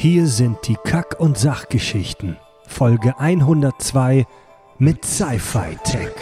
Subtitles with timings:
[0.00, 2.36] Hier sind die Kack- und Sachgeschichten.
[2.68, 4.26] Folge 102
[4.78, 6.12] mit Sci-Fi Tech.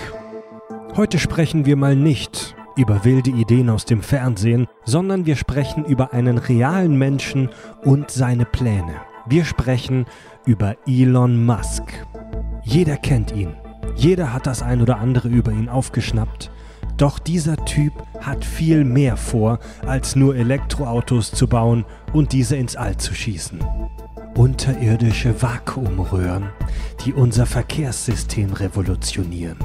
[0.96, 6.14] Heute sprechen wir mal nicht über wilde Ideen aus dem Fernsehen, sondern wir sprechen über
[6.14, 7.50] einen realen Menschen
[7.84, 8.94] und seine Pläne.
[9.26, 10.06] Wir sprechen
[10.46, 11.82] über Elon Musk.
[12.64, 13.56] Jeder kennt ihn.
[13.94, 16.50] Jeder hat das ein oder andere über ihn aufgeschnappt.
[16.96, 22.74] Doch dieser Typ hat viel mehr vor, als nur Elektroautos zu bauen und diese ins
[22.74, 23.60] All zu schießen.
[24.34, 26.50] Unterirdische Vakuumröhren,
[27.04, 29.58] die unser Verkehrssystem revolutionieren.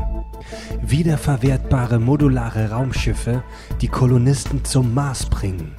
[0.82, 3.44] Wiederverwertbare modulare Raumschiffe,
[3.82, 5.76] die Kolonisten zum Mars bringen.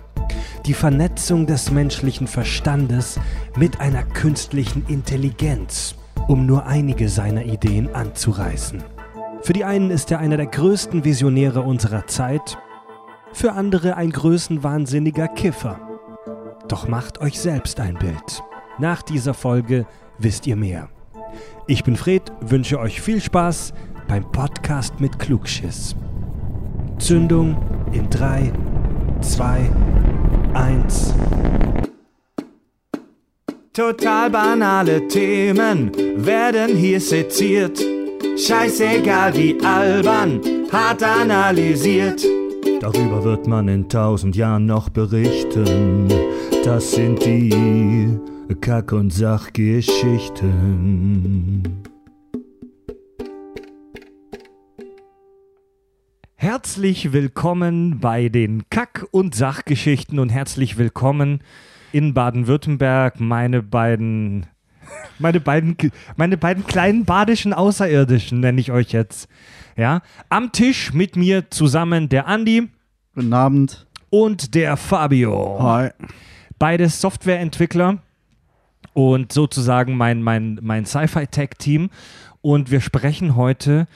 [0.67, 3.19] Die Vernetzung des menschlichen Verstandes
[3.57, 5.97] mit einer künstlichen Intelligenz,
[6.29, 8.83] um nur einige seiner Ideen anzureißen.
[9.43, 12.57] Für die einen ist er einer der größten Visionäre unserer Zeit,
[13.33, 15.81] für andere ein größenwahnsinniger Kiffer.
[16.69, 18.43] Doch macht euch selbst ein Bild.
[18.79, 19.85] Nach dieser Folge
[20.19, 20.91] wisst ihr mehr.
[21.67, 23.73] Ich bin Fred, wünsche euch viel Spaß
[24.07, 25.97] beim Podcast mit Klugschiss.
[26.99, 27.57] Zündung
[27.93, 28.53] in 3,
[29.23, 29.71] 2,
[30.55, 31.15] 1.
[33.73, 37.83] Total banale Themen werden hier seziert.
[38.37, 40.41] Scheißegal wie albern,
[40.73, 42.25] hart analysiert.
[42.81, 46.09] Darüber wird man in tausend Jahren noch berichten.
[46.65, 48.19] Das sind die
[48.61, 51.63] Kack- und Sachgeschichten.
[56.35, 61.41] Herzlich willkommen bei den Kack- und Sachgeschichten und herzlich willkommen
[61.93, 64.47] in Baden-Württemberg, meine beiden,
[65.19, 65.77] meine beiden,
[66.17, 69.29] meine beiden kleinen badischen Außerirdischen nenne ich euch jetzt.
[69.77, 72.69] Ja, am Tisch mit mir zusammen der Andi
[73.15, 73.87] Guten Abend.
[74.11, 75.59] und der Fabio.
[75.63, 75.91] Hi.
[76.59, 77.99] Beides Softwareentwickler
[78.93, 81.91] und sozusagen mein, mein, mein Sci-Fi-Tech-Team.
[82.41, 83.87] Und wir sprechen heute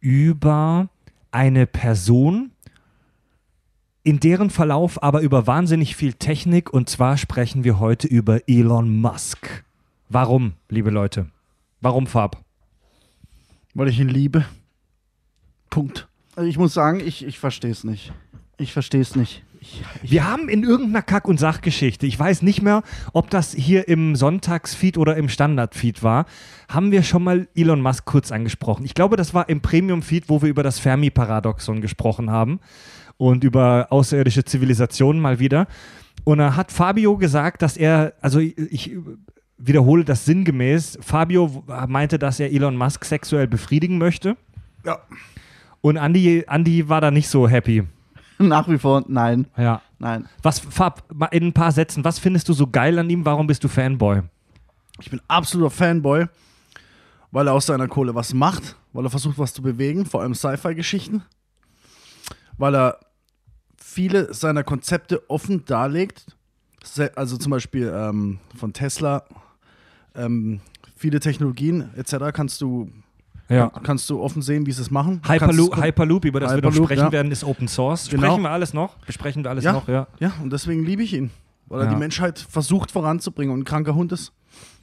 [0.00, 0.88] über
[1.30, 2.52] eine Person,
[4.04, 6.72] in deren Verlauf aber über wahnsinnig viel Technik.
[6.72, 9.64] Und zwar sprechen wir heute über Elon Musk.
[10.12, 11.30] Warum, liebe Leute?
[11.80, 12.44] Warum, Fab?
[13.72, 14.44] Weil ich ihn liebe.
[15.70, 16.06] Punkt.
[16.36, 18.12] Also ich muss sagen, ich, ich verstehe es nicht.
[18.58, 19.42] Ich verstehe es nicht.
[19.58, 22.82] Ich, ich, Wir haben in irgendeiner Kack- und Sachgeschichte, ich weiß nicht mehr,
[23.14, 26.26] ob das hier im Sonntagsfeed oder im Standardfeed war,
[26.68, 28.84] haben wir schon mal Elon Musk kurz angesprochen.
[28.84, 32.60] Ich glaube, das war im Premium-Feed, wo wir über das Fermi-Paradoxon gesprochen haben
[33.16, 35.68] und über außerirdische Zivilisationen mal wieder.
[36.24, 38.94] Und da hat Fabio gesagt, dass er, also ich
[39.58, 44.36] wiederhole das sinngemäß, Fabio meinte, dass er Elon Musk sexuell befriedigen möchte.
[44.84, 44.98] Ja.
[45.80, 47.84] Und Andy, Andy war da nicht so happy.
[48.38, 49.46] nach wie vor, nein.
[49.56, 49.82] Ja.
[49.98, 50.28] Nein.
[50.42, 53.24] Was, Fab, in ein paar Sätzen, was findest du so geil an ihm?
[53.24, 54.22] Warum bist du Fanboy?
[55.00, 56.26] Ich bin absoluter Fanboy,
[57.30, 60.34] weil er aus seiner Kohle was macht, weil er versucht, was zu bewegen, vor allem
[60.34, 61.22] Sci-Fi-Geschichten.
[62.58, 63.00] Weil er
[63.76, 66.26] viele seiner Konzepte offen darlegt.
[67.16, 69.24] Also zum Beispiel ähm, von Tesla,
[70.14, 70.60] ähm,
[70.96, 72.16] viele Technologien etc.
[72.32, 72.90] kannst du,
[73.82, 75.20] kannst du offen sehen, wie sie es machen.
[75.26, 77.12] Hyperloop, Hyperloop, über das wir noch Hyperloop, sprechen ja.
[77.12, 78.08] werden, ist Open Source.
[78.08, 78.26] Genau.
[78.26, 78.96] Sprechen wir alles noch?
[79.06, 79.72] Besprechen wir alles Ja.
[79.72, 80.06] noch, ja.
[80.18, 81.30] Ja, und deswegen liebe ich ihn.
[81.66, 81.90] Weil er Ja.
[81.92, 84.32] die Menschheit versucht voranzubringen und ein kranker Hund ist.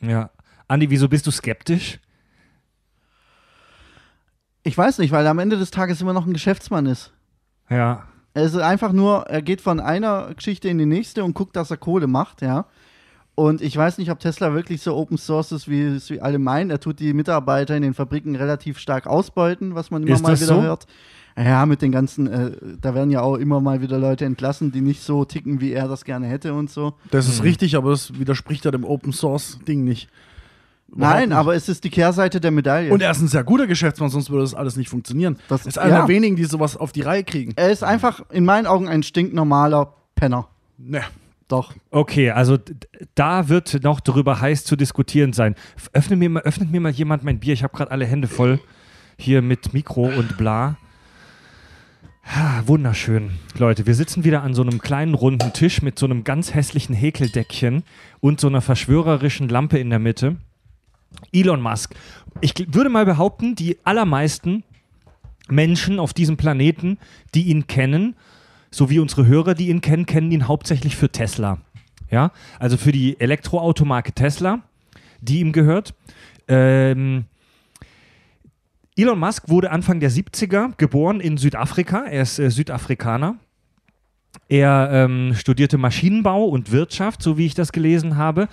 [0.01, 0.29] ja.
[0.67, 1.99] Andi, wieso bist du skeptisch?
[4.63, 7.11] Ich weiß nicht, weil er am Ende des Tages immer noch ein Geschäftsmann ist.
[7.69, 8.03] Ja.
[8.33, 11.71] Er ist einfach nur, er geht von einer Geschichte in die nächste und guckt, dass
[11.71, 12.65] er Kohle macht, ja.
[13.35, 16.39] Und ich weiß nicht, ob Tesla wirklich so Open Source ist, wie es wie alle
[16.39, 16.69] meinen.
[16.69, 20.31] Er tut die Mitarbeiter in den Fabriken relativ stark ausbeuten, was man immer Ist mal
[20.31, 20.61] das wieder so?
[20.61, 20.87] hört.
[21.37, 22.51] Ja, mit den ganzen, äh,
[22.81, 25.87] da werden ja auch immer mal wieder Leute entlassen, die nicht so ticken, wie er
[25.87, 26.95] das gerne hätte und so.
[27.11, 27.43] Das ist Mhm.
[27.43, 30.09] richtig, aber das widerspricht ja dem Open Source Ding nicht.
[30.95, 31.37] Nein, nicht.
[31.37, 32.91] aber es ist die Kehrseite der Medaille.
[32.91, 35.37] Und er ist ein sehr guter Geschäftsmann, sonst würde das alles nicht funktionieren.
[35.47, 35.97] Das- ist einer ja.
[35.99, 37.53] der wenigen, die sowas auf die Reihe kriegen.
[37.55, 40.47] er ist einfach in meinen Augen ein stinknormaler Penner.
[40.77, 41.01] Ne.
[41.47, 41.73] Doch.
[41.89, 42.59] Okay, also
[43.15, 45.55] da wird noch darüber heiß zu diskutieren sein.
[45.93, 47.53] Öffne mir mal, öffnet mir mal jemand mein Bier.
[47.53, 48.59] Ich habe gerade alle Hände voll
[49.17, 50.77] hier mit Mikro und bla.
[52.23, 53.31] Ah, wunderschön.
[53.57, 56.93] Leute, wir sitzen wieder an so einem kleinen runden Tisch mit so einem ganz hässlichen
[56.93, 57.83] Häkeldeckchen
[58.19, 60.37] und so einer verschwörerischen Lampe in der Mitte.
[61.31, 61.95] Elon Musk.
[62.41, 64.63] Ich würde mal behaupten, die allermeisten
[65.49, 66.97] Menschen auf diesem Planeten,
[67.35, 68.15] die ihn kennen,
[68.71, 71.59] so wie unsere Hörer, die ihn kennen, kennen ihn hauptsächlich für Tesla.
[72.11, 74.61] Ja, also für die Elektroautomarke Tesla,
[75.21, 75.93] die ihm gehört.
[76.47, 77.25] Ähm,
[78.95, 82.05] Elon Musk wurde Anfang der 70er geboren in Südafrika.
[82.05, 83.35] Er ist äh, Südafrikaner.
[84.47, 88.47] Er ähm, studierte Maschinenbau und Wirtschaft, so wie ich das gelesen habe.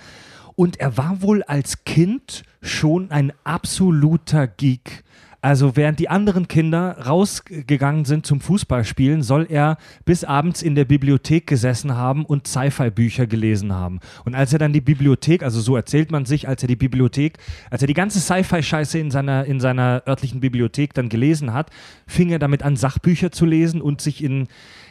[0.59, 5.03] Und er war wohl als Kind schon ein absoluter Geek.
[5.39, 10.85] Also während die anderen Kinder rausgegangen sind zum Fußballspielen, soll er bis abends in der
[10.85, 13.99] Bibliothek gesessen haben und Sci-Fi-Bücher gelesen haben.
[14.25, 17.37] Und als er dann die Bibliothek, also so erzählt man sich, als er die Bibliothek,
[17.69, 21.69] als er die ganze Sci-Fi-Scheiße in seiner, in seiner örtlichen Bibliothek dann gelesen hat,
[22.07, 24.47] fing er damit an, Sachbücher zu lesen und sich in,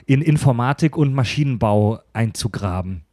[0.07, 3.06] in Informatik und Maschinenbau einzugraben.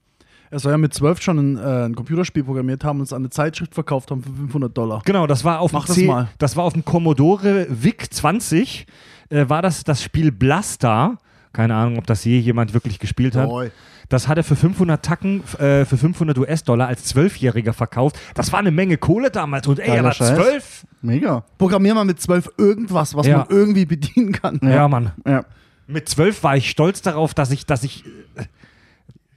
[0.54, 3.24] Er soll ja mit zwölf schon ein, äh, ein Computerspiel programmiert haben und es an
[3.24, 5.02] eine Zeitschrift verkauft haben für 500 Dollar.
[5.04, 6.30] Genau, das war auf Mach dem das C mal.
[6.38, 8.86] das war auf dem Commodore VIC 20
[9.30, 11.18] äh, war das das Spiel Blaster.
[11.54, 13.50] Keine Ahnung, ob das je jemand wirklich gespielt hat.
[13.50, 13.72] Oi.
[14.10, 18.20] Das hat er für 500 Tacken, äh, für 500 US-Dollar als Zwölfjähriger verkauft.
[18.36, 19.66] Das war eine Menge Kohle damals.
[19.66, 20.36] Und ey, er Geiler war Scheiß.
[20.36, 20.86] zwölf.
[21.02, 21.44] Mega.
[21.58, 23.40] Programmier mal mit zwölf irgendwas, was Ja.
[23.40, 24.60] man irgendwie bedienen kann.
[24.62, 24.88] Ja.
[24.88, 25.14] Mann.
[25.26, 25.46] Ja.
[25.88, 28.06] Mit zwölf war ich stolz darauf, dass ich, dass ich,
[28.36, 28.44] äh,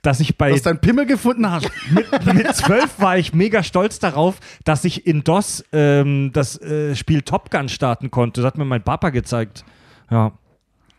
[0.07, 1.69] dass ich bei Dass du deinen Pimmel gefunden hast.
[1.91, 6.95] mit, mit zwölf war ich mega stolz darauf, dass ich in DOS ähm, das äh,
[6.95, 8.41] Spiel Top Gun starten konnte.
[8.41, 9.65] Das hat mir mein Papa gezeigt.
[10.09, 10.31] Ja.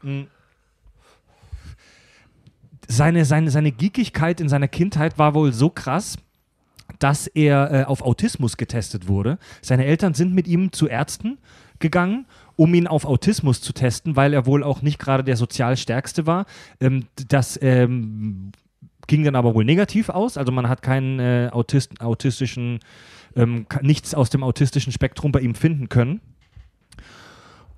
[0.02, 0.28] Mhm.
[2.90, 6.18] Seine, seine, seine Geekigkeit in seiner Kindheit war wohl so krass,
[7.00, 9.40] dass er äh, auf Autismus getestet wurde.
[9.62, 11.38] Seine Eltern sind mit ihm zu Ärzten
[11.80, 12.26] gegangen,
[12.58, 16.26] um ihn auf Autismus zu testen, weil er wohl auch nicht gerade der sozial Stärkste
[16.28, 16.46] war.
[16.82, 18.52] Ähm, das ähm,
[19.08, 20.38] ging dann aber wohl negativ aus.
[20.38, 22.80] Also man hat keinen äh, Autist, autistischen,
[23.36, 26.22] ähm, nichts aus dem autistischen Spektrum bei ihm finden können.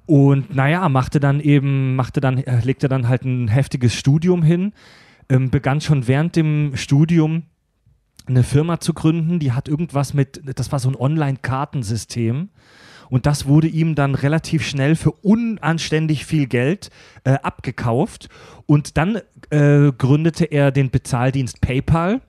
[0.05, 4.73] Und naja, machte dann eben, machte dann, äh, legte dann halt ein heftiges Studium hin,
[5.29, 7.43] ähm, begann schon während dem Studium
[8.25, 12.49] eine Firma zu gründen, die hat irgendwas mit, das war so ein Online-Kartensystem.
[13.09, 16.89] Und das wurde ihm dann relativ schnell für unanständig viel Geld
[17.23, 18.29] äh, abgekauft.
[18.65, 22.21] Und dann äh, gründete er den Bezahldienst PayPal,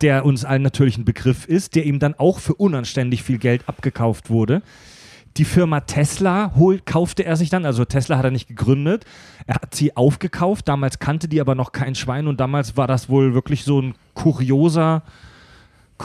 [0.00, 3.68] der uns allen natürlich ein Begriff ist, der ihm dann auch für unanständig viel Geld
[3.68, 4.62] abgekauft wurde.
[5.38, 9.06] Die Firma Tesla holt, kaufte er sich dann, also Tesla hat er nicht gegründet,
[9.46, 13.08] er hat sie aufgekauft, damals kannte die aber noch kein Schwein und damals war das
[13.08, 15.02] wohl wirklich so ein kurioser,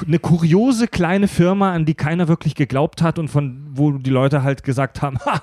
[0.06, 4.44] eine kuriose kleine Firma, an die keiner wirklich geglaubt hat und von wo die Leute
[4.44, 5.42] halt gesagt haben, ha,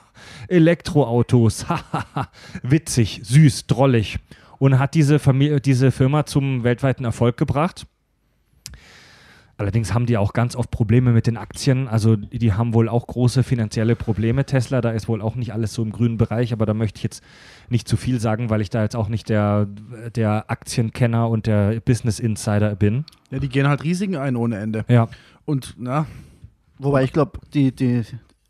[0.49, 2.29] Elektroautos, ha, ha, ha,
[2.63, 4.19] witzig, süß, drollig
[4.59, 7.87] und hat diese Familie, diese Firma zum weltweiten Erfolg gebracht.
[9.65, 11.89] Allerdings haben die auch ganz oft Probleme mit den Aktien.
[11.89, 14.45] Also die haben wohl auch große finanzielle Probleme.
[14.45, 17.03] Tesla, da ist wohl auch nicht alles so im grünen Bereich, aber da möchte ich
[17.05, 17.25] jetzt
[17.71, 19.67] nicht zu viel sagen, weil ich da jetzt auch nicht der,
[20.15, 23.07] der Aktienkenner und der Business Insider bin.
[23.31, 24.85] Ja, die gehen halt Risiken ein ohne Ende.
[24.89, 25.09] Ja.
[25.47, 26.07] Und na,
[26.79, 28.03] Wobei ich glaube, die, die,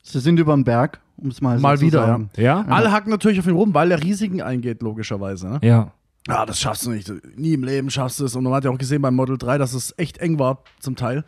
[0.02, 2.30] sie sind über den Berg, um es mal, Mal so wieder, zu sagen.
[2.36, 2.64] Ja?
[2.68, 5.48] alle hacken natürlich auf ihn rum, weil er Risiken eingeht, logischerweise.
[5.48, 5.60] Ne?
[5.62, 5.92] Ja.
[6.28, 7.12] Ja, das schaffst du nicht.
[7.36, 8.34] Nie im Leben schaffst du es.
[8.34, 10.96] Und man hat ja auch gesehen beim Model 3, dass es echt eng war zum
[10.96, 11.24] Teil.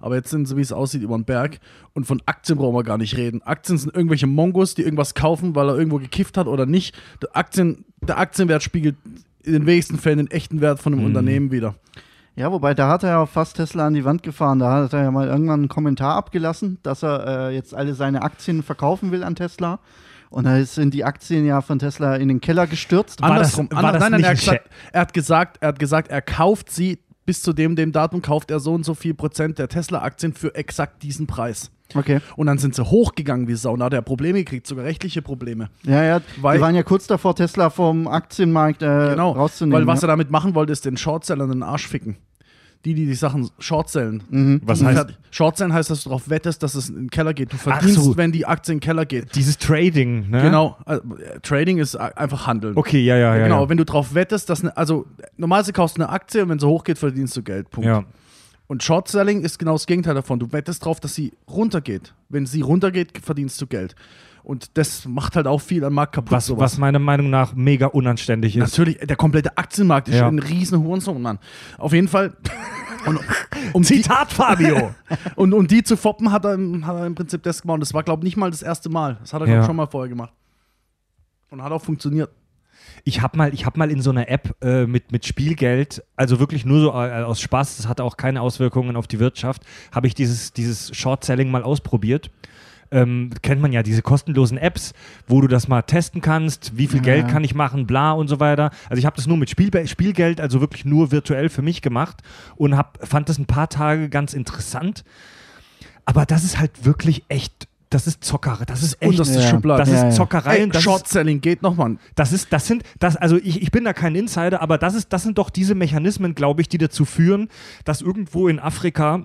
[0.00, 1.58] Aber jetzt sind sie, wie es aussieht, über den Berg.
[1.92, 3.42] Und von Aktien brauchen wir gar nicht reden.
[3.42, 6.96] Aktien sind irgendwelche Mongos, die irgendwas kaufen, weil er irgendwo gekifft hat oder nicht.
[7.20, 8.96] Der, Aktien, der Aktienwert spiegelt
[9.42, 11.74] in den wenigsten Fällen den echten Wert von einem Unternehmen wieder.
[12.36, 14.60] Ja, wobei da hat er ja fast Tesla an die Wand gefahren.
[14.60, 18.22] Da hat er ja mal irgendwann einen Kommentar abgelassen, dass er äh, jetzt alle seine
[18.22, 19.80] Aktien verkaufen will an Tesla.
[20.30, 23.22] Und da sind die Aktien ja von Tesla in den Keller gestürzt.
[23.22, 23.68] War das- Andersrum.
[23.70, 26.22] war das nein, nein, nicht er hat, gesagt, er hat gesagt, er hat gesagt, er
[26.22, 29.68] kauft sie bis zu dem, dem Datum kauft er so und so viel Prozent der
[29.68, 31.70] Tesla-Aktien für exakt diesen Preis.
[31.94, 32.20] Okay.
[32.36, 33.72] Und dann sind sie hochgegangen wie Sau.
[33.72, 35.68] Und da hat er Probleme gekriegt, sogar rechtliche Probleme.
[35.84, 36.20] Ja, ja.
[36.40, 39.32] Weil- die waren ja kurz davor, Tesla vom Aktienmarkt äh, Genau.
[39.32, 39.78] rauszunehmen.
[39.80, 40.12] Weil was er ja.
[40.14, 42.16] damit machen wollte, ist den Shortsellern den Arsch ficken.
[42.84, 44.22] Die, die die Sachen shortsellen.
[44.30, 44.60] Mhm.
[44.64, 47.52] Was heißt Shortsellen heißt, dass du darauf wettest, dass es in den Keller geht.
[47.52, 48.16] Du verdienst, so.
[48.16, 49.34] wenn die Aktie in den Keller geht.
[49.34, 50.42] dieses Trading, ne?
[50.42, 50.76] Genau.
[50.84, 52.76] Also, äh, Trading ist a- einfach Handeln.
[52.76, 53.42] Okay, ja, ja, ja.
[53.44, 53.68] genau, ja.
[53.68, 55.06] wenn du darauf wettest, dass eine, also
[55.36, 57.68] normalerweise kaufst du eine Aktie und wenn sie hochgeht, verdienst du Geld.
[57.70, 57.86] Punkt.
[57.86, 58.04] ja.
[58.68, 60.38] Und Short-Selling ist genau das Gegenteil davon.
[60.38, 62.12] Du wettest drauf, dass sie runtergeht.
[62.28, 63.96] Wenn sie runtergeht, verdienst du Geld.
[64.42, 66.32] Und das macht halt auch viel am Markt kaputt.
[66.32, 66.72] Was, sowas.
[66.72, 68.60] was meiner Meinung nach mega unanständig ist.
[68.60, 70.28] Natürlich, der komplette Aktienmarkt ist Ja.
[70.28, 71.38] ein riesen Hurensohn, Mann.
[71.76, 72.34] Auf jeden Fall.
[73.06, 73.20] Und,
[73.72, 74.92] um, die, Zitat Fabio!
[75.36, 77.74] und um die zu foppen, hat er, im- hat er im Prinzip das gemacht.
[77.74, 79.18] Und das war, glaube ich, nicht mal das erste Mal.
[79.20, 79.52] Das hat er, Ja.
[79.54, 80.32] glaub ich, schon mal vorher gemacht.
[81.50, 82.30] Und hat auch funktioniert.
[83.04, 86.40] Ich habe mal, ich hab mal in so einer App äh, mit, mit Spielgeld, also
[86.40, 89.62] wirklich nur so äh, aus Spaß, das hatte auch keine Auswirkungen auf die Wirtschaft,
[89.94, 92.30] habe ich dieses, dieses Short-Selling mal ausprobiert.
[92.90, 94.92] Ähm, kennt man ja diese kostenlosen Apps,
[95.26, 97.02] wo du das mal testen kannst, wie viel Ja.
[97.14, 98.70] Geld kann ich machen, bla und so weiter.
[98.88, 102.22] Also ich habe das nur mit Spiel, Spielgeld, also wirklich nur virtuell für mich gemacht
[102.56, 105.04] und hab, fand das ein paar Tage ganz interessant.
[106.06, 108.66] Aber das ist halt wirklich echt das ist Zockerei.
[108.66, 109.10] Das ist echt.
[109.12, 109.48] Unterste Ja.
[109.48, 109.80] Schublade.
[109.80, 110.08] Das Ja, ja.
[110.08, 110.66] ist Zockerei.
[110.66, 111.98] Das ist, Short-Selling geht noch, Mann.
[112.16, 115.10] das ist, das sind, das, also ich, ich bin da kein Insider, aber das ist,
[115.12, 117.48] das sind doch diese Mechanismen, glaube ich, die dazu führen,
[117.86, 119.24] dass irgendwo in Afrika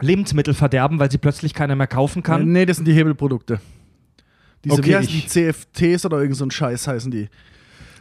[0.00, 2.50] Lebensmittel verderben, weil sie plötzlich keiner mehr kaufen kann.
[2.52, 3.60] Nee, das sind die Hebelprodukte.
[4.64, 7.28] Diese, Okay, wie heißen die CFTs oder irgend so ein Scheiß heißen die.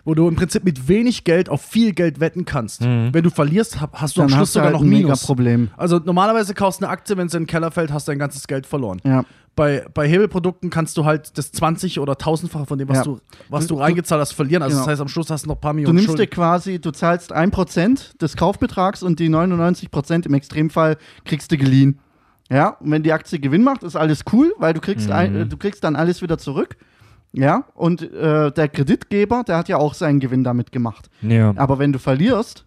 [0.04, 2.82] Wo du im Prinzip mit wenig Geld auf viel Geld wetten kannst.
[2.82, 3.10] Mhm.
[3.12, 5.08] Wenn du verlierst, hast du am Dann Schluss hast du sogar halt noch ein mega
[5.08, 5.26] Minus.
[5.26, 5.70] Problem.
[5.76, 8.20] Also normalerweise kaufst du eine Aktie, wenn sie in den Keller fällt, hast du dein
[8.20, 9.02] ganzes Geld verloren.
[9.04, 9.26] Ja.
[9.58, 13.04] Bei, bei Hebelprodukten kannst du halt das 20 oder 1000-fache von dem, was, Ja.
[13.04, 14.64] du, was du Du- reingezahlt hast, verlieren.
[14.64, 14.86] Also Genau.
[14.86, 16.32] das heißt, am Schluss hast du noch ein paar Du Millionen nimmst dir Schulden.
[16.32, 22.00] quasi, du zahlst 1% des Kaufbetrags und die 99% im Extremfall kriegst du geliehen.
[22.50, 25.46] Ja, und wenn die Aktie Gewinn macht, ist alles cool, weil du kriegst, ein, äh,
[25.48, 26.78] du kriegst dann alles wieder zurück.
[27.34, 31.10] Ja, und äh, der Kreditgeber, der hat ja auch seinen Gewinn damit gemacht.
[31.24, 31.52] Ja.
[31.58, 32.66] Aber wenn du verlierst,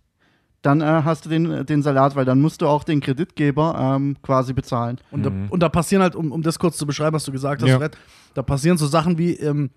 [0.63, 4.17] dann äh, hast du den, den Salat, weil dann musst du auch den Kreditgeber ähm,
[4.23, 5.01] quasi bezahlen.
[5.11, 7.63] Und, da, und da passieren halt, um, um das kurz zu beschreiben, was du gesagt
[7.63, 7.79] hast, Ja.
[7.79, 7.97] Fred,
[8.35, 9.71] da passieren so Sachen wie, ähm,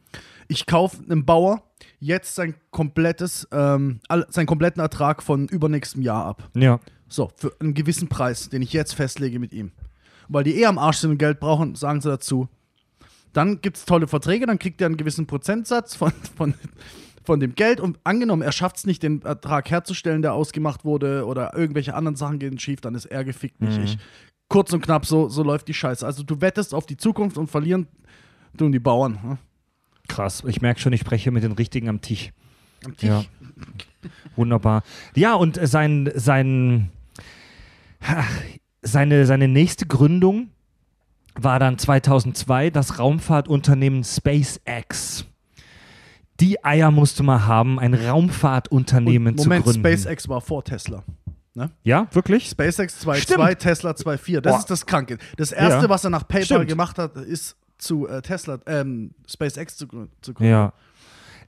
[0.47, 1.63] ich kaufe einem Bauer
[1.99, 6.49] jetzt sein komplettes, ähm, seinen kompletten Ertrag von übernächstem Jahr ab.
[6.53, 6.79] Ja.
[7.07, 9.71] So, für einen gewissen Preis, den ich jetzt festlege mit ihm.
[10.27, 12.49] Weil die eh am Arsch sind und Geld brauchen, sagen sie dazu.
[13.31, 16.53] Dann gibt es tolle Verträge, dann kriegt er einen gewissen Prozentsatz von, von,
[17.23, 21.25] von dem Geld und angenommen, er schafft es nicht, den Ertrag herzustellen, der ausgemacht wurde
[21.25, 23.97] oder irgendwelche anderen Sachen gehen schief, dann ist er gefickt, nicht ich.
[24.49, 26.05] Kurz und knapp, so, so läuft die Scheiße.
[26.05, 27.87] Also du wettest auf die Zukunft und verlieren
[28.57, 29.21] tun die Bauern.
[29.21, 29.37] hm?
[30.07, 30.43] Krass.
[30.45, 32.31] Ich merke schon, ich spreche mit den Richtigen am Tisch.
[32.85, 33.09] Am Tisch.
[33.09, 33.23] Ja.
[34.35, 34.83] Wunderbar.
[35.15, 36.89] Ja, und äh, sein, sein,
[38.81, 40.49] seine, seine nächste Gründung
[41.35, 45.25] war dann 2002 das Raumfahrtunternehmen SpaceX.
[46.39, 49.87] Die Eier musste man haben, ein Raumfahrtunternehmen Moment, zu gründen.
[49.87, 51.03] SpaceX war vor Tesla.
[51.83, 52.49] Ja, wirklich?
[52.49, 53.59] SpaceX 2.2, Stimmt.
[53.59, 54.41] Tesla 2.4.
[54.41, 54.59] Das Boah.
[54.59, 55.19] ist das Kranke.
[55.37, 55.89] Das erste, Ja.
[55.89, 56.67] was er nach PayPal Stimmt.
[56.67, 59.87] gemacht hat, ist zu äh, Tesla, ähm, SpaceX zu,
[60.21, 60.51] zu gründen.
[60.51, 60.73] Ja.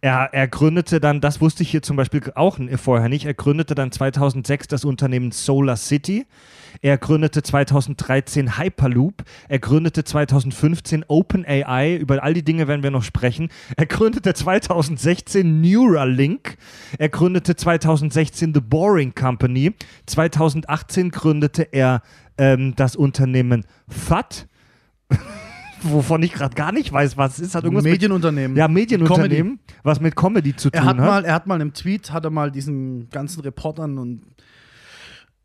[0.02, 3.76] Er, er gründete dann, das wusste ich hier zum Beispiel auch vorher nicht, er gründete
[3.76, 6.26] dann 2006 das Unternehmen Solar City.
[6.82, 9.24] Er gründete 2013 Hyperloop.
[9.48, 11.96] Er gründete 2015 OpenAI.
[11.98, 13.50] Über all die Dinge werden wir noch sprechen.
[13.78, 16.58] Er gründete 2016 Neuralink.
[16.98, 19.74] Er gründete 2016 The Boring Company.
[20.06, 22.02] 2018 gründete er
[22.38, 24.48] ähm, das Unternehmen FAT.
[25.88, 27.56] Wovon ich gerade gar nicht weiß, was es ist.
[27.56, 28.58] Hat irgendwas mit Medienunternehmen.
[28.58, 31.06] ja, Medienunternehmen, was mit Comedy zu tun Er hat, hat.
[31.06, 34.24] mal, er hat mal in einem Tweet, hat er mal diesen ganzen Reportern und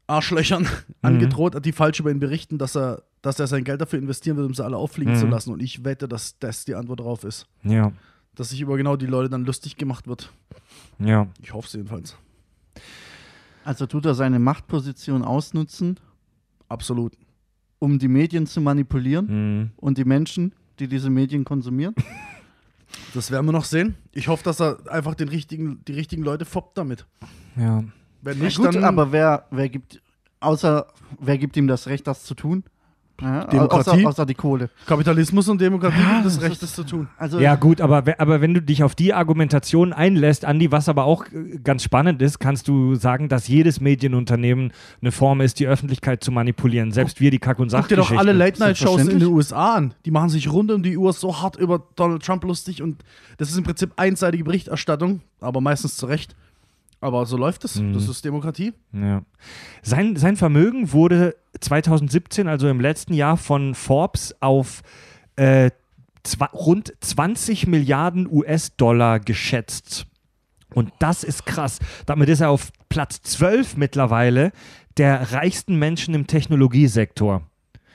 [0.06, 0.68] Arschlöchern Mhm.
[1.02, 4.44] angedroht, die falsch über ihn berichten, dass er, dass er sein Geld dafür investieren will,
[4.44, 5.18] um sie alle auffliegen Mhm.
[5.18, 5.52] zu lassen.
[5.52, 7.46] Und ich wette, dass das die Antwort darauf ist.
[7.62, 7.92] ja,
[8.34, 10.32] Dass sich über genau die Leute dann lustig gemacht wird.
[10.98, 11.26] ja.
[11.42, 12.16] Ich hoffe es jedenfalls.
[13.64, 15.98] Also tut er seine Machtposition ausnutzen,
[16.68, 17.14] Absolut.
[17.80, 19.70] Um die Medien zu manipulieren Mhm.
[19.76, 21.94] und die Menschen, die diese Medien konsumieren.
[23.14, 23.94] Das werden wir noch sehen.
[24.12, 27.06] Ich hoffe, dass er einfach den richtigen, die richtigen Leute foppt damit.
[27.56, 27.84] ja.
[28.22, 30.02] Wenn Ja, nicht, gut, dann aber wer, wer gibt,
[30.40, 30.86] außer,
[31.20, 32.64] wer gibt ihm das Recht, das zu tun?
[33.20, 33.90] Ja, Demokratie?
[33.90, 34.70] Außer, außer die Kohle.
[34.86, 37.08] Kapitalismus und Demokratie Ja, gibt das Recht, das zu tun.
[37.16, 41.04] Also, Ja, gut, aber, aber wenn du dich auf die Argumentation einlässt, Andi, was aber
[41.04, 45.66] auch äh, ganz spannend ist, kannst du sagen, dass jedes Medienunternehmen eine Form ist, die
[45.66, 46.92] Öffentlichkeit zu manipulieren.
[46.92, 48.18] Selbst wir, die Kack- und Guck dir doch Sachgeschichten.
[48.18, 49.28] alle Late-Night-Shows in den.
[49.30, 49.94] USA an.
[50.04, 53.04] Die machen sich rund um die Uhr so hart über Donald Trump lustig und
[53.38, 56.34] das ist im Prinzip einseitige Berichterstattung, aber meistens zu Recht.
[57.00, 57.76] Aber so läuft es.
[57.76, 57.94] Mhm.
[57.94, 58.72] Das ist Demokratie.
[58.92, 59.22] Ja.
[59.82, 64.82] Sein, sein Vermögen wurde 2017, also im letzten Jahr, von Forbes auf
[65.36, 65.70] äh,
[66.52, 70.06] rund 20 Milliarden US-Dollar geschätzt.
[70.74, 71.78] Und das ist krass.
[72.06, 74.52] Damit ist er auf Platz 12 mittlerweile
[74.96, 77.42] der reichsten Menschen im Technologiesektor.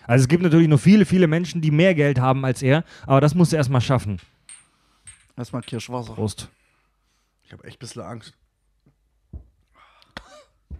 [0.07, 3.21] Also es gibt natürlich noch viele, viele Menschen, die mehr Geld haben als er, aber
[3.21, 4.19] das muss er erstmal schaffen.
[5.35, 6.13] erstmal Kirschwasser.
[6.13, 6.49] Prost.
[7.43, 8.33] Ich habe echt ein bisschen Angst.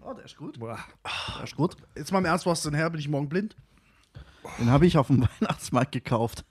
[0.08, 0.60] Oh, der ist gut.
[0.60, 0.78] Boah.
[1.38, 1.76] Der ist gut.
[1.96, 2.90] Jetzt mal im Ernst, wo hast du denn her?
[2.90, 3.56] Bin ich morgen blind?
[4.60, 6.46] Den habe ich auf dem Weihnachtsmarkt gekauft.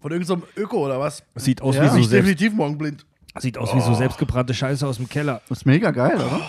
[0.00, 1.22] Von irgendeinem Öko oder was?
[1.36, 1.84] Sieht aus, Ja.
[1.84, 3.06] wie so ich selbst, definitiv morgen blind.
[3.38, 5.40] sieht aus wie so selbstgebrannte Scheiße aus dem Keller.
[5.48, 6.40] Das ist mega geil, oder?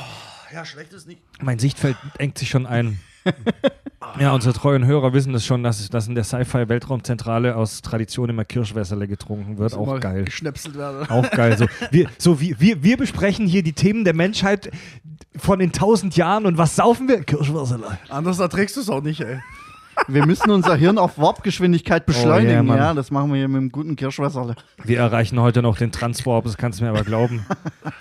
[0.51, 1.21] Ja, schlecht ist nicht.
[1.41, 3.00] Mein Sichtfeld engt sich schon ein.
[4.19, 8.43] ja, unsere treuen Hörer wissen das schon, dass, dass in der Sci-Fi-Weltraumzentrale aus Tradition immer
[8.43, 9.75] Kirschwässerle getrunken wird.
[9.75, 10.25] Auch geil.
[10.25, 11.09] Geschnäpselt werden.
[11.09, 11.57] Auch geil.
[11.57, 14.71] So, wir, so wir, wir, wir besprechen hier die Themen der Menschheit
[15.37, 17.23] von den tausend Jahren und was saufen wir?
[17.23, 17.97] Kirschwässerle.
[18.09, 19.39] Anders erträgst du es auch nicht, ey.
[20.07, 22.69] Wir müssen unser Hirn auf Warp-Geschwindigkeit beschleunigen.
[22.69, 24.55] Oh, yeah, ja, das machen wir hier mit einem guten Kirschwasserle.
[24.83, 27.45] Wir erreichen heute noch den Transwarp, das kannst du mir aber glauben.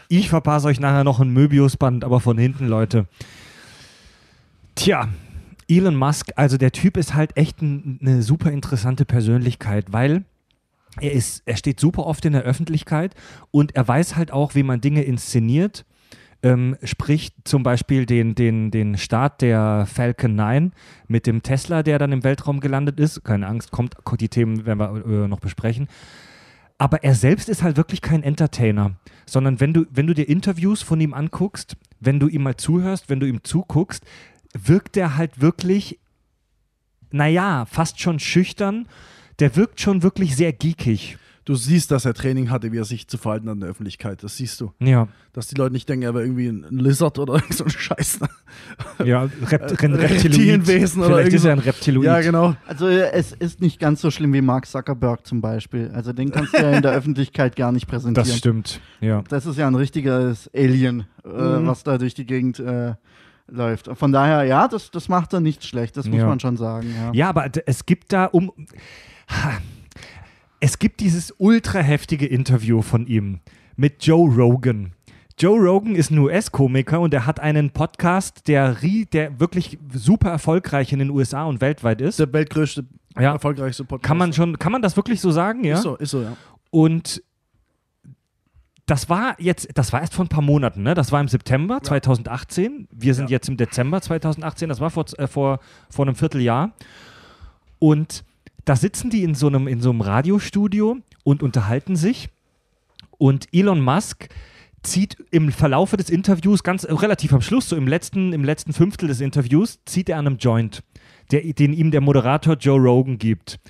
[0.08, 3.06] Ich verpasse euch nachher noch ein Möbiusband, aber von hinten, Leute.
[4.74, 5.08] Tja,
[5.68, 10.24] Elon Musk, also der Typ ist halt echt ein, eine super interessante Persönlichkeit, weil
[11.00, 13.14] er ist, er steht super oft in der Öffentlichkeit
[13.50, 15.84] und er weiß halt auch, wie man Dinge inszeniert.
[16.44, 20.72] Ähm, sprich zum Beispiel den, den, den Start der Falcon 9
[21.06, 23.22] mit dem Tesla, der dann im Weltraum gelandet ist.
[23.22, 25.86] Keine Angst, kommt, die Themen werden wir äh, noch besprechen.
[26.78, 30.82] Aber er selbst ist halt wirklich kein Entertainer, sondern wenn du, wenn du dir Interviews
[30.82, 34.04] von ihm anguckst, wenn du ihm mal zuhörst, wenn du ihm zuguckst,
[34.52, 36.00] wirkt er halt wirklich,
[37.12, 38.88] naja, fast schon schüchtern.
[39.38, 41.18] Der wirkt schon wirklich sehr geekig.
[41.44, 44.22] Du siehst, dass er Training hatte, wie er sich zu verhalten hat in der Öffentlichkeit.
[44.22, 44.72] Das siehst du.
[44.78, 45.08] Ja.
[45.32, 48.20] Dass die Leute nicht denken, er wäre irgendwie ein Lizard oder irgend so ein Scheiß.
[49.04, 52.04] Ja, Rept ein Reptilienwesen oder Vielleicht ist er ein Reptiloid.
[52.04, 52.54] Ja, genau.
[52.66, 55.90] Also äh, es ist nicht ganz so schlimm wie Mark Zuckerberg zum Beispiel.
[55.92, 58.28] Also den kannst du ja in der Öffentlichkeit gar nicht präsentieren.
[58.28, 59.22] Das stimmt, ja.
[59.28, 61.66] Das ist ja ein richtiges Alien, äh, Mhm.
[61.66, 62.94] was da durch die Gegend äh,
[63.48, 63.90] läuft.
[63.94, 66.26] Von daher, ja, das, das macht er nicht schlecht, das muss Ja.
[66.26, 66.94] man schon sagen.
[66.96, 67.10] Ja.
[67.12, 68.52] Ja, aber es gibt da um.
[70.64, 73.40] Es gibt dieses ultra heftige Interview von ihm
[73.74, 74.92] mit Joe Rogan.
[75.36, 78.76] Joe Rogan ist ein US-Komiker und er hat einen Podcast, der,
[79.12, 82.20] der wirklich super erfolgreich in den USA und weltweit ist.
[82.20, 82.84] Der weltgrößte,
[83.18, 83.32] Ja.
[83.32, 84.06] erfolgreichste Podcast.
[84.06, 85.74] Kann man schon, kann man das wirklich so sagen, ja?
[85.74, 86.36] Ist so, ist so, ja.
[86.70, 87.24] Und
[88.86, 90.94] das war jetzt, das war erst vor ein paar Monaten, ne?
[90.94, 92.86] Das war im September 2018.
[92.92, 93.36] Wir sind Ja.
[93.38, 94.68] jetzt im Dezember 2018.
[94.68, 95.58] Das war vor, äh, vor,
[95.90, 96.70] vor einem Vierteljahr.
[97.80, 98.22] Und
[98.64, 102.28] da sitzen die in so einem, in so einem Radiostudio und unterhalten sich.
[103.18, 104.28] Und Elon Musk
[104.82, 108.72] zieht im Verlaufe des Interviews, ganz äh, relativ am Schluss, so im letzten, im letzten
[108.72, 110.82] Fünftel des Interviews, zieht er an einem Joint,
[111.30, 113.60] der, den ihm der Moderator Joe Rogan gibt.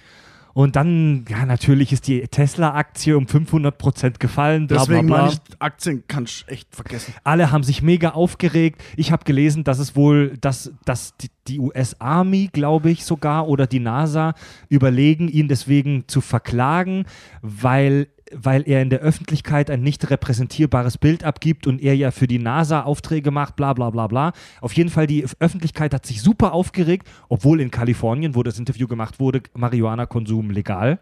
[0.55, 5.25] Und dann, ja, natürlich ist die Tesla-Aktie um 500% gefallen, bla Deswegen bla bla.
[5.25, 7.15] meine ich, Aktien kannst du echt vergessen.
[7.25, 8.83] Alle haben sich mega aufgeregt.
[8.97, 13.49] Ich habe gelesen, dass es wohl, dass, dass die, die US Army, glaube ich sogar,
[13.49, 14.35] oder die NASA
[14.69, 17.07] überlegen, ihn deswegen zu verklagen,
[17.41, 22.27] weil, weil er in der Öffentlichkeit ein nicht repräsentierbares Bild abgibt und er ja für
[22.27, 24.33] die NASA Aufträge macht, bla bla bla bla.
[24.61, 28.87] Auf jeden Fall, die Öffentlichkeit hat sich super aufgeregt, obwohl in Kalifornien, wo das Interview
[28.89, 30.99] gemacht wurde, Marihuana-Konsum legal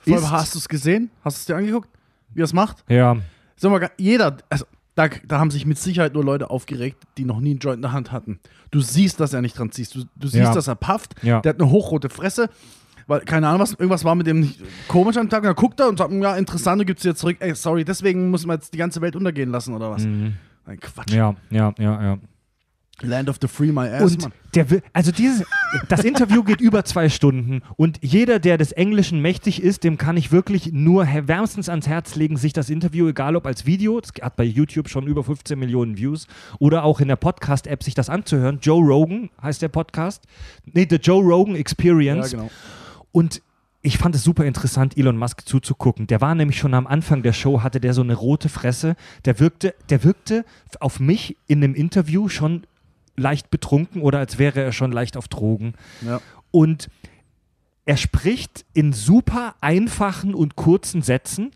[0.00, 0.22] Vor ist.
[0.24, 1.10] allem, hast du es gesehen?
[1.24, 1.88] Hast du es dir angeguckt,
[2.34, 2.84] wie er es macht?
[2.88, 3.16] Ja,
[3.56, 4.64] Sag mal, jeder, also
[4.96, 7.82] da, da haben sich mit Sicherheit nur Leute aufgeregt, die noch nie einen Joint in
[7.82, 8.40] der Hand hatten.
[8.70, 9.94] Du siehst, dass er nicht dran ziehst.
[9.94, 10.52] Du, du siehst, Ja.
[10.52, 11.14] dass er pafft.
[11.22, 11.40] Ja.
[11.40, 12.50] Der hat eine hochrote Fresse.
[13.06, 15.40] Weil, keine Ahnung, was, irgendwas war mit dem nicht komisch am Tag.
[15.42, 17.36] Und dann guckt er und sagt, ja, interessant, du gibst dir zurück.
[17.40, 20.04] Ey, sorry, deswegen muss man jetzt die ganze Welt untergehen lassen, oder was?
[20.04, 20.34] mhm.
[20.64, 21.12] Ein Quatsch.
[21.12, 22.18] ja, ja, ja, ja.
[23.00, 24.32] Land of the Free, my ass, Und Mann.
[24.54, 25.44] der will, also dieses,
[25.88, 30.16] das Interview geht über zwei Stunden und jeder, der des Englischen mächtig ist, dem kann
[30.16, 34.12] ich wirklich nur wärmstens ans Herz legen, sich das Interview, egal ob als Video, das
[34.22, 36.28] hat bei YouTube schon über 15 Millionen Views,
[36.60, 38.58] oder auch in der Podcast-App sich das anzuhören.
[38.62, 40.22] Joe Rogan heißt der Podcast.
[40.72, 42.30] Nee, The Joe Rogan Ja, Experience.
[42.30, 42.50] genau.
[43.12, 43.42] Und
[43.82, 46.06] ich fand es super interessant, Elon Musk zuzugucken.
[46.06, 48.96] Der war nämlich schon am Anfang der Show, hatte der so eine rote Fresse.
[49.24, 50.44] Der wirkte, der wirkte
[50.78, 52.66] auf mich in einem Interview schon
[53.16, 55.74] leicht betrunken oder als wäre er schon leicht auf Drogen.
[56.00, 56.20] Ja.
[56.50, 56.88] Und
[57.84, 61.50] er spricht in super einfachen und kurzen Sätzen.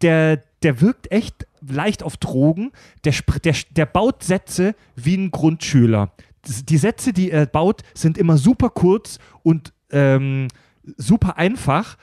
[0.00, 2.70] Der, der wirkt echt leicht auf Drogen.
[3.04, 6.12] Der, der, der baut Sätze wie ein Grundschüler.
[6.46, 10.48] Die Sätze, die er baut, sind immer super kurz und ähm,
[10.96, 11.96] super einfach.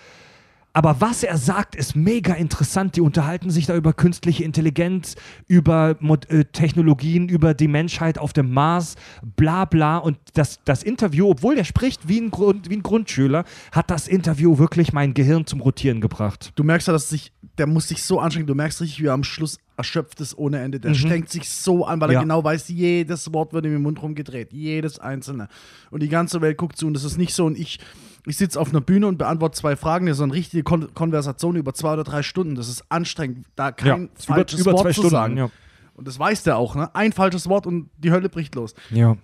[0.80, 2.96] Aber was er sagt, ist mega interessant.
[2.96, 5.16] Die unterhalten sich da über künstliche Intelligenz,
[5.46, 8.96] über Mod äh, Technologien, über die Menschheit auf dem Mars,
[9.36, 9.98] bla bla.
[9.98, 14.08] Und das, das Interview, obwohl er spricht wie ein, Grund, wie ein Grundschüler, hat das
[14.08, 16.54] Interview wirklich mein Gehirn zum Rotieren gebracht.
[16.56, 18.48] Du merkst ja, dass sich, der muss sich so anstrengen.
[18.48, 20.80] Du merkst richtig, wie er am Schluss erschöpft ist ohne Ende.
[20.80, 22.14] Der strengt sich so an, weil Mhm.
[22.14, 22.20] Ja.
[22.20, 24.54] er genau weiß, jedes Wort wird ihm im Mund rumgedreht.
[24.54, 25.50] Jedes einzelne.
[25.92, 26.88] Und die ganze Welt guckt zu.
[26.88, 27.46] Und das ist nicht so.
[27.46, 27.80] Und ich,
[28.26, 30.06] ich sitze auf einer Bühne und beantworte zwei Fragen.
[30.06, 32.56] Das ist so eine richtige Kon Konversation über zwei oder drei Stunden.
[32.56, 35.38] Das ist anstrengend, da kein falsches Wort zu sagen.
[35.38, 35.50] Ja.
[35.96, 36.76] Und das weiß der auch.
[36.76, 36.94] Ne?
[36.96, 38.74] Ein falsches Wort und die Hölle bricht los.
[38.90, 39.18] ja.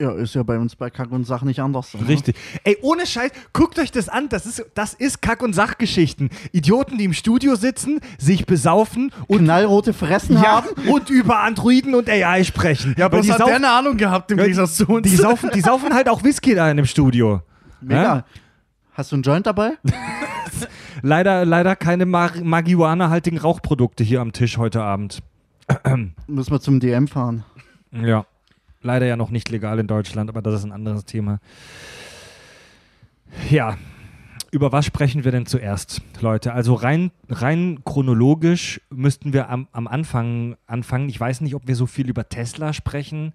[0.00, 1.94] Ja, ist ja bei uns bei Kack und Sach nicht anders.
[1.94, 2.08] ne?
[2.08, 2.34] Richtig.
[2.64, 4.28] Ey, ohne Scheiß, guckt euch das an.
[4.28, 6.30] Das ist, das ist Kack- und Sachgeschichten.
[6.50, 10.68] Idioten, die im Studio sitzen, sich besaufen und, Knallrote Fressen ja, haben.
[10.90, 12.96] und über Androiden und AI sprechen.
[12.98, 15.08] Ja, aber die, hat der eine Ahnung gehabt im Gegensatz zu uns.
[15.08, 17.42] die, saufen, die saufen halt auch Whisky da in dem Studio.
[17.84, 18.02] Mega.
[18.02, 18.24] Ja?
[18.92, 19.72] Hast du einen Joint dabei?
[21.02, 25.22] Leider, leider keine Mar Marihuana-haltigen Rauchprodukte hier am Tisch heute Abend.
[26.26, 27.44] Müssen wir zum DM fahren.
[27.92, 28.24] Ja.
[28.80, 31.40] Leider ja noch nicht legal in Deutschland, aber das ist ein anderes Thema.
[33.50, 33.76] Ja.
[34.50, 36.52] Über was sprechen wir denn zuerst, Leute?
[36.52, 41.08] Also rein, rein chronologisch müssten wir am, am Anfang anfangen.
[41.08, 43.32] Ich weiß nicht, ob wir so viel über Tesla sprechen.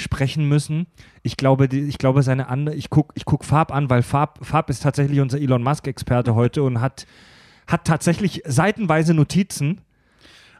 [0.00, 0.86] Sprechen müssen.
[1.22, 4.44] Ich glaube, die, ich glaube seine andere, ich gucke ich guck Farb an, weil Farb,
[4.44, 7.06] Farb ist tatsächlich unser Elon Musk-Experte heute und hat,
[7.66, 9.80] hat tatsächlich seitenweise Notizen.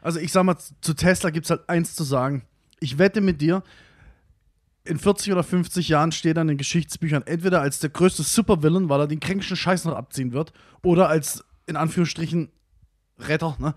[0.01, 2.43] Also ich sag mal, zu Tesla gibt es halt eins zu sagen.
[2.79, 3.63] Ich wette mit dir,
[4.83, 8.89] in 40 oder 50 Jahren steht er in den Geschichtsbüchern entweder als der größte Supervillain,
[8.89, 12.49] weil er den kränksten Scheiß noch abziehen wird, oder als, in Anführungsstrichen,
[13.19, 13.75] Retter, ne?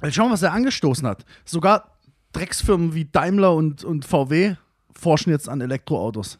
[0.00, 1.24] Weil schau mal, was er angestoßen hat.
[1.44, 1.93] Sogar
[2.34, 4.56] Drecksfirmen wie Daimler und, und VW
[4.94, 6.38] forschen jetzt an Elektroautos.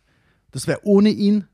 [0.50, 1.46] Das wäre ohne ihn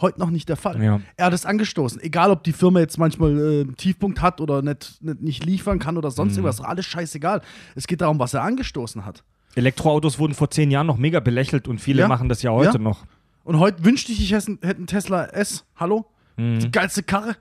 [0.00, 0.82] heute noch nicht der Fall.
[0.82, 1.00] Ja.
[1.16, 2.00] Er hat es angestoßen.
[2.00, 5.78] Egal, ob die Firma jetzt manchmal äh, einen Tiefpunkt hat oder nicht, nicht, nicht liefern
[5.78, 6.60] kann oder sonst irgendwas.
[6.60, 7.42] Alles scheißegal.
[7.74, 9.22] Es geht darum, was er angestoßen hat.
[9.56, 12.08] Elektroautos wurden vor zehn Jahren noch mega belächelt und viele Ja.
[12.08, 12.78] machen das ja heute Ja.
[12.78, 13.04] noch.
[13.44, 15.64] Und heute wünschte ich, ich hätte einen Tesla S.
[15.76, 16.06] Hallo?
[16.36, 16.60] Mhm.
[16.60, 17.36] Die geilste Karre.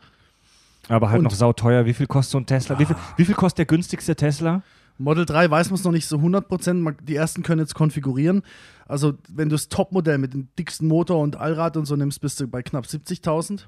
[0.87, 1.85] Aber halt Und- noch sauteuer.
[1.85, 2.77] Wie viel kostet so ein Tesla?
[2.79, 4.63] Wie, viel, wie viel kostet der günstigste Tesla?
[4.99, 6.73] Model 3 weiß man es noch nicht so 100%.
[6.81, 8.43] Man- Die ersten können jetzt konfigurieren.
[8.85, 12.39] Also, wenn du das Topmodell mit dem dicksten Motor und Allrad und so nimmst, bist
[12.39, 13.67] du bei knapp 70.000.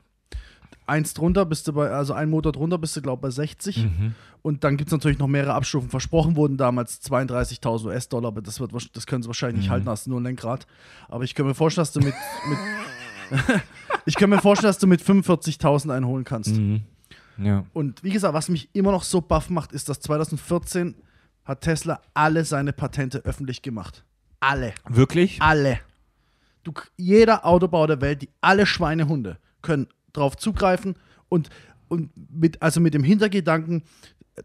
[0.87, 3.87] Eins drunter bist du bei, also ein Motor drunter bist du, glaube ich, bei 60.
[4.41, 5.89] Und dann gibt es natürlich noch mehrere Abstufungen.
[5.89, 10.07] Versprochen wurden damals 32.000 US-Dollar, aber das, wird, das können sie wahrscheinlich nicht halten, hast
[10.07, 10.67] nur ein Lenkrad.
[11.07, 12.13] Aber ich kann mir vorstellen, dass du mit.
[12.49, 12.57] mit
[14.05, 16.55] ich kann mir vorstellen, dass du mit 45.000 einholen kannst.
[16.57, 16.81] Mhm.
[17.37, 17.63] Ja.
[17.73, 20.95] Und wie gesagt, was mich immer noch so baff macht, ist, dass 2014
[21.51, 24.03] hat Tesla alle seine Patente öffentlich gemacht.
[24.39, 24.73] Alle.
[24.89, 25.41] Wirklich?
[25.41, 25.79] Alle.
[26.63, 30.95] Du, jeder Autobauer der Welt, die alle Schweinehunde können drauf zugreifen
[31.29, 31.49] und,
[31.87, 33.83] und mit, also mit dem Hintergedanken,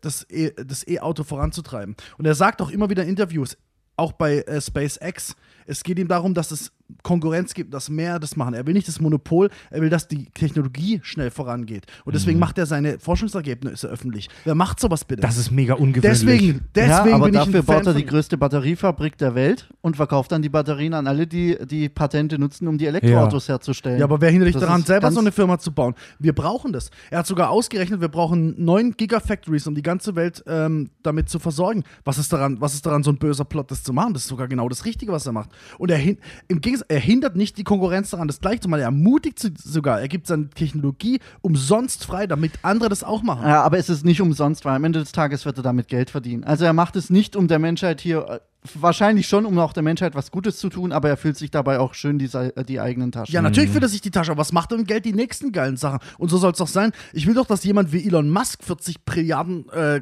[0.01, 1.97] das E- das E-Auto voranzutreiben.
[2.19, 3.57] Und er sagt auch immer wieder in Interviews,
[3.97, 5.35] auch bei äh, SpaceX,
[5.67, 6.73] es geht ihm darum, dass es
[7.03, 8.55] Konkurrenz gibt, dass mehr das machen.
[8.55, 11.87] Er will nicht das Monopol, er will, dass die Technologie schnell vorangeht.
[12.05, 14.29] Und deswegen macht er seine Forschungsergebnisse öffentlich.
[14.45, 15.23] Wer macht sowas bitte?
[15.23, 16.03] Das ist mega ungewöhnlich.
[16.03, 19.35] deswegen, deswegen ja, aber bin ich dafür ein Fan baut er die größte Batteriefabrik der
[19.35, 23.49] Welt und verkauft dann die Batterien an alle, die die Patente nutzen, um die Elektroautos
[23.49, 23.99] herzustellen.
[23.99, 25.95] Ja, aber wer hindert dich Das daran, selber so eine Firma zu bauen?
[26.19, 26.91] Wir brauchen das.
[27.11, 31.39] Er hat sogar ausgerechnet, wir brauchen neun Gigafactories, um die ganze Welt ähm, damit zu
[31.39, 31.85] versorgen.
[32.05, 34.13] Was ist, daran, was ist daran so ein böser Plot, das zu machen?
[34.15, 35.51] Das ist sogar genau das Richtige, was er macht.
[35.79, 36.19] Und er, hin,
[36.49, 38.81] im Gegensatz, er hindert nicht die Konkurrenz daran, das gleich zu machen.
[38.81, 40.01] Er ermutigt sie sogar.
[40.01, 43.47] Er gibt seine Technologie umsonst frei, damit andere das auch machen.
[43.47, 46.11] Ja, aber es ist nicht umsonst, weil am Ende des Tages wird er damit Geld
[46.11, 46.45] verdienen.
[46.45, 48.41] Also er macht es nicht, um der Menschheit hier, äh,
[48.75, 51.79] wahrscheinlich schon, um auch der Menschheit was Gutes zu tun, aber er füllt sich dabei
[51.79, 53.33] auch schön die, äh, die eigenen Taschen.
[53.33, 55.05] Ja, natürlich führt er sich die Tasche, aber was macht er mit Geld?
[55.05, 56.01] Die nächsten geilen Sachen.
[56.19, 56.93] Und so soll es doch sein.
[57.13, 60.01] Ich will doch, dass jemand wie Elon Musk 40 Milliarden äh,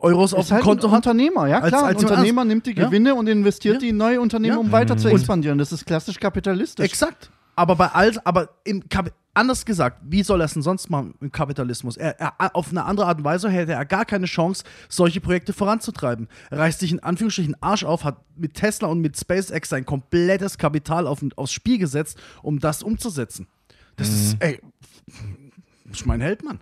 [0.00, 0.96] Euros auf dem halt Konto ein hat.
[1.06, 1.84] Unternehmer, ja Als- klar.
[1.84, 2.86] als jemand Unternehmer nimmt die Ja.
[2.86, 3.80] Gewinne und investiert Ja.
[3.80, 4.60] die in neue Unternehmen, Ja.
[4.60, 5.58] um weiter zu expandieren.
[5.58, 6.84] Das ist klassisch kapitalistisch.
[6.84, 7.30] Exakt.
[7.56, 11.14] Aber bei all, aber im Kap anders gesagt, wie soll er es denn sonst machen
[11.20, 11.96] im Kapitalismus?
[11.96, 15.52] Er, er, auf eine andere Art und Weise hätte er gar keine Chance, solche Projekte
[15.52, 16.28] voranzutreiben.
[16.50, 20.58] Er reißt sich in Anführungsstrichen Arsch auf, hat mit Tesla und mit SpaceX sein komplettes
[20.58, 23.46] Kapital auf, aufs Spiel gesetzt, um das umzusetzen.
[23.96, 24.60] Das ist, ey,
[25.92, 26.60] ich mein Held, Mann.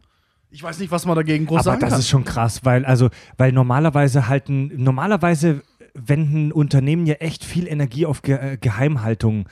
[0.56, 1.98] Ich weiß nicht, was man dagegen groß Aber sagen das kann.
[2.00, 5.60] ist schon krass, weil also, weil normalerweise halten, normalerweise
[5.92, 9.46] wenden Unternehmen ja echt viel Energie auf Ge äh, Geheimhaltung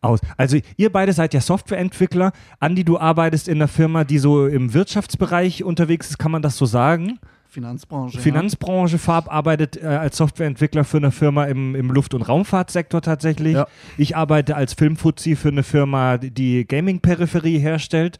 [0.00, 0.20] aus.
[0.38, 2.32] Also ihr beide seid ja Softwareentwickler.
[2.58, 6.56] Andi, du arbeitest in einer Firma, die so im Wirtschaftsbereich unterwegs ist, kann man das
[6.56, 7.18] so sagen?
[7.50, 8.18] Finanzbranche.
[8.18, 13.54] Finanzbranche, Farb arbeitet äh, als Softwareentwickler für eine Firma im, im Luft- und Raumfahrtsektor tatsächlich.
[13.56, 13.66] Ja.
[13.98, 18.18] Ich arbeite als Filmfuzzi für eine Firma, die- die Gaming-Peripherie herstellt.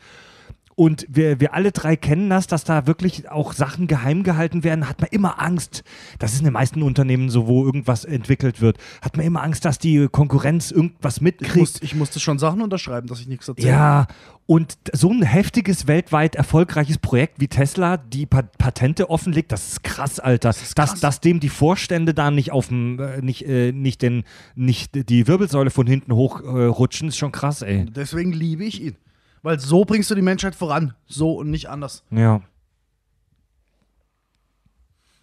[0.78, 4.86] Und wir, wir alle drei kennen das, dass da wirklich auch Sachen geheim gehalten werden,
[4.86, 5.82] hat man immer Angst.
[6.18, 8.76] Das ist in den meisten Unternehmen so, wo irgendwas entwickelt wird.
[9.00, 11.56] Hat man immer Angst, dass die Konkurrenz irgendwas ich, mitkriegt.
[11.56, 13.68] muss, ich musste schon Sachen unterschreiben, dass ich nichts erzähle.
[13.68, 14.06] Ja,
[14.44, 19.82] und so ein heftiges, weltweit erfolgreiches Projekt wie Tesla, die pa Patente offenlegt, das ist
[19.82, 20.50] krass, Alter.
[20.50, 21.00] ist Dass, krass.
[21.00, 25.26] dass dem die Vorstände da nicht auf dem, äh, nicht, äh, nicht, den, nicht die
[25.26, 27.86] Wirbelsäule von hinten hochrutschen, äh, ist schon krass, ey.
[27.86, 28.96] Deswegen liebe ich ihn.
[29.46, 30.94] Weil so bringst du die Menschheit voran.
[31.06, 32.02] So und nicht anders.
[32.10, 32.42] Ja.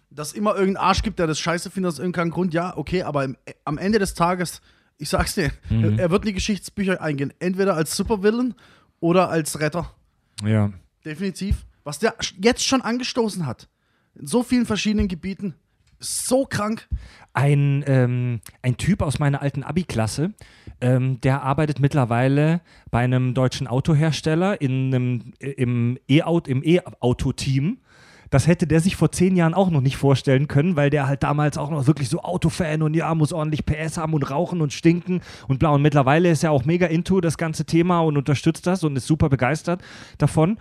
[0.08, 3.24] dass immer irgendeinen Arsch gibt, der das scheiße findet aus irgendeinem Grund, ja, okay, aber
[3.24, 4.62] im, am Ende des Tages,
[4.96, 7.34] ich sag's dir, er, er wird in die Geschichtsbücher eingehen.
[7.38, 8.54] Entweder als Supervillain
[8.98, 9.92] oder als Retter.
[10.42, 10.72] Ja.
[11.04, 11.66] Definitiv.
[11.82, 13.68] Was der jetzt schon angestoßen hat.
[14.14, 15.54] In so vielen verschiedenen Gebieten.
[16.04, 16.86] So krank.
[17.32, 20.34] ein, ähm, ein Typ aus meiner alten Abi-Klasse,
[20.80, 22.60] ähm, der arbeitet mittlerweile
[22.92, 27.78] bei einem deutschen Autohersteller in einem, äh, im E-Auto, im E-Auto-Team.
[28.30, 31.22] Das hätte der sich vor zehn Jahren auch noch nicht vorstellen können, weil der halt
[31.22, 34.72] damals auch noch wirklich so Autofan und ja, muss ordentlich PS haben und rauchen und
[34.72, 35.70] stinken und bla.
[35.70, 39.06] Und mittlerweile ist er auch mega into das ganze Thema und unterstützt das und ist
[39.06, 39.82] super begeistert
[40.18, 40.58] davon.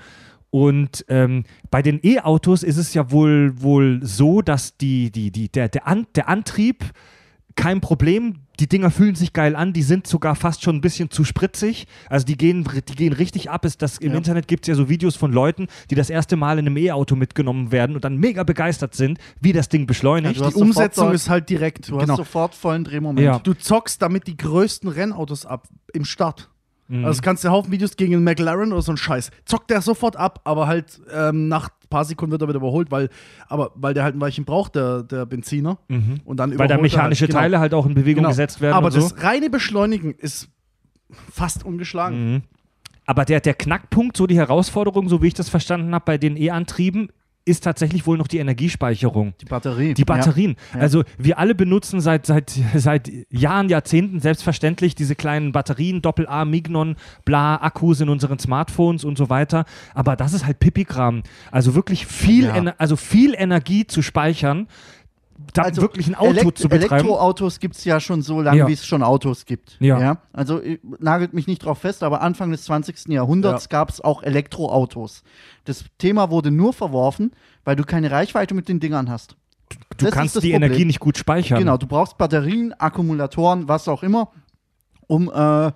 [0.54, 5.50] Und ähm, bei den E-Autos ist es ja wohl, wohl so, dass die, die, die,
[5.50, 6.86] der, der, An der Antrieb
[7.56, 11.10] kein Problem die Dinger fühlen sich geil an, die sind sogar fast schon ein bisschen
[11.10, 11.88] zu spritzig.
[12.08, 13.66] Also die gehen, die gehen richtig ab.
[13.66, 14.18] Ist das, Im Ja.
[14.18, 17.16] Internet gibt es ja so Videos von Leuten, die das erste Mal in einem E-Auto
[17.16, 20.40] mitgenommen werden und dann mega begeistert sind, wie das Ding beschleunigt.
[20.40, 21.90] Ja, Die Umsetzung dort- ist halt direkt.
[21.90, 22.12] Du genau.
[22.14, 23.26] hast sofort vollen Drehmoment.
[23.26, 23.40] Ja.
[23.40, 26.52] Du zockst damit die größten Rennautos ab im Start.
[26.94, 27.06] Mhm.
[27.06, 29.32] Also kannst du Haufen Videos gegen einen McLaren oder so einen Scheiß.
[29.46, 32.92] Zockt der sofort ab, aber halt ähm, nach ein paar Sekunden wird er wieder überholt,
[32.92, 33.10] weil,
[33.48, 35.80] aber, weil der halt ein Weilchen braucht, der, der Benziner.
[36.24, 36.60] Und dann Mhm.
[36.60, 37.40] weil da er mechanische halt, genau.
[37.42, 38.30] Teile halt auch in Bewegung Genau.
[38.30, 38.76] gesetzt werden.
[38.76, 39.00] Aber so.
[39.00, 40.50] das reine Beschleunigen ist
[41.32, 42.34] fast ungeschlagen.
[42.34, 42.42] Mhm.
[43.06, 46.38] Aber der, der Knackpunkt, so die Herausforderung, so wie ich das verstanden habe, bei den
[46.38, 47.10] E-Antrieben,
[47.46, 49.34] ist tatsächlich wohl noch die Energiespeicherung.
[49.42, 49.94] Die Batterie.
[49.94, 50.56] Die Batterien.
[50.74, 50.82] Ja.
[50.82, 56.96] Also wir alle benutzen seit, seit, seit Jahren, Jahrzehnten selbstverständlich diese kleinen Batterien, Doppel-A, Mignon,
[57.26, 59.66] bla, Akkus in unseren Smartphones und so weiter.
[59.94, 61.24] Aber das ist halt Pipi-Kram.
[61.52, 62.74] Also wirklich viel, Ja.
[62.78, 64.68] Also viel Energie zu speichern,
[65.54, 66.94] da Also wirklich ein Auto Elekt zu betreiben.
[66.94, 68.68] Elektroautos gibt es ja schon so lange, Ja.
[68.68, 69.78] wie es schon Autos gibt.
[69.80, 70.18] Ja.
[70.32, 73.10] Also äh, nagelt mich nicht drauf fest, aber Anfang des 20.
[73.10, 73.70] Jahrhunderts Ja.
[73.70, 75.24] gab es auch Elektroautos.
[75.66, 77.32] Das Thema wurde nur verworfen,
[77.64, 79.36] weil du keine Reichweite mit den Dingern hast.
[79.98, 80.64] Du ist kannst die Problem.
[80.64, 81.60] Energie nicht gut speichern.
[81.60, 84.30] Genau, du brauchst Batterien, Akkumulatoren, was auch immer,
[85.08, 85.34] um äh,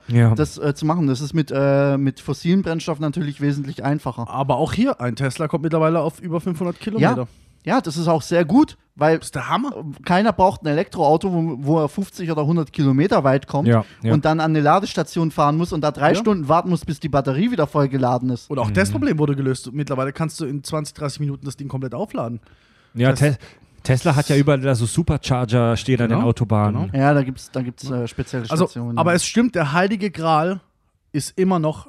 [0.08, 0.36] Ja.
[0.36, 1.08] das äh, zu machen.
[1.08, 4.30] Das ist mit, äh, mit fossilen Brennstoffen natürlich wesentlich einfacher.
[4.30, 7.18] Aber auch hier, ein Tesla kommt mittlerweile auf über 500 Kilometer.
[7.24, 7.28] Ja,
[7.66, 9.74] ja, das ist auch sehr gut, weil Das ist der Hammer.
[10.06, 14.14] keiner braucht ein Elektroauto, wo, wo er 50 oder 100 Kilometer weit kommt Ja, ja.
[14.14, 16.16] und dann an eine Ladestation fahren muss und da drei Ja.
[16.16, 18.50] Stunden warten muss, bis die Batterie wieder voll geladen ist.
[18.50, 19.70] Und auch das Problem wurde gelöst.
[19.74, 22.40] Mittlerweile kannst du in 20, 30 Minuten das Ding komplett aufladen.
[22.94, 23.38] ja, das- Te
[23.84, 26.90] Tesla hat ja überall da so Supercharger stehen an den Genau, Autobahnen.
[26.94, 28.98] Ja, da gibt es da gibt's, äh, spezielle Also, Stationen.
[28.98, 29.16] aber ja.
[29.16, 30.60] es stimmt, der heilige Gral
[31.14, 31.88] ist immer noch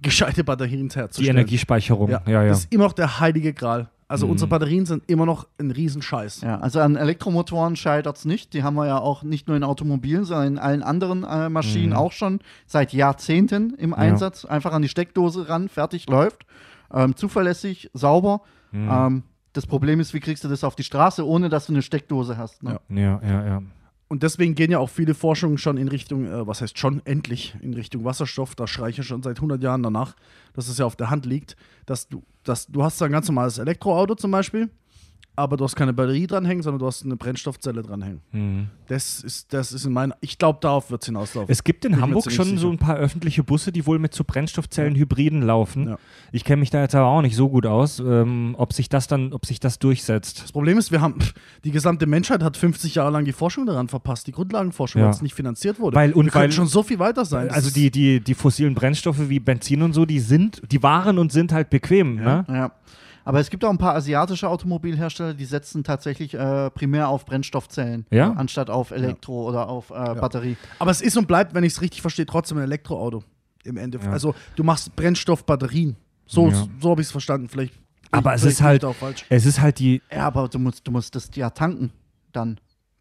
[0.00, 1.36] gescheite Batterien Die herzustellen.
[1.36, 2.10] Energiespeicherung.
[2.10, 2.46] Ja, ja.
[2.48, 3.88] Das ist immer noch der heilige Gral.
[4.14, 4.32] Also Mhm.
[4.32, 6.42] unsere Batterien sind immer noch ein Riesenscheiß.
[6.42, 8.52] ja, also an Elektromotoren scheitert es nicht.
[8.54, 11.90] Die haben wir ja auch nicht nur in Automobilen, sondern in allen anderen äh, Maschinen
[11.90, 11.96] Mhm.
[11.96, 14.44] auch schon seit Jahrzehnten im Einsatz.
[14.44, 16.46] Einfach an die Steckdose ran, fertig, läuft.
[16.92, 18.42] Ähm, zuverlässig, sauber.
[18.70, 18.88] Mhm.
[18.90, 19.22] Ähm,
[19.52, 22.36] das Problem ist, wie kriegst du das auf die Straße, ohne dass du eine Steckdose
[22.38, 22.62] hast.
[22.62, 22.78] Ne?
[22.88, 22.96] Ja.
[22.96, 23.62] ja, ja, ja.
[24.06, 27.56] Und deswegen gehen ja auch viele Forschungen schon in Richtung, äh, was heißt schon endlich,
[27.62, 28.54] in Richtung Wasserstoff.
[28.54, 30.14] Da schreie ich ja schon seit 100 Jahren danach,
[30.52, 33.28] dass es ja auf der Hand liegt, dass du, dass du hast da ein ganz
[33.28, 34.70] normales Elektroauto zum Beispiel,
[35.36, 38.20] aber du hast keine Batterie dranhängen, sondern du hast eine Brennstoffzelle dranhängen.
[38.32, 38.68] Mhm.
[38.86, 41.50] Das ist, das ist in meiner, ich glaube, darauf wird es hinauslaufen.
[41.50, 42.58] Es gibt in Bin Hamburg schon sicher.
[42.58, 45.88] so ein paar öffentliche Busse, die wohl mit so Brennstoffzellen-Hybriden laufen.
[45.88, 45.98] Ja.
[46.32, 49.06] Ich kenne mich da jetzt aber auch nicht so gut aus, ähm, ob sich das
[49.06, 50.42] dann, ob sich das durchsetzt.
[50.42, 51.18] Das Problem ist, wir haben,
[51.64, 55.06] die gesamte Menschheit hat 50 Jahre lang die Forschung daran verpasst, die Grundlagenforschung, Ja.
[55.06, 55.96] weil es nicht finanziert wurde.
[55.96, 57.50] Weil- und wir weil- schon so viel weiter sein.
[57.50, 61.32] Also die, die, die fossilen Brennstoffe wie Benzin und so, die sind, die waren und
[61.32, 62.16] sind halt bequem.
[62.16, 62.44] Ne?
[62.48, 62.72] Ja.
[63.24, 68.06] Aber es gibt auch ein paar asiatische Automobilhersteller, die setzen tatsächlich äh, primär auf Brennstoffzellen,
[68.10, 68.32] Ja?
[68.32, 70.56] anstatt auf Elektro oder auf äh, Batterie.
[70.78, 73.24] Aber es ist und bleibt, wenn ich es richtig verstehe, trotzdem ein Elektroauto.
[73.64, 74.08] Im Endeffekt.
[74.08, 74.12] Ja.
[74.12, 75.96] Also du machst Brennstoffbatterien.
[76.26, 76.66] So, Ja.
[76.80, 77.48] so habe ich es verstanden.
[77.48, 77.74] Vielleicht.
[78.10, 78.84] Aber es ist halt,
[79.30, 81.90] es ist halt die, Ja, aber du musst, du musst das ja tanken
[82.32, 82.60] dann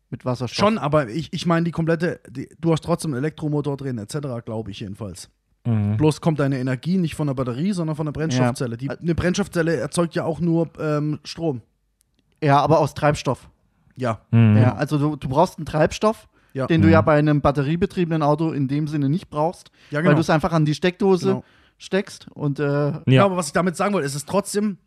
[0.09, 0.57] mit Wasserstoff.
[0.57, 4.19] Schon, aber ich, ich meine die komplette, die, du hast trotzdem einen Elektromotor drin, etc.,
[4.45, 5.29] glaube ich jedenfalls.
[5.65, 5.97] Mhm.
[5.97, 8.75] Bloß kommt deine Energie nicht von der Batterie, sondern von der Brennstoffzelle.
[8.77, 11.61] Die, eine Brennstoffzelle erzeugt ja auch nur ähm, Strom.
[12.43, 13.49] Ja, aber aus Treibstoff.
[13.95, 14.19] Ja.
[14.31, 14.57] Mhm.
[14.57, 16.67] Ja, also du, du brauchst einen Treibstoff, Ja.
[16.67, 16.93] den du Mhm.
[16.93, 20.15] ja bei einem batteriebetriebenen Auto in dem Sinne nicht brauchst, Ja, weil genau.
[20.15, 21.43] du es einfach an die Steckdose Genau.
[21.77, 23.01] steckst und äh, Ja.
[23.07, 24.77] Ja, aber was ich damit sagen wollte, ist es trotzdem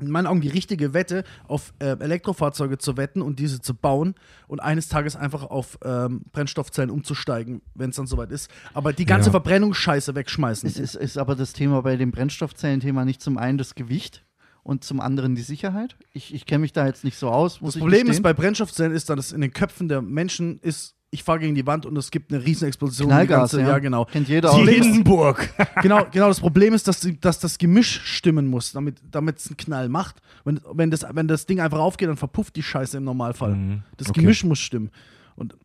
[0.00, 4.14] in meinen Augen die richtige Wette, auf äh, Elektrofahrzeuge zu wetten und diese zu bauen
[4.48, 8.50] und eines Tages einfach auf ähm, Brennstoffzellen umzusteigen, wenn es dann soweit ist.
[8.72, 9.32] Aber die ganze Ja.
[9.32, 10.68] Verbrennungsscheiße wegschmeißen.
[10.68, 14.24] es ist, ist aber das Thema bei dem Brennstoffzellenthema nicht zum einen das Gewicht
[14.62, 15.96] und zum anderen die Sicherheit.
[16.12, 17.60] Ich, ich kenne mich da jetzt nicht so aus.
[17.60, 21.22] Das Problem ist bei Brennstoffzellen ist dann, dass in den Köpfen der Menschen ist, ich
[21.24, 23.08] fahre gegen die Wand und es gibt eine Riesenexplosion.
[23.08, 23.68] die Knallgas, ganze, ja.
[23.68, 24.04] ja, genau.
[24.04, 24.68] Kennt jeder Die aus.
[24.68, 25.48] Hindenburg.
[25.82, 26.04] genau.
[26.10, 28.98] Genau, das Problem ist, dass, die, dass das Gemisch stimmen muss, damit
[29.38, 30.16] es einen Knall macht.
[30.44, 33.54] Wenn, wenn, das, wenn das Ding einfach aufgeht, dann verpufft die Scheiße im Normalfall.
[33.54, 33.82] Mhm.
[33.96, 34.20] Das Okay.
[34.20, 34.90] Gemisch muss stimmen.
[35.36, 35.56] Und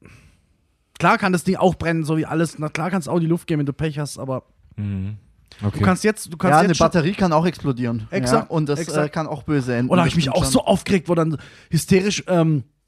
[0.98, 2.58] klar kann das Ding auch brennen, so wie alles.
[2.60, 4.44] Na klar kann es auch in die Luft gehen, wenn du Pech hast, aber
[4.78, 5.18] Mhm.
[5.62, 5.82] du Okay.
[5.84, 8.08] kannst jetzt, du kannst Ja, eine Batterie kann auch explodieren.
[8.12, 9.08] Exakt, Ja, und das exakt.
[9.08, 9.90] Äh, kann auch böse enden.
[9.90, 10.52] Und da habe ich mich auch schon.
[10.54, 11.38] so aufgeregt, wo dann
[11.70, 12.79] hysterisch ähm, äh,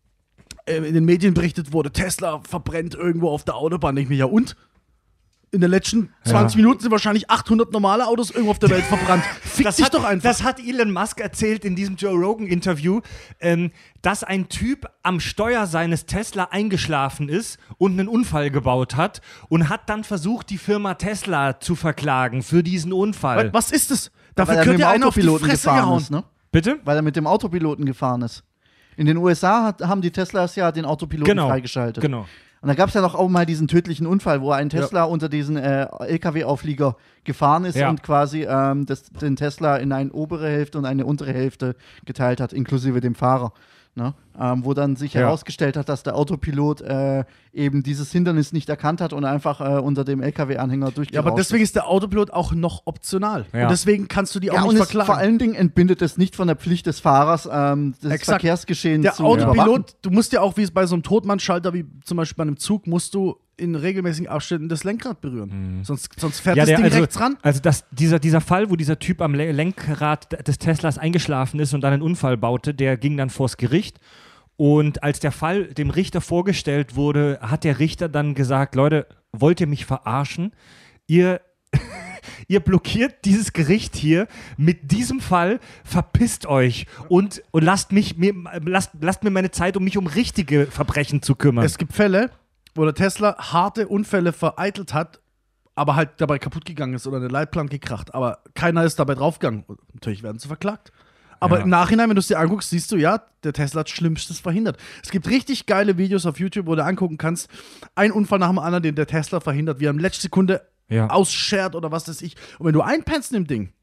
[0.65, 3.95] in den Medien berichtet wurde, Tesla verbrennt irgendwo auf der Autobahn.
[3.95, 4.55] Denke ich mir, ja und?
[5.53, 9.25] In den letzten 20 Minuten sind wahrscheinlich 800 normale Autos irgendwo auf der Welt verbrannt.
[9.41, 10.29] Fick dich hat, doch einfach.
[10.29, 13.01] Das hat Elon Musk erzählt in diesem Joe Rogan-Interview,
[13.41, 13.71] ähm,
[14.01, 19.19] dass ein Typ am Steuer seines Tesla eingeschlafen ist und einen Unfall gebaut hat
[19.49, 23.51] und hat dann versucht, die Firma Tesla zu verklagen für diesen Unfall.
[23.51, 24.09] Was ist das?
[24.35, 26.01] Dafür er mit könnt dem ihr einen auf die Autopiloten Fresse gehauen.
[26.01, 26.23] ist, ne?
[26.53, 26.79] Bitte?
[26.85, 28.45] Weil er mit dem Autopiloten gefahren ist.
[28.97, 31.47] In den USA hat, haben die Teslas ja den Autopiloten Genau.
[31.47, 32.01] freigeschaltet.
[32.01, 32.25] Genau.
[32.61, 35.29] Und da gab es ja noch auch mal diesen tödlichen Unfall, wo ein Tesla unter
[35.29, 37.89] diesen äh, LKW-Auflieger gefahren ist Ja.
[37.89, 41.75] und quasi ähm, das, den Tesla in eine obere Hälfte und eine untere Hälfte
[42.05, 43.51] geteilt hat, inklusive dem Fahrer.
[43.93, 44.13] Ne?
[44.39, 45.21] Ähm, wo dann sich Ja.
[45.21, 49.79] herausgestellt hat, dass der Autopilot äh, eben dieses Hindernis nicht erkannt hat und einfach äh,
[49.81, 51.75] unter dem LKW-Anhänger durchgerauscht Ja, aber deswegen ist.
[51.75, 53.45] der Autopilot auch noch optional.
[53.51, 53.63] Ja.
[53.63, 55.19] Und deswegen kannst du die auch Ja, und nicht vor verklagen.
[55.19, 58.39] allen Dingen entbindet es nicht von der Pflicht des Fahrers, ähm, das Exakt.
[58.41, 59.59] Verkehrsgeschehen Der zu überwachen.
[59.59, 62.43] Autopilot, du musst ja auch, wie es bei so einem Totmannschalter, wie zum Beispiel bei
[62.43, 65.81] einem Zug, musst du in regelmäßigen Abständen das Lenkrad berühren.
[65.83, 67.37] Sonst, sonst fährt das Ding also, rechts ran.
[67.41, 71.73] Also das, dieser, dieser Fall, wo dieser Typ am Le- Lenkrad des Teslas eingeschlafen ist
[71.73, 73.99] und dann einen Unfall baute, der ging dann vors Gericht.
[74.57, 79.59] Und als der Fall dem Richter vorgestellt wurde, hat der Richter dann gesagt, Leute, wollt
[79.61, 80.51] ihr mich verarschen?
[81.07, 81.41] Ihr,
[82.47, 88.33] ihr blockiert dieses Gericht hier mit diesem Fall, verpisst euch und, und lasst, mich, mir,
[88.65, 91.65] lasst, lasst mir meine Zeit, um mich um richtige Verbrechen zu kümmern.
[91.65, 92.29] Es gibt Fälle,
[92.75, 95.19] wo der Tesla harte Unfälle vereitelt hat,
[95.75, 98.13] aber halt dabei kaputt gegangen ist oder eine Leitplanke gekracht.
[98.13, 99.63] Aber keiner ist dabei draufgegangen.
[99.67, 100.91] Und natürlich werden sie verklagt.
[101.39, 101.63] Aber Ja.
[101.63, 104.77] im Nachhinein, wenn du es dir anguckst, siehst du, ja, der Tesla hat Schlimmstes verhindert.
[105.03, 107.49] Es gibt richtig geile Videos auf YouTube, wo du angucken kannst,
[107.95, 111.07] ein Unfall nach dem anderen, den der Tesla verhindert, wie er in letzter Sekunde Ja.
[111.09, 112.35] ausschert oder was weiß ich.
[112.59, 113.73] Und wenn du einpennst in dem Ding,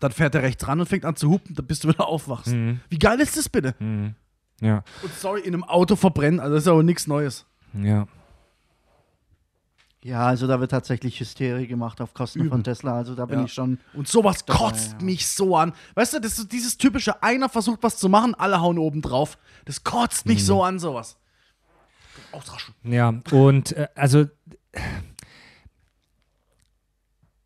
[0.00, 2.52] dann fährt er rechts ran und fängt an zu hupen, dann bist du wieder aufwachst.
[2.88, 3.74] Wie geil ist das bitte?
[4.60, 7.46] ja, Und sorry, in einem Auto verbrennen, also das ist aber nichts Neues.
[7.74, 8.06] ja.
[10.08, 12.94] Ja, also da wird tatsächlich Hysterie gemacht auf Kosten von Tesla.
[12.96, 13.44] Also da bin Ja.
[13.44, 13.78] ich schon.
[13.92, 15.04] Und sowas Dabei, kotzt ja.
[15.04, 15.74] mich so an.
[15.96, 19.36] Weißt du, das ist dieses typische, einer versucht was zu machen, alle hauen oben drauf.
[19.66, 21.18] Das kotzt mich so an, sowas.
[22.32, 22.74] Ausraschen.
[22.84, 24.24] Ja, und äh, also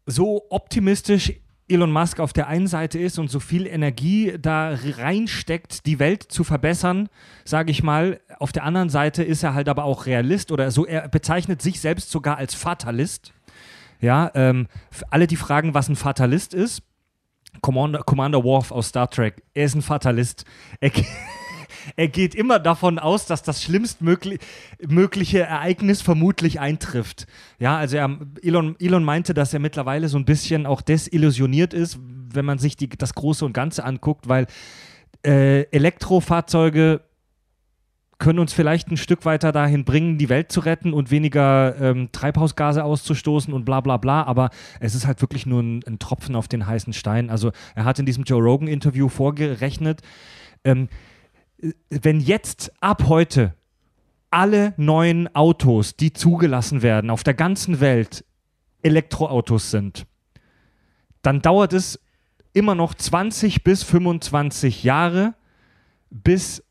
[0.06, 1.32] so optimistisch
[1.72, 6.22] Elon Musk auf der einen Seite ist und so viel Energie da reinsteckt, die Welt
[6.22, 7.08] zu verbessern,
[7.44, 8.20] sage ich mal.
[8.38, 10.86] Auf der anderen Seite ist er halt aber auch Realist oder so.
[10.86, 13.32] Er bezeichnet sich selbst sogar als Fatalist.
[14.00, 14.66] Ja, ähm,
[15.10, 16.82] alle, die fragen, was ein Fatalist ist,
[17.60, 20.44] Commander, Commander Worf aus Star Trek, er ist ein Fatalist.
[20.80, 20.90] Er,
[21.96, 27.26] er geht immer davon aus, dass das schlimmstmögliche Ereignis vermutlich eintrifft.
[27.58, 31.98] Ja, also er, Elon, Elon meinte, dass er mittlerweile so ein bisschen auch desillusioniert ist,
[32.02, 34.46] wenn man sich die, das Große und Ganze anguckt, weil
[35.24, 37.02] äh, Elektrofahrzeuge
[38.22, 42.10] können uns vielleicht ein Stück weiter dahin bringen, die Welt zu retten und weniger ähm,
[42.12, 44.22] Treibhausgase auszustoßen und bla bla bla.
[44.22, 47.30] Aber es ist halt wirklich nur ein, ein Tropfen auf den heißen Stein.
[47.30, 50.02] Also er hat in diesem Joe Rogan-Interview vorgerechnet,
[50.62, 51.11] ähm, äh,
[51.90, 53.54] wenn jetzt ab heute
[54.30, 58.24] alle neuen Autos, die zugelassen werden, auf der ganzen Welt
[58.82, 60.06] Elektroautos sind,
[61.22, 62.00] dann dauert es
[62.52, 65.34] immer noch 20 bis 25 Jahre,
[66.10, 66.62] bis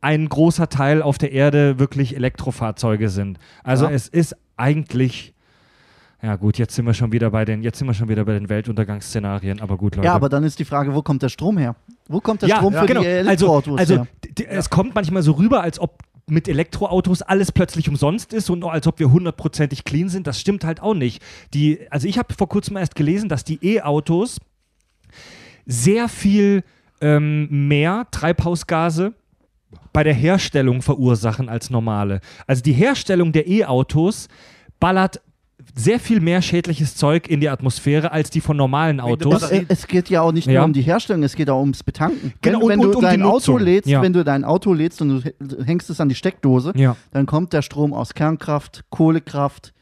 [0.00, 3.38] ein großer Teil auf der Erde wirklich Elektrofahrzeuge sind.
[3.62, 3.90] Also Ja.
[3.92, 5.34] es ist eigentlich
[6.22, 8.32] ja gut, jetzt sind wir schon wieder bei den jetzt sind wir schon wieder bei
[8.34, 10.06] den Weltuntergangsszenarien, aber gut Leute.
[10.06, 11.74] Ja, aber dann ist die Frage, wo kommt der Strom her?
[12.08, 13.00] Wo kommt der ja, Strom ja, für genau.
[13.02, 14.06] die Also, Elektroautos also her?
[14.24, 18.48] d- d- es kommt manchmal so rüber, als ob mit Elektroautos alles plötzlich umsonst ist
[18.48, 20.26] und als ob wir hundertprozentig clean sind.
[20.28, 21.20] Das stimmt halt auch nicht.
[21.52, 24.38] Die, also ich habe vor kurzem erst gelesen, dass die E-Autos
[25.66, 26.62] sehr viel
[27.00, 29.12] ähm, mehr Treibhausgase
[29.92, 32.20] bei der Herstellung verursachen als normale.
[32.46, 34.28] Also die Herstellung der E-Autos
[34.80, 35.20] ballert
[35.74, 39.42] sehr viel mehr schädliches Zeug in die Atmosphäre als die von normalen Autos.
[39.42, 40.54] Es, äh, es geht ja auch nicht Ja.
[40.60, 42.34] nur um die Herstellung, es geht auch ums Betanken.
[42.42, 44.02] Genau, wenn, wenn und- du und um die dein Auto lädst, Ja.
[44.02, 47.52] wenn du dein Auto lädst und du hängst es an die Steckdose, Ja, dann kommt
[47.52, 49.72] der Strom aus Kernkraft, Kohlekraft,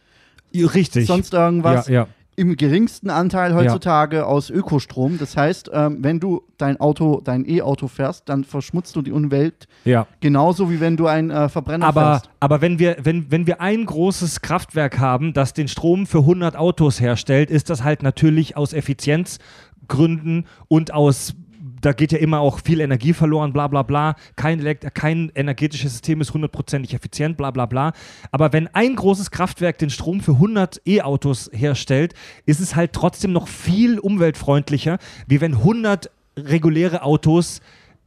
[0.55, 1.07] richtig.
[1.07, 1.89] sonst irgendwas.
[1.89, 2.07] Ja, ja.
[2.41, 5.19] Im geringsten Anteil heutzutage aus Ökostrom.
[5.19, 9.69] Das heißt, ähm, wenn du dein Auto, dein E-Auto fährst, dann verschmutzt du die Umwelt
[9.85, 10.07] ja.
[10.21, 12.31] genauso wie wenn du einen äh, Verbrenner Aber, fährst.
[12.41, 16.57] aber wenn, wir, wenn, wenn wir ein großes Kraftwerk haben, das den Strom für 100
[16.57, 21.35] Autos herstellt, ist das halt natürlich aus Effizienzgründen und aus,
[21.81, 24.17] da geht ja immer auch viel Energie verloren, bla bla bla.
[24.37, 24.63] Kein,
[24.95, 27.93] kein energetisches System ist hundertprozentig effizient, bla bla bla.
[28.31, 32.15] Aber wenn ein großes Kraftwerk den Strom für 100 E-Autos herstellt,
[32.47, 37.61] ist es halt trotzdem noch viel umweltfreundlicher, wie wenn 100 reguläre Autos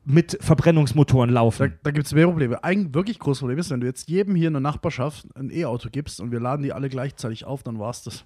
[0.06, 1.74] mit Verbrennungsmotoren Da, laufen.
[1.84, 2.64] da gibt es mehr Probleme.
[2.64, 5.90] Ein wirklich großes Problem ist, wenn du jetzt jedem hier in der Nachbarschaft ein E-Auto
[5.92, 8.26] gibst und wir laden die alle gleichzeitig auf, dann war's das.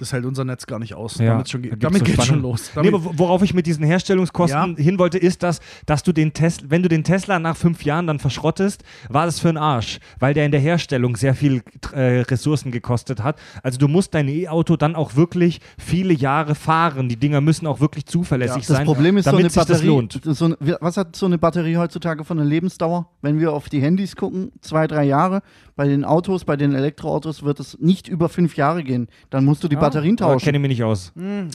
[0.00, 1.18] Das hält unser Netz gar nicht aus.
[1.18, 2.70] Ja, damit schon, damit so geht schon los.
[2.80, 4.82] Nee, aber worauf ich mit diesen Herstellungskosten Ja.
[4.82, 8.06] hin wollte, ist, dass, dass du den Tesla, wenn du den Tesla nach fünf Jahren
[8.06, 12.20] dann verschrottest, war das für ein Arsch, weil der in der Herstellung sehr viel äh,
[12.22, 13.38] Ressourcen gekostet hat.
[13.62, 17.08] Also du musst dein E-Auto dann auch wirklich viele Jahre fahren.
[17.10, 19.68] Die Dinger müssen auch wirklich zuverlässig Das sein, Problem ist, so damit eine sich das
[19.68, 19.86] Batterie.
[19.86, 20.20] lohnt.
[20.24, 23.08] So eine, wie- was hat so eine Batterie heutzutage von der Lebensdauer?
[23.20, 25.42] Wenn wir auf die Handys gucken, zwei, drei Jahre.
[25.76, 29.08] Bei den Autos, bei den Elektroautos wird es nicht über fünf Jahre gehen.
[29.30, 30.44] Dann musst du die Batterien tauschen.
[30.44, 31.12] Kenne ich mich nicht aus.
[31.14, 31.48] Mm,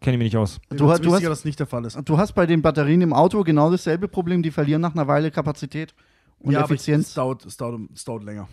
[0.00, 0.60] Kenne ich mich nicht aus.
[0.70, 1.98] du, du hast- hast, du hast- dass das nicht der Fall ist.
[2.04, 4.42] Du hast bei den Batterien im Auto genau dasselbe Problem.
[4.42, 5.94] Die verlieren nach einer Weile Kapazität
[6.38, 7.08] und ja, Effizienz.
[7.08, 8.48] Es dauert, es, dauert, es dauert länger.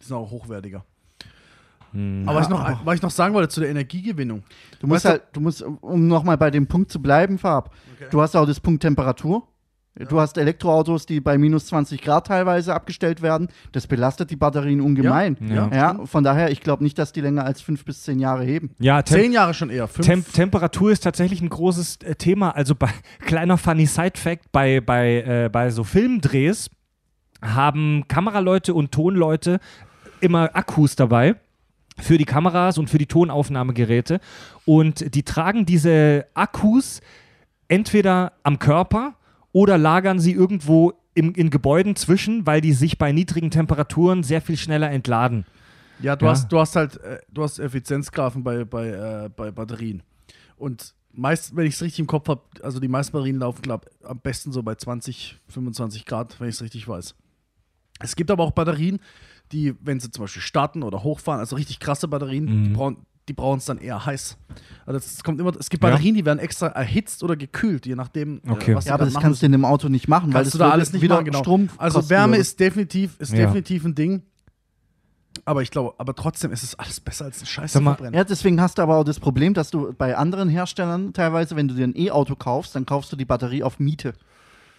[0.00, 0.84] Die sind auch hochwertiger.
[1.92, 2.22] Hm.
[2.26, 4.44] Aber was, ich noch, was ich noch sagen wollte zu der Energiegewinnung.
[4.80, 7.74] Du musst Weißt halt, du musst, um nochmal bei dem Punkt zu bleiben, Farb.
[8.10, 9.46] Du hast auch das Punkt Temperatur.
[10.08, 13.48] Du hast Elektroautos, die bei minus 20 Grad teilweise abgestellt werden.
[13.72, 15.36] Das belastet die Batterien ungemein.
[15.40, 15.68] Ja.
[15.72, 18.70] Ja, von daher, ich glaube nicht, dass die länger als fünf bis zehn Jahre heben.
[18.78, 19.88] Ja, Tem Zehn Jahre schon eher.
[19.88, 20.06] Fünf.
[20.06, 22.50] Tem Temperatur ist tatsächlich ein großes äh, Thema.
[22.50, 22.88] Also bei
[23.20, 26.70] kleiner funny Side Fact bei bei äh, bei so Filmdrehs
[27.42, 29.60] haben Kameraleute und Tonleute
[30.20, 31.36] immer Akkus dabei
[31.98, 34.20] für die Kameras und für die Tonaufnahmegeräte
[34.64, 37.00] und die tragen diese Akkus
[37.68, 39.14] entweder am Körper
[39.52, 44.40] oder lagern sie irgendwo im, in Gebäuden zwischen, weil die sich bei niedrigen Temperaturen sehr
[44.40, 45.44] viel schneller entladen.
[46.00, 46.30] Ja, du, Ja.
[46.32, 50.02] Hast, du hast halt, äh, du hast Effizienzgrafen bei, bei, äh, bei Batterien.
[50.56, 53.88] Und meist, wenn ich es richtig im Kopf habe, also die meisten Batterien laufen, glaube
[54.04, 57.14] am besten so bei 20, 25 Grad, wenn ich es richtig weiß.
[58.02, 58.98] Es gibt aber auch Batterien,
[59.52, 62.64] die, wenn sie zum Beispiel starten oder hochfahren, also richtig krasse Batterien, Mhm.
[62.64, 62.96] die brauchen
[63.30, 64.36] die brauchen es dann eher heiß.
[64.86, 65.90] Also es kommt immer, es gibt Ja.
[65.90, 68.74] Batterien, die werden extra erhitzt oder gekühlt, je nachdem, äh, Okay.
[68.74, 70.48] was Ja, aber das dann kannst du machen in dem Auto nicht machen, weil Kannst
[70.48, 71.38] das du da alles nicht wieder machen, genau.
[71.38, 72.40] Strom Also Wärme würde.
[72.40, 73.46] ist definitiv, ist Ja.
[73.46, 74.22] definitiv ein Ding.
[75.44, 78.14] Aber ich glaube, aber trotzdem ist es alles besser als ein Scheiß verbrennen.
[78.14, 81.68] Ja, deswegen hast du aber auch das Problem, dass du bei anderen Herstellern teilweise, wenn
[81.68, 84.14] du dir ein E-Auto kaufst, dann kaufst du die Batterie auf Miete.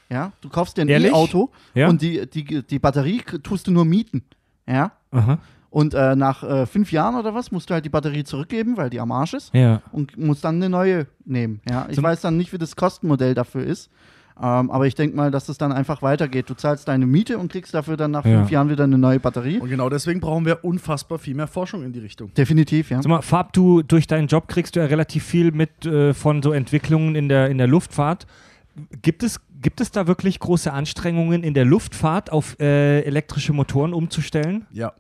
[0.10, 0.90] Ja, du kaufst dir ein?
[0.90, 1.88] E-Auto Ja?
[1.88, 4.24] und die, die, die Batterie tust du nur mieten.
[4.68, 4.92] Ja.
[5.12, 5.40] Aha.
[5.72, 8.90] Und äh, nach äh, fünf Jahren oder was musst du halt die Batterie zurückgeben, weil
[8.90, 9.82] die am Arsch ist Ja.
[9.94, 11.62] und musst dann eine neue nehmen.
[11.68, 13.90] Ja, ich Zum- weiß dann nicht, wie das Kostenmodell dafür ist.
[14.38, 16.50] Ähm, aber ich denke mal, dass es dann einfach weitergeht.
[16.50, 18.40] Du zahlst deine Miete und kriegst dafür dann nach Ja.
[18.40, 19.60] fünf Jahren wieder eine neue Batterie.
[19.60, 22.34] Und genau deswegen brauchen wir unfassbar viel mehr Forschung in die Richtung.
[22.34, 22.98] Definitiv, ja.
[23.02, 26.42] Sag mal, Farb, du durch deinen Job kriegst du ja relativ viel mit äh, von
[26.42, 28.26] so Entwicklungen in der, in der Luftfahrt.
[29.02, 33.94] Gibt es, gibt es da wirklich große Anstrengungen in der Luftfahrt auf äh, elektrische Motoren
[33.94, 34.66] umzustellen?
[34.72, 34.94] Ja,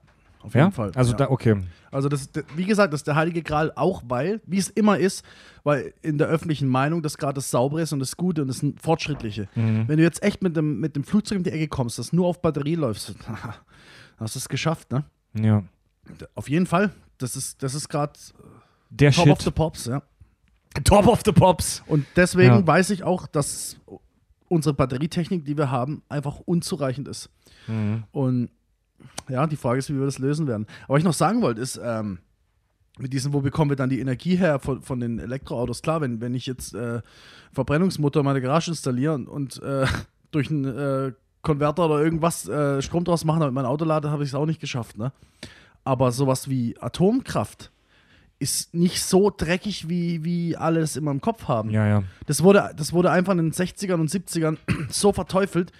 [0.43, 0.91] auf Ja, jeden Fall.
[0.95, 1.17] Also ja.
[1.17, 1.61] da, okay.
[1.91, 5.23] Also das, wie gesagt, das ist der heilige Gral auch, weil, wie es immer ist,
[5.63, 8.65] weil in der öffentlichen Meinung das gerade das Saubere ist und das Gute und das
[8.81, 9.47] Fortschrittliche.
[9.55, 9.87] Mhm.
[9.87, 12.27] Wenn du jetzt echt mit dem, mit dem Flugzeug um die Ecke kommst, das nur
[12.27, 13.13] auf Batterie läufst,
[14.17, 15.03] hast du es geschafft, ne?
[15.33, 15.63] Ja.
[16.35, 16.91] Auf jeden Fall.
[17.17, 18.13] Das ist, das ist gerade
[18.89, 19.33] Der Top Shit.
[19.33, 20.01] of the Pops, ja.
[20.85, 21.83] Top of the Pops.
[21.87, 22.67] Und deswegen Ja.
[22.67, 23.75] weiß ich auch, dass
[24.47, 27.29] unsere Batterietechnik, die wir haben, einfach unzureichend ist.
[27.67, 28.03] Mhm.
[28.11, 28.49] Und
[29.29, 30.65] ja, die Frage ist, wie wir das lösen werden.
[30.83, 32.19] Aber was ich noch sagen wollte, ist, ähm,
[32.99, 35.81] mit diesem, wo bekommen wir dann die Energie her von, von den Elektroautos?
[35.81, 37.01] Klar, wenn, wenn ich jetzt äh,
[37.53, 39.85] Verbrennungsmotor in meine Garage installiere und, und äh,
[40.31, 44.23] durch einen äh, Konverter oder irgendwas äh, Strom draus machen, damit mein Auto lade, habe
[44.23, 44.97] ich es auch nicht geschafft.
[44.97, 45.11] Ne?
[45.83, 47.71] Aber sowas wie Atomkraft
[48.39, 51.69] ist nicht so dreckig, wie, wie alle es immer im Kopf haben.
[51.69, 52.03] Ja, ja.
[52.25, 54.57] Das wurde, das wurde einfach in den 60ern und 70ern
[54.89, 55.71] so verteufelt,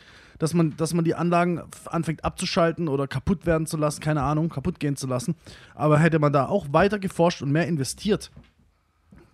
[0.42, 4.50] dass man, dass man die Anlagen anfängt abzuschalten oder kaputt werden zu lassen, keine Ahnung,
[4.50, 5.36] kaputt gehen zu lassen.
[5.76, 8.32] Aber hätte man da auch weiter geforscht und mehr investiert,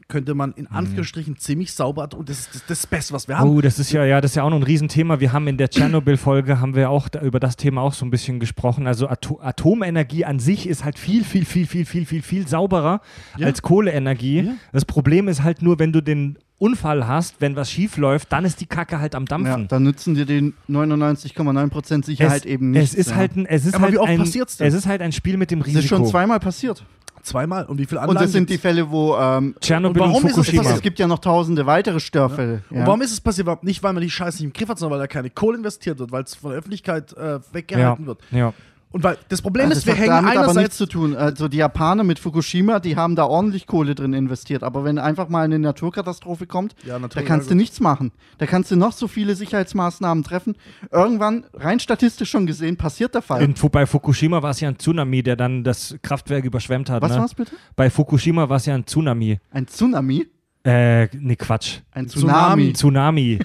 [0.09, 3.49] könnte man in Anführungsstrichen ziemlich sauber und das ist das, das Beste, was wir haben.
[3.49, 5.21] Oh, das ist ja, ja, das ist ja auch noch ein Riesenthema.
[5.21, 8.09] Wir haben in der Tschernobyl-Folge haben wir auch da, über das Thema auch so ein
[8.09, 8.85] bisschen gesprochen.
[8.85, 12.99] Also Ato Atomenergie an sich ist halt viel, viel, viel, viel, viel, viel, viel sauberer
[13.37, 13.47] Ja.
[13.47, 14.41] als Kohleenergie.
[14.41, 14.53] Ja.
[14.73, 18.43] Das Problem ist halt nur, wenn du den Unfall hast, wenn was schief läuft, dann
[18.45, 19.67] ist die Kacke halt am Ja, Dampfen.
[19.67, 22.83] dann nützen dir die 99,9% Sicherheit es, eben nicht.
[22.83, 24.67] es ist halt ein, es ist Aber halt wie oft ein, passiert's denn?
[24.67, 25.81] es ist halt ein Spiel mit dem Das Risiko.
[25.83, 26.83] ist schon zweimal passiert.
[27.23, 27.65] Zweimal.
[27.65, 28.57] Und wie viele Und Anlagen das sind die?
[28.57, 29.15] Fälle, wo.
[29.17, 30.61] Ähm, Tschernobyl Und und, warum ist es Fukushima.
[30.61, 30.77] passiert?
[30.77, 32.63] es gibt ja noch tausende weitere Störfälle.
[32.69, 32.79] Ja.
[32.79, 33.63] Und warum ist es passiert?
[33.63, 35.99] Nicht, weil man die Scheiße nicht im Griff hat, sondern weil da keine Kohle investiert
[35.99, 38.19] wird, weil es von der Öffentlichkeit äh, weggehalten ja, wird.
[38.31, 38.53] ja.
[38.89, 41.15] Und weil das Problem ist, das wir hat hängen damit aber nichts einerseits zu tun.
[41.15, 44.63] Also die Japaner mit Fukushima, die haben da ordentlich Kohle drin investiert.
[44.63, 47.57] Aber wenn einfach mal eine Naturkatastrophe kommt, Ja, da kannst ja, du gut.
[47.57, 48.11] nichts machen.
[48.37, 50.55] Da kannst du noch so viele Sicherheitsmaßnahmen treffen.
[50.91, 53.41] Irgendwann, rein statistisch schon gesehen, passiert der Fall.
[53.43, 57.01] In, Fu- bei Fukushima war es ja ein Tsunami, der dann das Kraftwerk überschwemmt hat.
[57.01, 57.19] Was ne?
[57.19, 57.51] war's bitte?
[57.75, 59.39] Bei Fukushima war es ja ein Tsunami.
[59.51, 60.27] Ein Tsunami?
[60.67, 61.79] Äh, nee, Quatsch.
[61.91, 62.73] Ein Tsunami.
[62.73, 63.39] Tsunami.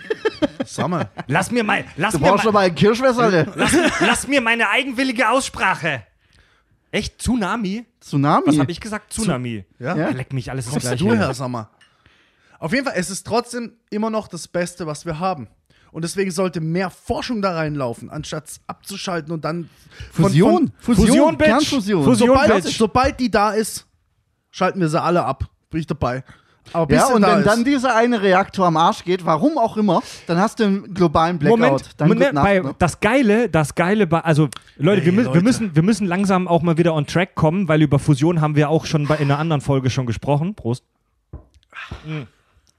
[0.88, 1.08] Mal.
[1.28, 3.52] lass mir mal, lass Du mir brauchst mal, aber ein Kirschwässerle.
[3.54, 6.02] lass, lass mir meine eigenwillige Aussprache.
[6.90, 7.20] Echt?
[7.20, 7.84] Tsunami?
[8.00, 8.46] Tsunami.
[8.46, 9.12] Was habe ich gesagt?
[9.12, 9.64] Tsunami.
[9.78, 9.96] Ja?
[9.96, 10.08] Ja.
[10.10, 10.98] Leck mich, alles Kommst gleich.
[10.98, 11.68] du her, sag mal.
[12.58, 15.46] Auf jeden Fall, es ist trotzdem immer noch das Beste, was wir haben.
[15.90, 19.68] Und deswegen sollte mehr Forschung da reinlaufen, anstatt es abzuschalten und dann
[20.10, 20.72] von- Fusion.
[20.78, 21.48] Von, Fusion, Fusion, Bitch.
[21.48, 22.04] Kernfusion.
[22.04, 22.28] Fusion.
[22.28, 22.76] sobald, Bitch.
[22.76, 23.86] sobald die da ist,
[24.50, 25.44] schalten wir sie alle ab.
[25.70, 26.24] Bin ich dabei.
[26.72, 29.76] Aber Ja, und da wenn ist, dann dieser eine Reaktor am Arsch geht, warum auch
[29.76, 31.58] immer, dann hast du einen globalen Blackout.
[31.58, 32.74] Moment, dann Moment Nacht, bei, ne?
[32.78, 35.34] das Geile, das Geile bei, also Leute, Ey, wir, Leute.
[35.34, 38.56] wir, müssen, wir müssen langsam auch mal wieder on track kommen, weil über Fusion haben
[38.56, 40.54] wir auch schon bei, in einer anderen Folge schon gesprochen.
[40.54, 40.84] Prost.
[42.06, 42.22] Mm.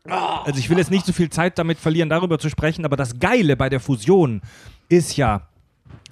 [0.05, 3.19] Also ich will jetzt nicht so viel Zeit damit verlieren, darüber zu sprechen, aber das
[3.19, 4.41] Geile bei der Fusion
[4.89, 5.47] ist ja,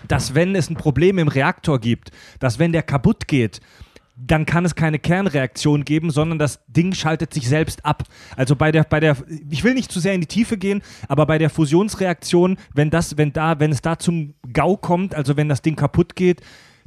[0.07, 3.59] dass wenn es ein Problem im Reaktor gibt, dass wenn der kaputt geht,
[4.27, 8.03] dann kann es keine Kernreaktion geben, sondern das Ding schaltet sich selbst ab.
[8.35, 9.17] Also bei der, bei der,
[9.49, 13.17] ich will nicht zu sehr in die Tiefe gehen, aber bei der Fusionsreaktion, wenn das,
[13.17, 16.41] wenn da, wenn es da zum GAU kommt, also wenn das Ding kaputt geht,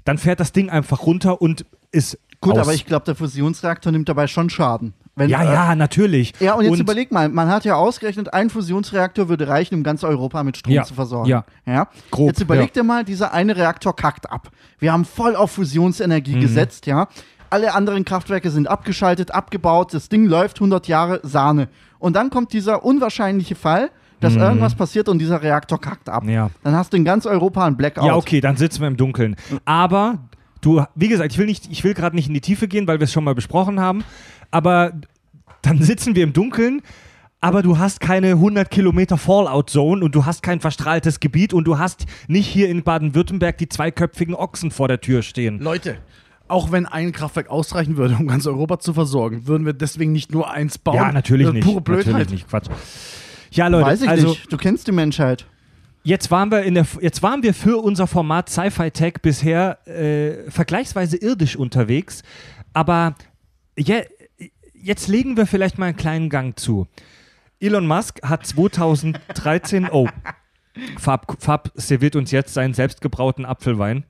[0.04, 2.58] dann fährt das Ding einfach runter und ist Gut, aus.
[2.58, 4.92] aber ich glaube, der Fusionsreaktor nimmt dabei schon Schaden.
[5.16, 6.32] Wenn, ja, äh, ja, natürlich.
[6.40, 10.02] Ja, und jetzt überleg mal, man hat ja ausgerechnet, ein Fusionsreaktor würde reichen, um ganz
[10.02, 11.28] Europa mit Strom Ja, zu versorgen.
[11.28, 11.44] ja.
[11.66, 11.86] ja?
[12.10, 14.50] Grob, jetzt überleg dir mal, dieser eine Reaktor kackt ab.
[14.80, 15.62] Wir haben voll auf Mhm.
[15.62, 17.06] Fusionsenergie gesetzt, ja.
[17.50, 21.68] Alle anderen Kraftwerke sind abgeschaltet, abgebaut, das Ding läuft 100 Jahre Sahne.
[22.00, 23.90] Und dann kommt dieser unwahrscheinliche Fall,
[24.20, 26.24] dass irgendwas passiert und dieser Reaktor kackt ab.
[26.24, 26.30] Mhm.
[26.30, 26.50] Ja.
[26.64, 28.04] Dann hast du in ganz Europa einen Blackout.
[28.06, 29.36] Ja, okay, dann sitzen wir im Dunkeln.
[29.66, 30.18] Aber
[30.62, 32.98] du, wie gesagt, ich will nicht, ich will gerade nicht in die Tiefe gehen, weil
[33.00, 34.02] wir es schon mal besprochen haben.
[34.54, 34.92] Aber
[35.62, 36.80] dann sitzen wir im Dunkeln.
[37.40, 41.78] Aber du hast keine 100 Kilometer Fallout-Zone und du hast kein verstrahltes Gebiet und du
[41.78, 45.58] hast nicht hier in Baden-Württemberg die zweiköpfigen Ochsen vor der Tür stehen.
[45.58, 45.98] Leute,
[46.48, 50.32] auch wenn ein Kraftwerk ausreichen würde, um ganz Europa zu versorgen, würden wir deswegen nicht
[50.32, 50.94] nur eins bauen.
[50.94, 51.66] Ja, natürlich Das ist nicht.
[51.66, 52.12] Pure Blödheit.
[52.14, 52.68] Natürlich nicht, Quatsch.
[53.50, 54.50] Ja, Leute, Weiß ich also nicht.
[54.50, 55.44] Du kennst die Menschheit.
[56.02, 60.50] Jetzt waren wir in der, jetzt waren wir für unser Format Sci-Fi Tech bisher äh,
[60.50, 62.22] vergleichsweise irdisch unterwegs,
[62.72, 63.14] aber
[63.76, 64.04] je,
[64.84, 66.86] jetzt legen wir vielleicht mal einen kleinen Gang zu.
[67.58, 70.08] Elon Musk hat 2013, oh,
[70.98, 74.04] Fab, Fab serviert uns jetzt seinen selbstgebrauten Apfelwein.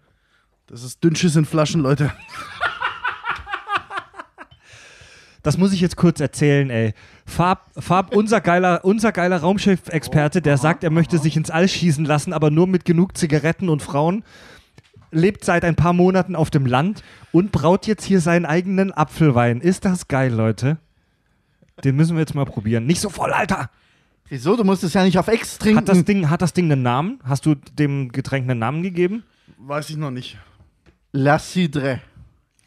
[0.66, 2.12] Das ist Dünnschiss in Flaschen, Leute.
[5.42, 6.94] Das muss ich jetzt kurz erzählen, ey.
[7.26, 12.06] Fab, Fab unser geiler, unser geiler Raumschiff-Experte, der sagt, er möchte sich ins All schießen
[12.06, 14.24] lassen, aber nur mit genug Zigaretten und Frauen,
[15.14, 17.02] lebt seit ein paar Monaten auf dem Land
[17.32, 19.60] und braut jetzt hier seinen eigenen Apfelwein.
[19.60, 20.78] Ist das geil, Leute?
[21.82, 22.86] Den müssen wir jetzt mal probieren.
[22.86, 23.70] Nicht so voll, Alter!
[24.28, 24.56] Wieso?
[24.56, 25.78] Du musst es ja nicht auf Ex trinken.
[25.78, 27.20] Hat das Ding, hat das Ding einen Namen?
[27.24, 29.22] Hast du dem Getränk einen Namen gegeben?
[29.58, 30.38] Weiß ich noch nicht.
[31.12, 32.00] La Cidre.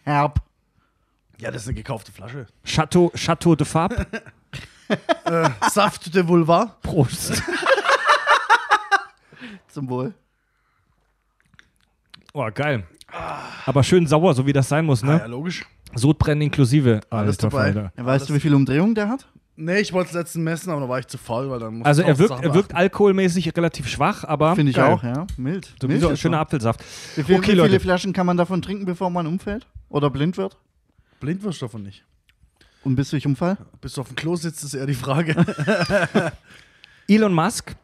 [0.04, 0.42] Herb.
[1.40, 2.48] Ja, das ist eine gekaufte Flasche.
[2.64, 3.94] Chateau, Chateau de Fab?
[5.26, 6.78] äh, Saft de Vulva.
[6.82, 7.42] Prost.
[9.68, 10.14] Zum Wohl.
[12.40, 12.84] Oh, geil.
[13.66, 15.28] Aber schön sauer, so wie das sein muss, Ah, ja, ne?
[15.28, 15.66] logisch.
[15.96, 17.00] Sodbrennen inklusive.
[17.10, 17.64] Alles Alter dabei.
[17.74, 17.94] Falter.
[17.98, 19.28] Ja, weißt du, wie viel Umdrehung der hat?
[19.56, 21.88] Nee, ich wollte es letzten messen, aber da war ich zu faul, weil dann muss
[21.88, 24.94] Also ich er wirkt, er wirkt alkoholmäßig relativ schwach, aber Finde ich geil.
[24.94, 25.26] auch, ja.
[25.38, 25.74] Mild.
[25.82, 26.42] So Mild so ist schöner er.
[26.42, 26.82] Apfelsaft.
[27.16, 27.80] Wie, viel, Okay, wie viele Leute.
[27.80, 29.66] Flaschen kann man davon trinken, bevor man umfällt?
[29.90, 30.58] Oder blind wird?
[31.20, 32.06] Blind wirst du davon nicht.
[32.84, 33.58] Und bis durch Unfall?
[33.82, 35.34] Bis du auf dem Klo sitzt, ist eher die Frage.
[37.08, 37.76] Elon Musk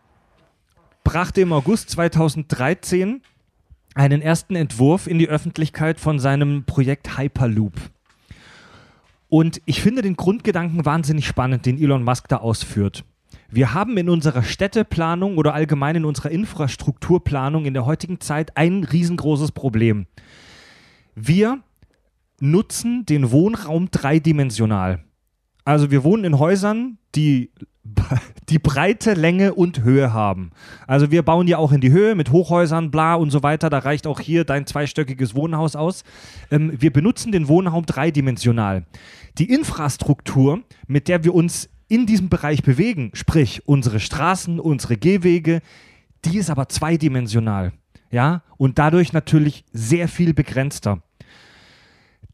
[1.03, 3.21] brachte im August 2013
[3.95, 7.73] einen ersten Entwurf in die Öffentlichkeit von seinem Projekt Hyperloop.
[9.29, 13.03] Und ich finde den Grundgedanken wahnsinnig spannend, den Elon Musk da ausführt.
[13.49, 18.83] Wir haben in unserer Städteplanung oder allgemein in unserer Infrastrukturplanung in der heutigen Zeit ein
[18.83, 20.07] riesengroßes Problem.
[21.15, 21.59] Wir
[22.39, 25.03] nutzen den Wohnraum dreidimensional.
[25.65, 27.51] Also wir wohnen in Häusern, die
[28.49, 30.51] die Breite, Länge und Höhe haben.
[30.87, 33.69] Also wir bauen ja auch in die Höhe mit Hochhäusern, bla und so weiter.
[33.69, 36.03] Da reicht auch hier dein zweistöckiges Wohnhaus aus.
[36.49, 38.85] Ähm, wir benutzen den Wohnraum dreidimensional.
[39.37, 45.61] Die Infrastruktur, mit der wir uns in diesem Bereich bewegen, sprich unsere Straßen, unsere Gehwege,
[46.25, 47.73] die ist aber zweidimensional.
[48.11, 51.01] Ja, und dadurch natürlich sehr viel begrenzter.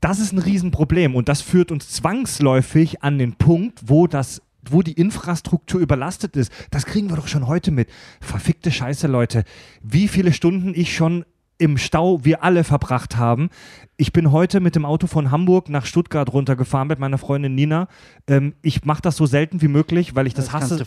[0.02, 4.82] Das ist ein Riesenproblem und das führt uns zwangsläufig an den Punkt, wo das wo
[4.82, 6.52] die Infrastruktur überlastet ist.
[6.72, 7.90] Das kriegen wir doch schon heute mit.
[8.22, 9.44] Verfickte Scheiße, Leute.
[9.82, 11.26] Wie viele Stunden ich schon
[11.60, 13.50] im Stau wir alle verbracht haben.
[13.98, 17.90] Ich bin heute mit dem Auto von Hamburg nach Stuttgart runtergefahren mit meiner Freundin Nina.
[18.28, 20.78] Ähm, ich mache das so selten wie möglich, weil ich das, Das hasse.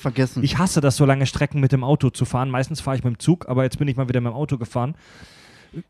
[0.43, 2.49] Ich hasse das, so lange Strecken mit dem Auto zu fahren.
[2.49, 4.57] Meistens fahre ich mit dem Zug, aber jetzt bin ich mal wieder mit dem Auto
[4.57, 4.95] gefahren.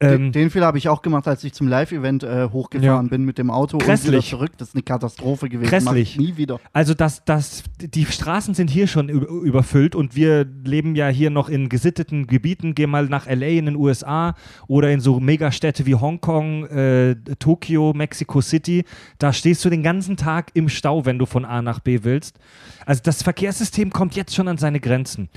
[0.00, 3.10] Ähm, den, den Fehler habe ich auch gemacht, als ich zum Live-Event äh, hochgefahren Ja.
[3.10, 4.12] bin mit dem Auto und Grässlich.
[4.12, 4.52] wieder zurück.
[4.58, 5.68] Das ist eine Katastrophe gewesen.
[5.70, 6.12] Grässlich.
[6.14, 6.60] ich nie wieder.
[6.72, 11.48] Also das, das, die Straßen sind hier schon überfüllt und wir leben ja hier noch
[11.48, 12.74] in gesitteten Gebieten.
[12.74, 14.34] Geh mal nach LA in den USA
[14.68, 18.84] oder in so Megastädte wie Hongkong, äh, Tokio, Mexico City.
[19.18, 22.38] Da stehst du den ganzen Tag im Stau, wenn du von A nach B willst.
[22.86, 25.28] Also das Verkehrssystem kommt jetzt schon an seine Grenzen.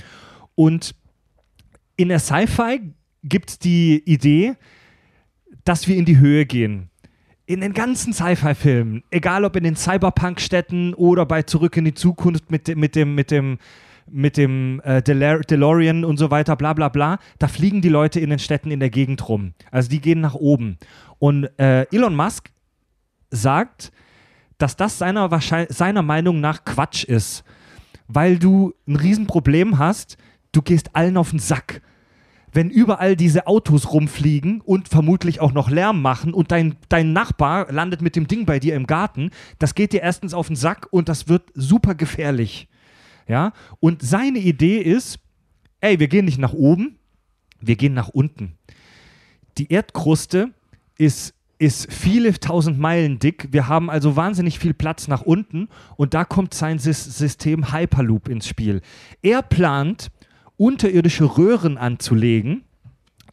[0.54, 0.94] Und
[1.96, 2.92] in der Sci-Fi
[3.28, 4.54] gibt die Idee,
[5.64, 6.90] dass wir in die Höhe gehen.
[7.46, 12.50] In den ganzen Sci-Fi-Filmen, egal ob in den Cyberpunk-Städten oder bei Zurück in die Zukunft
[12.50, 13.58] mit, dem- mit dem, mit dem,
[14.10, 18.18] mit dem äh, Delar DeLorean und so weiter, bla bla bla, da fliegen die Leute
[18.20, 19.54] in den Städten in der Gegend rum.
[19.70, 20.78] Also die gehen nach oben.
[21.18, 22.50] Und äh, Elon Musk
[23.30, 23.92] sagt,
[24.58, 25.28] dass das seiner,
[25.68, 27.44] seiner Meinung nach Quatsch ist,
[28.08, 30.16] weil du ein Riesenproblem hast,
[30.52, 31.82] du gehst allen auf den Sack
[32.56, 37.70] wenn überall diese Autos rumfliegen und vermutlich auch noch Lärm machen und dein, dein Nachbar
[37.70, 40.88] landet mit dem Ding bei dir im Garten, das geht dir erstens auf den Sack
[40.90, 42.68] und das wird super gefährlich.
[43.28, 43.52] Ja?
[43.78, 45.20] Und seine Idee ist,
[45.80, 46.98] ey, wir gehen nicht nach oben,
[47.60, 48.54] wir gehen nach unten.
[49.58, 50.50] Die Erdkruste
[50.96, 53.48] ist, ist viele tausend Meilen dick.
[53.50, 58.28] Wir haben also wahnsinnig viel Platz nach unten und da kommt sein Sys System Hyperloop
[58.28, 58.80] ins Spiel.
[59.20, 60.10] Er plant,
[60.56, 62.64] unterirdische Röhren anzulegen,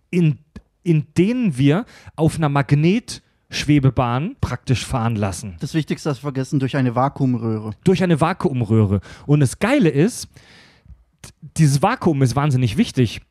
[0.09, 0.39] in,
[0.83, 5.55] in denen wir auf einer Magnetschwebebahn praktisch fahren lassen.
[5.59, 7.71] Das Wichtigste hast du vergessen, durch eine Vakuumröhre.
[7.83, 9.01] Durch eine Vakuumröhre.
[9.25, 10.27] Und das Geile ist,
[11.57, 13.21] dieses Vakuum ist wahnsinnig wichtig.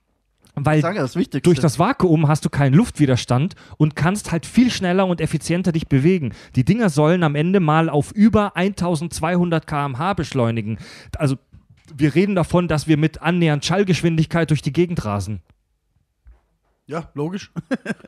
[0.54, 5.22] Weil das durch das Vakuum hast du keinen Luftwiderstand und kannst halt viel schneller und
[5.22, 6.34] effizienter dich bewegen.
[6.56, 10.76] Die Dinger sollen am Ende mal auf über 1200 km/h beschleunigen.
[11.16, 11.36] Also
[11.94, 15.42] wir reden davon, dass wir mit annähernd Schallgeschwindigkeit durch die Gegend rasen.
[16.86, 17.52] Ja, logisch.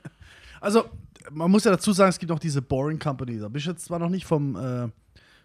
[0.61, 0.85] also,
[1.31, 3.39] man muss ja dazu sagen, es gibt auch diese Boring Company.
[3.39, 4.89] Da bin ich jetzt zwar noch nicht vom äh,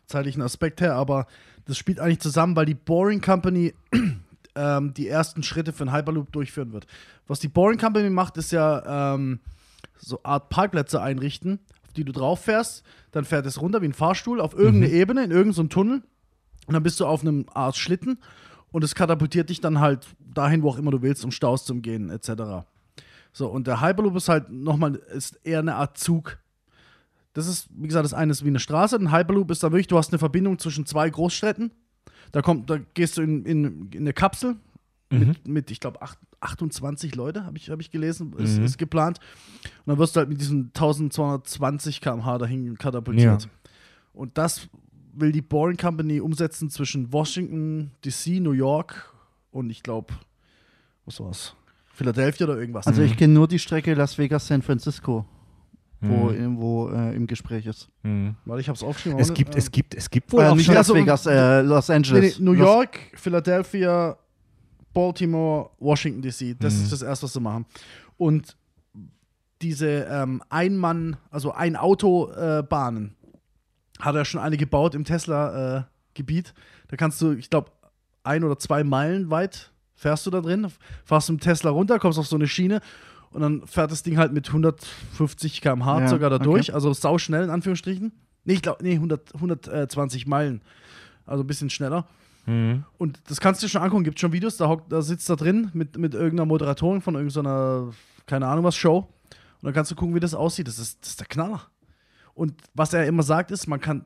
[0.08, 1.28] zeitlichen Aspekt her, aber
[1.66, 3.74] das spielt eigentlich zusammen, weil die Boring Company
[4.56, 6.88] ähm, die ersten Schritte für einen Hyperloop durchführen wird.
[7.28, 9.40] Was die Boring Company macht, ist ja ähm,
[9.98, 12.84] so Art Parkplätze einrichten, auf die du drauf fährst.
[13.12, 16.02] Dann fährt es runter wie ein Fahrstuhl auf irgendeine Ebene, in irgendeinem so Tunnel.
[16.70, 18.20] Und dann bist du auf einem Art Schlitten
[18.72, 21.74] und es katapultiert dich dann halt dahin, wo auch immer du willst, um Staus zu
[21.74, 22.68] umgehen, etc.
[23.34, 26.38] So, und der Hyperloop ist halt nochmal, ist eher eine Art Zug.
[27.34, 28.98] Das ist, wie gesagt, das eine ist wie eine Straße.
[28.98, 31.72] Ein Hyperloop ist da wirklich, du hast eine Verbindung zwischen zwei Großstädten.
[32.32, 34.58] Da, kommt, da gehst du in, in, in eine Kapsel
[35.10, 36.00] mit, mit, ich glaube,
[36.40, 39.20] 28 Leute, habe ich, hab ich gelesen, ist, ist geplant.
[39.64, 43.44] Und dann wirst du halt mit diesen 1220 km/h dahin katapultiert.
[43.44, 43.50] Ja.
[44.14, 44.70] Und das
[45.14, 49.14] will die Boring Company umsetzen zwischen Washington, D.C., New York
[49.52, 50.14] und ich glaube,
[51.06, 51.56] was war's?
[51.94, 52.88] Philadelphia oder irgendwas.
[52.88, 55.26] Also ich kenne nur die Strecke Las Vegas San Francisco,
[56.00, 56.58] wo, Mhm.
[56.58, 57.90] wo äh, im Gespräch ist.
[58.04, 58.36] Mhm.
[58.46, 59.20] Warte, ich hab's aufgeschrieben.
[59.20, 60.68] Es gibt, es gibt, es gibt wohl Äh, auch nicht.
[60.68, 62.40] Las also- Vegas, äh, Los Nee, Angeles.
[62.40, 64.18] nee, New Los- York, Philadelphia,
[64.94, 66.56] Baltimore, Washington DC.
[66.58, 66.84] Das Mhm.
[66.84, 67.66] ist das erste, was sie machen.
[68.18, 68.56] Und
[69.62, 73.16] diese ähm, Ein-Mann, also Ein-Auto-Bahnen,
[74.00, 76.54] hat er schon eine gebaut im Tesla-Gebiet.
[76.88, 77.72] da kannst du, ich glaube,
[78.24, 80.68] ein oder zwei Meilen weit fährst du da drin,
[81.04, 82.82] fahrst du mit dem Tesla runter, kommst auf so eine Schiene
[83.32, 86.46] und dann fährt das Ding halt mit 150 km/h Ja, sogar da okay.
[86.46, 88.12] durch, also sau schnell in Anführungsstrichen.
[88.46, 90.62] Nee, ich glaube, nee, 100, 120 Meilen,
[91.26, 92.08] also ein bisschen schneller.
[92.46, 92.84] Mhm.
[92.98, 94.04] Und das kannst du dir schon angucken.
[94.04, 97.92] Gibt schon Videos, da, hockt, da sitzt da drin mit, mit irgendeiner Moderatorin von irgendeiner,
[98.26, 99.08] keine Ahnung was, Show.
[99.62, 100.68] Und dann kannst du gucken, wie das aussieht.
[100.68, 101.62] Das ist, das ist der Knaller.
[102.40, 104.06] Und was er immer sagt, ist, man kann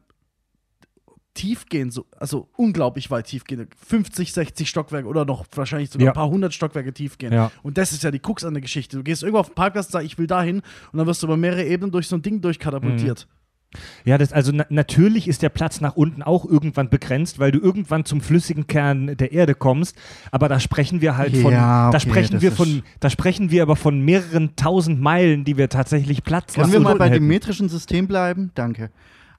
[1.36, 3.68] tief gehen, so, also unglaublich weit tief gehen.
[3.88, 6.12] 50, 60 Stockwerke oder noch wahrscheinlich sogar Ja.
[6.12, 7.34] ein paar hundert Stockwerke tief gehen.
[7.34, 7.52] Ja.
[7.64, 8.98] Und das ist ja die Krux an der Geschichte.
[8.98, 10.58] Du gehst irgendwo auf den Parkplatz und sagst, ich will dahin.
[10.92, 13.28] Und dann wirst du über mehrere Ebenen durch so ein Ding durchkatapultiert.
[14.06, 17.60] Ja, das, also na natürlich ist der Platz nach unten auch irgendwann begrenzt, weil du
[17.60, 19.96] irgendwann zum flüssigen Kern der Erde kommst.
[20.32, 23.52] Aber da sprechen wir halt von, Ja, da okay, sprechen das wir von, da sprechen
[23.52, 27.14] wir aber von mehreren tausend Meilen, die wir tatsächlich Platz Können wir mal bei dem
[27.16, 27.28] hätten.
[27.28, 28.52] metrischen System bleiben?
[28.56, 28.90] Danke.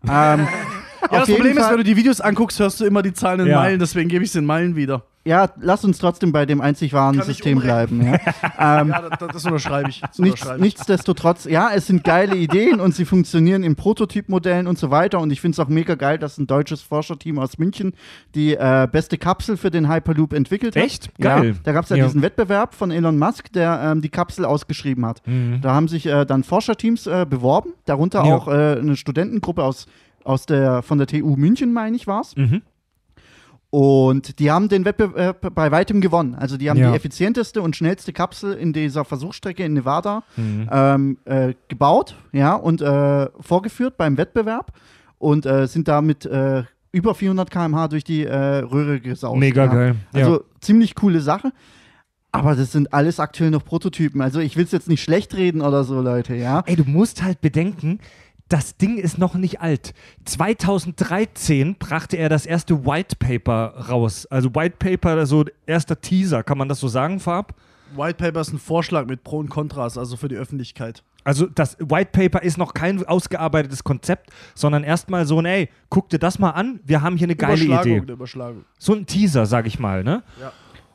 [0.08, 0.46] ähm,
[1.14, 3.40] Ja, das Problem ist, Fall- wenn du die Videos anguckst, hörst du immer die Zahlen
[3.40, 3.60] in Ja.
[3.60, 5.04] Meilen, deswegen gebe ich es in Meilen wieder.
[5.26, 8.02] Ja, lass uns trotzdem bei dem einzig wahren Kann System bleiben.
[8.04, 8.12] Ja.
[8.82, 10.02] ähm, Ja, das, das unterschreibe ich.
[10.02, 10.62] Das Nichts, unterschreibe ich.
[10.74, 15.20] nichtsdestotrotz, ja, es sind geile Ideen und sie funktionieren in Prototypmodellen und so weiter.
[15.20, 17.94] Und ich finde es auch mega geil, dass ein deutsches Forscherteam aus München
[18.34, 20.82] die äh, beste Kapsel für den Hyperloop entwickelt hat.
[20.82, 21.08] Echt?
[21.18, 21.48] Geil.
[21.48, 22.04] Ja, da gab es ja, Ja.
[22.04, 25.22] diesen Wettbewerb von Elon Musk, der ähm, die Kapsel ausgeschrieben hat.
[25.26, 25.60] Mhm.
[25.62, 29.86] Da haben sich äh, dann Forscherteams äh, beworben, darunter auch äh, eine Studentengruppe aus,
[30.24, 32.36] aus der, von der TU München, meine ich, war es.
[32.36, 32.62] Mhm.
[33.70, 36.36] Und die haben den Wettbewerb bei weitem gewonnen.
[36.36, 36.90] Also die haben Ja.
[36.90, 40.68] die effizienteste und schnellste Kapsel in dieser Versuchsstrecke in Nevada Mhm.
[40.70, 44.72] ähm, äh, gebaut, ja, und äh, vorgeführt beim Wettbewerb
[45.18, 46.62] und äh, sind damit äh,
[46.92, 49.36] über 400 km/h durch die äh, Röhre gesaust.
[49.40, 49.72] Mega ja.
[49.72, 49.96] geil.
[50.12, 50.40] Also ja.
[50.60, 51.50] ziemlich coole Sache.
[52.30, 54.20] Aber das sind alles aktuell noch Prototypen.
[54.20, 56.62] Also ich will es jetzt nicht schlecht reden oder so, Leute, ja.
[56.66, 58.00] Ey, du musst halt bedenken,
[58.54, 59.94] das Ding ist noch nicht alt.
[60.26, 64.26] 2013 brachte er das erste White Paper raus.
[64.26, 67.56] Also White Paper, so erster Teaser, kann man das so sagen, Farb?
[67.96, 71.02] White Paper ist ein Vorschlag mit Pro und Kontras, also für die Öffentlichkeit.
[71.24, 76.08] Also das White Paper ist noch kein ausgearbeitetes Konzept, sondern erstmal so ein, ey, guck
[76.10, 78.02] dir das mal an, wir haben hier eine geile Idee.
[78.02, 78.64] eine Überschlagung.
[78.78, 80.22] So ein Teaser, sag ich mal, ne?
[80.40, 80.52] Ja.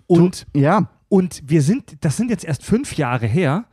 [0.07, 3.65] Und, Ja, und wir sind, das sind jetzt erst fünf Jahre her.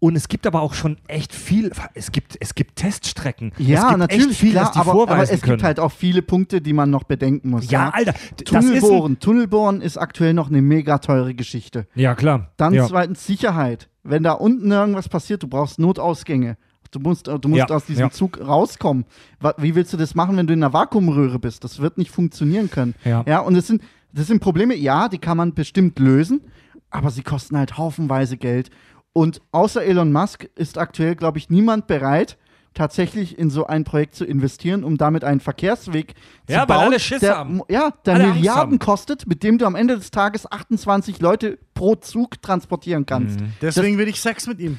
[0.00, 3.52] Und es gibt aber auch schon echt viel, es gibt, es gibt Teststrecken.
[3.58, 5.56] es ja, gibt natürlich, echt viel, klar, die aber, aber vorweisen es können.
[5.56, 7.68] gibt halt auch viele Punkte, die man noch bedenken muss.
[7.68, 9.18] ja, Alter, d- das ist Tunnelbohren.
[9.18, 11.88] Tunnelbohren ist aktuell noch eine mega teure Geschichte.
[11.96, 12.52] Ja, klar.
[12.56, 12.86] Dann ja.
[12.86, 13.88] zweitens Sicherheit.
[14.04, 16.56] Wenn da unten irgendwas passiert, du brauchst Notausgänge.
[16.92, 18.10] Du musst, du musst Ja, aus diesem ja.
[18.10, 19.04] Zug rauskommen.
[19.58, 21.64] Wie willst du das machen, wenn du in einer Vakuumröhre bist?
[21.64, 22.94] Das wird nicht funktionieren können.
[23.04, 23.24] Ja.
[23.26, 23.82] ja und das sind,
[24.12, 26.40] das sind Probleme, ja, die kann man bestimmt lösen,
[26.88, 28.70] aber sie kosten halt haufenweise Geld.
[29.18, 32.36] Und außer Elon Musk ist aktuell, glaube ich, niemand bereit,
[32.72, 36.14] tatsächlich in so ein Projekt zu investieren, um damit einen Verkehrsweg
[36.48, 37.60] Ja, zu weil bauen, alle Schiss der, haben.
[37.68, 38.78] Ja, der Alle Milliarden haben.
[38.78, 43.40] kostet, mit dem du am Ende des Tages 28 Leute pro Zug transportieren kannst.
[43.40, 43.54] Mhm.
[43.60, 44.78] Deswegen will ich Sex mit ihm.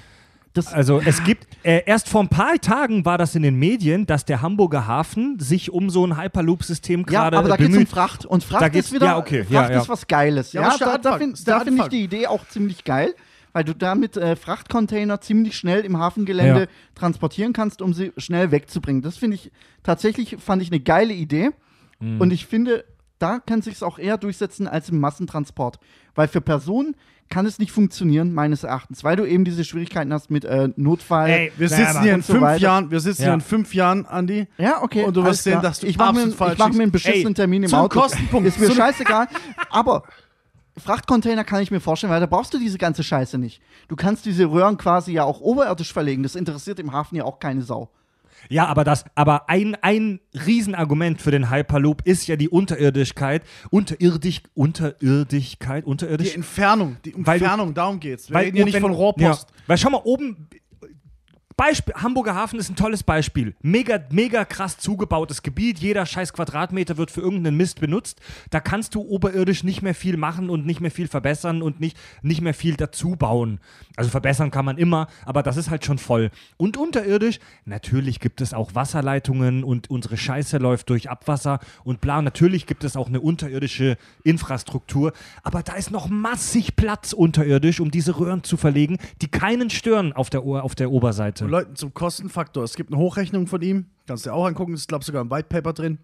[0.53, 4.05] Das, Also es gibt, äh, erst vor ein paar Tagen war das in den Medien,
[4.05, 7.71] dass der Hamburger Hafen sich um so ein Hyperloop-System ja, gerade aber da geht es
[7.71, 7.89] um bemüht.
[7.89, 8.25] Fracht.
[8.25, 9.81] Und Fracht ist wieder, ja, okay, Fracht ja, ja.
[9.81, 10.53] ist was Geiles.
[10.53, 13.13] Ja, Ja, da, da finde find ich die Idee auch ziemlich geil,
[13.53, 16.67] weil du damit äh, Frachtcontainer ziemlich schnell im Hafengelände Ja.
[16.95, 19.01] transportieren kannst, um sie schnell wegzubringen.
[19.01, 19.51] Das finde ich
[19.83, 21.51] tatsächlich, fand ich eine geile Idee.
[21.99, 22.21] Mhm.
[22.21, 22.85] Und ich finde,
[23.17, 25.79] da kann sich auch eher durchsetzen als im Massentransport.
[26.15, 26.95] Weil für Personen
[27.29, 31.29] kann es nicht funktionieren, meines Erachtens, weil du eben diese Schwierigkeiten hast mit äh, Notfall.
[31.29, 32.61] Ey, Wir sitzen hier in so fünf weiter.
[32.61, 33.27] Jahren, wir sitzen Ja.
[33.27, 34.47] hier in fünf Jahren, Andi.
[34.57, 35.03] Ja, okay.
[35.03, 36.91] Und du wirst sehen, dass du ich mache mir, absolut falsch ich mach mir einen
[36.91, 37.99] beschissenen Ey, Termin im zum Auto.
[37.99, 38.47] Kostenpunkt.
[38.47, 39.27] Ist mir scheißegal.
[39.69, 40.03] Aber
[40.79, 43.61] Frachtcontainer kann ich mir vorstellen, weil da brauchst du diese ganze Scheiße nicht.
[43.87, 46.23] Du kannst diese Röhren quasi ja auch oberirdisch verlegen.
[46.23, 47.89] Das interessiert im Hafen ja auch keine Sau.
[48.47, 53.43] Ja, aber das, aber ein, ein Riesenargument für den Hyperloop ist ja die Unterirdischkeit.
[53.69, 56.35] Unterirdisch, Unterirdigkeit, Die unterirdisch.
[56.35, 58.29] Entfernung, die Weil du- Entfernung, darum geht's.
[58.29, 59.47] Wir Weil reden hier nicht wenn- von Rohrpost.
[59.49, 60.47] Ja, weil schau mal, oben.
[61.59, 63.53] Beispiel, Hamburger Hafen ist ein tolles Beispiel.
[63.61, 65.79] Mega, mega krass zugebautes Gebiet.
[65.79, 68.21] Jeder scheiß Quadratmeter wird für irgendeinen Mist benutzt.
[68.49, 71.97] Da kannst du oberirdisch nicht mehr viel machen und nicht mehr viel verbessern und nicht,
[72.21, 73.59] nicht mehr viel dazu bauen.
[73.97, 76.31] Also verbessern kann man immer, aber das ist halt schon voll.
[76.55, 82.21] Und unterirdisch, natürlich gibt es auch Wasserleitungen und unsere Scheiße läuft durch Abwasser und bla.
[82.21, 85.11] Natürlich gibt es auch eine unterirdische Infrastruktur,
[85.43, 90.13] aber da ist noch massig Platz unterirdisch, um diese Röhren zu verlegen, die keinen stören
[90.13, 91.48] auf der, auf der Oberseite.
[91.49, 92.63] Leuten zum Kostenfaktor.
[92.63, 95.07] Es gibt eine Hochrechnung von ihm, kannst du dir auch angucken, das ist, glaube ich,
[95.07, 95.99] sogar im White Paper drin.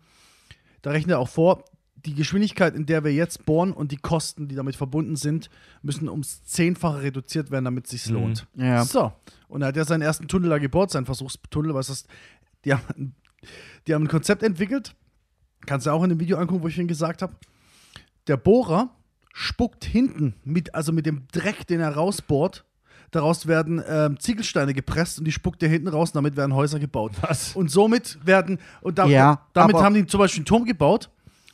[0.81, 1.63] Da rechnet er auch vor,
[2.05, 5.49] die Geschwindigkeit, in der wir jetzt bohren und die Kosten, die damit verbunden sind,
[5.81, 8.47] müssen ums Zehnfache reduziert werden, damit es sich lohnt.
[8.55, 8.85] Ja.
[8.85, 9.11] So.
[9.47, 12.05] Und er hat ja seinen ersten Tunnel da gebaut, seinen Versuchstunnel, was das.
[12.63, 13.15] Die haben,
[13.87, 14.95] die haben ein Konzept entwickelt.
[15.65, 17.35] Kannst du auch in dem Video angucken, wo ich ihn gesagt habe.
[18.27, 18.95] Der Bohrer
[19.33, 22.65] spuckt hinten, mit, also mit dem Dreck, den er rausbohrt.
[23.11, 26.79] Daraus werden ähm, Ziegelsteine gepresst und die spuckt er hinten raus und damit werden Häuser
[26.79, 27.13] gebaut.
[27.21, 27.55] Was?
[27.55, 31.09] Und somit werden, und da, Ja, damit haben die zum Beispiel einen Turm gebaut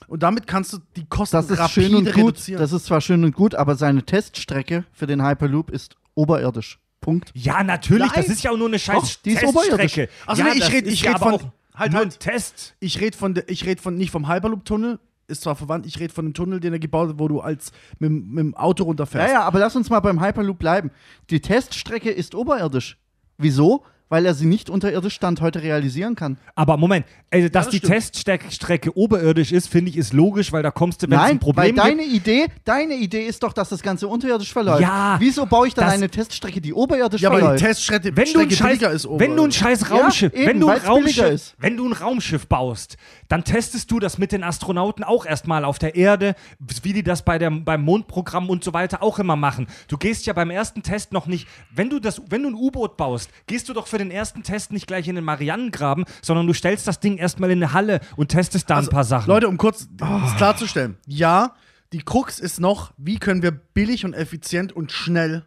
[0.08, 2.16] und damit kannst du die Kosten Das ist rapide schön und gut.
[2.16, 2.60] reduzieren.
[2.62, 6.80] Das ist zwar schön und gut, aber seine Teststrecke für den Hyperloop ist oberirdisch.
[7.00, 7.32] Punkt.
[7.34, 8.16] Ja, natürlich, Nein.
[8.16, 9.74] das ist ja auch nur eine scheiß Doch, die ist Teststrecke.
[9.74, 10.10] oberirdisch.
[10.28, 11.42] Also ja, nee, ich das red- ich von- auch
[11.74, 12.20] halt, nur halt.
[12.20, 12.76] Test.
[12.80, 15.00] Ich rede von, ich red von nicht vom Hyperloop-Tunnel,
[15.32, 17.72] ist zwar verwandt, ich rede von dem Tunnel, den er gebaut hat, wo du als
[18.00, 19.34] mit, mit dem Auto Ja, runterfährst.
[19.34, 20.92] ja, aber lass uns mal beim Hyperloop bleiben.
[21.30, 22.98] Die Teststrecke ist oberirdisch.
[23.38, 23.84] Wieso?
[24.12, 26.38] Weil er sie nicht unterirdisch Stand heute realisieren kann.
[26.54, 27.94] Aber Moment, also, dass das die stimmt.
[27.94, 31.36] Teststrecke oberirdisch ist, finde ich, ist logisch, weil da kommst du, wenn es ein Nein,
[31.36, 32.28] weil Problem deine gibt.
[32.28, 34.82] Idee, deine Idee ist doch, dass das Ganze unterirdisch verläuft.
[34.82, 37.64] Ja, Wieso baue ich dann eine Teststrecke, die oberirdisch Ja, aber die verläuft?
[37.64, 40.82] Teststrecke Wenn du, ein scheiß, ist wenn du ein scheiß Raumschiff, eben, wenn, du ein
[40.82, 41.56] Raumschiff ist.
[41.58, 42.98] wenn du ein Raumschiff baust,
[43.30, 46.36] dann testest du das mit den Astronauten auch erstmal auf der Erde,
[46.84, 49.68] wie die das bei der, beim Mondprogramm und so weiter auch immer machen.
[49.88, 52.98] Du gehst ja beim ersten Test noch nicht, wenn du das, wenn du ein U-Boot
[52.98, 56.54] baust, gehst du doch für den ersten Test nicht gleich in den Marianengraben, sondern du
[56.54, 59.24] stellst das Ding erstmal in eine Halle und testest da ein paar Sachen.
[59.24, 60.98] Also, Leute, um kurz das klarzustellen.
[61.08, 61.56] Ja,
[61.94, 65.46] die Krux ist noch, wie können wir billig und effizient und schnell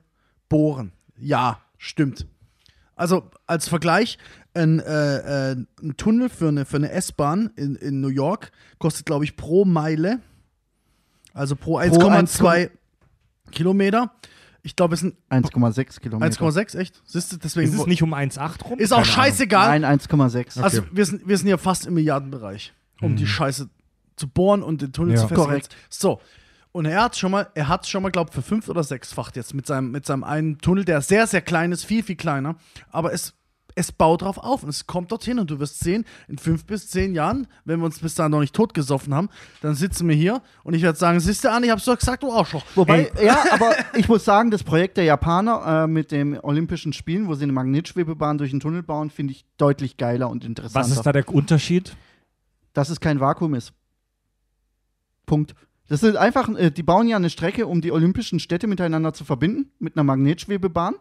[0.49, 0.93] bohren?
[1.19, 2.27] Ja, stimmt.
[2.97, 4.19] Also als Vergleich,
[4.55, 9.07] ein, äh, äh, ein Tunnel für eine, für eine S-Bahn in, in New York kostet,
[9.07, 10.21] glaube ich, pro Meile
[11.33, 12.71] Also pro Pro 1,2
[13.51, 14.13] Kilometer.
[14.67, 16.27] Ich glaube, es sind 1,6 Kilometer.
[16.43, 17.01] 1,6, echt?
[17.05, 17.71] Siehst du, deswegen.
[17.71, 18.79] Ist es nicht um 1,8 rum?
[18.79, 19.25] ist auch Keine Ahnung.
[19.25, 19.81] scheißegal.
[19.81, 20.61] Nein, 1,6.
[20.61, 23.69] Also wir sind, wir sind ja fast im Milliardenbereich, um die Scheiße
[24.17, 25.21] zu bohren und den Tunnel Ja.
[25.21, 25.47] zu festlegen.
[25.49, 25.77] Korrekt.
[25.91, 26.21] So.
[26.73, 29.37] Und er hat schon mal, er hat schon mal, glaube ich, für fünf oder sechsfacht
[29.37, 32.57] jetzt mit seinem, mit seinem einen Tunnel, der sehr, sehr klein ist, viel, viel kleiner.
[32.91, 33.35] Aber es,
[33.75, 36.89] es baut drauf auf und es kommt dorthin und du wirst sehen, in fünf bis
[36.89, 39.29] zehn Jahren, wenn wir uns bis dahin noch nicht totgesoffen haben,
[39.63, 42.23] dann sitzen wir hier und ich werde sagen, siehst du an, ich hab's doch gesagt,
[42.23, 42.65] du Arschloch.
[42.75, 47.29] Wobei, ja, aber ich muss sagen, das Projekt der Japaner äh, mit den Olympischen Spielen,
[47.29, 50.89] wo sie eine Magnetschwebebahn durch den Tunnel bauen, finde ich deutlich geiler und interessanter.
[50.89, 51.97] Was ist da der Unterschied?
[52.73, 53.73] Dass es kein Vakuum ist.
[55.27, 55.55] Punkt.
[55.89, 59.25] Das ist einfach, äh, die bauen ja eine Strecke, um die olympischen Städte miteinander zu
[59.25, 60.95] verbinden, mit einer Magnetschwebebahn.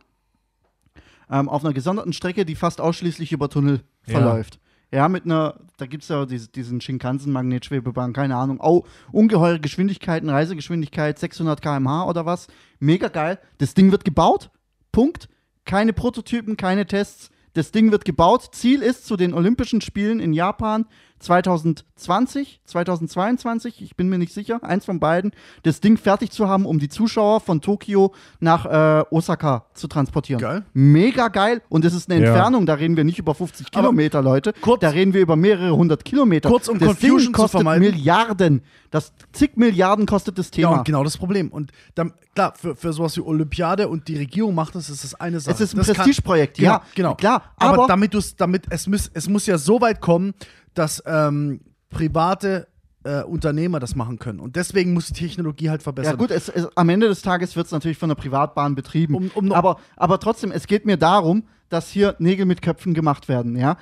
[1.30, 4.20] Ähm, auf einer gesonderten Strecke, die fast ausschließlich über Tunnel Ja.
[4.20, 4.60] verläuft.
[4.92, 8.62] Ja, mit einer, da gibt es ja diese, diesen Shinkansen-Magnetschwebebahn, keine Ahnung.
[8.62, 12.48] Au, ungeheure Geschwindigkeiten, Reisegeschwindigkeit 600 km/h oder was.
[12.80, 13.40] Mega geil.
[13.58, 14.52] Das Ding wird gebaut.
[14.92, 15.30] Punkt.
[15.66, 17.30] Keine Prototypen, keine Tests.
[17.54, 18.50] Das Ding wird gebaut.
[18.54, 20.86] Ziel ist zu den Olympischen Spielen in Japan
[21.24, 25.32] 2020, 2022, ich bin mir nicht sicher, eins von beiden,
[25.64, 30.42] das Ding fertig zu haben, um die Zuschauer von Tokio nach äh, Osaka zu transportieren.
[30.42, 30.66] Geil.
[30.74, 31.62] Mega geil.
[31.70, 32.30] Und das ist eine Ja.
[32.30, 34.54] Entfernung, da reden wir nicht über 50 Aber Kilometer, Leute.
[34.62, 36.50] kurz- da reden wir über mehrere hundert Kilometer.
[36.50, 37.84] Kurz, um das Confusion Ding zu kostet vermeiden.
[37.84, 38.62] Milliarden.
[38.92, 40.78] Das zig Milliarden kostet das Ja, Thema.
[40.80, 41.50] und genau das Problem.
[41.50, 45.16] Und dann, klar, für, für sowas wie Olympiade und die Regierung macht das, ist das
[45.16, 45.56] eine Sache.
[45.56, 46.82] es ist ein Prestigeprojekt, Genau, ja.
[46.94, 47.16] genau.
[47.16, 50.34] Klar, aber, aber, damit du es, damit, es muss, es muss ja so weit kommen,
[50.74, 52.68] dass ähm, private
[53.04, 54.40] äh, Unternehmer das machen können.
[54.40, 56.14] Und deswegen muss die Technologie halt verbessern.
[56.14, 59.16] Ja gut, es, es, am Ende des Tages wird es natürlich von der Privatbahn betrieben.
[59.16, 63.28] Um- um aber, aber trotzdem, es geht mir darum, dass hier Nägel mit Köpfen gemacht
[63.28, 63.78] werden, ja.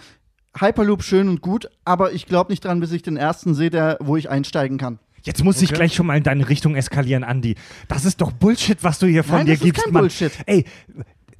[0.60, 3.98] Hyperloop schön und gut, aber ich glaube nicht dran, bis ich den ersten sehe, der,
[4.02, 5.00] wo ich einsteigen kann.
[5.24, 5.78] Jetzt muss ich Okay.
[5.78, 7.56] gleich schon mal in deine Richtung eskalieren, Andi.
[7.88, 10.02] Das ist doch Bullshit, was du hier von Nein, dir das ist gibst, kein Mann.
[10.02, 10.32] Bullshit.
[10.48, 10.66] Ey,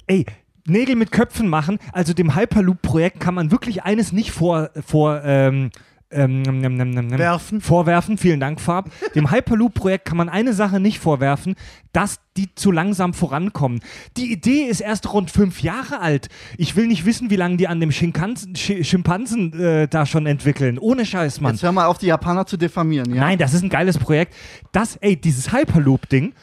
[0.06, 0.24] ey,
[0.66, 1.78] Nägel mit Köpfen machen.
[1.92, 5.70] Also dem Hyperloop-Projekt kann man wirklich eines nicht vor, vor ähm,
[6.12, 7.60] ähm, ähm, ähm, ähm, Werfen.
[7.60, 8.18] vorwerfen.
[8.18, 8.90] Vielen Dank, Farb.
[9.14, 11.54] Dem Hyperloop-Projekt kann man eine Sache nicht vorwerfen,
[11.92, 13.80] dass die zu langsam vorankommen.
[14.16, 16.28] Die Idee ist erst rund fünf Jahre alt.
[16.58, 20.26] Ich will nicht wissen, wie lange die an dem Schimpansen, Sch Schimpansen äh, da schon
[20.26, 20.78] entwickeln.
[20.78, 21.52] Ohne Scheiß, Mann.
[21.54, 23.20] Jetzt hör mal auf, die Japaner zu diffamieren, ja.
[23.20, 24.34] Nein, das ist ein geiles Projekt.
[24.72, 26.34] Das, ey, dieses Hyperloop-Ding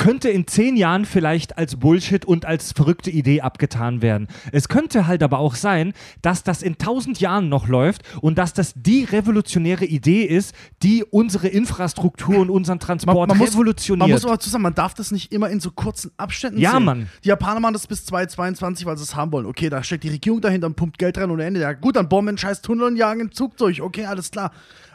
[0.00, 4.28] könnte in zehn Jahren vielleicht als Bullshit und als verrückte Idee abgetan werden.
[4.50, 5.92] Es könnte halt aber auch sein,
[6.22, 11.04] dass das in tausend Jahren noch läuft und dass das die revolutionäre Idee ist, die
[11.04, 14.08] unsere Infrastruktur und unseren Transport man muss, revolutioniert.
[14.08, 16.84] man muss aber zusammen, man darf das nicht immer in so kurzen Abständen Ja, sehen.
[16.84, 17.10] Mann.
[17.22, 19.44] Die Japaner machen das bis 2022, weil sie es haben wollen.
[19.44, 21.60] Okay, da steckt die Regierung dahinter und pumpt Geld rein ohne Ende.
[21.60, 23.82] Ja, gut, dann bauen wir einen scheiß Tunnel und jagen einen Zug durch.
[23.82, 24.50] Okay, alles klar.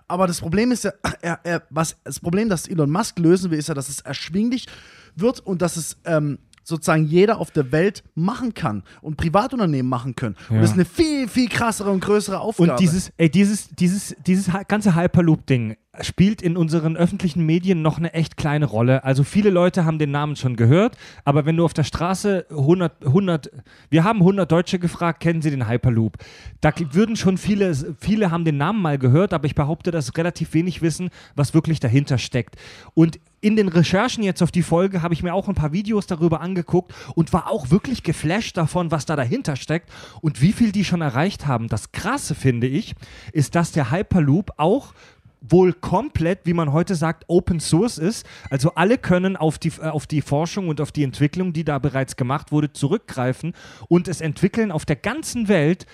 [0.08, 3.58] Aber das Problem ist ja, er, er, was, das Problem, das Elon Musk lösen will,
[3.58, 4.68] ist ja, dass es erschwinglich
[5.16, 10.16] wird und dass es ähm, sozusagen jeder auf der Welt machen kann und Privatunternehmen machen
[10.16, 10.36] können.
[10.50, 10.62] Und Ja.
[10.62, 12.72] das ist eine viel, viel krassere und größere Aufgabe.
[12.72, 18.14] Und dieses, ey, dieses, dieses, dieses ganze Hyperloop-Ding spielt in unseren öffentlichen Medien noch eine
[18.14, 19.04] echt kleine Rolle.
[19.04, 23.06] Also viele Leute haben den Namen schon gehört, aber wenn du auf der Straße 100,
[23.06, 23.52] 100
[23.90, 26.18] wir haben 100 Deutsche gefragt, kennen sie den Hyperloop?
[26.62, 30.54] Da würden schon viele, viele haben den Namen mal gehört, aber ich behaupte, dass relativ
[30.54, 32.56] wenig wissen, was wirklich dahinter steckt.
[32.94, 36.08] Und in den Recherchen jetzt auf die Folge habe ich mir auch ein paar Videos
[36.08, 40.72] darüber angeguckt und war auch wirklich geflasht davon, was da dahinter steckt und wie viel
[40.72, 41.68] die schon erreicht haben.
[41.68, 42.96] Das Krasse finde ich,
[43.34, 44.96] ist, dass der Hyperloop auch
[45.42, 48.26] wohl komplett, wie man heute sagt, Open Source ist.
[48.50, 51.78] Also alle können auf die, äh, auf die Forschung und auf die Entwicklung, die da
[51.78, 53.54] bereits gemacht wurde, zurückgreifen
[53.88, 55.86] und es entwickeln auf der ganzen Welt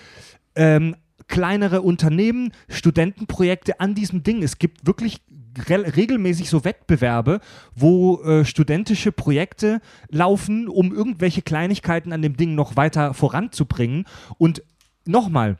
[0.54, 0.96] ähm,
[1.28, 4.42] kleinere Unternehmen, Studentenprojekte an diesem Ding.
[4.42, 5.20] Es gibt wirklich
[5.68, 7.40] regelmäßig so Wettbewerbe,
[7.74, 9.80] wo äh, studentische Projekte
[10.10, 14.04] laufen, um irgendwelche Kleinigkeiten an dem Ding noch weiter voranzubringen.
[14.38, 14.62] Und
[15.04, 15.58] nochmal,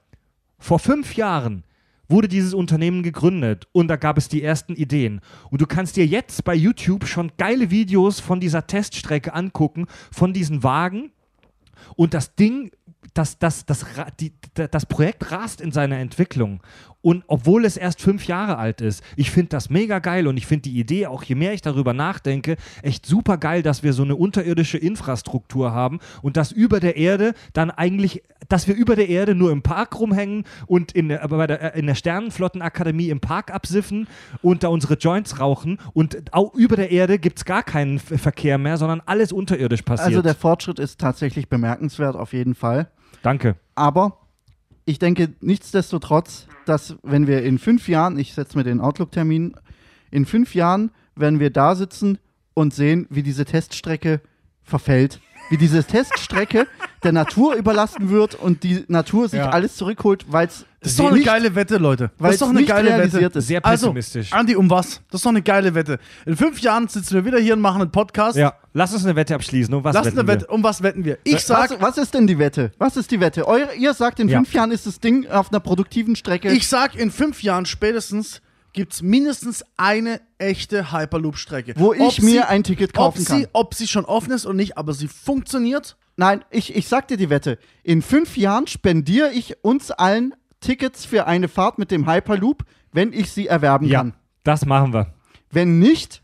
[0.59, 1.65] vor fünf Jahren
[2.09, 5.21] wurde dieses Unternehmen gegründet und da gab es die ersten Ideen.
[5.51, 10.33] Und du kannst dir jetzt bei YouTube schon geile Videos von dieser Teststrecke angucken, von
[10.33, 11.13] diesen Wagen.
[11.97, 12.71] Und das Ding,
[13.15, 16.63] das, das, das, ra- die, da- das Projekt rast in seiner Entwicklung.
[17.03, 20.47] Und obwohl es erst fünf Jahre alt ist, ich finde das mega geil und ich
[20.47, 24.05] finde die Idee, auch je mehr ich darüber nachdenke, echt super geil, dass wir so
[24.05, 29.09] eine unterirdische Infrastruktur haben und dass über der Erde dann eigentlich, dass wir über der
[29.09, 33.09] Erde nur im Park rumhängen und in der, aber bei der, äh, in der Sternenflottenakademie
[33.09, 34.07] im Park absiffen
[34.41, 38.59] und da unsere Joints rauchen und auch über der Erde gibt es gar keinen Verkehr
[38.59, 40.09] mehr, sondern alles unterirdisch passiert.
[40.09, 42.89] Also der Fortschritt ist tatsächlich bemerkenswert, auf jeden Fall.
[43.23, 43.57] Danke.
[43.75, 44.22] Aber
[44.85, 49.55] ich denke nichtsdestotrotz, dass wenn wir in fünf Jahren, ich setze mir den Outlook-Termin,
[50.11, 52.19] In fünf Jahren werden wir da sitzen
[52.55, 54.21] und sehen, wie diese Teststrecke
[54.63, 55.21] verfällt.
[55.53, 56.67] Wie diese Teststrecke
[57.03, 59.51] der Natur überlassen wird und die Natur sich Ja.
[59.51, 62.11] alles zurückholt, weil es Das ist doch eine geile Wette, Leute.
[62.19, 63.39] Das ist doch eine nicht geile realisiert Wette.
[63.39, 63.47] ist.
[63.49, 64.33] Sehr Also, pessimistisch.
[64.33, 65.03] Andi, um was?
[65.11, 65.99] Das ist doch eine geile Wette.
[66.25, 68.39] In fünf Jahren sitzen wir wieder hier und machen einen Podcast.
[68.39, 69.75] ja, lass uns eine Wette abschließen.
[69.75, 70.35] Um was Lass wetten eine wir?
[70.37, 70.47] Wette.
[70.47, 71.19] Um was wetten wir?
[71.25, 72.73] Ich sag, was, was ist denn die Wette?
[72.79, 73.47] Was ist die Wette?
[73.47, 74.39] Eure, ihr sagt, in Ja.
[74.39, 76.51] fünf Jahren ist das Ding auf einer produktiven Strecke.
[76.51, 78.41] ich sag, in fünf Jahren spätestens
[78.73, 81.75] gibt es mindestens eine echte Hyperloop-Strecke.
[81.77, 83.49] Wo ich Ob mir sie- ein Ticket ob kaufen sie, kann.
[83.53, 85.97] Ob sie schon offen ist oder nicht, aber sie funktioniert.
[86.17, 87.59] Nein, ich, ich sag dir die Wette.
[87.83, 93.13] In fünf Jahren spendiere ich uns allen Tickets für eine Fahrt mit dem Hyperloop, wenn
[93.13, 94.15] ich sie erwerben Ja, kann.
[94.45, 95.13] das machen wir.
[95.51, 96.23] Wenn nicht,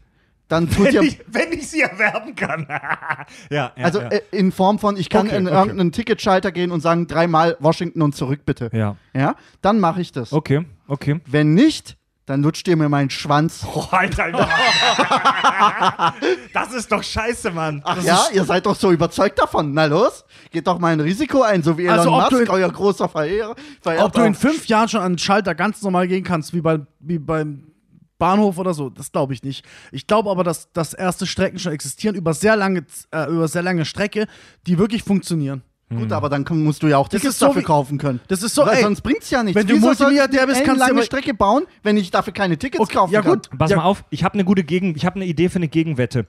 [0.49, 1.03] dann tut ja.
[1.26, 2.66] wenn ich sie erwerben kann.
[3.51, 4.09] ja, ja, Also ja.
[4.09, 5.57] äh, in Form von, ich kann Okay, in okay.
[5.57, 8.70] irgendeinen Ticketschalter gehen und sagen, dreimal Washington und zurück bitte.
[8.72, 8.96] ja.
[9.14, 10.32] Ja, dann mache ich das.
[10.32, 11.20] Okay, okay.
[11.26, 11.97] Wenn nicht,
[12.29, 13.64] dann lutscht ihr mir meinen Schwanz.
[13.74, 14.49] Oh, Alter, Alter.
[16.53, 17.81] das ist doch scheiße, Mann.
[17.85, 19.72] Ach ja, ihr seid doch so überzeugt davon.
[19.72, 22.70] Na los, geht doch mal ein Risiko ein, so wie Elon Also, Musk, in- euer
[22.70, 23.55] großer Verehrer.
[23.81, 24.05] Verehrter.
[24.05, 26.81] Ob du in fünf Jahren schon an den Schalter ganz normal gehen kannst, wie, bei,
[27.01, 27.72] wie beim
[28.18, 29.64] Bahnhof oder so, das glaube ich nicht.
[29.93, 33.62] Ich glaube aber, dass, dass erste Strecken schon existieren über sehr lange, äh, über sehr
[33.62, 34.26] lange Strecke,
[34.66, 35.62] die wirklich funktionieren.
[35.91, 38.20] Gut, aber dann musst du ja auch Das Tickets so dafür wie- kaufen können.
[38.28, 39.59] Das ist so, Weil ey, sonst bringt's ja nichts.
[39.59, 42.34] wenn du Wieso Multimilliardär bist, eine kannst du lange aber- Strecke bauen, wenn ich dafür
[42.34, 43.32] keine Tickets Okay, kaufen ja kann.
[43.32, 43.49] gut.
[43.59, 43.78] Pass Ja.
[43.78, 46.26] mal auf, ich habe eine gute Gegen, ich habe eine Idee für eine Gegenwette.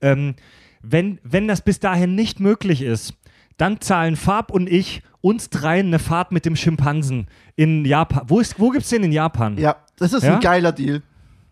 [0.00, 0.34] Ähm,
[0.82, 3.14] wenn, wenn das bis dahin nicht möglich ist,
[3.58, 8.24] dann zahlen Farb und ich uns dreien eine Fahrt mit dem Schimpansen in Japan.
[8.26, 9.56] Wo, ist, wo gibt's den in Japan?
[9.56, 10.34] Ja, das ist Ja?
[10.34, 11.02] ein geiler Deal.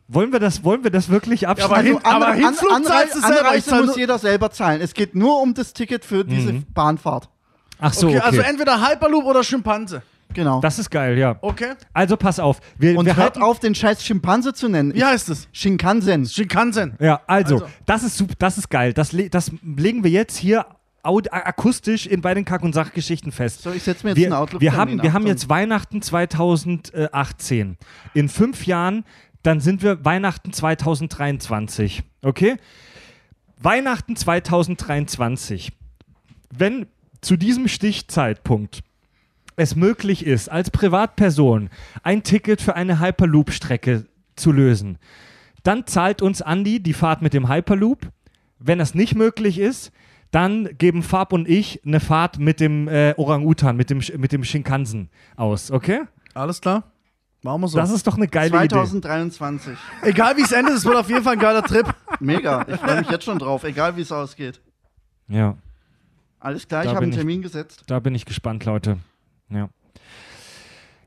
[0.07, 1.73] Wollen wir das, wollen wir das wirklich abschließen?
[1.73, 4.81] aber hin- aber Hinflug zahlst du selber, ich Anreise zahl muss jeder selber zahlen.
[4.83, 6.65] Es geht nur um das Ticket für diese Mhm.
[6.75, 7.31] Bahnfahrt.
[7.85, 8.27] Ach so, okay, okay.
[8.27, 10.03] also entweder Hyperloop oder Schimpanse.
[10.33, 10.61] Genau.
[10.61, 11.37] das ist geil, ja.
[11.43, 11.75] Okay.
[11.93, 12.59] Also pass auf.
[12.77, 14.93] Wir, Und wir hört halten, auf, den scheiß Schimpanse zu nennen.
[14.93, 15.49] Wie heißt es?
[15.53, 16.27] Shinkansen.
[16.27, 16.95] Shinkansen.
[16.99, 17.69] Ja, also, Also.
[17.87, 18.93] das ist super, das ist geil.
[18.93, 20.67] Das, le- das legen wir jetzt hier
[21.05, 23.63] akustisch in, bei den Kack- und Sachgeschichten fest.
[23.63, 24.61] So, ich setze mir jetzt wir, einen Outlook.
[24.63, 27.77] wir haben, wir haben jetzt Weihnachten 2018.
[28.15, 29.05] In fünf Jahren,
[29.43, 32.03] dann sind wir Weihnachten 2023.
[32.23, 32.57] Okay?
[33.61, 35.73] Weihnachten 2023.
[36.57, 36.87] Wenn
[37.25, 38.83] zu diesem Stichzeitpunkt
[39.57, 41.71] es möglich ist, als Privatperson
[42.03, 44.07] ein Ticket für eine Hyperloop-Strecke
[44.37, 44.99] zu lösen,
[45.63, 48.11] dann zahlt uns Andi die Fahrt mit dem Hyperloop.
[48.59, 49.93] Wenn das nicht möglich ist,
[50.31, 54.43] dann geben Fab und ich eine Fahrt mit dem äh, Orang-Utan, mit dem, mit dem
[54.43, 56.03] Shinkansen aus, okay?
[56.35, 56.91] Alles klar?
[57.43, 57.79] Machen wir so.
[57.79, 59.77] Das ist doch eine geile 2023.
[60.03, 61.87] Egal wie es endet, es wird auf jeden Fall ein geiler Trip.
[62.19, 62.67] Mega.
[62.69, 64.61] Ich freue mich jetzt schon drauf, egal wie es ausgeht.
[65.29, 65.39] Idee.
[65.39, 65.57] Ja,
[66.45, 67.85] Alles klar, Da ich habe einen ich- Termin gesetzt.
[67.87, 68.99] da bin ich gespannt, Leute.
[69.49, 69.71] Ja.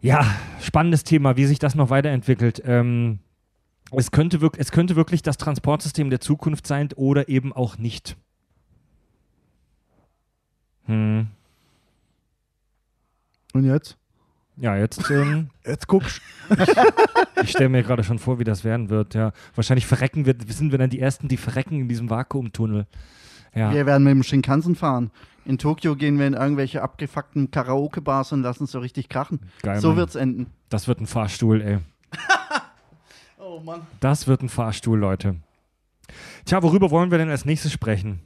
[0.02, 0.26] Ja,
[0.62, 2.62] spannendes Thema, wie sich das noch weiterentwickelt.
[2.66, 3.20] Ähm,
[3.92, 8.18] es, könnte wirk es könnte wirklich das Transportsystem der Zukunft sein oder eben auch nicht.
[10.86, 11.28] Hm.
[13.54, 13.98] Und jetzt?
[14.56, 16.20] Ja, jetzt, ähm, Jetzt guckst
[17.44, 19.14] ich stelle mir gerade schon vor, wie das werden wird.
[19.14, 22.88] Ja, wahrscheinlich verrecken wir, sind wir dann die Ersten, die verrecken in diesem Vakuumtunnel.
[23.58, 25.12] Ja, Wir werden mit dem Shinkansen fahren.
[25.46, 29.40] In Tokio gehen wir in irgendwelche abgefuckten Karaoke-Bars und lassen es so richtig krachen.
[29.62, 29.80] geil.
[29.80, 29.98] so Mann.
[29.98, 30.48] wird's enden.
[30.70, 31.78] Das wird ein Fahrstuhl, ey.
[33.40, 33.82] Oh Mann.
[34.02, 35.38] Das wird ein Fahrstuhl, Leute.
[36.46, 38.20] Tja, worüber wollen wir denn als nächstes sprechen?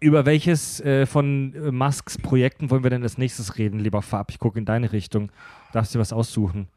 [0.00, 4.30] Über welches äh, von äh, Musks Projekten wollen wir denn als nächstes reden, lieber Fab?
[4.30, 5.30] Ich gucke in deine Richtung.
[5.72, 6.68] Darfst dir was aussuchen?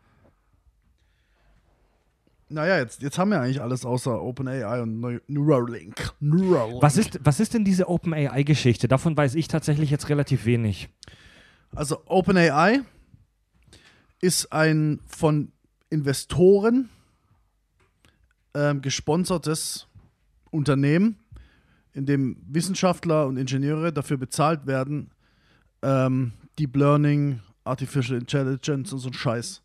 [2.49, 6.13] Naja, jetzt, jetzt haben wir eigentlich alles außer OpenAI und Neu- Neuralink.
[6.21, 6.81] Neuralink.
[6.81, 8.87] Was ist, was ist denn diese OpenAI-Geschichte?
[8.87, 10.87] Davon weiß ich tatsächlich jetzt relativ wenig.
[11.75, 12.81] Also OpenAI
[14.21, 15.51] ist ein von
[15.89, 16.89] Investoren
[18.53, 19.87] ähm, gesponsertes
[20.49, 21.17] Unternehmen,
[21.93, 25.11] in dem Wissenschaftler und Ingenieure dafür bezahlt werden,
[25.81, 29.61] ähm, Deep Learning, Artificial Intelligence und so einen Scheiß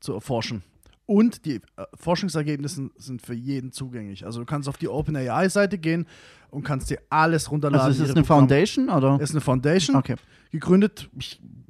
[0.00, 0.62] zu erforschen.
[1.10, 1.60] Und die äh,
[1.94, 4.24] Forschungsergebnisse sind für jeden zugänglich.
[4.24, 6.06] Also du kannst auf die OpenAI-Seite gehen
[6.50, 7.84] und kannst dir alles runterladen.
[7.84, 8.42] Also ist es eine Programme.
[8.48, 9.16] Foundation oder?
[9.16, 10.14] Es ist eine Foundation Okay.
[10.52, 11.10] gegründet,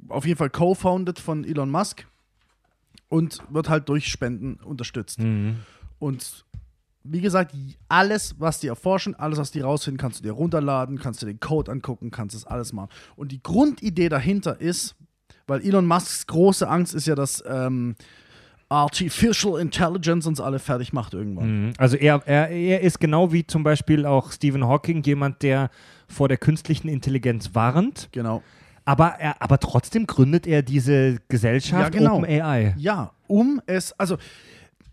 [0.09, 2.05] auf jeden Fall co-founded von Elon Musk
[3.09, 5.17] und wird halt durch Spenden unterstützt.
[5.17, 5.55] Mhm.
[5.97, 6.45] Und
[7.03, 7.55] wie gesagt,
[7.89, 11.39] alles, was die erforschen, alles, was die rausfinden, kannst du dir runterladen, kannst du den
[11.39, 12.89] Code angucken, kannst das alles machen.
[13.15, 14.95] Und die Grundidee dahinter ist,
[15.47, 17.95] weil Elon Musks große Angst ist ja, dass ähm,
[18.71, 21.65] Artificial Intelligence uns alle fertig macht irgendwann.
[21.67, 21.73] Mhm.
[21.77, 25.69] Also er, er, er ist genau wie zum Beispiel auch Stephen Hawking jemand, der
[26.07, 28.41] vor der künstlichen Intelligenz warnt, Genau.
[28.85, 32.17] aber, er, aber trotzdem gründet er diese Gesellschaft Ja, genau.
[32.17, 32.73] OpenAI.
[32.77, 34.17] Ja, um es, also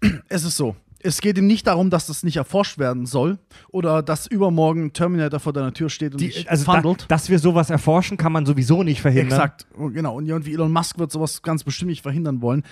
[0.28, 3.38] es ist so, es geht ihm nicht darum, dass das nicht erforscht werden soll
[3.70, 7.06] oder dass übermorgen ein Terminator vor deiner Tür steht und Die, dich also da, fandelt.
[7.08, 9.38] dass wir sowas erforschen, kann man sowieso nicht verhindern.
[9.38, 10.16] Exakt, Und genau.
[10.16, 12.64] Und irgendwie Elon Musk wird sowas ganz bestimmt nicht verhindern wollen.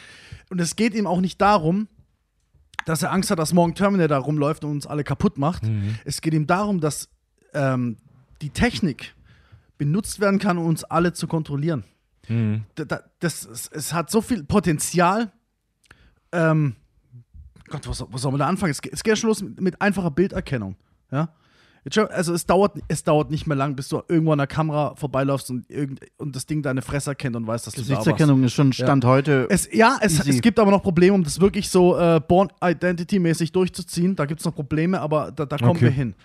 [0.50, 1.86] Und es geht ihm auch nicht darum,
[2.84, 5.64] dass er Angst hat, dass morgen Terminator rumläuft und uns alle kaputt macht.
[5.64, 5.96] Mhm.
[6.04, 7.08] Es geht ihm darum, dass
[7.54, 7.96] ähm,
[8.42, 9.14] die Technik
[9.78, 11.84] benutzt werden kann, um uns alle zu kontrollieren.
[12.28, 12.64] Mhm.
[12.74, 15.30] Da- da- Das, es, es hat so viel Potenzial.
[16.32, 16.74] Ähm,
[17.68, 18.70] Gott, soll- wo soll man da anfangen?
[18.70, 20.76] Es, geht- es geht ja schon los mit, mit einfacher Bilderkennung.
[21.10, 21.28] Ja?
[22.10, 25.50] Also es dauert, es dauert nicht mehr lang, bis du irgendwo an der Kamera vorbeiläufst
[25.52, 28.04] und, irgend, und das Ding deine Fresse erkennt und weiß, dass du da warst.
[28.06, 29.46] Gesichtserkennung ist schon Stand heute.
[29.50, 33.52] Es, ja, es, es gibt aber noch Probleme, um das wirklich so äh, Born Identity-mäßig
[33.52, 34.16] durchzuziehen.
[34.16, 35.82] Da gibt es noch Probleme, aber da, da kommen Okay.
[35.82, 36.16] wir hin.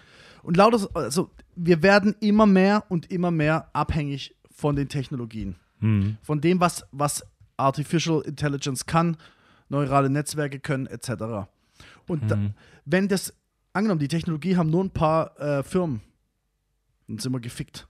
[0.41, 5.57] Und lauter, also wir werden immer mehr und immer mehr abhängig von den Technologien.
[5.79, 6.17] Mhm.
[6.23, 7.23] Von dem, was, was
[7.57, 9.15] Artificial Intelligence kann,
[9.71, 11.09] neurale Netzwerke können, etc.
[12.07, 12.53] Und da, Mhm.
[12.85, 13.33] wenn das,
[13.73, 16.01] angenommen, die Technologie haben nur ein paar äh, Firmen,
[17.07, 17.87] dann sind wir gefickt.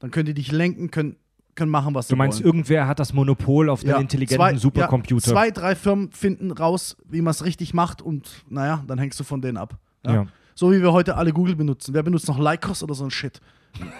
[0.00, 1.16] Dann können die dich lenken, können,
[1.54, 2.46] können machen, was Du sie meinst, wollen.
[2.46, 5.26] irgendwer hat das Monopol auf den intelligenten zwei, Supercomputer.
[5.28, 9.18] Ja, zwei, drei Firmen finden raus, wie man es richtig macht und naja, dann hängst
[9.20, 9.78] du von denen ab.
[10.06, 10.14] Ja?
[10.14, 10.26] Ja.
[10.54, 11.92] So wie wir heute alle Google benutzen.
[11.94, 13.40] Wer benutzt noch Lycos oder so ein Shit?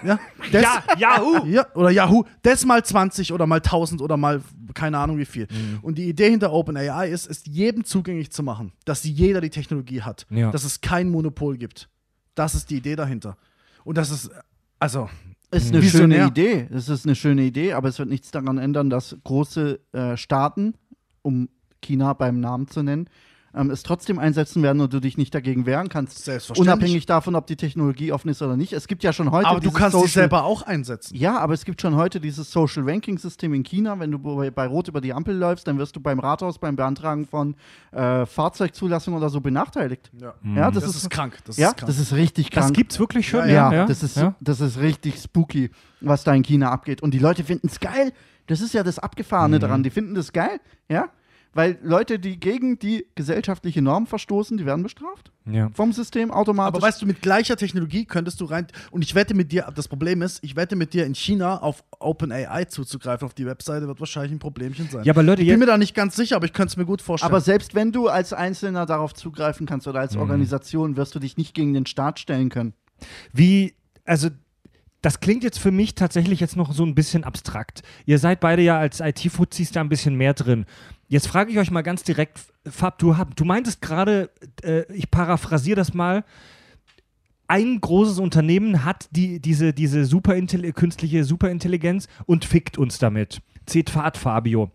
[0.05, 0.19] Ja,
[0.53, 1.47] das, Ja, Yahoo!
[1.47, 2.25] ja, oder Yahoo.
[2.43, 4.41] Das mal 20 oder mal 1000 oder mal
[4.75, 5.47] keine Ahnung wie viel.
[5.51, 5.79] Mhm.
[5.83, 10.03] Und die Idee hinter OpenAI ist, es jedem zugänglich zu machen, dass jeder die Technologie
[10.03, 10.27] hat.
[10.31, 10.51] Ja.
[10.51, 11.89] Dass es kein Monopol gibt.
[12.35, 13.37] Das ist die Idee dahinter.
[13.85, 14.31] Und das ist,
[14.79, 15.09] also,
[15.51, 16.19] ist eine Visionär.
[16.19, 16.69] schöne Idee.
[16.73, 20.75] Es ist eine schöne Idee, aber es wird nichts daran ändern, dass große äh, Staaten,
[21.23, 21.49] um
[21.83, 23.09] China beim Namen zu nennen,
[23.55, 26.25] ähm, es trotzdem einsetzen werden und du dich nicht dagegen wehren kannst.
[26.25, 26.73] Selbstverständlich.
[26.75, 28.73] Unabhängig davon, ob die Technologie offen ist oder nicht.
[28.73, 31.17] Es gibt ja schon heute aber du dieses kannst dich Social- selber auch einsetzen.
[31.17, 33.99] Ja, aber es gibt schon heute dieses Social Ranking System in China.
[33.99, 36.77] Wenn du bei, bei Rot über die Ampel läufst, dann wirst du beim Rathaus beim
[36.77, 37.55] Beantragen von
[37.93, 40.11] äh, Fahrzeugzulassung oder so benachteiligt.
[40.21, 40.35] Ja.
[40.55, 41.39] Ja, das, Das, ist, ist krank.
[41.45, 41.87] Das ja, ist krank.
[41.89, 42.77] das ist richtig Das krank.
[42.77, 43.49] gibt's wirklich schon?
[43.49, 44.35] Ja, Ja, Das, ist, ja.
[44.41, 45.71] das ist richtig spooky,
[46.01, 47.03] was da in China abgeht.
[47.03, 48.13] Und die Leute finden es geil.
[48.47, 49.61] Das ist ja das Abgefahrene Mhm.
[49.61, 49.83] daran.
[49.83, 51.09] Die finden das geil, ja.
[51.53, 55.33] Weil Leute, die gegen die gesellschaftliche Norm verstoßen, die werden bestraft.
[55.51, 55.69] Ja.
[55.75, 56.77] Vom System automatisch.
[56.77, 58.69] Aber weißt du, mit gleicher Technologie könntest du rein.
[58.93, 61.83] Und ich wette mit dir, das Problem ist, ich wette mit dir in China auf
[61.99, 65.03] OpenAI zuzugreifen, auf die Webseite, wird wahrscheinlich ein Problemchen sein.
[65.05, 66.87] Ja, aber Leute, ich bin mir da nicht ganz sicher, aber ich könnte es mir
[66.87, 67.33] gut vorstellen.
[67.33, 70.03] Aber selbst wenn du als Einzelner darauf zugreifen kannst oder Mhm.
[70.03, 72.75] als Organisation, wirst du dich nicht gegen den Staat stellen können.
[73.33, 73.75] wie,
[74.05, 74.29] also
[75.03, 77.83] das klingt jetzt für mich tatsächlich jetzt noch so ein bisschen abstrakt.
[78.05, 80.67] Ihr seid beide ja als IT-Fuzis da ein bisschen mehr drin.
[81.11, 84.31] Jetzt frage ich euch mal ganz direkt, Fab, du, du meintest gerade,
[84.63, 86.25] äh, ich paraphrasiere das mal,
[87.49, 93.43] ein großes Unternehmen hat die, diese, diese superintelli künstliche Superintelligenz und fickt uns damit.
[93.67, 94.71] Zählt Fahrt, Fabio.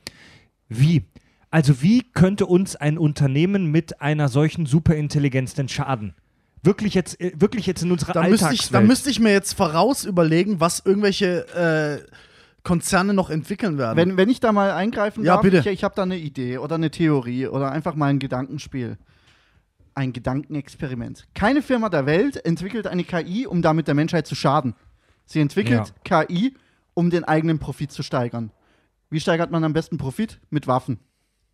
[0.68, 1.06] Wie?
[1.52, 6.16] Also wie könnte uns ein Unternehmen mit einer solchen Superintelligenz denn schaden?
[6.64, 8.62] Wirklich jetzt, äh, wirklich jetzt in unserer da müsste, Alltagswelt.
[8.62, 12.25] ich, da müsste ich mir jetzt voraus überlegen, was irgendwelche äh,
[12.66, 13.96] Konzerne noch entwickeln werden.
[13.96, 15.60] Wenn, wenn ich da mal eingreifen Ja, darf, bitte.
[15.60, 18.98] ich, ich habe da eine Idee oder eine Theorie oder einfach mal ein Gedankenspiel.
[19.94, 21.28] Ein Gedankenexperiment.
[21.34, 24.76] Keine Firma der Welt entwickelt eine KI, um damit der Menschheit zu schaden.
[25.26, 26.56] Sie entwickelt KI,
[26.94, 28.52] um den eigenen Profit zu steigern.
[29.10, 30.42] Wie steigert man am besten Profit?
[30.50, 31.00] Mit Waffen.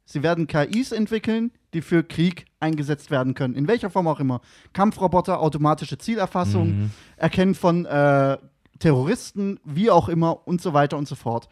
[0.05, 3.53] Sie werden KIs entwickeln, die für Krieg eingesetzt werden können.
[3.53, 4.41] In welcher Form auch immer.
[4.74, 8.38] Kampfroboter, automatische Zielerfassung, Erkennen von äh,
[8.82, 11.47] Terroristen, wie auch immer und so weiter und so fort.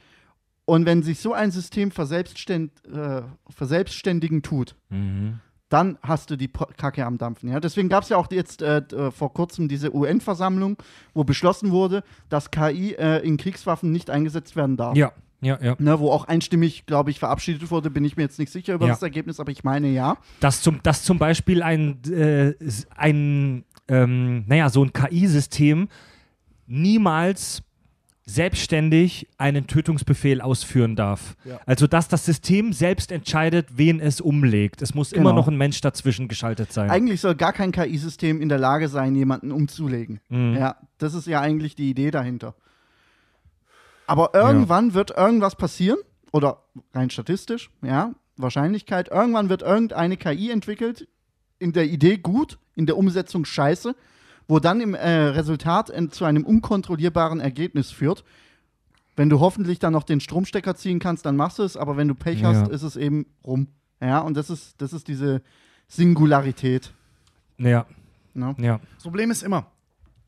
[0.66, 5.40] Und wenn sich so ein System verselbstständ, äh, verselbstständigen tut, Mhm.
[5.70, 7.50] dann hast du die Kacke am Dampfen.
[7.50, 7.60] Ja?
[7.60, 10.78] Deswegen gab es ja auch jetzt äh, äh, vor kurzem diese UN-Versammlung,
[11.14, 14.96] wo beschlossen wurde, dass KI äh, in Kriegswaffen nicht eingesetzt werden darf.
[14.98, 15.12] Ja,
[15.42, 15.76] ja, ja.
[15.80, 18.88] Ne, wo auch einstimmig, glaube ich, verabschiedet wurde, bin ich mir jetzt nicht sicher über
[18.88, 18.94] Ja.
[18.94, 20.18] das Ergebnis, aber ich meine ja.
[20.40, 22.54] Dass zum, dass zum Beispiel ein, äh,
[22.96, 25.88] ein ähm, naja, so ein KI-System
[26.70, 27.64] niemals
[28.26, 31.36] selbstständig einen Tötungsbefehl ausführen darf.
[31.46, 31.60] Ja.
[31.66, 34.84] Also, dass das System selbst entscheidet, wen es umlegt.
[34.84, 35.42] Es muss immer Genau.
[35.42, 36.92] noch ein Mensch dazwischen geschaltet sein.
[36.92, 40.20] Eigentlich soll gar kein KI-System in der Lage sein, jemanden umzulegen.
[40.30, 40.56] Mhm.
[40.56, 42.54] Ja, das ist ja eigentlich die Idee dahinter.
[44.06, 45.98] Aber irgendwann wird irgendwas passieren,
[46.32, 46.64] oder
[46.94, 51.08] rein statistisch, ja, Wahrscheinlichkeit, irgendwann wird irgendeine KI entwickelt,
[51.58, 53.96] in der Idee gut, in der Umsetzung scheiße,
[54.50, 58.26] wo dann im äh, Resultat in, zu einem unkontrollierbaren Ergebnis führt.
[59.16, 62.08] Wenn du hoffentlich dann noch den Stromstecker ziehen kannst, dann machst du es, aber wenn
[62.08, 62.48] du Pech Ja.
[62.50, 63.68] hast, ist es eben rum.
[64.02, 65.42] Ja, und das ist, das ist diese
[65.88, 66.92] Singularität.
[67.58, 67.86] ja,
[68.34, 68.56] Ne?
[68.60, 68.80] ja.
[68.96, 69.66] das Problem ist immer,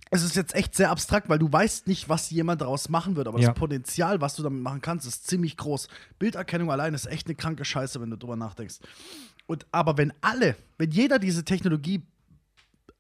[0.10, 3.28] es ist jetzt echt sehr abstrakt, weil du weißt nicht, was jemand daraus machen wird,
[3.28, 3.50] aber Ja.
[3.50, 5.88] das Potenzial, was du damit machen kannst, ist ziemlich groß.
[6.20, 8.80] Bilderkennung allein ist echt eine kranke Scheiße, wenn du drüber nachdenkst.
[9.48, 12.02] Und, aber wenn alle, wenn jeder diese Technologie,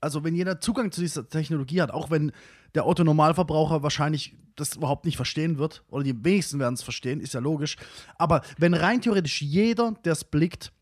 [0.02, 2.32] also wenn jeder Zugang zu dieser Technologie hat, auch wenn
[2.76, 7.34] der Otto-Normalverbraucher wahrscheinlich das überhaupt nicht verstehen wird, oder die wenigsten werden es verstehen, ist
[7.34, 7.78] ja logisch,
[8.18, 10.74] aber wenn rein theoretisch jeder, der es blickt,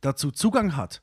[0.00, 1.00] dazu Zugang hat,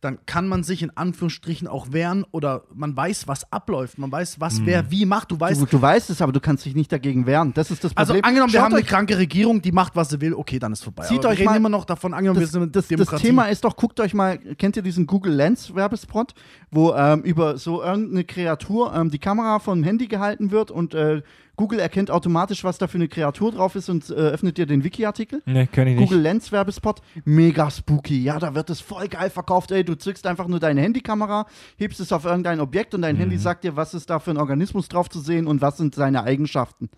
[0.00, 4.40] dann kann man sich in Anführungsstrichen auch wehren oder man weiß, was abläuft, man weiß,
[4.40, 5.30] was wer wie macht.
[5.30, 7.52] Du weißt, Du, du weißt es, aber du kannst dich nicht dagegen wehren.
[7.54, 8.24] Das ist das also Problem.
[8.28, 10.84] angenommen, wir Schaut haben eine kranke Regierung, die macht, was sie will, okay, dann ist
[10.84, 11.04] vorbei.
[11.04, 13.22] Zieht Aber euch mal- immer noch davon, angenommen, das, wir sind das, das Demokratie.
[13.26, 16.34] Thema ist doch, guckt euch mal, kennt ihr diesen Google Lens Werbespot,
[16.70, 21.22] wo ähm, über so irgendeine Kreatur ähm, die Kamera vom Handy gehalten wird und äh,
[21.56, 24.84] Google erkennt automatisch, was da für eine Kreatur drauf ist und äh, öffnet dir den
[24.84, 25.42] Wiki-Artikel?
[25.46, 26.08] Ne, kenn ich nicht.
[26.08, 28.22] Google Lens Werbespot, mega spooky.
[28.22, 29.70] Ja, da wird es voll geil verkauft.
[29.70, 31.46] Ey, du zückst einfach nur deine Handykamera,
[31.76, 33.20] hebst es auf irgendein Objekt und dein Mhm.
[33.20, 35.94] Handy sagt dir, was ist da für ein Organismus drauf zu sehen und was sind
[35.94, 36.90] seine Eigenschaften.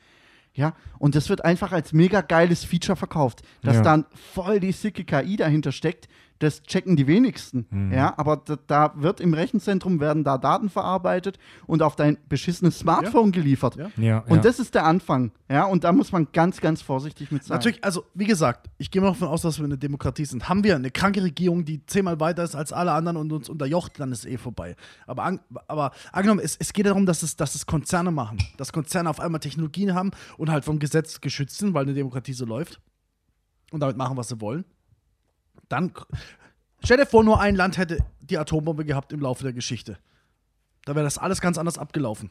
[0.54, 3.42] Ja, und das wird einfach als mega geiles Feature verkauft.
[3.62, 3.82] Dass Ja.
[3.82, 6.08] dann voll die sicke KI dahinter steckt,
[6.38, 7.66] das checken die wenigsten.
[7.70, 7.92] Mhm.
[7.92, 12.78] Ja, aber da, da wird im Rechenzentrum werden da Daten verarbeitet und auf dein beschissenes
[12.78, 13.76] Smartphone geliefert.
[13.76, 13.90] Ja.
[13.96, 14.42] Ja, Und ja.
[14.42, 15.32] das ist der Anfang.
[15.50, 17.56] Ja, und da muss man ganz, ganz vorsichtig mit sein.
[17.56, 20.48] Natürlich, also wie gesagt, ich gehe mal davon aus, dass wir eine Demokratie sind.
[20.48, 23.98] Haben wir eine kranke Regierung, die zehnmal weiter ist als alle anderen und uns unterjocht,
[23.98, 24.76] dann ist eh vorbei.
[25.06, 28.38] Aber, an, aber angenommen, es, es geht darum, dass es, dass es Konzerne machen.
[28.56, 32.32] Dass Konzerne auf einmal Technologien haben und halt vom Gesetz geschützt sind, weil eine Demokratie
[32.32, 32.80] so läuft.
[33.70, 34.64] Und damit machen, was sie wollen.
[35.68, 35.92] Dann
[36.82, 39.98] stell dir vor, nur ein Land hätte die Atombombe gehabt im Laufe der Geschichte.
[40.84, 42.30] Da wäre das alles ganz anders abgelaufen.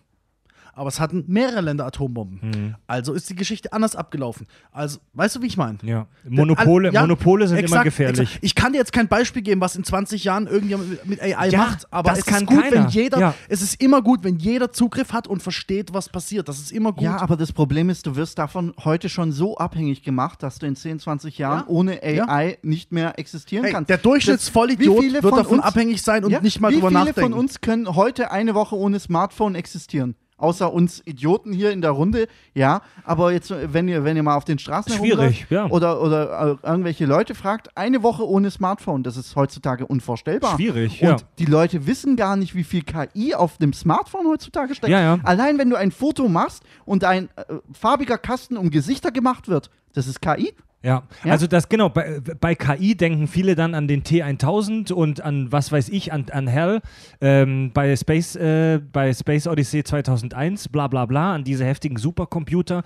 [0.73, 2.75] Aber es hatten mehrere Länder Atombomben.
[2.87, 4.47] Also ist die Geschichte anders abgelaufen.
[4.71, 5.77] Also, weißt du, wie ich meine?
[5.83, 6.07] ja.
[6.27, 8.19] Monopole, Ja, Monopole sind immer exakt, gefährlich.
[8.19, 8.39] Exakt.
[8.43, 11.57] Ich kann dir jetzt kein Beispiel geben, was in 20 Jahren irgendjemand mit- AI Ja,
[11.59, 12.71] macht, aber das es kann ist gut, keiner.
[12.83, 13.33] wenn jeder, Ja.
[13.49, 16.47] es ist immer gut, wenn jeder Zugriff hat und versteht, was passiert.
[16.47, 17.03] Das ist immer gut.
[17.03, 20.65] Ja, aber das Problem ist, du wirst davon heute schon so abhängig gemacht, dass du
[20.67, 21.65] in 10, 20 Jahren Ja.
[21.67, 23.89] ohne AI nicht mehr existieren hey, kannst.
[23.89, 26.75] der Durchschnittsvollidiot Wie viele wird von davon uns- abhängig sein und Ja, nicht mal Wie
[26.75, 27.21] drüber viele nachdenken.
[27.21, 30.15] von uns können heute eine Woche ohne Smartphone existieren?
[30.37, 32.81] Außer uns Idioten hier in der Runde, ja.
[33.03, 35.65] Aber jetzt, wenn ihr, wenn ihr mal auf den Straßen Schwierig, ja.
[35.67, 40.55] oder, oder äh, irgendwelche Leute fragt, eine Woche ohne Smartphone, das ist heutzutage unvorstellbar.
[40.55, 41.17] Schwierig, Und ja.
[41.39, 44.91] die Leute wissen gar nicht, wie viel KI auf dem Smartphone heutzutage steckt.
[44.91, 45.19] Ja, ja.
[45.23, 49.71] Allein wenn du ein Foto machst und ein äh, farbiger Kasten um Gesichter gemacht wird,
[49.93, 50.53] das ist KI.
[50.87, 51.33] Ja, Ja?
[51.33, 55.69] also das genau, bei, bei KI denken viele dann an den T1000 und an was
[55.69, 56.79] weiß ich, an, an Hell,
[57.19, 62.83] ähm, bei, Space, äh, bei Space Odyssey 2001, bla bla bla, an diese heftigen Supercomputer.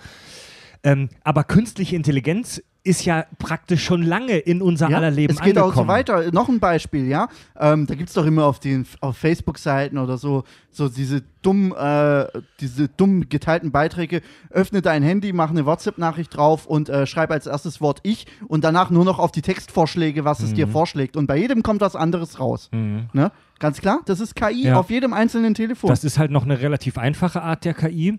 [0.83, 5.39] Ähm, aber künstliche Intelligenz ist ja praktisch schon lange in unser Ja, aller Leben es
[5.39, 5.71] geht angekommen.
[5.71, 6.31] auch so weiter.
[6.31, 7.27] Noch ein Beispiel, ja.
[7.59, 11.75] Ähm, da gibt es doch immer auf den auf Facebook-Seiten oder so, so diese dumm,
[11.77, 12.25] äh,
[12.59, 14.21] diese dumm geteilten Beiträge.
[14.49, 18.63] Öffne dein Handy, mach eine WhatsApp-Nachricht drauf und äh, schreib als erstes Wort ich und
[18.63, 20.71] danach nur noch auf die Textvorschläge, was es dir Mhm.
[20.71, 21.17] vorschlägt.
[21.17, 22.69] Und bei jedem kommt was anderes raus.
[22.71, 23.31] Ne?
[23.59, 24.79] Ganz klar, das ist KI Ja.
[24.79, 25.87] auf jedem einzelnen Telefon.
[25.89, 28.17] Das ist halt noch eine relativ einfache Art der KI.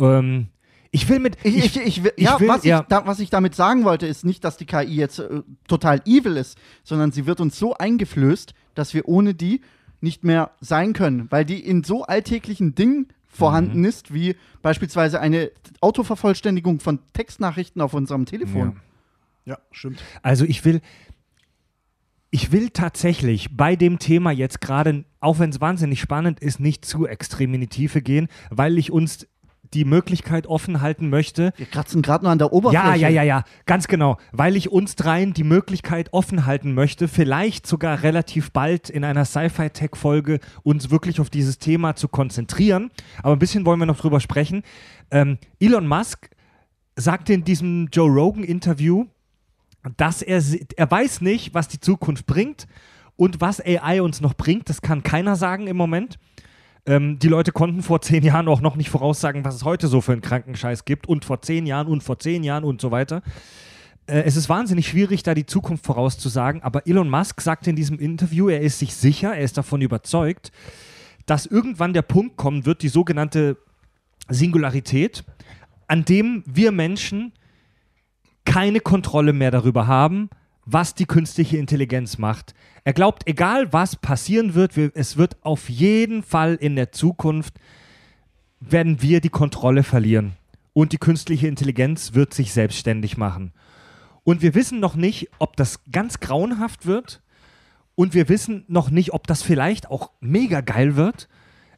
[0.00, 0.48] Ähm,
[0.90, 1.36] ich will mit.
[1.44, 2.80] Ich, ich, ich, will- ich ja, will- was, ja.
[2.80, 6.00] Ich, da, was ich damit sagen wollte, ist nicht, dass die KI jetzt äh, total
[6.04, 9.60] evil ist, sondern sie wird uns so eingeflößt, dass wir ohne die
[10.00, 13.84] nicht mehr sein können, weil die in so alltäglichen Dingen vorhanden Mhm.
[13.84, 18.80] ist, wie beispielsweise eine Autovervollständigung von Textnachrichten auf unserem Telefon.
[19.44, 20.02] ja, stimmt.
[20.22, 20.80] Also ich will,
[22.30, 26.84] ich will tatsächlich bei dem Thema jetzt gerade, auch wenn es wahnsinnig spannend ist, nicht
[26.84, 29.26] zu extrem in die Tiefe gehen, weil ich uns
[29.74, 31.52] die Möglichkeit offen halten möchte.
[31.56, 32.84] Wir kratzen gerade nur an der Oberfläche.
[32.84, 34.18] Ja, ja, ja, ja, ganz genau.
[34.32, 39.24] Weil ich uns dreien die Möglichkeit offen halten möchte, vielleicht sogar relativ bald in einer
[39.24, 42.90] Sci-Fi-Tech-Folge uns wirklich auf dieses Thema zu konzentrieren.
[43.22, 44.62] Aber ein bisschen wollen wir noch drüber sprechen.
[45.10, 46.30] Ähm, Elon Musk
[46.96, 49.06] sagte in diesem Joe Rogan-Interview,
[49.96, 50.42] dass er,
[50.76, 52.66] er weiß nicht, was die Zukunft bringt
[53.16, 54.68] und was AI uns noch bringt.
[54.68, 56.18] Das kann keiner sagen im Moment.
[56.86, 60.00] Ähm, die Leute konnten vor zehn Jahren auch noch nicht voraussagen, was es heute so
[60.00, 63.22] für einen Krankenscheiß gibt und vor zehn Jahren und vor zehn Jahren und so weiter.
[64.06, 67.98] Äh, es ist wahnsinnig schwierig, da die Zukunft vorauszusagen, aber Elon Musk sagte in diesem
[67.98, 70.52] Interview, er ist sich sicher, er ist davon überzeugt,
[71.26, 73.56] dass irgendwann der Punkt kommen wird, die sogenannte
[74.28, 75.24] Singularität,
[75.86, 77.32] an dem wir Menschen
[78.44, 80.30] keine Kontrolle mehr darüber haben,
[80.64, 82.54] was die künstliche Intelligenz macht.
[82.84, 87.54] Er glaubt, egal was passieren wird, wir, es wird auf jeden Fall in der Zukunft,
[88.60, 90.32] werden wir die Kontrolle verlieren.
[90.72, 93.52] Und die künstliche Intelligenz wird sich selbstständig machen.
[94.22, 97.22] Und wir wissen noch nicht, ob das ganz grauenhaft wird.
[97.94, 101.28] Und wir wissen noch nicht, ob das vielleicht auch mega geil wird.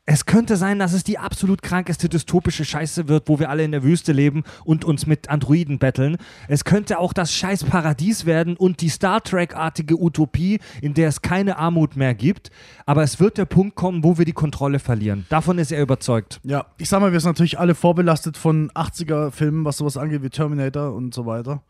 [0.04, 3.70] Es könnte sein, dass es die absolut krankeste dystopische Scheiße wird, wo wir alle in
[3.70, 6.16] der Wüste leben und uns mit Androiden betteln.
[6.48, 11.22] Es könnte auch das scheiß Paradies werden und die Star Trek-artige Utopie, in der es
[11.22, 12.50] keine Armut mehr gibt.
[12.84, 15.24] Aber es wird der Punkt kommen, wo wir die Kontrolle verlieren.
[15.28, 16.40] Davon ist er überzeugt.
[16.42, 20.30] Ja, ich sag mal, wir sind natürlich alle vorbelastet von 80er-Filmen, was sowas angeht, wie
[20.30, 21.62] Terminator und so weiter.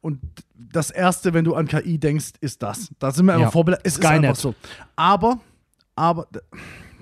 [0.00, 0.18] Und
[0.56, 2.90] das Erste, wenn du an KI denkst, ist das.
[2.98, 3.50] Da sind wir einfach Ja.
[3.52, 3.86] vorbelastet.
[3.86, 4.24] Es ist Skynet.
[4.30, 4.54] einfach so.
[4.96, 5.38] Aber,
[5.94, 6.26] aber,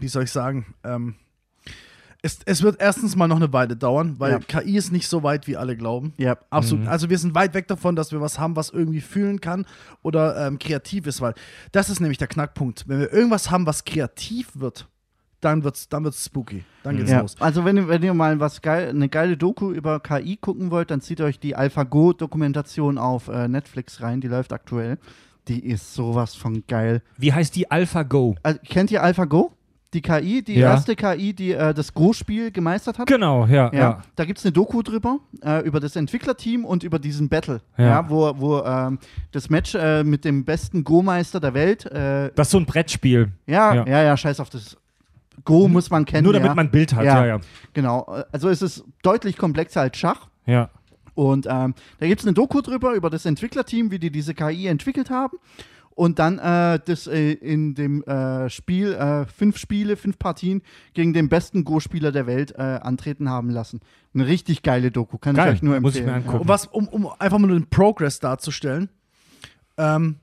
[0.00, 1.14] wie soll ich sagen, ähm,
[2.22, 4.38] es, es wird erstens mal noch eine Weile dauern, weil Ja.
[4.40, 6.12] KI ist nicht so weit, wie alle glauben.
[6.16, 6.36] Ja.
[6.50, 6.88] Absolut.
[6.88, 9.64] Also wir sind weit weg davon, dass wir was haben, was irgendwie fühlen kann
[10.02, 11.34] oder ähm, kreativ ist, weil
[11.72, 12.88] das ist nämlich der Knackpunkt.
[12.88, 14.88] Wenn wir irgendwas haben, was kreativ wird,
[15.40, 16.64] dann wird's, dann wird's spooky.
[16.82, 17.36] Dann geht's Ja, los.
[17.38, 20.90] also wenn, ihr- wenn ihr mal was geil, eine geile Doku über KI gucken wollt,
[20.90, 24.98] dann zieht euch die AlphaGo-Dokumentation auf äh, Netflix rein, die läuft aktuell.
[25.48, 27.02] Die ist sowas von geil.
[27.18, 28.34] Wie heißt die AlphaGo?
[28.42, 29.52] Also, kennt ihr AlphaGo?
[29.96, 30.72] Die KI, die Ja.
[30.72, 33.06] erste KI, die äh, das Go-Spiel gemeistert hat?
[33.08, 34.02] Genau, ja, Ja, ja.
[34.14, 37.84] da gibt es eine Doku drüber, äh, über das Entwicklerteam und über diesen Battle, Ja.
[37.86, 38.10] ja.
[38.10, 38.98] wo, wo ähm,
[39.32, 43.30] das Match äh, mit dem besten Go-Meister der Welt, äh, Das ist so ein Brettspiel.
[43.46, 43.86] ja, Ja.
[43.86, 44.76] ja, ja, scheiß auf das
[45.46, 46.24] Go muss man kennen.
[46.24, 47.40] Nur damit man ein Bild hat, ja, ja.
[47.72, 48.02] Genau,
[48.32, 50.28] also es ist deutlich komplexer als Schach.
[50.44, 50.68] Ja.
[51.14, 54.66] Und ähm, da gibt es eine Doku drüber, über das Entwicklerteam, wie die diese KI
[54.66, 55.38] entwickelt haben.
[55.96, 60.60] Und dann äh, das äh, in dem äh, Spiel äh, fünf Spiele, fünf Partien
[60.92, 63.80] gegen den besten Go-Spieler der Welt äh, antreten haben lassen.
[64.12, 66.18] Eine richtig geile Doku, kann Geil, ich euch nur muss ich empfehlen.
[66.18, 66.42] mir angucken.
[66.42, 68.90] Und was, um, um einfach mal nur den Progress darzustellen.
[69.78, 70.16] Ähm,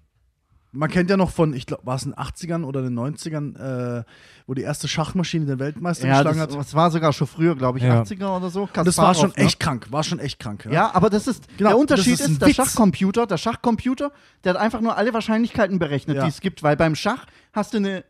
[0.74, 4.00] man kennt ja noch von, ich glaube, war es in den 80ern oder den 90ern,
[4.00, 4.04] äh,
[4.48, 6.60] wo die erste Schachmaschine den Weltmeister Ja, geschlagen das, hat.
[6.60, 8.02] das war sogar schon früher, glaube ich, Ja.
[8.02, 8.64] 80er oder so.
[8.64, 9.36] Und das war Kasparov, schon ne?
[9.48, 10.68] echt krank, war schon echt krank.
[10.70, 12.56] Ja, aber das ist Genau, der Unterschied ist ist, der Witz.
[12.58, 14.12] Schachcomputer, der Schachcomputer,
[14.44, 16.24] der hat einfach nur alle Wahrscheinlichkeiten berechnet, Ja.
[16.24, 18.04] die es gibt, weil beim Schach hast du eine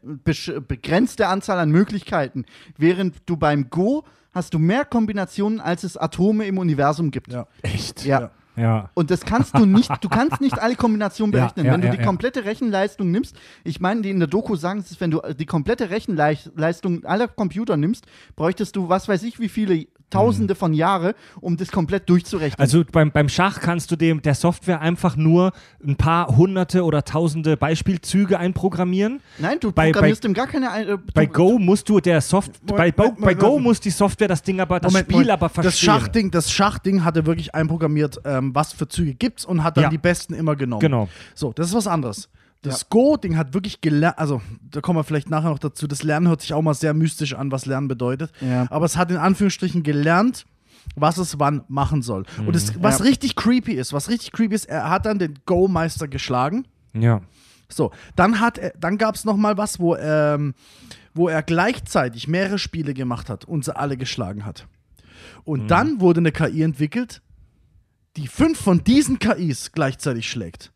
[0.67, 2.45] begrenzte Anzahl an Möglichkeiten,
[2.77, 4.03] während du beim Go
[4.33, 7.31] hast du mehr Kombinationen, als es Atome im Universum gibt.
[7.31, 7.45] Ja.
[7.61, 8.05] Echt?
[8.05, 8.31] Ja.
[8.55, 8.63] Ja.
[8.63, 8.89] Ja.
[8.93, 11.65] Und das kannst du nicht, du kannst nicht alle Kombinationen Ja, berechnen.
[11.65, 12.05] ja, wenn du ja, die ja.
[12.05, 15.45] komplette Rechenleistung nimmst, ich meine, die in der Doku sagen, es ist, wenn du die
[15.45, 18.05] komplette Rechenleistung aller Computer nimmst,
[18.35, 22.59] bräuchtest du, was weiß ich, wie viele Tausende von Jahre, um das komplett durchzurechnen.
[22.59, 25.51] Also beim, beim Schach kannst du dem der Software einfach nur
[25.85, 29.21] ein paar hunderte oder tausende Beispielzüge einprogrammieren.
[29.39, 30.67] Nein, du bei- programmierst ihm gar keine.
[30.87, 34.41] Äh, Bei Go musst du der Soft bei, bei Moment, Go muss die Software das
[34.43, 35.31] Ding aber das Moment, Spiel Moment.
[35.31, 35.71] aber verstehen.
[35.71, 39.85] Das Schachding, das Schachding hatte wirklich einprogrammiert, ähm, was für Züge gibt's und hat dann
[39.85, 39.89] Ja.
[39.89, 40.79] die besten immer genommen.
[40.81, 41.09] Genau.
[41.35, 42.29] So, das ist was anderes.
[42.63, 44.41] Das Go-Ding hat wirklich gelernt, also
[44.71, 45.85] da kommen wir vielleicht nachher noch dazu.
[45.85, 48.31] Das Lernen hört sich auch mal sehr mystisch an, was Lernen bedeutet.
[48.41, 48.67] Ja.
[48.69, 50.45] Aber es hat in Anführungsstrichen gelernt,
[50.95, 52.23] was es wann machen soll.
[52.45, 53.05] Und es, was Ja.
[53.05, 56.67] richtig creepy ist, was richtig creepy ist, er hat dann den Go-Meister geschlagen.
[56.93, 57.21] Ja.
[57.69, 60.53] So, dann hat er, dann gab es noch mal was, wo, ähm,
[61.13, 64.67] wo er gleichzeitig mehrere Spiele gemacht hat und sie alle geschlagen hat.
[65.45, 67.21] Und dann wurde eine KI entwickelt,
[68.17, 70.72] die fünf von diesen KIs gleichzeitig schlägt.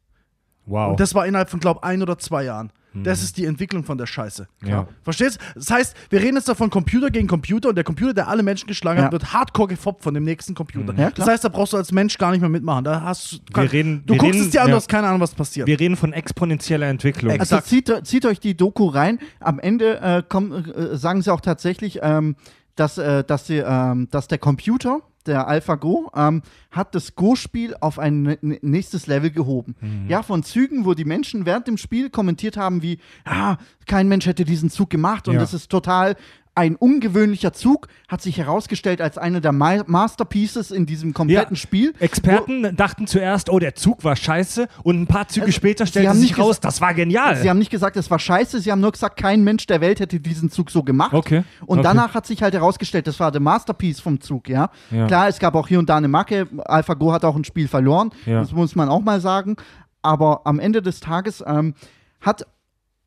[0.68, 0.92] Wow.
[0.92, 2.72] Und das war innerhalb von, glaube ein oder zwei Jahren.
[3.04, 4.48] Das ist die Entwicklung von der Scheiße.
[4.66, 4.88] Ja.
[5.04, 5.38] Verstehst?
[5.54, 8.66] Das heißt, wir reden jetzt davon Computer gegen Computer und der Computer, der alle Menschen
[8.66, 9.06] geschlagen Ja.
[9.06, 10.94] hat, wird hardcore gefoppt von dem nächsten Computer.
[10.94, 11.12] Ja, klar.
[11.16, 12.84] das heißt, da brauchst du als Mensch gar nicht mehr mitmachen.
[12.86, 14.78] Da hast du, Wir reden- du wir guckst reden- es dir an, du ja.
[14.78, 15.68] hast keine Ahnung, was passiert.
[15.68, 17.32] Wir reden von exponentieller Entwicklung.
[17.40, 17.68] Also exakt.
[17.68, 19.20] zieht, zieht euch die Doku rein.
[19.42, 22.36] Am Ende äh, kommen, äh, sagen sie auch tatsächlich, ähm,
[22.76, 26.42] dass, äh, dass, sie, ähm, dass der Computer, der AlphaGo, ähm,
[26.72, 29.76] hat das Go-Spiel auf ein nächstes Level gehoben.
[30.08, 34.26] Ja, von Zügen, wo die Menschen während dem Spiel kommentiert haben, wie, ah, kein Mensch
[34.26, 35.40] hätte diesen Zug gemacht und Ja.
[35.42, 36.16] das ist total
[36.58, 41.60] ein ungewöhnlicher Zug, hat sich herausgestellt als eine der Ma Masterpieces in diesem kompletten Ja.
[41.62, 41.94] Spiel.
[42.00, 45.92] Experten dachten zuerst, oh, der Zug war scheiße und ein paar Züge Also, später sie
[45.92, 47.36] stellte sich raus, das war genial.
[47.38, 50.00] Sie haben nicht gesagt, es war scheiße, sie haben nur gesagt, kein Mensch der Welt
[50.00, 51.14] hätte diesen Zug so gemacht.
[51.14, 51.88] Okay, Und okay.
[51.88, 54.70] danach hat sich halt herausgestellt, das war der Masterpiece vom Zug, ja.
[54.90, 55.06] Ja.
[55.08, 56.48] Klar, es gab auch hier und da eine Macke.
[56.66, 58.40] AlphaGo hat auch ein Spiel verloren, Ja.
[58.40, 59.56] das muss man auch mal sagen.
[60.02, 61.76] Aber am Ende des Tages ähm,
[62.22, 62.46] hat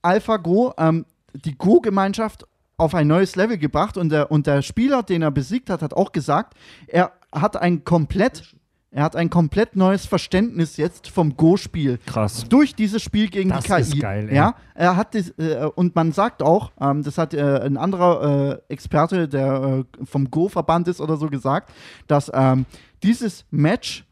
[0.02, 2.44] AlphaGo ähm, die Go-Gemeinschaft
[2.80, 5.94] auf ein neues Level gebracht und der, und der Spieler, den er besiegt hat, hat
[5.94, 6.54] auch gesagt,
[6.86, 8.54] er hat ein komplett,
[8.90, 12.44] er hat ein komplett neues Verständnis jetzt vom Go-Spiel Krass.
[12.48, 13.80] durch dieses Spiel gegen Das die KI.
[13.80, 14.36] ist geil, ey.
[14.36, 18.60] ja, er hat das, äh, und man sagt auch, ähm, das hat äh, ein anderer
[18.68, 21.70] äh, Experte, der äh, vom Go-Verband ist oder so gesagt,
[22.08, 22.66] dass ähm,
[23.02, 24.04] dieses Match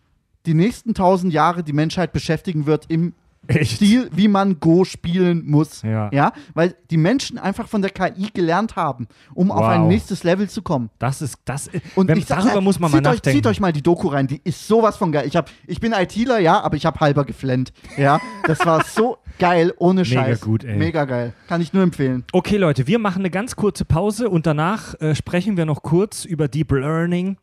[0.46, 3.14] die nächsten tausend Jahre die Menschheit beschäftigen wird im
[3.48, 3.76] Echt?
[3.76, 5.82] Stil, wie man Go spielen muss.
[5.82, 6.10] Ja.
[6.12, 6.32] ja.
[6.54, 9.68] Weil die Menschen einfach von der KI gelernt haben, um auf Wow.
[9.68, 10.90] ein nächstes Level zu kommen.
[10.98, 13.14] Das ist, das ist, Und wenn, ich sag, darüber äh, muss man mal zieht euch,
[13.16, 13.36] nachdenken.
[13.38, 15.26] Zieht euch mal die Doku rein, die ist sowas von geil.
[15.26, 17.72] Ich, hab, ich bin ITler, ja, aber ich habe halber geflennt.
[17.96, 20.40] Ja, das war so geil, ohne Mega Scheiß.
[20.42, 20.76] gut, ey.
[20.76, 21.32] Mega geil.
[21.48, 22.24] Kann ich nur empfehlen.
[22.32, 26.24] Okay, Leute, wir machen eine ganz kurze Pause und danach äh, sprechen wir noch kurz
[26.24, 27.36] über Deep Learning.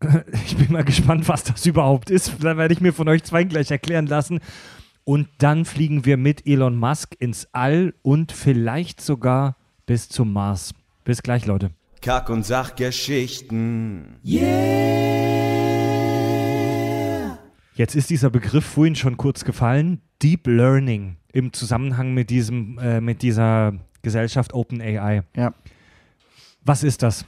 [0.46, 2.32] Ich bin mal gespannt, was das überhaupt ist.
[2.42, 4.40] Da werde ich mir von euch zwei gleich erklären lassen.
[5.04, 10.74] Und dann fliegen wir mit Elon Musk ins All und vielleicht sogar bis zum Mars.
[11.04, 11.72] Bis gleich, Leute.
[12.00, 14.16] Kack- und Sachgeschichten.
[17.74, 20.00] Jetzt ist dieser Begriff vorhin schon kurz gefallen.
[20.22, 23.72] Deep Learning im Zusammenhang mit, diesem, äh, mit dieser
[24.02, 25.22] Gesellschaft OpenAI.
[25.34, 25.52] Ja.
[26.64, 27.24] Was ist das?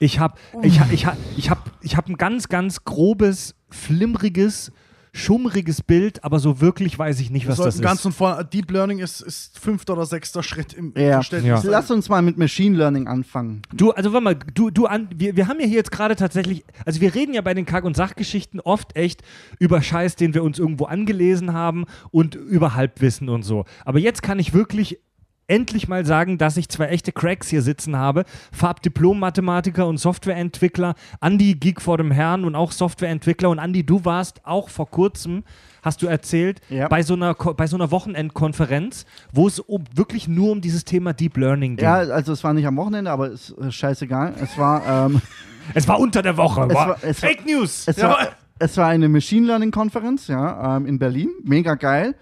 [0.00, 4.72] Ich habe ich hab, ich hab, ich hab, ich hab ein ganz, ganz grobes, flimmriges,
[5.16, 8.06] schummriges Bild, aber so wirklich weiß ich nicht, was das sollten ganz ist.
[8.06, 11.12] und vorne, Deep Learning ist, ist fünfter oder sechster Schritt im Ja.
[11.14, 11.62] Verständnis.
[11.62, 11.70] Ja.
[11.70, 13.62] Lass uns mal mit Machine Learning anfangen.
[13.72, 16.64] Du, also warte mal, du, du an, wir, wir haben ja hier jetzt gerade tatsächlich,
[16.84, 19.22] also wir reden ja bei den Kack- und Sachgeschichten oft echt
[19.60, 23.64] über Scheiß, den wir uns irgendwo angelesen haben und über Halbwissen und so.
[23.84, 24.98] Aber jetzt kann ich wirklich
[25.46, 28.24] endlich mal sagen, dass ich zwei echte Cracks hier sitzen habe.
[28.52, 30.94] Farbdiplom-Mathematiker und Softwareentwickler.
[31.20, 33.50] Andi, Geek vor dem Herrn und auch Softwareentwickler.
[33.50, 35.44] Und Andi, du warst auch vor kurzem,
[35.82, 36.88] hast du erzählt, Ja.
[36.88, 41.12] bei, so einer, bei so einer Wochenendkonferenz, wo es um, wirklich nur um dieses Thema
[41.12, 41.84] Deep Learning ging.
[41.84, 44.34] Ja, also es war nicht am Wochenende, aber ist äh, scheißegal.
[44.42, 45.20] Es war, ähm,
[45.72, 46.66] Es war unter der Woche.
[46.68, 47.84] Es War war- es war- Fake News.
[47.88, 48.18] es, war,
[48.58, 51.30] es war eine Machine Learning Konferenz, ja, ähm, in Berlin.
[51.42, 52.14] Mega geil.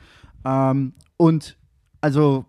[0.44, 1.56] Ähm, und
[2.00, 2.44] also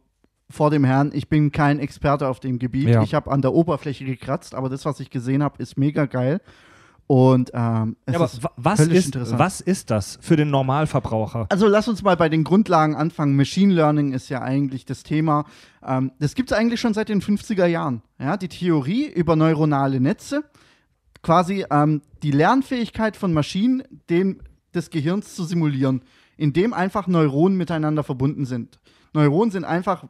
[0.50, 2.90] vor dem Herrn, ich bin kein Experte auf dem Gebiet.
[2.90, 3.02] Ja.
[3.04, 6.42] Ich habe an der Oberfläche gekratzt, aber das, was ich gesehen habe, ist mega geil.
[7.08, 9.38] Und ähm, es Ja, aber ist wa- was ist, interessant.
[9.40, 11.48] was ist das für den Normalverbraucher?
[11.50, 13.36] Also lass uns mal bei den Grundlagen anfangen.
[13.36, 15.44] Machine Learning ist ja eigentlich das Thema.
[15.86, 18.02] Ähm, das gibt es eigentlich schon seit den 50er Jahren.
[18.20, 20.44] Ja, die Theorie über neuronale Netze,
[21.22, 24.42] quasi ähm, die Lernfähigkeit von Maschinen, den
[24.74, 26.02] des Gehirns zu simulieren,
[26.38, 28.80] indem einfach Neuronen miteinander verbunden sind.
[29.14, 30.06] Neuronen sind einfach,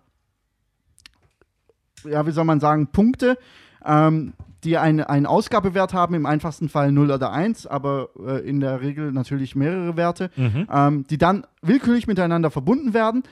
[2.05, 3.37] ja, wie soll man sagen, Punkte,
[3.85, 8.59] ähm, die eine, einen Ausgabewert haben, im einfachsten Fall 0 oder 1, aber äh, in
[8.59, 13.23] der Regel natürlich mehrere Werte, ähm, die dann willkürlich miteinander verbunden werden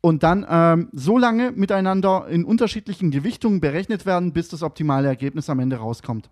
[0.00, 5.50] und dann ähm, so lange miteinander in unterschiedlichen Gewichtungen berechnet werden, bis das optimale Ergebnis
[5.50, 6.30] am Ende rauskommt.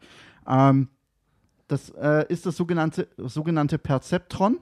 [0.48, 0.88] Ähm,
[1.68, 4.58] das äh, ist das sogenannte, sogenannte Perzeptron.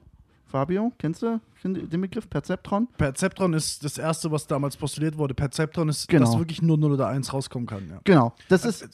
[0.47, 2.89] Fabio, kennst du den Begriff Perzeptron?
[2.97, 5.35] Perzeptron ist das erste, was damals postuliert wurde.
[5.35, 6.25] Perzeptron ist, Genau.
[6.27, 7.89] dass wirklich nur 0 oder 1 rauskommen kann.
[7.89, 8.01] Ja.
[8.05, 8.33] Genau.
[8.49, 8.89] Das ist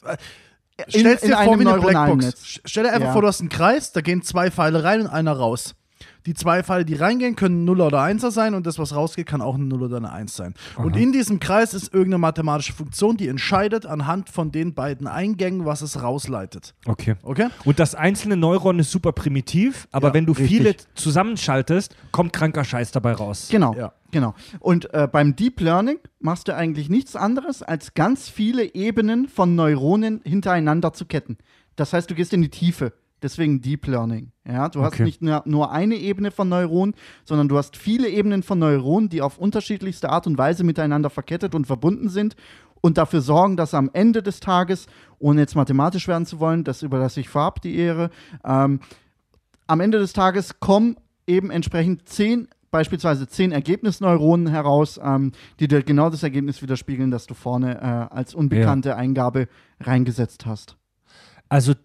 [0.87, 2.25] Stell's in dir vor wie eine Blackbox.
[2.25, 2.59] Netz.
[2.65, 3.13] Stell dir einfach Ja.
[3.13, 5.75] vor, du hast einen Kreis, da gehen zwei Pfeile rein und einer raus.
[6.25, 9.41] Die zwei Pfeile, die reingehen, können 0 oder 1er sein und das, was rausgeht, kann
[9.41, 10.53] auch eine 0 oder eine 1 sein.
[10.77, 15.65] Und in diesem Kreis ist irgendeine mathematische Funktion, die entscheidet anhand von den beiden Eingängen,
[15.65, 16.73] was es rausleitet.
[16.85, 17.15] Okay.
[17.23, 17.49] Okay?
[17.65, 20.47] Und das einzelne Neuron ist super primitiv, aber Ja, wenn du richtig.
[20.49, 23.47] viele zusammenschaltest, kommt kranker Scheiß dabei raus.
[23.51, 23.93] Genau, Ja.
[24.11, 24.33] genau.
[24.59, 29.55] Und äh, beim Deep Learning machst du eigentlich nichts anderes, als ganz viele Ebenen von
[29.55, 31.37] Neuronen hintereinander zu ketten.
[31.75, 32.93] Das heißt, du gehst in die Tiefe.
[33.23, 34.31] Deswegen Deep Learning.
[34.45, 35.03] Ja, du hast Okay.
[35.03, 36.93] nicht nur, eine Ebene von Neuronen,
[37.23, 41.55] sondern du hast viele Ebenen von Neuronen, die auf unterschiedlichste Art und Weise miteinander verkettet
[41.55, 42.35] und verbunden sind
[42.81, 44.87] und dafür sorgen, dass am Ende des Tages,
[45.17, 48.09] ohne jetzt mathematisch werden zu wollen, das überlasse ich Farb die Ehre,
[48.43, 48.81] ähm,
[49.67, 55.31] am Ende des Tages kommen eben entsprechend zehn, beispielsweise zehn Ergebnisneuronen heraus, ähm,
[55.61, 59.47] die dir genau das Ergebnis widerspiegeln, das du vorne äh, als unbekannte Eingabe
[59.79, 60.75] reingesetzt hast.
[61.53, 61.75] Also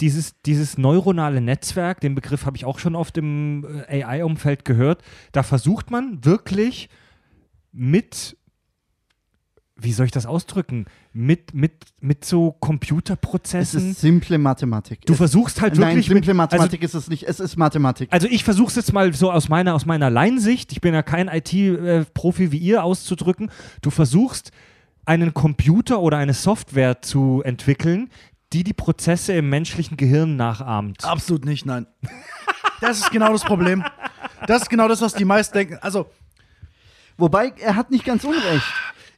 [0.00, 5.02] dieses, dieses neuronale Netzwerk, den Begriff habe ich auch schon oft im äh, AI-Umfeld gehört,
[5.32, 6.90] da versucht man wirklich
[7.72, 8.36] mit,
[9.76, 10.84] wie soll ich das ausdrücken,
[11.14, 11.72] mit, mit,
[12.02, 13.92] mit so Es Computerprozessen.
[13.92, 15.06] ist simple Mathematik.
[15.06, 17.22] du es, versuchst halt nein, wirklich simple mit, Mathematik ist es nicht.
[17.22, 18.12] Es ist Mathematik.
[18.12, 21.02] Also ich versuche es jetzt mal so aus meiner, aus meiner Laiensicht, ich bin ja
[21.02, 23.50] kein IT-Profi wie ihr, auszudrücken.
[23.80, 24.50] Du versuchst
[25.06, 28.10] einen Computer oder eine Software zu entwickeln,
[28.54, 31.04] die die Prozesse im menschlichen Gehirn nachahmt.
[31.04, 31.86] Absolut nicht, nein.
[32.80, 33.84] Das ist genau das Problem.
[34.46, 35.78] Das ist genau das, was die meisten denken.
[35.80, 36.06] Also,
[37.16, 38.66] Wobei, er hat nicht ganz unrecht.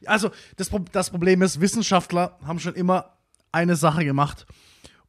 [0.05, 3.13] Also, das, Pro- das Problem ist, Wissenschaftler haben schon immer
[3.51, 4.45] eine Sache gemacht.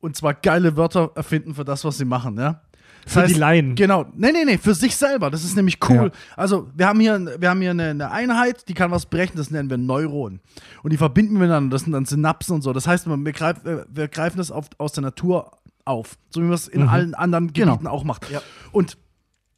[0.00, 2.62] Und zwar geile Wörter erfinden für das, was sie machen, ja.
[3.04, 3.74] Das Für die Laien.
[3.74, 4.06] Genau.
[4.14, 5.30] Nee, nee, nee, für sich selber.
[5.30, 6.12] Das ist nämlich cool.
[6.12, 6.34] Ja.
[6.36, 9.50] Also, wir haben hier, wir haben hier eine, eine Einheit, die kann was berechnen, das
[9.50, 10.40] nennen wir Neuronen.
[10.82, 12.72] Und die verbinden wir miteinander, das sind dann Synapsen und so.
[12.72, 15.52] Das heißt, wir, greif, äh, wir greifen das auf, aus der Natur
[15.84, 16.18] auf.
[16.30, 17.72] So wie man es in allen anderen Genau.
[17.72, 18.26] Gebieten auch macht.
[18.72, 18.98] Und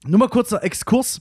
[0.07, 1.21] nur mal kurzer Exkurs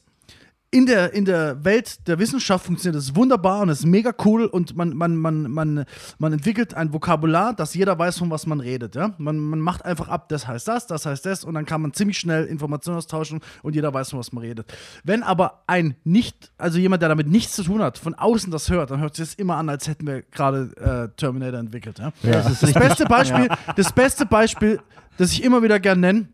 [0.72, 4.76] in der, in der Welt der Wissenschaft funktioniert das wunderbar und ist mega cool und
[4.78, 5.86] man, man, man, man,
[6.20, 8.96] man entwickelt ein Vokabular, dass jeder weiß, von was man redet.
[8.96, 9.16] Ja?
[9.18, 11.94] Man, man macht einfach ab, das heißt das, das heißt das und dann kann man
[11.94, 14.72] ziemlich schnell Informationen austauschen und jeder weiß, von was man redet.
[15.04, 18.70] Wenn aber ein nicht, also jemand, der damit nichts zu tun hat, von außen das
[18.70, 20.70] hört, dann hört sich das immer an, als hätten wir gerade
[21.12, 21.98] äh, Terminator entwickelt.
[21.98, 22.14] Ja?
[22.22, 22.88] Das ist Das richtig.
[22.88, 24.80] beste Beispiel, das beste Beispiel,
[25.18, 26.28] das ich immer wieder gern nenne,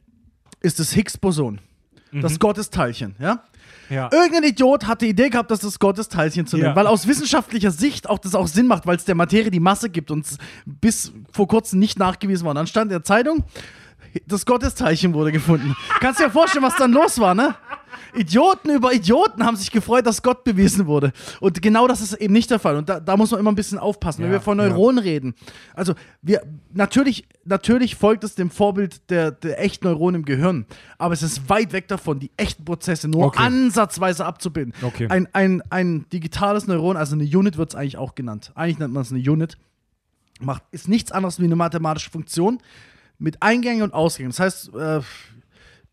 [0.59, 1.61] ist das Higgs-Boson.
[2.21, 3.43] Das Gottesteilchen, ja?
[3.89, 4.09] Ja.
[4.11, 6.75] Irgendein Idiot hat die Idee gehabt, das das Gottesteilchen zu nennen, Ja.
[6.75, 9.89] weil aus wissenschaftlicher Sicht auch das auch Sinn macht, weil es der Materie die Masse
[9.89, 12.51] gibt und es bis vor kurzem nicht nachgewiesen war.
[12.51, 13.43] Und dann stand in der Zeitung,
[14.25, 15.75] das Gottesteilchen wurde gefunden.
[15.99, 17.55] Kannst dir ja vorstellen, was dann los war, ne?
[18.15, 21.11] Idioten über Idioten haben sich gefreut, dass Gott bewiesen wurde.
[21.39, 22.75] Und genau das ist eben nicht der Fall.
[22.77, 24.67] Und da, da muss man immer ein bisschen aufpassen, wenn Ja, wir von ja.
[24.69, 25.35] Neuronen reden.
[25.73, 26.41] Also, wir,
[26.73, 30.65] natürlich, natürlich folgt es dem Vorbild der, der echten Neuronen im Gehirn.
[30.97, 33.43] Aber es ist weit weg davon, die echten Prozesse nur Okay.
[33.43, 34.73] ansatzweise abzubilden.
[34.81, 35.07] Okay.
[35.09, 38.51] Ein, ein, ein digitales Neuron, also eine Unit wird es eigentlich auch genannt.
[38.55, 39.57] Eigentlich nennt man es eine Unit.
[40.41, 42.59] Macht, ist nichts anderes wie eine mathematische Funktion
[43.17, 44.31] mit Eingängen und Ausgängen.
[44.31, 44.99] Das heißt, äh,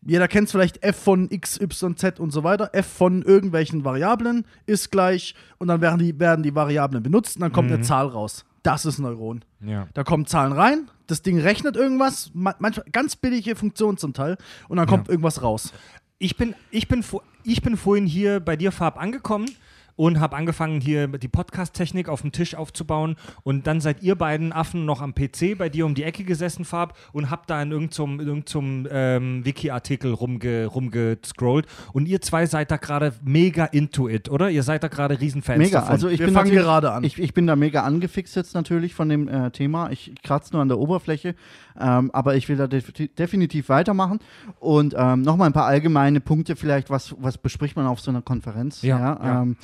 [0.05, 2.69] jeder kennt es vielleicht, f von x, y, z und so weiter.
[2.73, 7.41] f von irgendwelchen Variablen ist gleich und dann werden die, werden die Variablen benutzt und
[7.41, 8.45] dann kommt eine Zahl raus.
[8.63, 9.43] Das ist ein Neuron.
[9.61, 9.87] Ja.
[9.93, 14.37] Da kommen Zahlen rein, das Ding rechnet irgendwas, ma- manchmal ganz billige Funktionen zum Teil
[14.69, 15.73] und dann kommt irgendwas raus.
[16.19, 17.03] Ich bin, ich, bin,
[17.43, 19.47] ich bin vorhin hier bei dir, Farb, angekommen
[19.95, 23.15] und habe angefangen, hier die Podcast-Technik auf dem Tisch aufzubauen.
[23.43, 26.65] Und dann seid ihr beiden Affen noch am PC bei dir um die Ecke gesessen,
[26.65, 31.67] Farb, und habt da in irgendeinem irgend zum, ähm, Wiki-Artikel rumge, rumgescrollt.
[31.93, 34.49] Und ihr zwei seid da gerade mega into it, oder?
[34.49, 35.91] Ihr seid da gerade Riesenfans Mega, davon.
[35.91, 37.03] also ich Wir bin fangen gerade an.
[37.03, 39.91] Ich, ich bin da mega angefixt jetzt natürlich von dem äh, Thema.
[39.91, 41.35] Ich kratze nur an der Oberfläche,
[41.79, 44.19] ähm, aber ich will da def definitiv weitermachen.
[44.59, 48.21] Und ähm, nochmal ein paar allgemeine Punkte vielleicht, was, was bespricht man auf so einer
[48.21, 49.41] Konferenz, Ja, ja, ja.
[49.41, 49.57] Ähm,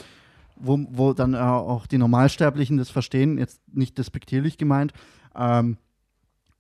[0.60, 4.94] wo, wo dann äh, auch die Normalsterblichen das verstehen, jetzt nicht despektierlich gemeint.
[5.36, 5.78] Ähm,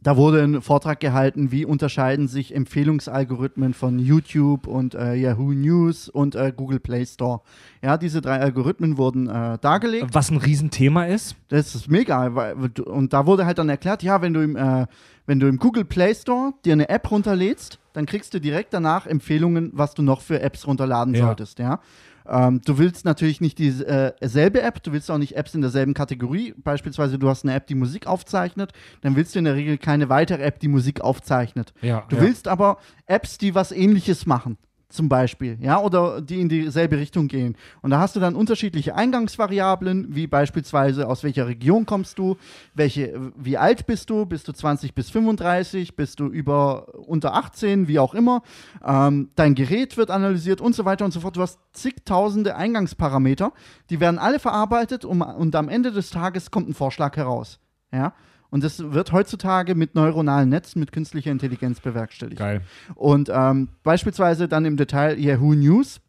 [0.01, 6.07] da wurde ein Vortrag gehalten, wie unterscheiden sich Empfehlungsalgorithmen von YouTube und äh, Yahoo News
[6.07, 7.41] und äh, Google Play Store.
[7.81, 10.07] Ja, diese drei Algorithmen wurden äh, dargelegt.
[10.13, 11.35] Was ein Riesenthema ist.
[11.49, 12.33] Das ist mega.
[12.33, 12.55] weil-
[12.85, 14.85] Und da wurde halt dann erklärt, ja, wenn du im, äh,
[15.25, 19.05] wenn du im Google Play Store dir eine App runterlädst, dann kriegst du direkt danach
[19.05, 21.25] Empfehlungen, was du noch für Apps runterladen Ja.
[21.25, 21.81] solltest, ja.
[22.29, 25.93] Ähm, du willst natürlich nicht dieselbe äh, App, du willst auch nicht Apps in derselben
[25.93, 26.53] Kategorie.
[26.57, 30.09] Beispielsweise, du hast eine App, die Musik aufzeichnet, dann willst du in der Regel keine
[30.09, 31.73] weitere App, die Musik aufzeichnet.
[31.81, 32.21] Ja, Du ja.
[32.21, 32.77] willst aber
[33.07, 34.57] Apps, die was ähnliches machen,
[34.89, 37.55] zum Beispiel, ja, oder die in dieselbe Richtung gehen.
[37.81, 42.37] Und da hast du dann unterschiedliche Eingangsvariablen, wie beispielsweise aus welcher Region kommst du,
[42.73, 47.87] welche, wie alt bist du, bist du 20 bis 35, bist du über unter 18,
[47.87, 48.41] wie auch immer.
[48.83, 51.37] Ähm, dein Gerät wird analysiert und so weiter und so fort.
[51.37, 53.53] Du hast zigtausende Eingangsparameter,
[53.91, 57.59] die werden alle verarbeitet und, und am Ende des Tages kommt ein Vorschlag heraus.
[57.91, 58.13] Ja.
[58.51, 62.39] Und das wird heutzutage mit neuronalen Netzen, mit künstlicher Intelligenz bewerkstelligt.
[62.39, 62.61] Geil.
[62.95, 66.01] Und ähm, beispielsweise dann im Detail Yahoo News.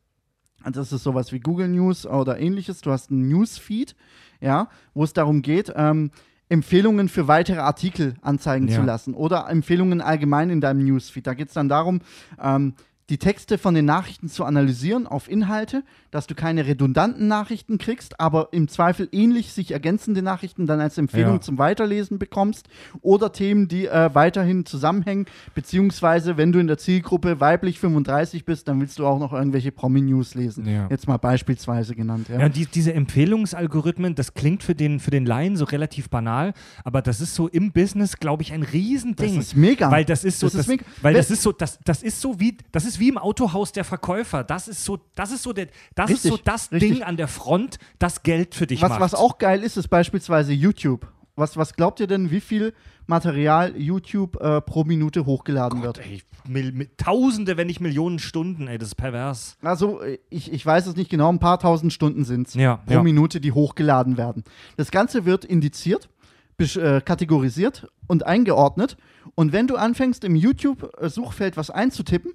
[0.63, 2.81] Also Das ist sowas wie Google News oder ähnliches.
[2.81, 3.95] Du hast einen Newsfeed,
[4.41, 6.11] ja, wo es darum geht, ähm,
[6.49, 8.77] Empfehlungen für weitere Artikel anzeigen Ja.
[8.77, 11.27] zu lassen oder Empfehlungen allgemein in deinem Newsfeed.
[11.27, 12.01] Da geht es dann darum,
[12.43, 12.75] ähm,
[13.11, 18.19] die Texte von den Nachrichten zu analysieren auf Inhalte, dass du keine redundanten Nachrichten kriegst,
[18.21, 21.41] aber im Zweifel ähnlich sich ergänzende Nachrichten dann als Empfehlung Ja.
[21.41, 22.69] zum Weiterlesen bekommst
[23.03, 28.67] oder Themen, die äh, weiterhin zusammenhängen, beziehungsweise wenn du in der Zielgruppe weiblich 35 bist,
[28.69, 30.67] dann willst du auch noch irgendwelche Promi-News lesen.
[30.67, 30.87] Ja.
[30.91, 32.29] Jetzt mal beispielsweise genannt.
[32.29, 32.39] Ja.
[32.41, 36.53] Ja, die, diese Empfehlungsalgorithmen, das klingt für den, für den Laien so relativ banal,
[36.85, 39.37] aber das ist so im Business, glaube ich, ein Riesending.
[39.37, 39.91] Das ist mega.
[39.91, 42.39] Weil das ist so, Das das ist weil das ist so, das, das ist so
[42.39, 44.45] wie, das ist wie im Autohaus der Verkäufer.
[44.45, 46.93] Das ist so, das ist so der, das ist Richtig, so das richtig.
[46.93, 49.01] Ding an der Front, das Geld für dich was, macht.
[49.01, 51.07] was auch geil ist, ist beispielsweise YouTube.
[51.37, 52.75] Was, was glaubt ihr denn, wie viel
[53.07, 55.99] Material YouTube äh, pro Minute hochgeladen wird?
[55.99, 59.57] Ey, mil, Tausende, wenn nicht Millionen Stunden, ey, das ist pervers.
[59.63, 62.77] Also, äh, ich, ich weiß es nicht genau, ein paar tausend Stunden sind es Ja,
[62.77, 63.03] pro ja.
[63.03, 64.45] Minute, die hochgeladen werden.
[64.77, 66.11] Das Ganze wird indiziert,
[66.59, 68.99] äh, kategorisiert und eingeordnet.
[69.35, 72.33] Und wenn du anfängst, im YouTube-Suchfeld was einzutippen,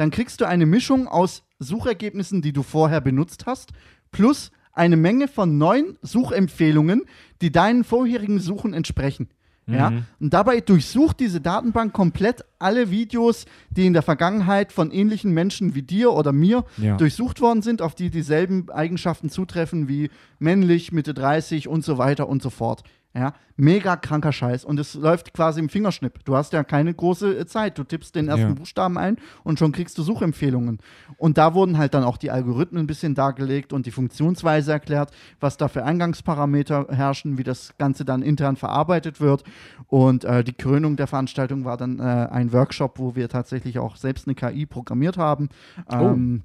[0.00, 3.72] dann kriegst du eine Mischung aus Suchergebnissen, die du vorher benutzt hast,
[4.10, 7.02] plus eine Menge von neuen Suchempfehlungen,
[7.42, 9.28] die deinen vorherigen Suchen entsprechen.
[9.66, 9.90] Ja?
[9.90, 10.04] Mhm.
[10.18, 15.74] Und dabei durchsucht diese Datenbank komplett alle Videos, die in der Vergangenheit von ähnlichen Menschen
[15.74, 16.96] wie dir oder mir Ja.
[16.96, 20.08] durchsucht worden sind, auf die dieselben Eigenschaften zutreffen wie
[20.38, 22.84] männlich, Mitte 30 und so weiter und so fort.
[23.12, 24.64] Ja, mega kranker Scheiß.
[24.64, 26.24] Und es läuft quasi im Fingerschnipp.
[26.24, 27.76] Du hast ja keine große äh, Zeit.
[27.76, 28.54] Du tippst den ersten Ja.
[28.54, 30.78] Buchstaben ein und schon kriegst du Suchempfehlungen.
[31.16, 35.10] Und da wurden halt dann auch die Algorithmen ein bisschen dargelegt und die Funktionsweise erklärt,
[35.40, 39.42] was da für Eingangsparameter herrschen, wie das Ganze dann intern verarbeitet wird.
[39.88, 43.96] Und äh, die Krönung der Veranstaltung war dann äh, ein Workshop, wo wir tatsächlich auch
[43.96, 45.48] selbst eine KI programmiert haben.
[45.90, 46.44] Ähm,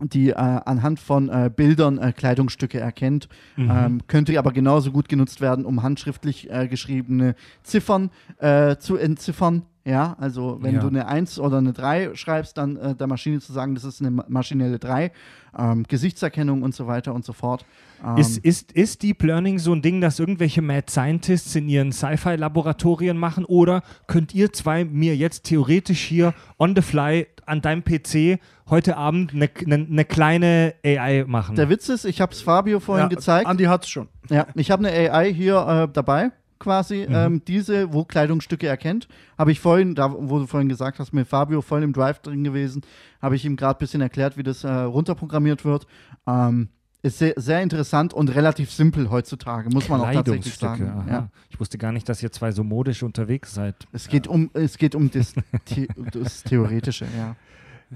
[0.00, 5.40] die äh, anhand von äh, Bildern äh, Kleidungsstücke erkennt, ähm, könnte aber genauso gut genutzt
[5.40, 9.62] werden, um handschriftlich äh, geschriebene Ziffern äh, zu entziffern.
[9.84, 10.80] Ja, also wenn Ja.
[10.80, 14.00] du eine 1 oder eine 3 schreibst, dann äh, der Maschine zu sagen, das ist
[14.00, 15.10] eine ma- maschinelle 3,
[15.58, 17.64] ähm, Gesichtserkennung und so weiter und so fort.
[18.06, 21.92] Ähm, Ist, ist, ist Deep Learning so ein Ding, das irgendwelche Mad Scientists in ihren
[21.92, 23.44] Sci-Fi-Laboratorien machen?
[23.44, 28.38] Oder könnt ihr zwei mir jetzt theoretisch hier on the fly an deinem PC
[28.68, 31.56] heute Abend eine ne, ne kleine AI machen?
[31.56, 33.46] der Witz ist, ich habe es Fabio vorhin gezeigt.
[33.46, 34.08] Andi hat's schon.
[34.28, 35.56] Ja, ich habe eine AI hier
[35.88, 36.30] äh, dabei,
[36.60, 37.06] quasi.
[37.08, 37.14] Mhm.
[37.14, 41.26] Ähm, diese, wo Kleidungsstücke erkennt, habe ich vorhin, da wo du vorhin gesagt hast, mit
[41.26, 42.82] Fabio voll im Drive drin gewesen,
[43.20, 45.86] habe ich ihm gerade ein bisschen erklärt, wie das äh, runterprogrammiert wird.
[46.28, 46.68] Ähm,
[47.02, 51.10] ist sehr, sehr interessant und relativ simpel heutzutage, muss man auch tatsächlich Kleidungsstücke, sagen.
[51.10, 51.28] Ja.
[51.48, 53.74] Ich wusste gar nicht, dass ihr zwei so modisch unterwegs seid.
[53.92, 55.34] Es geht um, es geht um das,
[55.66, 57.36] The das Theoretische, ja.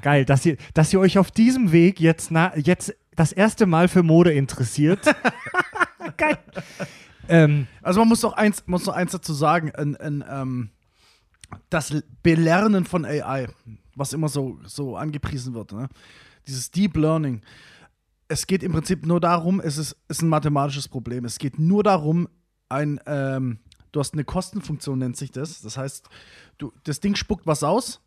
[0.01, 3.89] Geil, dass ihr, dass ihr euch auf diesem Weg jetzt, na, jetzt das erste Mal
[3.89, 5.01] für Mode interessiert.
[6.17, 6.39] Geil.
[7.29, 10.71] Ähm, Also man muss noch eins, muss noch eins dazu sagen, ein, ein, ähm,
[11.71, 13.49] das Belernen von AI,
[13.95, 15.89] was immer so, so angepriesen wird, ne?
[16.47, 17.43] dieses Deep Learning.
[18.29, 21.25] Es geht im Prinzip nur darum, es ist, ist ein mathematisches Problem.
[21.25, 22.29] Es geht nur darum,
[22.69, 23.59] ein, ähm,
[23.93, 25.61] du hast eine Kostenfunktion, nennt sich das.
[25.61, 26.09] Das heißt,
[26.59, 28.01] du, das Ding spuckt was aus.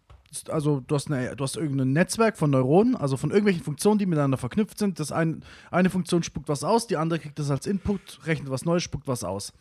[0.50, 4.06] Also du hast, eine, du hast irgendein Netzwerk von Neuronen, also von irgendwelchen Funktionen, die
[4.06, 5.00] miteinander verknüpft sind.
[5.00, 8.66] Das ein, eine Funktion spuckt was aus, die andere kriegt das als Input, rechnet was
[8.66, 9.54] Neues, spuckt was aus.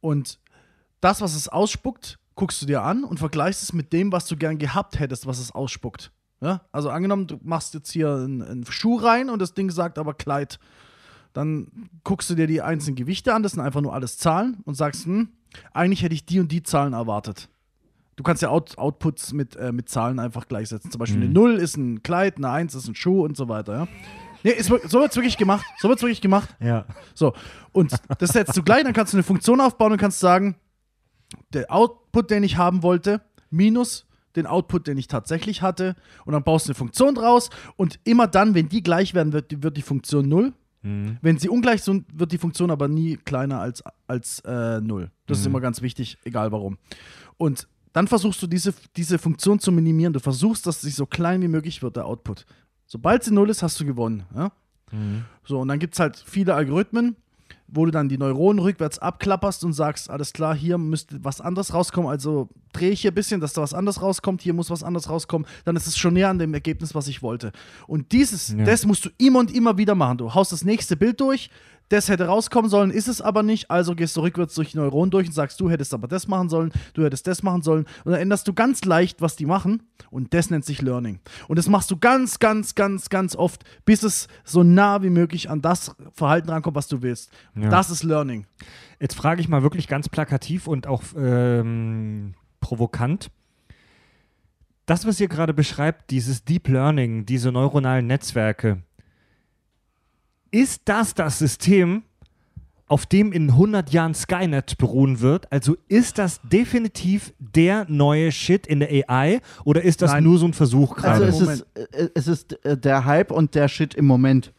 [0.00, 0.38] Und
[1.00, 4.36] das, was es ausspuckt, guckst du dir an und vergleichst es mit dem, was du
[4.36, 6.10] gern gehabt hättest, was es ausspuckt.
[6.40, 6.62] Ja?
[6.72, 10.14] Also angenommen, du machst jetzt hier einen, einen Schuh rein und das Ding sagt aber
[10.14, 10.58] Kleid.
[11.32, 14.74] Dann guckst du dir die einzelnen Gewichte an, das sind einfach nur alles Zahlen und
[14.74, 15.30] sagst, hm,
[15.72, 17.48] eigentlich hätte ich die und die Zahlen erwartet.
[18.16, 20.90] Du kannst ja Out Outputs mit, äh, mit Zahlen einfach gleichsetzen.
[20.90, 23.74] Zum Beispiel eine 0 ist ein Kleid, eine 1 ist ein Schuh und so weiter.
[23.74, 23.88] Ja?
[24.44, 25.64] Nee, ist, so wird es wirklich gemacht.
[25.78, 26.54] So wird es wirklich gemacht.
[26.60, 26.84] ja.
[27.14, 27.34] So,
[27.72, 30.56] und das setzt du gleich, dann kannst du eine Funktion aufbauen und kannst sagen,
[31.52, 33.20] der Output, den ich haben wollte,
[33.50, 35.96] minus den Output, den ich tatsächlich hatte.
[36.24, 39.50] Und dann baust du eine Funktion draus und immer dann, wenn die gleich werden, wird
[39.50, 40.52] die, wird die Funktion 0.
[41.22, 45.10] Wenn sie ungleich sind, wird die Funktion aber nie kleiner als, als äh, 0.
[45.26, 46.76] Das ist immer ganz wichtig, egal warum.
[47.38, 50.12] Und dann versuchst du diese, diese Funktion zu minimieren.
[50.12, 52.44] Du versuchst, dass sie so klein wie möglich wird, der Output.
[52.86, 54.24] Sobald sie 0 ist, hast du gewonnen.
[54.34, 54.52] Ja?
[55.44, 57.16] So, und dann gibt es halt viele Algorithmen,
[57.66, 61.72] wo du dann die Neuronen rückwärts abklapperst und sagst, alles klar, hier müsste was anderes
[61.72, 64.82] rauskommen, also drehe ich hier ein bisschen, dass da was anderes rauskommt, hier muss was
[64.84, 67.52] anderes rauskommen, dann ist es schon näher an dem Ergebnis, was ich wollte.
[67.86, 68.64] Und dieses, Ja.
[68.64, 70.18] das musst du immer und immer wieder machen.
[70.18, 71.50] Du haust das nächste Bild durch,
[71.88, 75.10] das hätte rauskommen sollen, ist es aber nicht, also gehst du rückwärts durch die Neuronen
[75.10, 78.12] durch und sagst, du hättest aber das machen sollen, du hättest das machen sollen und
[78.12, 81.20] dann änderst du ganz leicht, was die machen und das nennt sich Learning.
[81.48, 85.50] Und das machst du ganz, ganz, ganz, ganz oft, bis es so nah wie möglich
[85.50, 87.30] an das Verhalten rankommt, was du willst.
[87.54, 87.68] Ja.
[87.68, 88.46] Das ist Learning.
[89.00, 93.30] Jetzt frage ich mal wirklich ganz plakativ und auch ähm, provokant.
[94.86, 98.82] Das, was ihr gerade beschreibt, dieses Deep Learning, diese neuronalen Netzwerke,
[100.54, 102.02] ist das das System,
[102.86, 105.50] auf dem in 100 Jahren Skynet beruhen wird?
[105.50, 110.24] Also ist das definitiv der neue Shit in der AI oder ist das Nein.
[110.24, 111.24] nur so ein Versuch Also gerade?
[111.24, 114.52] es ist, äh, es ist äh, der Hype und der Shit im Moment.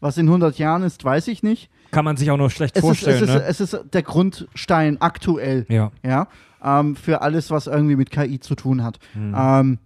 [0.00, 1.70] Was in 100 Jahren ist, weiß ich nicht.
[1.90, 3.16] Kann man sich auch noch schlecht Es ist, vorstellen.
[3.22, 3.42] es, ist, ne?
[3.44, 5.66] es ist der Grundstein aktuell.
[5.68, 5.92] ja.
[6.04, 6.28] ja,
[6.64, 8.98] ähm, für alles, was irgendwie mit KI zu tun hat.
[9.14, 9.78] Ähm,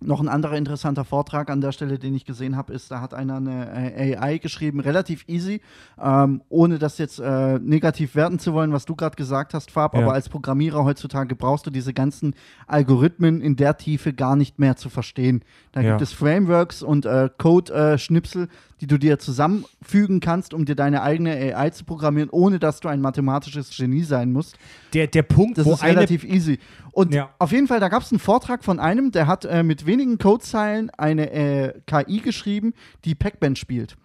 [0.00, 3.14] noch ein anderer interessanter Vortrag an der Stelle, den ich gesehen habe, ist, da hat
[3.14, 5.60] einer eine äh, AI geschrieben, relativ easy,
[6.00, 9.94] ähm, ohne das jetzt äh, negativ werten zu wollen, was du gerade gesagt hast, Fab,
[9.94, 10.02] Ja.
[10.02, 12.34] aber als Programmierer heutzutage brauchst du diese ganzen
[12.68, 15.42] Algorithmen in der Tiefe gar nicht mehr zu verstehen.
[15.72, 15.90] Da Ja.
[15.90, 18.48] gibt es Frameworks und äh, Code-Schnipsel,
[18.80, 22.88] die du dir zusammenfügen kannst, um dir deine eigene AI zu programmieren, ohne dass du
[22.88, 24.56] ein mathematisches Genie sein musst.
[24.94, 26.58] Der, der Punkt, Das wo ist relativ easy.
[26.92, 27.30] Und Ja.
[27.38, 30.18] auf jeden Fall, da gab es einen Vortrag von einem, der hat äh, mit wenigen
[30.18, 32.72] Codezeilen eine äh, KI geschrieben,
[33.04, 33.96] die Pac-Man spielt.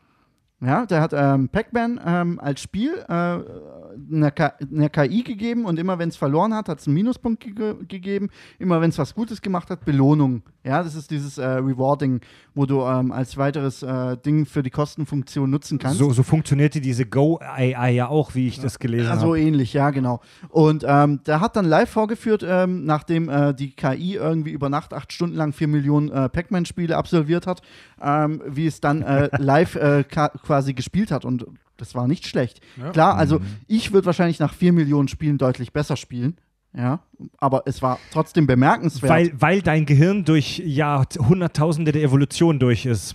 [0.62, 6.08] Ja, der hat ähm, Pac-Man ähm, als Spiel äh, einer KI gegeben und immer wenn
[6.08, 8.30] es verloren hat, hat es einen Minuspunkt ge gegeben.
[8.60, 10.42] Immer wenn es was Gutes gemacht hat, Belohnung.
[10.66, 12.22] Ja, das ist dieses äh, Rewarding,
[12.56, 15.98] wo du ähm, als weiteres äh, Ding für die Kostenfunktion nutzen kannst.
[15.98, 19.42] So, so funktionierte diese Go AI ja auch, wie ich das gelesen Ja, so habe.
[19.42, 20.22] ähnlich, ja, genau.
[20.50, 24.94] Und ähm, der hat dann live vorgeführt, ähm, nachdem äh, die KI irgendwie über Nacht
[24.94, 27.62] acht Stunden lang vier Millionen äh, Pac-Man-Spiele absolviert hat,
[28.02, 31.26] ähm, wie es dann äh, live äh, quasi gespielt hat.
[31.26, 31.46] Und
[31.76, 32.62] das war nicht schlecht.
[32.94, 33.46] Klar, also Mhm.
[33.68, 36.38] ich würde wahrscheinlich nach vier Millionen Spielen deutlich besser spielen.
[36.76, 37.00] Ja,
[37.38, 39.10] aber es war trotzdem bemerkenswert.
[39.12, 43.14] Weil, weil dein Gehirn durch ja, Hunderttausende der Evolution durch ist.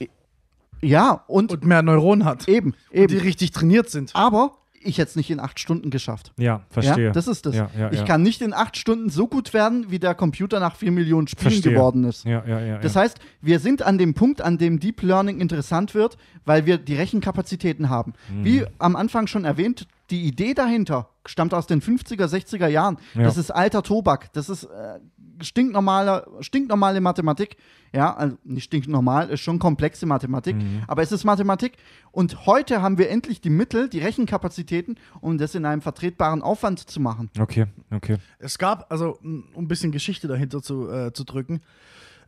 [0.80, 2.46] ja, und, Und mehr Neuronen hat.
[2.48, 3.18] eben, Und die eben.
[3.26, 4.14] richtig trainiert sind.
[4.14, 4.52] Aber
[4.82, 6.32] ich hätte es nicht in acht Stunden geschafft.
[6.38, 7.06] Ja, verstehe.
[7.06, 7.54] Ja, das ist das.
[7.54, 10.76] Ja, ja, ich kann nicht in acht Stunden so gut werden, wie der Computer nach
[10.76, 11.72] vier Millionen Spielen Verstehe.
[11.72, 12.24] geworden ist.
[12.24, 12.78] Ja, ja, ja.
[12.78, 16.78] Das heißt, wir sind an dem Punkt, an dem Deep Learning interessant wird, weil wir
[16.78, 18.14] die Rechenkapazitäten haben.
[18.32, 18.44] Mhm.
[18.44, 22.96] Wie am Anfang schon erwähnt, die Idee dahinter stammt aus den 50er, 60er Jahren.
[23.14, 23.24] Ja.
[23.24, 24.32] Das ist alter Tobak.
[24.32, 24.98] Das ist äh,
[25.42, 27.56] stinknormale, stinknormale Mathematik.
[27.94, 30.82] Ja, also nicht stinknormal, ist schon komplexe Mathematik, Mhm.
[30.86, 31.76] aber es ist Mathematik.
[32.12, 36.80] Und heute haben wir endlich die Mittel, die Rechenkapazitäten, um das in einem vertretbaren Aufwand
[36.80, 37.30] zu machen.
[37.38, 38.18] Okay, okay.
[38.38, 41.60] Es gab, also um ein bisschen Geschichte dahinter zu, äh, zu drücken,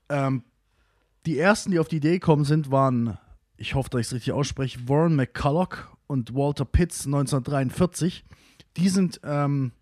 [0.08, 0.44] ähm,
[1.26, 3.18] die ersten, die auf die Idee gekommen sind, waren,
[3.58, 5.76] ich hoffe, dass ich es richtig ausspreche, Warren McCulloch
[6.06, 8.24] und Walter Pitts 1943.
[8.78, 9.72] Die sind, ähm,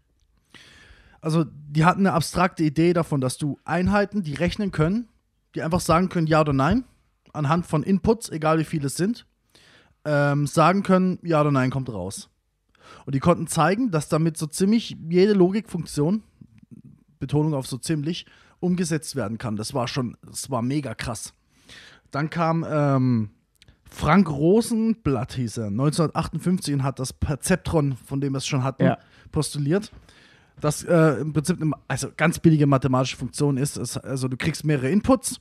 [1.21, 5.09] also die hatten eine abstrakte Idee davon, dass du Einheiten, die rechnen können,
[5.55, 6.85] die einfach sagen können, ja oder nein,
[7.33, 9.27] anhand von Inputs, egal wie viele es sind,
[10.05, 12.31] ähm, sagen können, ja oder nein kommt raus.
[13.05, 16.23] Und die konnten zeigen, dass damit so ziemlich jede Logikfunktion,
[17.19, 18.27] Betonung auf so ziemlich,
[18.61, 19.57] umgesetzt werden kann.
[19.57, 21.35] Das war schon, das war mega krass.
[22.11, 23.31] Dann kam ähm,
[23.91, 28.85] Frank Rosenblatt, hieß er, 1958 und hat das Perzeptron, von dem wir es schon hatten,
[28.85, 28.99] Ja.
[29.33, 29.93] postuliert.
[30.61, 33.77] Das äh, im Prinzip eine also ganz billige mathematische Funktion ist.
[33.77, 35.41] Es, also du kriegst mehrere Inputs,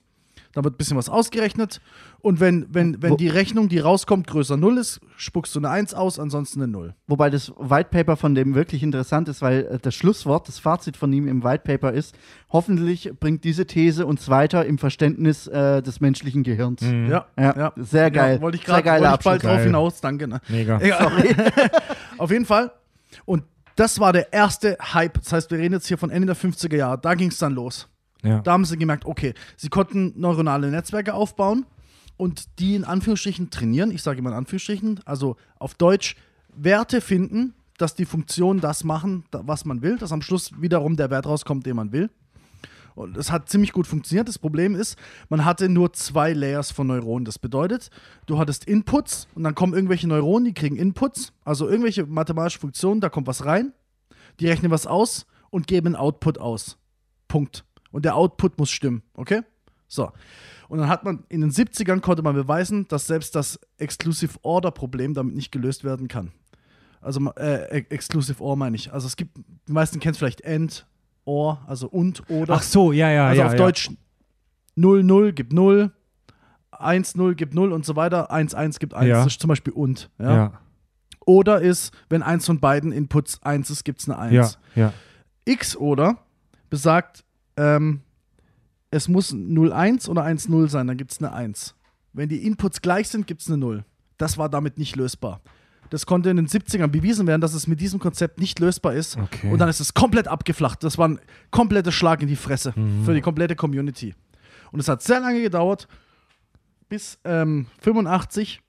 [0.53, 1.81] da wird ein bisschen was ausgerechnet
[2.19, 5.69] und wenn, wenn, wenn Wo- die Rechnung, die rauskommt, größer 0 ist, spuckst du eine
[5.69, 6.95] 1 aus, ansonsten eine 0.
[7.05, 10.97] Wobei das White Paper von dem wirklich interessant ist, weil äh, das Schlusswort, das Fazit
[10.97, 12.15] von ihm im White Paper ist,
[12.49, 16.81] hoffentlich bringt diese These uns weiter im Verständnis äh, des menschlichen Gehirns.
[16.81, 18.35] Ja, Ja, sehr geil.
[18.37, 19.37] Ja, wollte ich Sehr gerade bald Abschluss.
[19.39, 20.27] drauf hinaus, danke.
[20.27, 20.41] Ne?
[20.47, 20.79] Mega.
[20.79, 21.11] Egal.
[22.17, 22.71] Auf jeden Fall.
[23.25, 23.43] Und
[23.77, 25.21] das war der erste Hype.
[25.21, 26.97] Das heißt, wir reden jetzt hier von Ende der 50er Jahre.
[26.99, 27.87] Da ging es dann los.
[28.23, 28.39] Ja.
[28.41, 31.65] Da haben sie gemerkt, okay, sie konnten neuronale Netzwerke aufbauen
[32.17, 33.91] und die in Anführungsstrichen trainieren.
[33.91, 36.15] Ich sage immer in Anführungsstrichen, also auf Deutsch
[36.49, 41.11] Werte finden, dass die Funktionen das machen, was man will, dass am Schluss wiederum der
[41.11, 42.09] Wert rauskommt, den man will.
[42.97, 44.27] Und es hat ziemlich gut funktioniert.
[44.27, 44.97] Das Problem ist,
[45.29, 47.25] man hatte nur zwei Layers von Neuronen.
[47.25, 47.91] Das bedeutet,
[48.25, 52.99] du hattest Inputs und dann kommen irgendwelche Neuronen, die kriegen Inputs, also irgendwelche mathematische Funktionen,
[52.99, 53.71] da kommt was rein,
[54.39, 56.79] die rechnen was aus und geben einen Output aus.
[57.27, 57.65] Punkt.
[57.91, 59.43] Und der Output muss stimmen, okay?
[59.87, 60.11] So.
[60.67, 64.71] Und dann hat man in den 70ern konnte man beweisen, dass selbst das Exclusive Order
[64.71, 66.31] Problem damit nicht gelöst werden kann.
[66.99, 68.91] Also äh, Exclusive Or meine ich.
[68.91, 69.37] Also es gibt,
[69.67, 70.87] die meisten kennen es vielleicht End,
[71.27, 72.53] Or, also und oder.
[72.53, 73.47] Ach so, ja, ja, also ja.
[73.47, 73.57] auf ja.
[73.57, 73.91] Deutsch
[74.75, 75.91] 0, 0 gibt 0,
[76.71, 79.09] 1, 0 gibt 0 und so weiter, 1, 1 gibt 1.
[79.09, 79.17] Ja.
[79.17, 80.09] Das ist zum Beispiel und.
[80.19, 80.35] Ja?
[80.35, 80.61] Ja,
[81.25, 84.33] Oder ist, wenn eins von beiden Inputs 1 ist, gibt es eine 1.
[84.33, 84.51] ja,
[84.81, 84.93] ja.
[85.43, 86.17] X oder
[86.69, 87.25] besagt,
[87.57, 88.03] ähm,
[88.89, 91.75] es muss 0,1 oder 1,0 sein, dann gibt es eine 1.
[92.13, 93.83] Wenn die Inputs gleich sind, gibt es eine 0.
[94.17, 95.41] Das war damit nicht lösbar.
[95.89, 99.17] Das konnte in den 70ern bewiesen werden, dass es mit diesem Konzept nicht lösbar ist.
[99.17, 99.51] Okay.
[99.51, 100.83] Und dann ist es komplett abgeflacht.
[100.83, 101.19] Das war ein
[101.51, 103.05] kompletter Schlag in die Fresse Mhm.
[103.05, 104.13] für die komplette Community.
[104.71, 105.87] Und es hat sehr lange gedauert,
[106.89, 108.61] bis ähm, 85,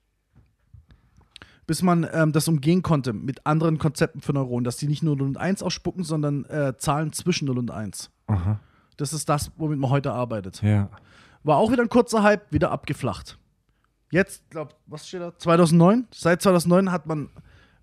[1.67, 5.15] bis man ähm, das umgehen konnte mit anderen Konzepten für Neuronen, dass die nicht nur
[5.15, 8.09] 0 und 1 ausspucken, sondern äh, Zahlen zwischen 0 und 1.
[8.27, 8.59] Aha.
[8.97, 10.61] Das ist das, womit man heute arbeitet.
[10.61, 10.89] Ja.
[11.43, 13.37] War auch wieder ein kurzer Hype, wieder abgeflacht.
[14.11, 15.37] Jetzt, glaub, was steht da?
[15.37, 16.07] 2009?
[16.13, 17.29] Seit 2009 hat man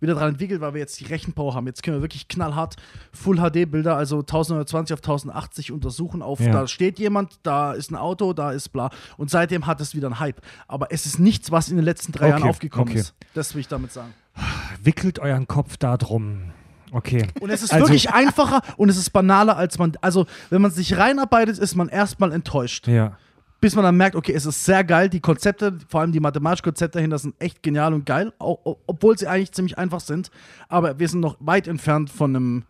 [0.01, 1.66] wieder daran entwickelt, weil wir jetzt die Rechenpower haben.
[1.66, 2.77] Jetzt können wir wirklich knallhart
[3.12, 6.20] Full HD-Bilder, also 1920 auf 1080 untersuchen.
[6.20, 6.53] Auf Ja.
[6.53, 8.90] da steht jemand, da ist ein Auto, da ist bla.
[9.16, 10.43] Und seitdem hat es wieder einen Hype.
[10.69, 12.98] Aber es ist nichts, was in den letzten drei Okay, Jahren aufgekommen okay.
[12.98, 13.15] ist.
[13.32, 14.12] Das will ich damit sagen.
[14.82, 16.51] Wickelt euren Kopf da drum.
[16.93, 17.27] Okay.
[17.40, 19.93] Und es ist Also- wirklich einfacher und es ist banaler, als man.
[20.03, 22.86] Also, wenn man sich reinarbeitet, ist man erstmal enttäuscht.
[22.86, 23.16] Ja.
[23.67, 26.63] Bis man dann merkt, okay, es ist sehr geil, die Konzepte, vor allem die mathematischen
[26.63, 30.31] Konzepte dahinter sind echt genial und geil, au- au- obwohl sie eigentlich ziemlich einfach sind,
[30.69, 32.63] aber wir sind noch weit entfernt von einem,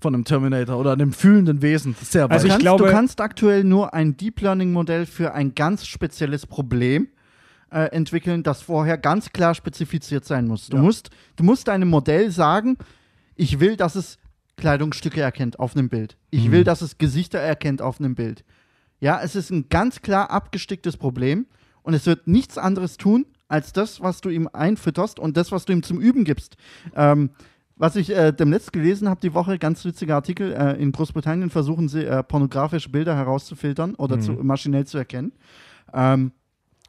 [0.00, 1.96] von einem Terminator oder einem fühlenden Wesen.
[2.00, 2.30] Sehr weit.
[2.30, 5.52] Also Du ich kannst, glaube- du kannst aktuell nur ein Deep Learning Modell für ein
[5.56, 7.08] ganz spezielles Problem
[7.72, 10.68] äh, entwickeln, das vorher ganz klar spezifiziert sein muss.
[10.68, 10.82] Du, Ja.
[10.84, 12.76] musst, du musst deinem Modell sagen,
[13.34, 14.16] Ich will, dass es
[14.56, 16.16] Kleidungsstücke erkennt auf einem Bild.
[16.30, 16.38] Mhm.
[16.38, 18.44] Ich will, dass es Gesichter erkennt auf einem Bild.
[19.00, 21.46] Ja, es ist ein ganz klar abgesticktes Problem
[21.82, 25.64] und es wird nichts anderes tun, als das, was du ihm einfütterst und das, was
[25.64, 26.56] du ihm zum Üben gibst.
[26.94, 27.30] Ähm,
[27.76, 31.88] was ich äh, demnächst gelesen habe die Woche, ganz witziger Artikel, äh, in Großbritannien versuchen
[31.88, 35.32] sie äh, pornografische Bilder herauszufiltern oder zu, maschinell zu erkennen.
[35.92, 36.32] Ähm,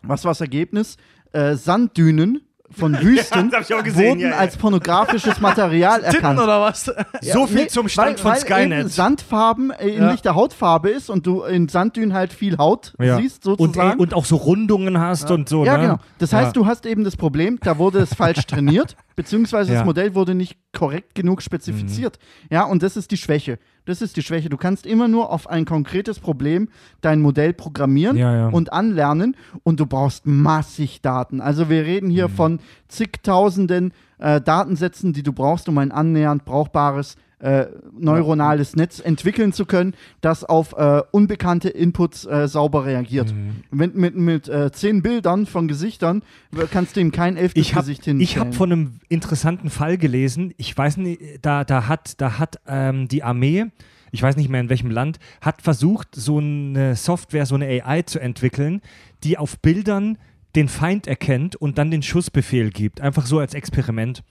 [0.02, 0.96] was war das Ergebnis?
[1.34, 4.36] Äh, Sanddünen von Wüsten auch gesehen, wurden ja, ja.
[4.38, 6.40] als pornografisches Material Titten erkannt.
[6.40, 6.92] oder was?
[7.22, 8.92] So viel Nee, zum Stand weil, von weil Skynet.
[8.92, 13.18] Sandfarben äh, ähnlich der Hautfarbe ist und du in Sanddünen halt viel Haut Ja.
[13.18, 13.92] siehst, und, sozusagen.
[13.92, 15.64] ey, und auch so Rundungen hast und so.
[15.66, 15.84] ja, ne?
[15.84, 15.98] genau.
[16.20, 16.52] Das heißt, Ja.
[16.62, 19.76] du hast eben das Problem, da wurde es falsch trainiert, beziehungsweise Ja.
[19.76, 19.80] Mhm.
[19.80, 22.20] das Modell wurde nicht korrekt genug spezifiziert.
[22.52, 23.60] Ja, und das ist die Schwäche.
[23.88, 24.50] Das ist die Schwäche.
[24.50, 26.68] Du kannst immer nur auf ein konkretes Problem
[27.00, 28.48] dein Modell programmieren Ja, ja.
[28.50, 31.40] und anlernen und du brauchst massig Daten.
[31.40, 32.12] Also wir reden Mhm.
[32.12, 32.60] hier von
[32.90, 39.66] zigtausenden äh, Datensätzen, die du brauchst, um ein annähernd brauchbares äh, neuronales Netz entwickeln zu
[39.66, 43.32] können, das auf äh, unbekannte Inputs äh, sauber reagiert.
[43.34, 43.58] Mhm.
[43.72, 47.76] Wenn, mit mit äh, zehn Bildern von Gesichtern w- kannst du ihm kein elftes Ich
[47.76, 48.22] habe Gesicht hinstellen.
[48.22, 50.54] ich hab von einem interessanten Fall gelesen.
[50.58, 53.66] Ich weiß nicht, da, da hat, da hat ähm, die Armee,
[54.12, 58.02] ich weiß nicht mehr in welchem Land, hat versucht, so eine Software, so eine AI
[58.04, 58.82] zu entwickeln,
[59.24, 60.18] die auf Bildern
[60.56, 63.00] den Feind erkennt und dann den Schussbefehl gibt.
[63.00, 64.24] Einfach so als Experiment.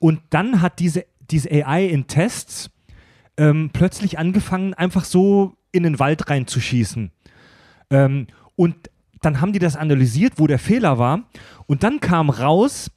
[0.00, 2.70] Und dann hat diese, diese AI in Tests
[3.36, 7.10] ähm, plötzlich angefangen, einfach so in den Wald reinzuschießen.
[7.90, 8.26] Ähm,
[8.56, 8.76] und
[9.22, 11.24] dann haben die das analysiert, wo der Fehler war.
[11.66, 12.90] Und dann kam raus,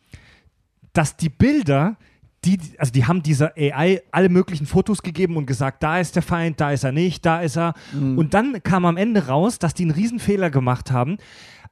[0.93, 1.97] dass die Bilder,
[2.45, 6.23] die, also die haben dieser AI alle möglichen Fotos gegeben und gesagt, da ist der
[6.23, 7.73] Feind, da ist er nicht, da ist er.
[8.17, 11.17] Und dann kam am Ende raus, dass die einen Riesenfehler gemacht haben.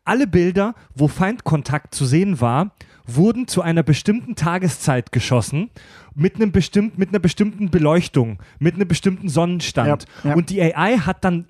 [0.03, 2.71] Alle Bilder, wo Feindkontakt zu sehen war,
[3.15, 5.69] wurden zu einer bestimmten Tageszeit geschossen,
[6.15, 10.05] mit, einem bestimmt, mit einer bestimmten Beleuchtung, mit einem bestimmten Sonnenstand.
[10.23, 10.35] Ja, ja.
[10.35, 11.47] Und die AI hat dann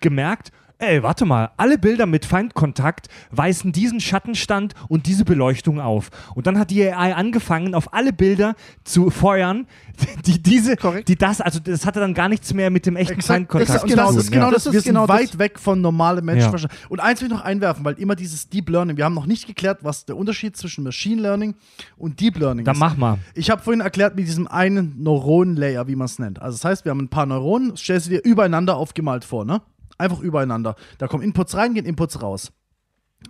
[0.00, 0.52] gemerkt,
[0.86, 6.10] ey, warte mal, alle Bilder mit Feindkontakt weisen diesen Schattenstand und diese Beleuchtung auf.
[6.34, 8.54] Und dann hat die AI angefangen, auf alle Bilder
[8.84, 9.66] zu feuern,
[10.26, 11.08] die diese, Korrekt.
[11.08, 13.88] die das, also das hatte dann gar nichts mehr mit dem echten Exakt, Feindkontakt exakt.
[13.88, 14.18] zu Und das tun.
[14.20, 14.52] ist genau ja.
[14.52, 14.64] das.
[14.64, 15.38] Das Wir ist sind genau weit das.
[15.38, 16.72] weg von normalem Menschenverstand.
[16.72, 16.78] Ja.
[16.88, 19.46] Und eins will ich noch einwerfen, weil immer dieses Deep Learning, wir haben noch nicht
[19.46, 21.54] geklärt, was der Unterschied zwischen Machine Learning
[21.96, 22.80] und Deep Learning Dann ist.
[22.80, 23.18] mach mal.
[23.34, 26.40] Ich habe vorhin erklärt mit diesem einen Neuronenlayer, wie man es nennt.
[26.42, 29.60] Also das heißt, wir haben ein paar Neuronen, stellst du dir übereinander aufgemalt vor, ne?
[29.98, 30.76] Einfach übereinander.
[30.98, 32.52] Da kommen Inputs rein, gehen Inputs raus.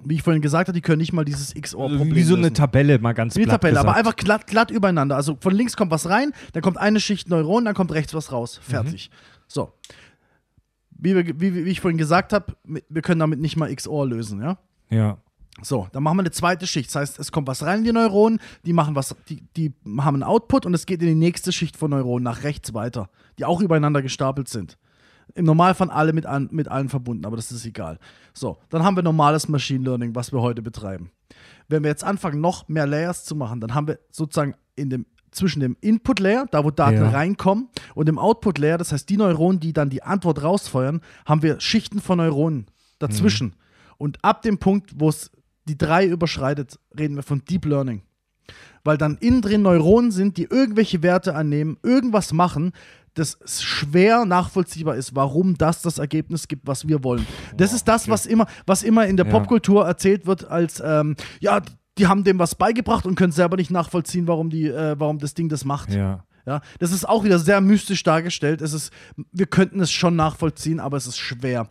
[0.03, 2.55] Wie ich vorhin gesagt habe, die können nicht mal dieses XOR-Problem Wie so eine lösen.
[2.55, 3.99] Tabelle, mal ganz Wie eine Tabelle, aber gesagt.
[3.99, 5.15] einfach glatt, glatt übereinander.
[5.17, 8.33] Also von links kommt was rein, dann kommt eine Schicht Neuron, dann kommt rechts was
[8.33, 8.59] raus.
[8.63, 9.11] Fertig.
[9.47, 9.73] So.
[10.91, 14.41] Wie, wir, wie, wie ich vorhin gesagt habe, wir können damit nicht mal XOR lösen,
[14.41, 14.59] ja?
[14.91, 15.19] Ja.
[15.63, 16.89] So, dann machen wir eine zweite Schicht.
[16.89, 20.17] Das heißt, es kommt was rein in die Neuronen, die machen was, die, die haben
[20.17, 23.09] einen Output und es geht in die nächste Schicht von Neuronen nach rechts weiter,
[23.39, 24.77] die auch übereinander gestapelt sind.
[25.35, 27.99] Im Normalfall alle mit, an, mit allen verbunden, aber das ist egal.
[28.33, 31.11] So, dann haben wir normales Machine Learning, was wir heute betreiben.
[31.69, 35.07] Wenn wir jetzt anfangen, noch mehr Layers zu machen, dann haben wir sozusagen in dem,
[35.33, 37.11] zwischen dem Input-Layer, da wo Daten Ja.
[37.11, 41.59] reinkommen, und dem Output-Layer, das heißt die Neuronen, die dann die Antwort rausfeuern, haben wir
[41.61, 42.67] Schichten von Neuronen
[43.01, 43.57] dazwischen.
[43.99, 45.31] Und ab dem Punkt, wo es
[45.65, 48.03] die drei überschreitet, reden wir von Deep Learning.
[48.85, 52.73] Weil dann innen drin Neuronen sind, die irgendwelche Werte annehmen, irgendwas machen,
[53.15, 57.27] das schwer nachvollziehbar ist, warum das das Ergebnis gibt, was wir wollen.
[57.57, 59.33] Das ist das, was immer, was immer in der Ja.
[59.33, 61.63] Popkultur erzählt wird, als ähm, ja,
[61.97, 65.35] die haben dem was beigebracht und können selber nicht nachvollziehen, warum, die, äh, warum das
[65.35, 65.93] Ding das macht.
[65.93, 66.25] Ja.
[66.47, 68.61] Ja, das ist auch wieder sehr mystisch dargestellt.
[68.61, 68.93] Es ist,
[69.33, 71.69] wir könnten es schon nachvollziehen, aber es ist schwer.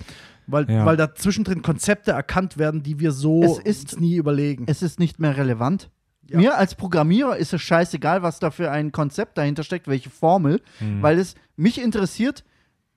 [0.48, 0.84] Weil, Ja.
[0.86, 4.64] weil da zwischendrin Konzepte erkannt werden, die wir so Es ist- nie überlegen.
[4.68, 5.92] es ist nicht mehr relevant.
[6.30, 6.38] Ja.
[6.38, 10.62] Mir als Programmierer ist es scheißegal, was da für ein Konzept dahinter steckt, welche Formel,
[10.80, 11.02] Mhm.
[11.02, 12.44] weil es mich interessiert,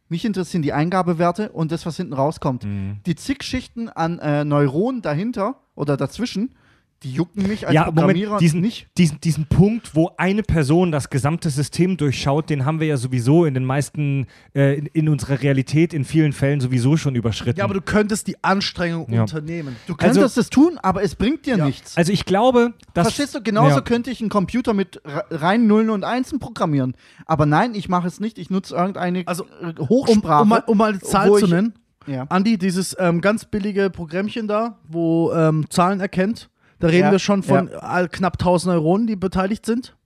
[0.08, 2.64] mich interessieren die Eingabewerte und das, was hinten rauskommt.
[2.64, 2.98] Mhm.
[3.04, 6.54] Die zig Schichten an äh, Neuronen dahinter oder dazwischen,
[7.02, 8.88] die jucken mich als ja, Programmierer Moment, diesen, nicht.
[8.96, 13.44] Diesen, diesen Punkt, wo eine Person das gesamte System durchschaut, den haben wir ja sowieso
[13.44, 17.58] in den meisten, äh, in, in unserer Realität in vielen Fällen sowieso schon überschritten.
[17.58, 19.20] Ja, aber du könntest die Anstrengung Ja.
[19.22, 19.76] unternehmen.
[19.86, 21.66] Du könntest es tun, aber es bringt dir Ja.
[21.66, 21.96] nichts.
[21.96, 23.08] also ich glaube, dass.
[23.08, 23.42] Verstehst du?
[23.42, 23.80] Genauso ja.
[23.82, 26.96] könnte ich einen Computer mit re- rein Nullen und Einsen programmieren.
[27.26, 28.38] Aber nein, ich mache es nicht.
[28.38, 30.42] Ich nutze irgendeine Also, äh, Um, Hochsprache.
[30.42, 31.74] um, mal, um mal eine Zahl zu nennen.
[32.06, 32.24] ja.
[32.30, 36.48] Andi, dieses ähm, ganz billige Programmchen da, wo ähm, Zahlen erkennt,
[36.78, 39.96] da reden Ja, wir schon von all, knapp 1000 Neuronen, die beteiligt sind.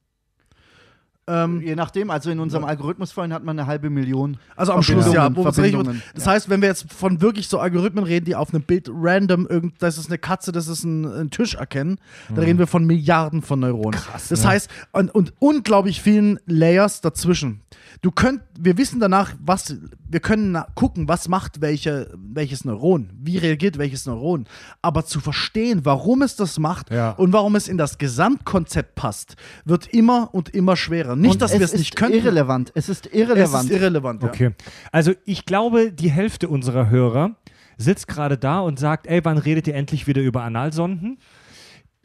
[1.26, 4.38] Ähm, Je nachdem, also in unserem Algorithmus vorhin hat man eine halbe Million.
[4.56, 5.34] Also am Schluss, ja.
[5.36, 6.02] Wo Verbindungen.
[6.14, 9.46] das heißt, wenn wir jetzt von wirklich so Algorithmen reden, die auf einem Bild random,
[9.46, 11.98] irgend, das ist eine Katze, das ist ein, ein Tisch erkennen,
[12.34, 14.00] da reden wir von Milliarden von Neuronen.
[14.00, 17.60] Krass, das heißt, und, und unglaublich vielen Layers dazwischen.
[18.02, 19.76] Du könnt, wir wissen danach, was,
[20.08, 24.46] wir können gucken, was macht welche, welches Neuron, wie reagiert welches Neuron.
[24.80, 27.10] Aber zu verstehen, warum es das macht Ja.
[27.10, 31.09] und warum es in das Gesamtkonzept passt, wird immer und immer schwerer.
[31.16, 32.14] Nicht, Und dass wir es nicht ist können.
[32.14, 32.72] irrelevant.
[32.74, 33.70] Es ist Es irrelevant.
[33.70, 34.22] ist irrelevant.
[34.22, 34.28] Ja.
[34.28, 34.50] Okay.
[34.92, 37.32] Also ich glaube, die Hälfte unserer Hörer
[37.76, 41.18] sitzt gerade da und sagt, ey, wann redet ihr endlich wieder über Analsonden?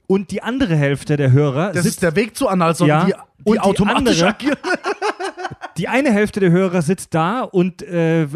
[0.07, 3.05] Und die andere Hälfte der Hörer Das sitzt ist der Weg zu Analsonden, Ja.
[3.05, 4.57] die, Und die die automatisch andere- agieren.
[5.77, 8.27] Die eine Hälfte der Hörer sitzt da und äh,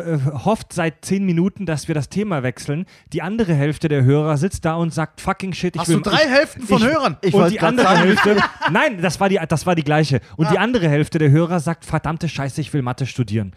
[0.45, 2.85] hofft seit zehn Minuten, dass wir das Thema wechseln.
[3.13, 5.97] Die andere Hälfte der Hörer sitzt da und sagt, fucking shit, ich Hast will...
[5.97, 7.17] du drei ich, Hälften von ich- Hörern?
[7.21, 8.37] Ich und die andere sagen, Hälfte...
[8.71, 10.19] Nein, das war, die, das war die gleiche.
[10.37, 10.51] Und Ah.
[10.51, 13.53] die andere Hälfte der Hörer sagt, verdammte Scheiße, ich will Mathe studieren.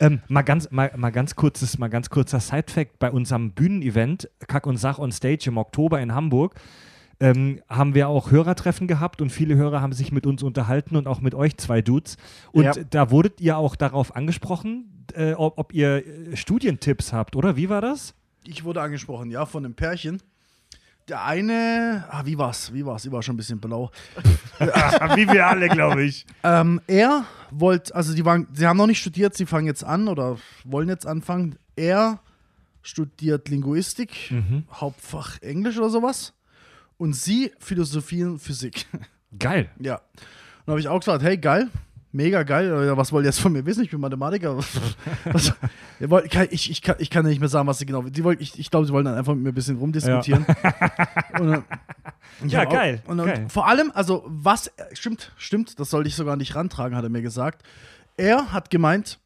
[0.00, 4.66] Ähm, mal, ganz, mal, mal, ganz kurzes, mal ganz kurzer Side-Fact: Bei unserem Bühnenevent Kack
[4.66, 6.54] und Sach on Stage im Oktober in Hamburg
[7.22, 11.06] ähm, haben wir auch Hörertreffen gehabt und viele Hörer haben sich mit uns unterhalten und
[11.06, 12.16] auch mit euch zwei Dudes.
[12.52, 12.72] Und Ja.
[12.90, 17.56] da wurdet ihr auch darauf angesprochen, äh, ob, ob ihr äh, Studientipps habt, oder?
[17.56, 18.14] Wie war das?
[18.44, 20.20] Ich wurde angesprochen, ja, von einem Pärchen.
[21.08, 22.72] Der eine, ah, wie war's?
[22.72, 23.04] Wie war's?
[23.04, 23.90] Ich war schon ein bisschen blau.
[25.16, 26.24] Wie wir alle, glaube ich.
[26.44, 30.06] Ähm, er wollte, also die waren, sie haben noch nicht studiert, sie fangen jetzt an
[30.06, 31.56] oder wollen jetzt anfangen.
[31.74, 32.20] Er
[32.82, 34.64] studiert Linguistik, Mhm.
[34.72, 36.34] Hauptfach Englisch oder sowas.
[37.02, 38.86] Und sie Philosophie und Physik.
[39.38, 39.68] Geil.
[39.80, 40.00] Ja.
[40.66, 41.68] Und habe ich auch gesagt, hey, geil,
[42.12, 42.66] mega geil.
[42.86, 43.82] Ja, Was wollt ihr jetzt von mir wissen?
[43.82, 44.56] Ich bin Mathematiker.
[45.24, 45.52] Was,
[46.50, 48.70] ich, ich, kann, ich kann nicht mehr sagen, was sie genau die wollt, Ich, ich
[48.70, 50.44] glaube, sie wollen dann einfach mit mir ein bisschen rumdiskutieren.
[51.40, 51.64] Und, dann-
[52.46, 53.46] Ja, auch- geil, Und, und geil.
[53.48, 57.22] vor allem, also was, stimmt, stimmt, das sollte ich sogar nicht rantragen, hat er mir
[57.22, 57.62] gesagt.
[58.16, 59.18] Er hat gemeint,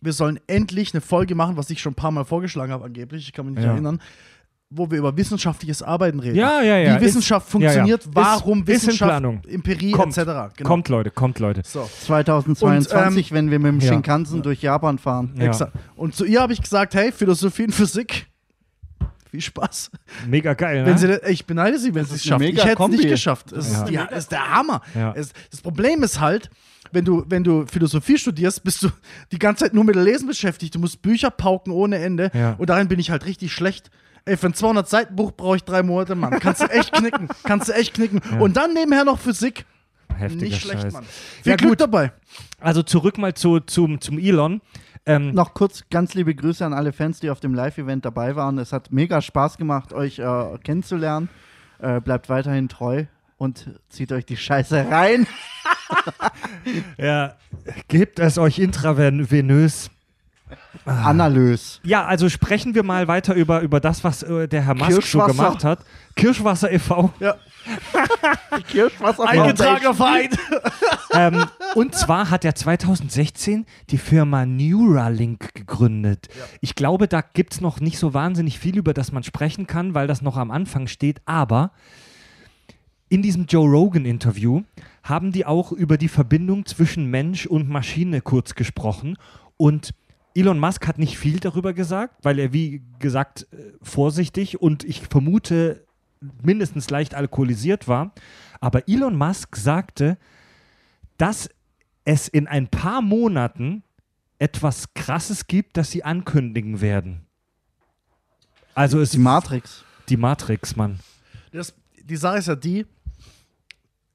[0.00, 3.26] wir sollen endlich eine Folge machen, was ich schon ein paar Mal vorgeschlagen habe, angeblich,
[3.26, 3.72] ich kann mich nicht Ja.
[3.72, 4.00] erinnern,
[4.72, 6.36] wo wir über wissenschaftliches Arbeiten reden.
[6.36, 6.96] Ja, ja, ja.
[7.00, 7.70] Wie Wissenschaft Ist- ja, ja.
[7.72, 9.42] funktioniert, Ist- warum ist Wissenschaft, Planung.
[9.48, 10.16] Empirie Kommt.
[10.16, 10.54] etc.
[10.56, 10.68] Genau.
[10.68, 11.62] Kommt, Leute, kommt, Leute.
[11.64, 13.92] So, 2022, wenn wir mit dem Ja.
[13.92, 15.34] Shinkansen durch Japan fahren.
[15.36, 15.46] Ja.
[15.46, 15.72] exakt.
[15.96, 18.26] Und zu ihr habe ich gesagt, hey, Philosophie und Physik,
[19.28, 19.90] viel Spaß.
[20.28, 20.86] Mega geil, ne?
[20.86, 22.44] Wenn sie, das- ich beneide sie, wenn sie es ist schafft.
[22.44, 23.50] Ich hätte es nicht geschafft.
[23.52, 23.78] Es Ja.
[23.82, 24.82] ist, die, ist der Hammer.
[24.94, 25.12] Ja.
[25.16, 26.48] Es, das Problem ist halt,
[26.92, 28.88] wenn du, wenn du Philosophie studierst, bist du
[29.32, 30.76] die ganze Zeit nur mit dem Lesen beschäftigt.
[30.76, 32.30] Du musst Bücher pauken ohne Ende.
[32.34, 32.54] Ja.
[32.58, 33.90] Und darin bin ich halt richtig schlecht.
[34.24, 36.38] Ey, für ein 200-Seiten-Buch brauche ich drei Monate, Mann.
[36.40, 37.28] Kannst du echt knicken.
[37.44, 38.20] Kannst du echt knicken.
[38.40, 39.64] Und dann nebenher noch Physik.
[40.16, 40.92] Heftiger Nicht schlecht, Scheiß.
[40.92, 41.04] Mann.
[41.04, 41.80] Viel Ja, Glück gut.
[41.80, 42.12] dabei.
[42.60, 44.60] Also zurück mal zu, zum, zum Elon.
[45.06, 48.58] Ähm, Noch kurz ganz liebe Grüße an alle Fans, die auf dem Live-Event dabei waren.
[48.58, 51.30] Es hat mega Spaß gemacht, euch äh, kennenzulernen.
[51.78, 53.06] Äh, bleibt weiterhin treu
[53.38, 55.26] und zieht euch die Scheiße rein.
[56.98, 57.36] ja,
[57.88, 59.90] gebt es euch intravenös.
[60.86, 61.10] Ah.
[61.10, 61.80] Analös.
[61.84, 65.20] Ja, also sprechen wir mal weiter über, über das, was äh, der Herr Musk so
[65.20, 65.80] gemacht hat.
[66.16, 67.12] Kirschwasser e.V.
[67.20, 67.36] Ja.
[68.68, 70.30] Kirschwasser Eingetragener Verein.
[71.12, 71.44] ähm,
[71.74, 76.28] und zwar hat er 2016 die Firma Neuralink gegründet.
[76.60, 79.94] Ich glaube, da gibt es noch nicht so wahnsinnig viel, über das man sprechen kann,
[79.94, 81.20] weil das noch am Anfang steht.
[81.26, 81.72] Aber
[83.08, 84.62] in diesem Joe Rogan-Interview
[85.02, 89.16] haben die auch über die Verbindung zwischen Mensch und Maschine kurz gesprochen.
[89.56, 89.92] Und
[90.34, 95.00] Elon Musk hat nicht viel darüber gesagt, weil er, wie gesagt, äh, vorsichtig und ich
[95.02, 95.84] vermute
[96.42, 98.12] mindestens leicht alkoholisiert war.
[98.60, 100.18] Aber Elon Musk sagte,
[101.16, 101.50] dass
[102.04, 103.82] es in ein paar Monaten
[104.38, 107.26] etwas Krasses gibt, das sie ankündigen werden.
[108.74, 109.84] Also es Die Matrix.
[110.08, 111.00] die Matrix, Mann.
[111.52, 112.86] Das, die Sache ist ja die,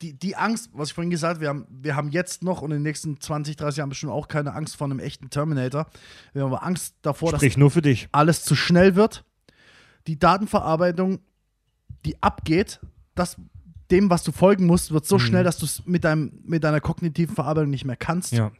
[0.02, 2.72] die, die Angst, was ich vorhin gesagt habe, wir haben, wir haben jetzt noch und
[2.72, 5.88] in den nächsten 20, 30 Jahren bestimmt auch keine Angst vor einem echten Terminator.
[6.34, 8.10] Wir haben aber Angst davor, dass Sprich nur für dich.
[8.12, 9.24] alles zu schnell wird.
[10.08, 11.20] Die Datenverarbeitung,
[12.06, 12.80] die abgeht,
[13.16, 13.38] das,
[13.90, 16.82] dem, was du folgen musst, wird so schnell, dass du es mit, deinem, mit deiner
[16.82, 18.34] kognitiven Verarbeitung nicht mehr kannst.
[18.34, 18.52] Ja.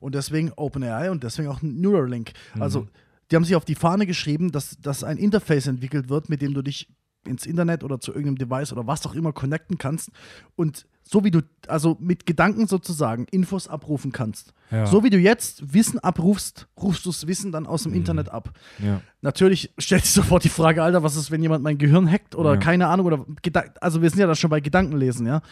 [0.00, 2.32] Und deswegen OpenAI und deswegen auch Neuralink.
[2.58, 2.86] Also,
[3.30, 6.54] die haben sich auf die Fahne geschrieben, dass, dass ein Interface entwickelt wird, mit dem
[6.54, 6.88] du dich
[7.26, 10.10] ins Internet oder zu irgendeinem Device oder was auch immer connecten kannst
[10.56, 14.52] und so wie du, also mit Gedanken sozusagen, Infos abrufen kannst.
[14.72, 14.86] Ja.
[14.86, 18.50] So wie du jetzt Wissen abrufst, rufst du das Wissen dann aus dem Internet ab.
[18.84, 19.00] Ja.
[19.22, 22.54] Natürlich stellt sich sofort die Frage, Alter, was ist, wenn jemand mein Gehirn hackt oder
[22.54, 22.56] Ja.
[22.56, 25.42] keine Ahnung oder Geda also wir sind ja da schon bei Gedankenlesen, ja.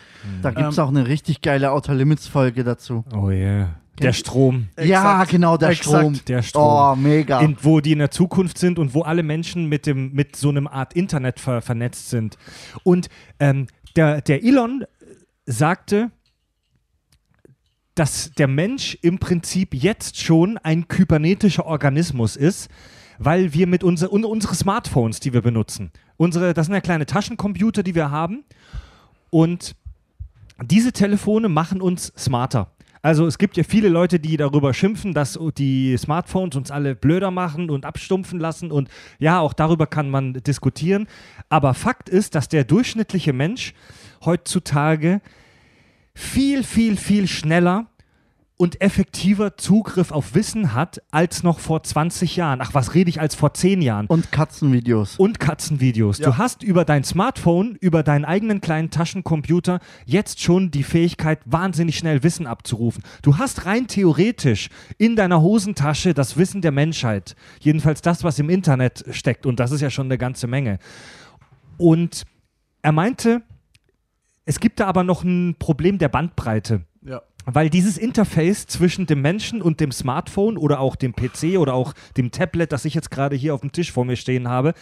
[0.42, 3.04] Da gibt es Ähm, auch eine richtig geile Outer Limits-Folge dazu.
[3.14, 3.76] Oh yeah.
[4.00, 4.68] Der Strom.
[4.76, 4.82] Ja,
[5.22, 5.30] Exakt.
[5.30, 5.88] genau, der Exakt.
[5.88, 6.20] Strom.
[6.26, 6.62] Der Strom.
[6.64, 7.40] Oh, mega.
[7.40, 10.48] In, wo die in der Zukunft sind und wo alle Menschen mit, dem, mit so
[10.48, 12.36] einem Art Internet ver, vernetzt sind.
[12.82, 13.08] Und
[13.38, 14.84] ähm, der, der Elon
[15.46, 16.10] sagte,
[17.94, 22.68] dass der Mensch im Prinzip jetzt schon ein kybernetischer Organismus ist,
[23.18, 27.06] weil wir mit unser, un, unsere Smartphones, die wir benutzen, unsere, das sind ja kleine
[27.06, 28.44] Taschencomputer, die wir haben,
[29.30, 29.76] und
[30.62, 32.73] diese Telefone machen uns smarter.
[33.04, 37.30] Also es gibt ja viele Leute, die darüber schimpfen, dass die Smartphones uns alle blöder
[37.30, 38.70] machen und abstumpfen lassen.
[38.70, 41.06] Und ja, auch darüber kann man diskutieren.
[41.50, 43.74] Aber Fakt ist, dass der durchschnittliche Mensch
[44.24, 45.20] heutzutage
[46.14, 47.88] viel, viel, viel schneller
[48.64, 52.62] und effektiver Zugriff auf Wissen hat als noch vor 20 Jahren.
[52.62, 54.06] Ach, was rede ich als vor 10 Jahren?
[54.06, 55.18] Und Katzenvideos.
[55.18, 56.16] und Katzenvideos.
[56.16, 56.30] Ja.
[56.30, 61.98] Du hast über dein Smartphone, über deinen eigenen kleinen Taschencomputer jetzt schon die Fähigkeit, wahnsinnig
[61.98, 63.04] schnell Wissen abzurufen.
[63.20, 67.36] Du hast rein theoretisch in deiner Hosentasche das Wissen der Menschheit.
[67.60, 69.44] Jedenfalls das, was im Internet steckt.
[69.44, 70.78] Und das ist ja schon eine ganze Menge.
[71.76, 72.24] Und
[72.80, 73.42] er meinte,
[74.46, 76.86] es gibt da aber noch ein Problem der Bandbreite.
[77.46, 77.54] Ja.
[77.54, 81.94] Weil dieses Interface zwischen dem Menschen und dem Smartphone oder auch dem PC oder auch
[82.16, 84.74] dem Tablet, das ich jetzt gerade hier auf dem Tisch vor mir stehen habe,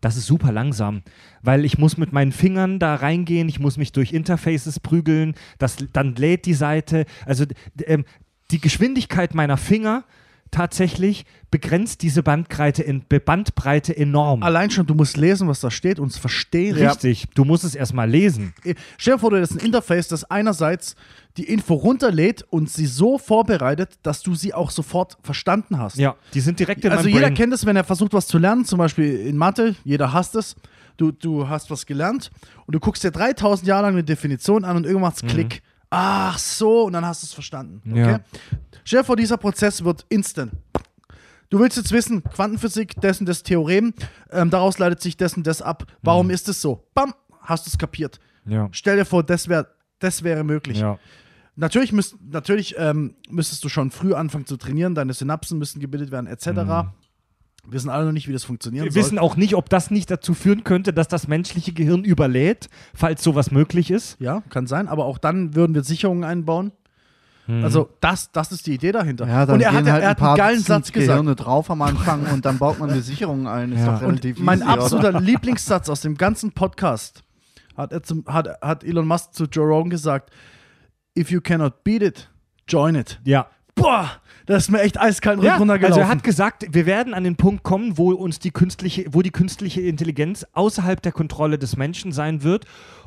[0.00, 1.02] das ist super langsam.
[1.42, 5.76] Weil ich muss mit meinen Fingern da reingehen, ich muss mich durch Interfaces prügeln, das,
[5.92, 7.04] dann lädt die Seite.
[7.26, 7.44] Also
[7.84, 8.04] ähm,
[8.50, 10.04] die Geschwindigkeit meiner Finger
[10.50, 14.42] tatsächlich begrenzt diese Bandbreite, in, Bandbreite enorm.
[14.42, 16.76] Allein schon, du musst lesen, was da steht und es verstehen.
[16.76, 18.52] Richtig, du musst es erstmal lesen.
[18.98, 20.96] Stell dir vor, du hast ein Interface, das einerseits
[21.36, 25.96] die Info runterlädt und sie so vorbereitet, dass du sie auch sofort verstanden hast.
[25.96, 27.34] Ja, die sind direkt in Also jeder Brain.
[27.34, 30.56] kennt es, wenn er versucht, was zu lernen, zum Beispiel in Mathe, jeder hasst es.
[30.96, 32.30] Du, du hast was gelernt
[32.66, 35.62] und du guckst dir 3000 Jahre lang eine Definition an und irgendwann macht's Klick.
[35.88, 37.80] Ach so, und dann hast du es verstanden.
[37.90, 38.10] Okay?
[38.12, 38.20] Ja.
[38.84, 40.52] Stell dir vor, dieser Prozess wird instant.
[41.48, 43.92] Du willst jetzt wissen, Quantenphysik, dessen das Theorem,
[44.30, 45.84] ähm, daraus leitet sich dessen das ab.
[46.02, 46.84] Warum ist es so?
[46.94, 48.20] Bam, hast du es kapiert.
[48.46, 48.68] Ja.
[48.70, 49.66] Stell dir vor, das, wär,
[50.00, 50.80] das wäre möglich.
[50.80, 50.98] Ja.
[51.56, 56.10] Natürlich, müsst, natürlich ähm, müsstest du schon früh anfangen zu trainieren, deine Synapsen müssen gebildet
[56.10, 56.46] werden, etc.
[56.46, 56.92] Wir
[57.66, 59.02] wissen alle noch nicht, wie das funktionieren Wir soll.
[59.02, 63.22] wissen auch nicht, ob das nicht dazu führen könnte, dass das menschliche Gehirn überlädt, falls
[63.22, 64.16] sowas möglich ist.
[64.20, 66.72] Ja, kann sein, aber auch dann würden wir Sicherungen einbauen.
[67.62, 69.26] Also das, das ist die Idee dahinter.
[69.26, 71.18] Ja, dann und er gehen hat, halt er ein hat einen paar geilen Satz gesagt.
[71.18, 73.72] Gehirne drauf am Anfang und dann baut man eine Sicherung ein.
[73.72, 73.94] Ist Ja.
[73.94, 74.82] doch relativ Und mein easy, oder?
[74.82, 77.24] absoluter Lieblingssatz aus dem ganzen Podcast
[77.80, 80.30] hat, er zum, hat, hat Elon Musk zu Joe Rogan gesagt:
[81.18, 82.30] If you cannot beat it,
[82.68, 83.20] join it.
[83.24, 83.48] Ja.
[83.74, 84.10] Boah,
[84.46, 85.92] das ist mir echt eiskalt Ja, runtergelaufen.
[85.92, 89.22] also er hat gesagt, wir werden an den Punkt kommen, wo uns die künstliche, wo
[89.22, 92.66] die künstliche Intelligenz außerhalb der Kontrolle des Menschen sein wird.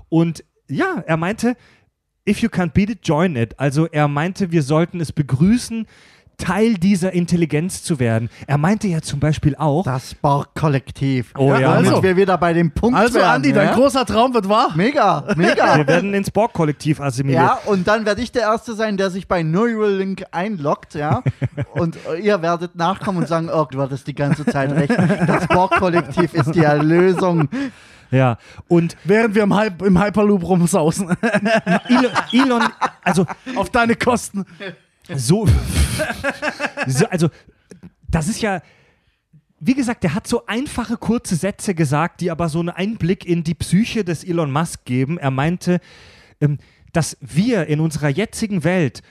[0.10, 1.56] Und ja, er meinte,
[2.28, 3.60] if you can't beat it, join it.
[3.60, 5.86] Also er meinte, wir sollten es begrüßen,
[6.38, 8.30] Teil dieser Intelligenz zu werden.
[8.48, 11.32] Er meinte ja zum Beispiel auch, Das Borg-Kollektiv.
[11.38, 12.04] Oh ja, Damit also.
[12.04, 13.30] wir wieder bei dem Punkt also, werden.
[13.30, 13.76] Andi, dein ja?
[13.76, 14.72] großer Traum wird wahr.
[14.76, 15.78] Mega, mega.
[15.78, 17.42] wir werden ins Borg-Kollektiv assimiliert.
[17.42, 21.24] Ja, und dann werde ich der Erste sein, der sich bei Neuralink einloggt, ja.
[21.74, 24.94] und ihr werdet nachkommen und sagen, oh, du hattest die ganze Zeit recht.
[25.28, 27.50] Das Borg-Kollektiv ist die Erlösung.
[28.12, 28.38] ja.
[28.68, 31.16] Und Während wir im, Hy im Hyperloop rumsausen.
[31.90, 32.64] Elon, Elon
[33.04, 34.46] also Auf deine Kosten.
[35.16, 35.48] So,
[36.88, 37.30] so, also
[38.10, 38.62] das ist ja,
[39.60, 43.44] wie gesagt, der hat so einfache, kurze Sätze gesagt, die aber so einen Einblick in
[43.44, 45.18] die Psyche des Elon Musk geben.
[45.18, 45.80] Er meinte,
[46.42, 46.58] ähm,
[46.92, 49.02] dass wir in unserer jetzigen Welt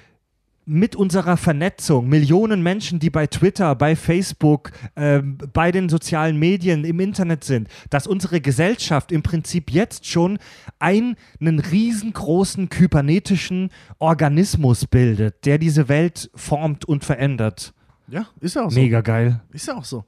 [0.65, 6.85] mit unserer Vernetzung, Millionen Menschen, die bei Twitter, bei Facebook, ähm, bei den sozialen Medien,
[6.85, 10.39] im Internet sind, dass unsere Gesellschaft im Prinzip jetzt schon
[10.79, 17.75] einen, einen riesengroßen kybernetischen Organismus bildet, der diese Welt formt und verändert.
[18.09, 18.79] Ja, ist ja auch so.
[18.79, 19.41] Mega geil.
[19.53, 20.05] Ist ja auch so.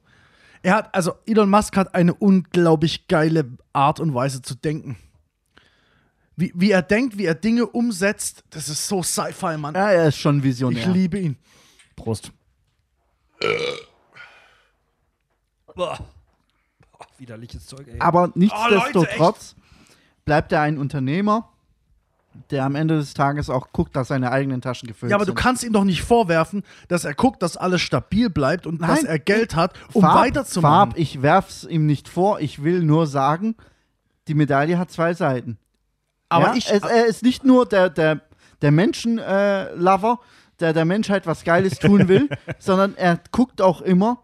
[0.61, 4.97] Er hat, also Elon Musk hat eine unglaublich geile Art und Weise zu denken.
[6.37, 9.73] Wie, wie er denkt, wie er Dinge umsetzt, das ist so Sci-Fi, Mann.
[9.75, 10.87] Ja, er ist schon ich visionär.
[10.89, 11.37] liebe ihn.
[11.95, 12.31] Prost.
[15.75, 15.97] Boah.
[16.91, 17.99] Boah, widerliches Zeug, ey.
[17.99, 19.55] Aber Oh, nichtsdestotrotz
[20.23, 21.49] bleibt er ein Unternehmer,
[22.49, 25.29] der am Ende des Tages auch guckt, dass seine eigenen Taschen gefüllt Ja, aber du
[25.31, 25.37] sind.
[25.39, 29.05] kannst ihm doch nicht vorwerfen, dass er guckt, dass alles stabil bleibt und dass Nein,
[29.05, 30.91] er Geld hat, um Farb, weiterzumachen.
[30.91, 33.55] Farb, ich werf's ihm nicht vor, ich will nur sagen,
[34.27, 35.57] die Medaille hat zwei Seiten.
[36.35, 36.55] Aber ja?
[36.55, 38.21] ich, es, er ist nicht nur der, der,
[38.61, 40.19] der Menschen-Lover,
[40.59, 42.29] der der Menschheit was Geiles tun will,
[42.59, 44.19] sondern er guckt auch immer,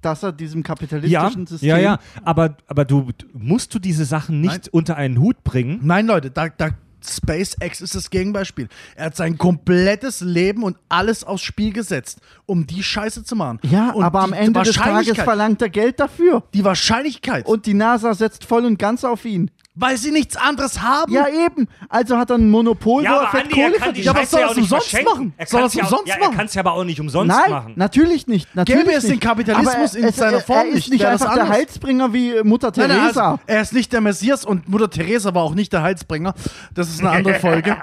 [0.00, 1.68] dass er diesem ja, kapitalistischen System.
[1.68, 4.70] ja, ja, aber, aber du musst du diese Sachen nicht Nein.
[4.72, 5.80] unter einen Hut bringen.
[5.82, 6.70] Nein, Leute, da, da
[7.04, 8.68] SpaceX ist das Gegenbeispiel.
[8.96, 13.60] Er hat sein komplettes Leben und alles aufs Spiel gesetzt, um die Scheiße zu machen.
[13.62, 16.42] Ja, und aber am Ende des Tages verlangt er Geld dafür.
[16.54, 17.46] Die Wahrscheinlichkeit.
[17.46, 19.50] Und die NASA setzt voll und ganz auf ihn.
[19.80, 21.12] Weil sie nichts anderes haben.
[21.12, 21.68] Ja, eben.
[21.88, 24.04] Also hat er ein Monopol, Ja, wo er fett er Kohle verdient.
[24.06, 25.34] Ja, aber soll auch nicht umsonst machen?
[25.36, 26.36] Er Soll ja auch- umsonst ja, Er machen?
[26.36, 27.72] kann es ja aber auch nicht umsonst Nein, machen.
[27.76, 28.52] natürlich nicht.
[28.56, 29.20] Natürlich Gäbe es den.
[29.20, 31.48] Kapitalismus Aber in es, seiner er, Form er ist nicht, nicht einfach der.
[31.48, 33.30] Heilsbringer wie Mutter Nein, nein, Teresa.
[33.30, 36.34] also, er ist nicht der Messias und Mutter Teresa war auch nicht der Heilsbringer.
[36.74, 37.76] Das ist eine andere Folge.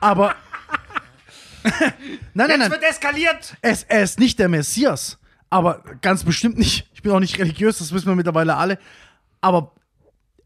[0.00, 0.34] Aber.
[1.64, 1.92] nein,
[2.34, 2.70] nein, Jetzt nein.
[2.70, 3.56] wird eskaliert.
[3.62, 5.18] Er ist, er ist nicht der Messias.
[5.50, 6.86] Aber ganz bestimmt nicht.
[6.94, 8.78] Ich bin auch nicht religiös, das wissen wir mittlerweile alle.
[9.40, 9.72] Aber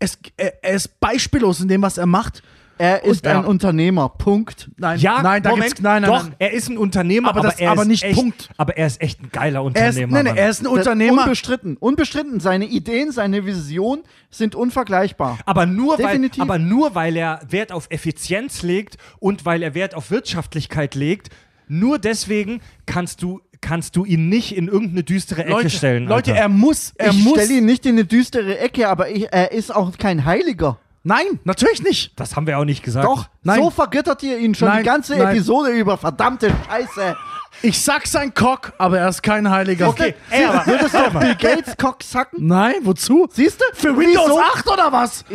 [0.05, 2.43] es, er, er ist beispiellos in dem, was er macht.
[2.79, 3.39] er ist ja.
[3.39, 4.09] ein Unternehmer.
[4.09, 4.69] Punkt.
[4.77, 6.35] Nein, Ja, nein, da Moment, gibt's, nein, nein, doch, nein.
[6.41, 8.51] er ist ein Unternehmer, Aber aber, das- er aber ist nicht echt, Punkt.
[8.57, 10.23] Aber er ist echt ein geiler Er ist, Unternehmer.
[10.25, 11.23] nein, er ist ein Unternehmer.
[11.23, 11.77] Unbestritten.
[11.77, 12.41] Unbestritten.
[12.41, 14.01] Seine Ideen, seine Vision
[14.31, 15.39] sind unvergleichbar.
[15.47, 19.95] aber nur, weil, aber nur weil er Wert auf Effizienz legt und weil er Wert
[19.95, 21.29] auf Wirtschaftlichkeit legt,
[21.69, 26.07] nur deswegen kannst du, kannst du ihn nicht in irgendeine düstere Ecke Leute, stellen.
[26.07, 26.43] Leute Alter.
[26.43, 27.35] er muss, er ich muss.
[27.35, 30.79] stelle ihn nicht in eine düstere Ecke, aber ich, er ist auch kein Heiliger.
[31.07, 32.19] Nein, natürlich nicht.
[32.19, 33.05] das haben wir auch nicht gesagt.
[33.05, 33.61] Doch, Nein.
[33.61, 35.35] so vergöttert ihr ihn schon Nein, die ganze nein.
[35.35, 35.99] Episode über.
[35.99, 37.17] Verdammte Scheiße.
[37.63, 39.89] Ich sag sein Cock, aber er ist kein Heiliger.
[39.89, 42.47] Okay, ey, aber, Würdest du Bill Gates Cock sacken?
[42.47, 43.29] Nein, wozu?
[43.31, 43.65] Siehst du?
[43.75, 44.41] Für Windows Wieso?
[44.41, 45.25] 8 oder was?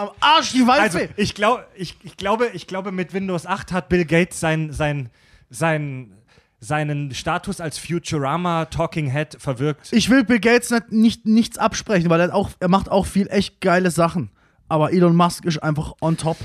[0.00, 1.00] Am Arsch die Waldfee.
[1.00, 4.72] also ich, glaub, ich, ich, glaube, ich glaube, mit Windows 8 hat Bill Gates sein,
[4.72, 5.10] sein,
[5.50, 6.16] sein,
[6.58, 9.92] seinen Status als Futurama Talking Head verwirkt.
[9.92, 13.28] ich will Bill Gates nicht, nicht, nichts absprechen, weil er, auch, er macht auch viel
[13.28, 14.30] echt geile Sachen.
[14.70, 16.38] Aber Elon Musk ist einfach on top.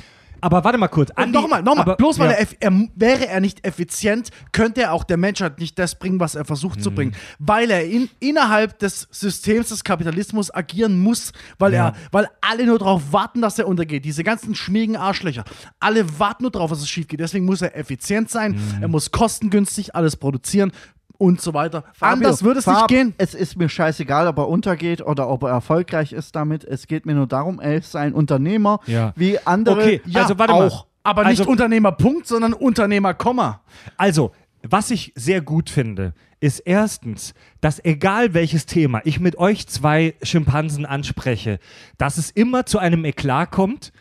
[0.46, 1.10] Aber warte mal kurz.
[1.16, 2.36] Andi, nochmal, nochmal, bloß weil ja.
[2.38, 6.36] er, er, wäre er nicht effizient, könnte er auch der Menschheit nicht das bringen, was
[6.36, 6.84] er versucht Mhm.
[6.84, 7.16] zu bringen.
[7.40, 11.88] Weil er in, innerhalb des Systems des Kapitalismus agieren muss, weil Ja.
[11.88, 14.06] er, weil alle nur darauf warten, dass er untergeht.
[14.06, 15.46] Diese ganzen schmierigen Arschlöcher.
[15.80, 17.22] Alle warten nur darauf, dass es schief geht.
[17.22, 18.84] Deswegen muss er effizient sein, Mhm.
[18.84, 20.72] er muss kostengünstig alles produzieren
[21.18, 21.84] und so weiter.
[21.94, 23.14] Fabio, Anders würde es nicht Fab, gehen.
[23.18, 26.64] Es ist mir scheißegal, ob er untergeht oder ob er erfolgreich ist damit.
[26.64, 29.14] Es geht mir nur darum, er ist ein Unternehmer Ja.
[29.16, 29.80] wie andere.
[29.82, 30.68] Okay, Ja, also warte mal.
[30.68, 30.86] auch.
[31.04, 33.62] Aber nicht Also- Unternehmer Punkt, sondern Unternehmer Komma.
[33.98, 34.32] Also,
[34.68, 40.16] was ich sehr gut finde, ist erstens, dass egal welches Thema ich mit euch zwei
[40.24, 41.60] Schimpansen anspreche,
[41.98, 43.92] dass es immer zu einem Eklat kommt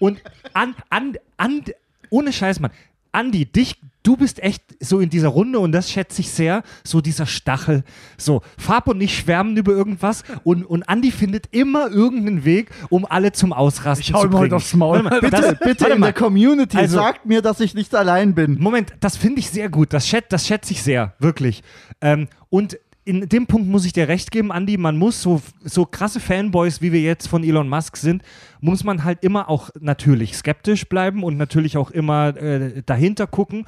[0.00, 0.20] und
[0.54, 1.62] an, an, an,
[2.10, 2.72] ohne Scheiß, Mann,
[3.12, 7.02] Andi, dich, du bist echt so in dieser Runde und das schätze ich sehr, so
[7.02, 7.84] dieser Stachel.
[8.16, 13.04] So, Fab und ich schwärmen über irgendwas und, und Andi findet immer irgendeinen Weg, um
[13.04, 14.40] alle zum Ausrasten Ich hau zu bringen.
[14.44, 15.02] heute aufs Maul.
[15.02, 16.06] Mal, bitte, das- bitte in mal.
[16.06, 18.58] der Community Also- sagt mir, dass ich nicht allein bin.
[18.58, 19.92] Moment, das finde ich sehr gut.
[19.92, 21.62] Das, schät, das schätze ich sehr, wirklich.
[22.00, 25.86] Ähm, und in dem Punkt muss ich dir recht geben, Andi, man muss so, so
[25.86, 28.22] krasse Fanboys, wie wir jetzt von Elon Musk sind,
[28.60, 33.64] muss man halt immer auch natürlich skeptisch bleiben und natürlich auch immer äh, dahinter gucken.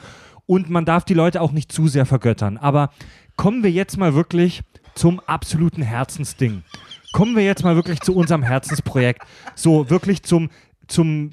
[0.50, 2.56] Und man darf die Leute auch nicht zu sehr vergöttern.
[2.56, 2.90] Aber
[3.36, 4.62] kommen wir jetzt mal wirklich
[4.96, 6.64] zum absoluten Herzensding.
[7.12, 9.22] Kommen wir jetzt mal wirklich zu unserem Herzensprojekt.
[9.54, 10.50] So wirklich zum,
[10.88, 11.30] zum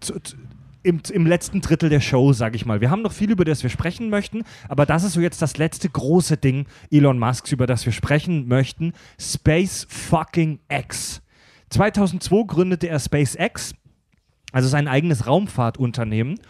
[0.00, 0.14] zu,
[0.82, 2.80] im, im letzten Drittel der Show, sage ich mal.
[2.80, 5.58] Wir haben noch viel, über das wir sprechen möchten, aber das ist so jetzt das
[5.58, 8.94] letzte große Ding Elon Musks, über das wir sprechen möchten.
[9.20, 11.20] Space fucking X.
[11.68, 13.74] 2002 gründete er SpaceX,
[14.52, 16.40] also sein eigenes Raumfahrtunternehmen.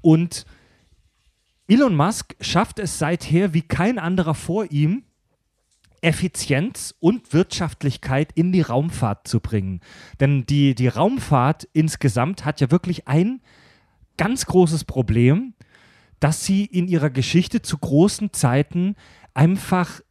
[0.00, 0.46] Und
[1.72, 5.04] Elon Musk schafft es seither wie kein anderer vor ihm,
[6.02, 9.80] Effizienz und Wirtschaftlichkeit in die Raumfahrt zu bringen.
[10.20, 13.40] Denn die, die Raumfahrt insgesamt hat ja wirklich ein
[14.18, 15.54] ganz großes Problem,
[16.20, 18.94] dass sie in ihrer Geschichte zu großen Zeiten
[19.32, 20.02] einfach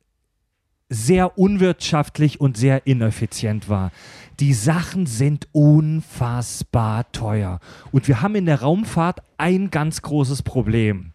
[0.89, 3.91] sehr unwirtschaftlich und sehr ineffizient war.
[4.39, 7.59] Die Sachen sind unfassbar teuer.
[7.91, 11.10] Und wir haben in der Raumfahrt ein ganz großes Problem.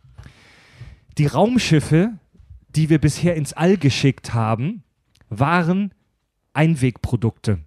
[1.18, 2.18] Die Raumschiffe,
[2.68, 4.82] die wir bisher ins All geschickt haben,
[5.30, 5.94] waren
[6.52, 7.60] Einwegprodukte.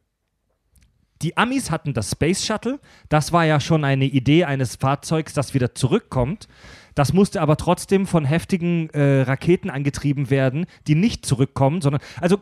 [1.21, 2.79] Die Amis hatten das Space Shuttle.
[3.09, 6.47] Das war ja schon eine Idee eines Fahrzeugs, das wieder zurückkommt.
[6.95, 12.01] Das musste aber trotzdem von heftigen äh, Raketen angetrieben werden, die nicht zurückkommen, sondern.
[12.21, 12.39] Also,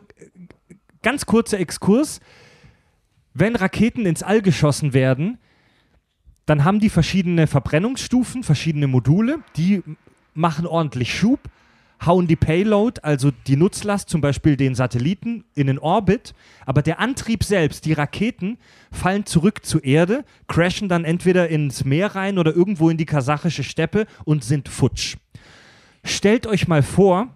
[1.02, 2.20] ganz kurzer Exkurs.
[3.34, 5.38] Wenn Raketen ins All geschossen werden,
[6.46, 9.82] dann haben die verschiedene Verbrennungsstufen, verschiedene Module, die
[10.38, 11.40] machen ordentlich Schub,
[12.04, 16.32] hauen die Payload, also die Nutzlast, zum Beispiel den Satelliten, in den Orbit,
[16.64, 18.56] aber der Antrieb selbst, die Raketen,
[18.92, 23.64] fallen zurück zur Erde, crashen dann entweder ins Meer rein oder irgendwo in die kasachische
[23.64, 25.16] Steppe und sind futsch.
[26.04, 27.34] Stellt euch mal vor,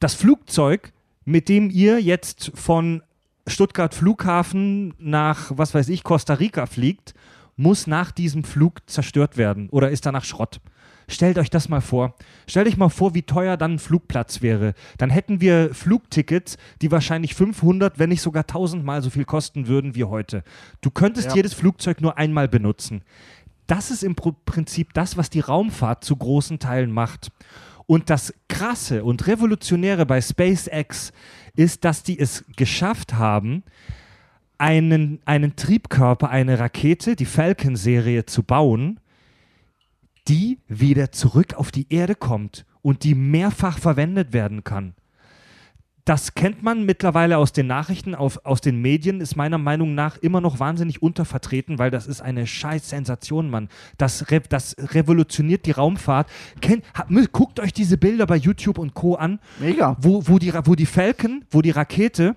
[0.00, 0.92] das Flugzeug,
[1.24, 3.02] mit dem ihr jetzt von
[3.46, 7.14] Stuttgart Flughafen nach, was weiß ich, Costa Rica fliegt,
[7.56, 10.60] muss nach diesem Flug zerstört werden oder ist danach Schrott.
[11.08, 12.14] Stellt euch das mal vor.
[12.48, 14.74] Stellt euch mal vor, wie teuer dann ein Flugplatz wäre.
[14.98, 19.68] Dann hätten wir Flugtickets, die wahrscheinlich 500, wenn nicht sogar 1000 Mal so viel kosten
[19.68, 20.42] würden wie heute.
[20.80, 21.36] Du könntest Ja.
[21.36, 23.02] jedes Flugzeug nur einmal benutzen.
[23.68, 27.30] Das ist im Prinzip das, was die Raumfahrt zu großen Teilen macht.
[27.86, 31.12] Und das Krasse und Revolutionäre bei SpaceX
[31.54, 33.62] ist, dass die es geschafft haben,
[34.58, 38.98] einen, einen Triebkörper, eine Rakete, die Falcon-Serie zu bauen,
[40.28, 44.94] die wieder zurück auf die Erde kommt und die mehrfach verwendet werden kann.
[46.06, 50.16] Das kennt man mittlerweile aus den Nachrichten, auf, aus den Medien, ist meiner Meinung nach
[50.18, 53.68] immer noch wahnsinnig untervertreten, weil das ist eine scheiß Sensation, Mann.
[53.98, 56.28] Das, re das revolutioniert die Raumfahrt.
[56.60, 59.16] Kennt, ha, guckt euch diese Bilder bei YouTube und Co.
[59.16, 59.96] an, Mega.
[60.00, 62.36] wo, wo, die, wo die Falcon, wo die Rakete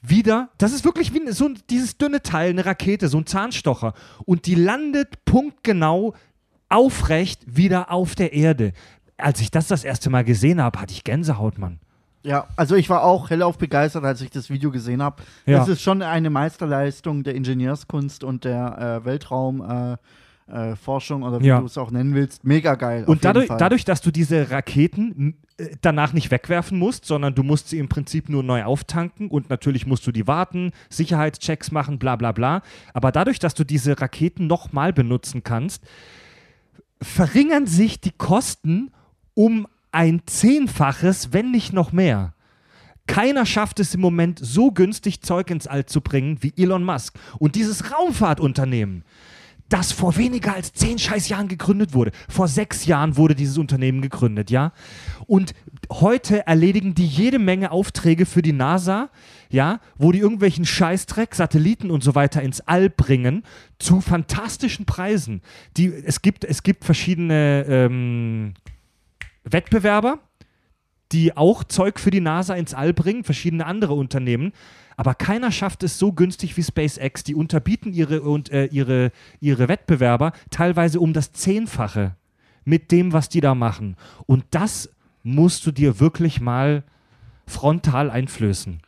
[0.00, 3.92] wieder, das ist wirklich wie so dieses dünne Teil, eine Rakete, so ein Zahnstocher.
[4.24, 6.14] Und die landet punktgenau
[6.70, 8.72] aufrecht wieder auf der Erde.
[9.18, 11.78] Als ich das das erste Mal gesehen habe, hatte ich Gänsehaut, Mann.
[12.22, 15.22] Ja, also ich war auch hellauf begeistert, als ich das Video gesehen habe.
[15.46, 15.58] Ja.
[15.58, 19.96] Das ist schon eine Meisterleistung der Ingenieurskunst und der äh, Weltraumforschung
[20.48, 21.60] äh, Forschung oder wie Ja.
[21.60, 22.44] du es auch nennen willst.
[22.44, 23.04] Mega geil.
[23.06, 27.70] Und dadurch, dadurch, dass du diese Raketen äh, danach nicht wegwerfen musst, sondern du musst
[27.70, 32.16] sie im Prinzip nur neu auftanken und natürlich musst du die warten, Sicherheitschecks machen, bla
[32.16, 32.62] bla bla.
[32.92, 35.84] Aber dadurch, dass du diese Raketen nochmal benutzen kannst,
[37.02, 38.90] verringern sich die Kosten
[39.34, 42.34] um ein Zehnfaches, wenn nicht noch mehr.
[43.06, 47.18] Keiner schafft es im Moment so günstig Zeug ins All zu bringen wie Elon Musk.
[47.38, 49.04] Und dieses Raumfahrtunternehmen,
[49.68, 52.10] das vor weniger als zehn scheiß Jahren gegründet wurde.
[52.28, 54.72] Vor sechs Jahren wurde dieses Unternehmen gegründet, ja.
[55.26, 55.54] Und
[55.90, 59.10] heute erledigen die jede Menge Aufträge für die NASA,
[59.50, 63.42] ja, wo die irgendwelchen Scheißdreck, Satelliten und so weiter ins All bringen,
[63.78, 65.42] zu fantastischen Preisen.
[65.76, 68.54] Die, es, gibt, es gibt verschiedene ähm,
[69.44, 70.20] Wettbewerber,
[71.12, 74.52] die auch Zeug für die NASA ins All bringen, verschiedene andere Unternehmen.
[74.96, 77.24] Aber keiner schafft es so günstig wie SpaceX.
[77.24, 79.10] Die unterbieten ihre, und, äh, ihre,
[79.40, 82.14] ihre Wettbewerber teilweise um das Zehnfache
[82.64, 83.96] mit dem, was die da machen.
[84.26, 84.90] Und das
[85.22, 86.84] musst du dir wirklich mal
[87.46, 88.80] frontal einflößen.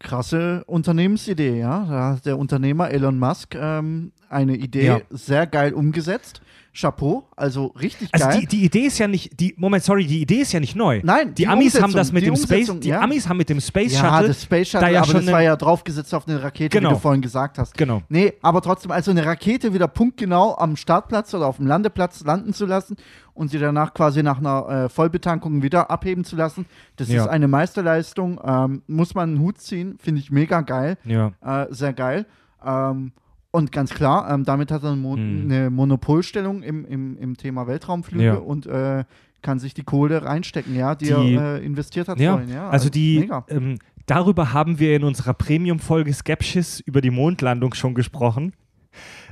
[0.00, 1.84] Krasse Unternehmensidee, ja.
[1.88, 5.00] Da hat der Unternehmer Elon Musk ähm, eine Idee Ja.
[5.10, 6.40] sehr geil umgesetzt.
[6.78, 8.40] Chapeau, also richtig Also geil.
[8.40, 11.00] die, die Idee ist ja nicht, die, Moment, sorry, die Idee ist ja nicht neu.
[11.02, 13.00] Nein, die, die Amis haben das mit dem Space, die ja.
[13.00, 15.32] Amis haben mit dem Space ja, Shuttle, das Space Shuttle, da ja aber schon das
[15.32, 16.90] war ja draufgesetzt auf eine Rakete, Genau.
[16.90, 17.76] wie du vorhin gesagt hast.
[17.76, 18.02] genau.
[18.08, 22.52] Nee, aber trotzdem, also eine Rakete wieder punktgenau am Startplatz oder auf dem Landeplatz landen
[22.52, 22.96] zu lassen
[23.34, 27.22] und sie danach quasi nach einer äh, Vollbetankung wieder abheben zu lassen, das Ja.
[27.22, 28.40] ist eine Meisterleistung.
[28.44, 30.96] Ähm, muss man einen Hut ziehen, finde ich mega geil.
[31.04, 31.32] Ja.
[31.44, 32.26] Äh, sehr geil.
[32.64, 33.12] Ähm,
[33.50, 35.42] und ganz klar, ähm, damit hat er eine, Mo Hm.
[35.44, 38.34] eine Monopolstellung im, im, im Thema Weltraumflüge Ja.
[38.34, 39.04] und äh,
[39.42, 42.50] kann sich die Kohle reinstecken, ja, die, Die- er äh, investiert hat Ja, vorhin.
[42.52, 43.44] Ja, also die, Mega.
[43.48, 48.52] ähm, darüber haben wir in unserer Premium-Folge Skepsis über die Mondlandung schon gesprochen.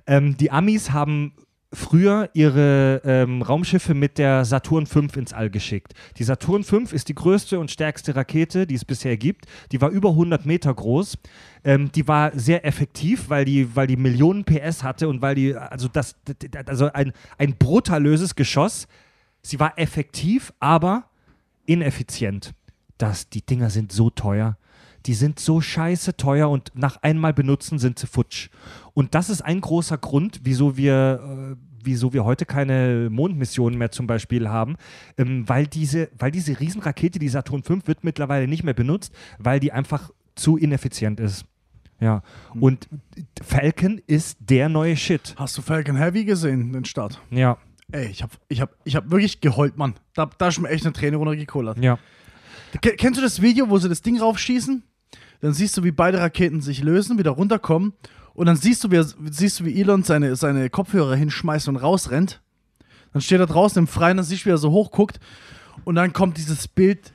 [0.07, 1.33] Ähm, die Amis haben
[1.77, 5.93] früher ihre ähm, Raumschiffe mit der Saturn V ins All geschickt.
[6.17, 9.45] Die Saturn V ist die größte und stärkste Rakete, die es bisher gibt.
[9.73, 11.19] Die war über 100 Meter groß.
[11.65, 15.55] Ähm, die war sehr effektiv, weil die, weil die Millionen PS hatte und weil die,
[15.55, 16.17] also das,
[16.65, 18.89] also ein, ein brutalöses Geschoss.
[19.43, 21.05] Sie war effektiv, aber
[21.67, 22.55] ineffizient.
[22.97, 24.57] Das, die Dinger sind so teuer.
[25.07, 28.49] Die sind so scheiße teuer und nach einmal benutzen sind sie futsch.
[28.93, 31.57] Und das ist ein großer Grund, wieso wir, äh,
[31.87, 34.77] wieso wir heute keine Mondmissionen mehr zum Beispiel haben,
[35.17, 39.61] ähm, weil, diese, weil diese Riesenrakete, die Saturn V, wird mittlerweile nicht mehr benutzt, weil
[39.61, 41.45] die einfach zu ineffizient ist.
[41.99, 42.23] Ja.
[42.61, 42.89] Und
[43.43, 45.35] Falcon ist der neue Shit.
[45.39, 47.21] Hast du Falcon Heavy gesehen, den Start?
[47.31, 47.57] Ja,
[47.93, 49.95] Ey, ich hab, ich hab, ich hab wirklich geheult, Mann.
[50.13, 51.79] Da, da ist mir echt eine Träne runtergekullert.
[51.79, 51.99] ja.
[52.83, 54.83] Ke- Kennst du das Video, wo sie das Ding raufschießen?
[55.41, 57.93] Dann siehst du, wie beide Raketen sich lösen, wieder runterkommen.
[58.37, 62.41] Und dann siehst du, wie, siehst du, wie Elon seine, seine Kopfhörer hinschmeißt und rausrennt.
[63.13, 65.19] Dann steht er draußen im Freien, dann siehst du, wie er so hochguckt.
[65.85, 67.13] Und dann kommt dieses Bild.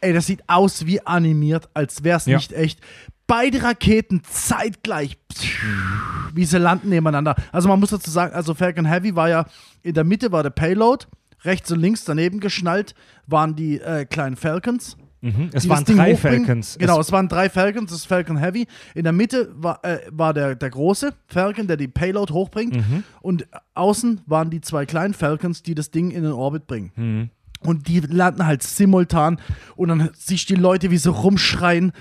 [0.00, 2.38] Ey, das sieht aus wie animiert, als wäre es Ja.
[2.38, 2.80] nicht echt.
[3.26, 5.16] Beide Raketen zeitgleich,
[6.34, 7.36] wie sie landen nebeneinander.
[7.52, 9.46] Also man muss dazu sagen, also Falcon Heavy war ja,
[9.82, 11.06] in der Mitte war der Payload,
[11.44, 12.94] rechts und links daneben geschnallt
[13.26, 14.96] waren die äh, kleinen Falcons.
[15.22, 15.50] Mhm.
[15.52, 16.16] Es waren drei.
[16.16, 16.76] Falcons.
[16.78, 18.66] Genau, Es, es waren drei Falcons, das ist Falcon Heavy.
[18.94, 22.74] In der Mitte war, äh, war der, der große Falcon, der die Payload hochbringt.
[22.76, 23.04] Mhm.
[23.20, 26.90] Und außen waren die zwei kleinen Falcons, die das Ding in den Orbit bringen.
[26.96, 27.30] Mhm.
[27.64, 29.38] Und die landen halt simultan
[29.76, 31.92] und dann siehst du die Leute, wie sie rumschreien.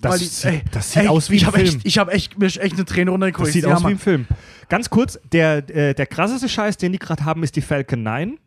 [0.00, 1.66] Das die, sieht- das sieht aus wie ich ein hab Film.
[1.66, 3.46] Echt, ich habe echt, mir echt eine Träne runtergekommen.
[3.48, 3.92] Das sieht Ja, aus wie Mann.
[3.94, 4.26] im Film.
[4.68, 8.38] Ganz kurz, der, äh, der krasseste Scheiß, den die gerade haben, ist die Falcon 9.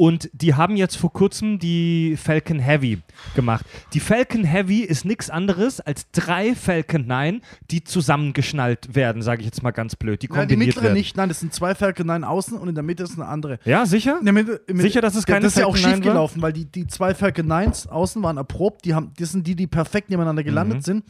[0.00, 3.02] Und die haben jetzt vor kurzem die Falcon Heavy
[3.34, 3.66] gemacht.
[3.92, 9.44] Die Falcon Heavy ist nichts anderes als drei Falcon 9, die zusammengeschnallt werden, sage ich
[9.44, 10.22] jetzt mal ganz blöd.
[10.22, 10.94] Die Nein, die kombiniert mittlere werden.
[10.94, 11.18] nicht.
[11.18, 13.58] Nein, das sind zwei Falcon 9 außen und in der Mitte ist eine andere.
[13.66, 14.16] Ja, sicher?
[14.20, 16.04] In der Mitte, in Sicher, dass es keine Das ist ja auch Falcon 9 schief
[16.10, 18.86] gelaufen, weil die, die zwei Falcon 9s außen waren erprobt.
[18.86, 21.04] Die, haben, das sind die, die perfekt nebeneinander gelandet sind.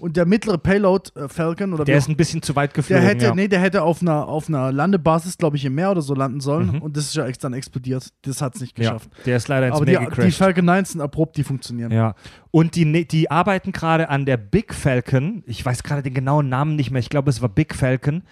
[0.00, 1.84] Und der mittlere Payload äh, Falcon oder.
[1.84, 3.04] Der ist ein bisschen zu weit Der geflogen.
[3.04, 3.34] hätte, ja.
[3.34, 6.40] nee, der hätte auf einer, auf einer Landebasis, glaube ich, im Meer oder so landen
[6.40, 6.72] sollen.
[6.72, 6.82] Mhm.
[6.82, 8.08] Und das ist ja dann explodiert.
[8.22, 9.10] Das hat es nicht ja, geschafft.
[9.26, 10.38] der ist leider ins Aber Meer die, die gecrashed.
[10.38, 11.92] Falcon 9 sind erprobt, die funktionieren.
[11.92, 12.14] Ja.
[12.50, 15.42] Und die, ne- die arbeiten gerade an der Big Falcon.
[15.46, 17.00] Ich weiß gerade den genauen Namen nicht mehr.
[17.00, 18.22] Ich glaube, es war Big Falcon.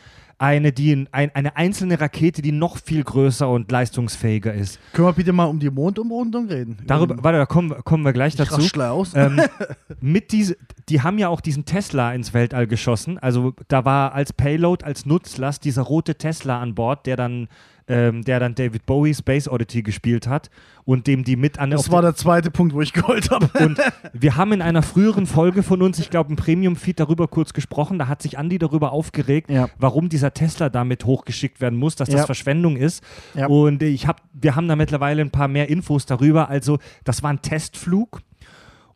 [0.41, 4.79] Eine, die, ein, eine einzelne Rakete, die noch viel größer und leistungsfähiger ist.
[4.93, 6.79] Können wir bitte mal um die Mondumrundung reden?
[6.87, 8.55] Darüber, Ähm, warte, da kommen, kommen wir gleich ich dazu.
[8.55, 9.13] raschle aus.
[9.17, 9.41] ähm,
[10.01, 10.57] mit diese,
[10.89, 13.19] die haben ja auch diesen Tesla ins Weltall geschossen.
[13.19, 17.49] Also da war als Payload, als Nutzlast dieser rote Tesla an Bord, der dann,
[17.89, 20.51] ähm, der dann David Bowie Space Oddity gespielt hat
[20.85, 23.49] und dem die mit an das auf war der zweite Punkt, wo ich geholt habe.
[23.65, 23.79] und
[24.13, 27.99] wir haben in einer früheren Folge von uns, ich glaube im Premium-Feed, darüber kurz gesprochen.
[27.99, 29.69] Da hat sich Andi darüber aufgeregt, Ja.
[29.79, 32.27] warum dieser Tesla damit hochgeschickt werden muss, dass das Ja.
[32.27, 33.03] Verschwendung ist.
[33.35, 33.47] Ja.
[33.47, 36.49] Und ich hab, wir haben da mittlerweile ein paar mehr Infos darüber.
[36.49, 38.21] Also, das war ein Testflug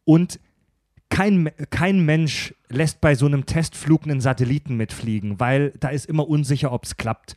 [0.05, 0.39] und
[1.09, 6.27] kein, kein Mensch lässt bei so einem Testflug einen Satelliten mitfliegen, weil da ist immer
[6.27, 7.37] unsicher, ob es klappt.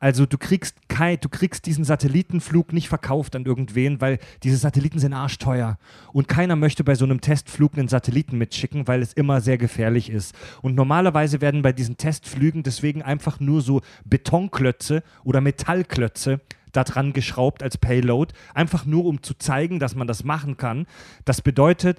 [0.00, 4.98] Also du kriegst, kein, du kriegst diesen Satellitenflug nicht verkauft an irgendwen, weil diese Satelliten
[4.98, 5.78] sind arschteuer.
[6.12, 10.10] Und keiner möchte bei so einem Testflug einen Satelliten mitschicken, weil es immer sehr gefährlich
[10.10, 10.34] ist.
[10.62, 16.40] Und normalerweise werden bei diesen Testflügen deswegen einfach nur so Betonklötze oder Metallklötze
[16.72, 20.86] da dran geschraubt als Payload, einfach nur um zu zeigen, dass man das machen kann.
[21.24, 21.98] Das bedeutet,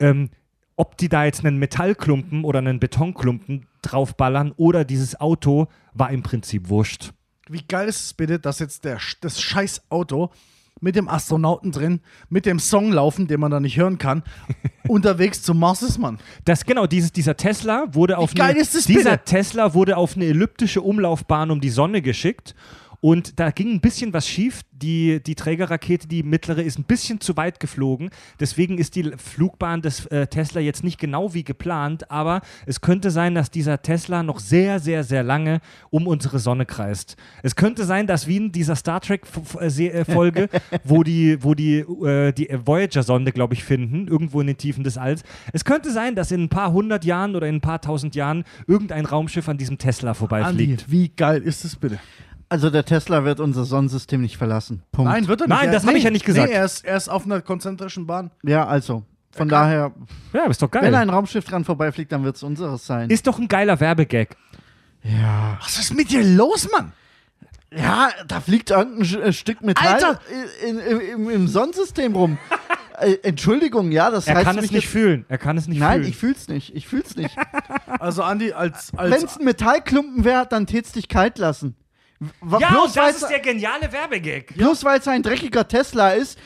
[0.00, 0.30] ähm,
[0.76, 6.22] ob die da jetzt einen Metallklumpen oder einen Betonklumpen draufballern oder dieses Auto, war im
[6.22, 7.12] Prinzip wurscht.
[7.48, 10.30] Wie geil ist es bitte, dass jetzt der, das scheiß Auto
[10.80, 14.22] mit dem Astronauten drin, mit dem Song laufen, den man da nicht hören kann,
[14.88, 16.18] unterwegs zum Mars ist, Mann.
[16.44, 19.24] Das genau, dieses, dieser Tesla wurde auf geil eine, ist das dieser bitte?
[19.24, 22.54] Tesla wurde auf eine elliptische Umlaufbahn um die Sonne geschickt
[23.00, 24.62] und da ging ein bisschen was schief.
[24.72, 28.10] Die, die Trägerrakete, die mittlere, ist ein bisschen zu weit geflogen.
[28.38, 33.10] Deswegen ist die Flugbahn des äh, Tesla jetzt nicht genau wie geplant, aber es könnte
[33.10, 35.60] sein, dass dieser Tesla noch sehr, sehr, sehr lange
[35.90, 37.16] um unsere Sonne kreist.
[37.42, 40.48] Es könnte sein, dass wie in dieser Star Trek-Folge,
[40.84, 44.96] wo die, wo die, äh, die Voyager-Sonde, glaube ich, finden, irgendwo in den Tiefen des
[44.96, 45.22] Alls.
[45.52, 48.44] Es könnte sein, dass in ein paar hundert Jahren oder in ein paar tausend Jahren
[48.68, 50.90] irgendein Raumschiff an diesem Tesla Andi, vorbeifliegt.
[50.90, 51.98] wie geil ist es bitte?
[52.50, 54.82] Also der Tesla wird unser Sonnensystem nicht verlassen.
[54.92, 55.10] Punkt.
[55.10, 55.56] Nein, wird er nicht.
[55.56, 56.48] Nein, Er- das hab ich ja nicht gesagt.
[56.48, 58.30] Nee, er ist, er ist auf einer konzentrischen Bahn.
[58.42, 59.04] Ja, also.
[59.32, 59.92] Von daher,
[60.32, 60.82] Ja, ist doch geil.
[60.84, 63.10] wenn ein Raumschiff dran vorbeifliegt, dann wird es unseres sein.
[63.10, 64.36] ist doch ein geiler Werbegag.
[65.02, 65.58] ja.
[65.62, 66.92] Was ist mit dir los, Mann?
[67.70, 70.20] Ja, da fliegt irgendein Sch- äh, Stück Metall Alter!
[70.66, 72.38] in, in, im, im Sonnensystem rum.
[72.98, 75.26] äh, Entschuldigung, ja, das Er heißt kann es mich nicht jetzt- fühlen.
[75.28, 76.08] Er kann es nicht Nein, fühlen.
[76.10, 76.74] ich fühl's nicht.
[76.74, 77.36] Ich fühl's nicht.
[78.00, 78.92] Also, Andi, als.
[78.94, 81.76] Wenn als es ein Metallklumpen wäre, dann tät's dich kalt lassen.
[82.20, 84.54] Ja, bloß und das ist der geniale Werbegag.
[84.56, 86.38] Bloß weil es ein dreckiger Tesla ist,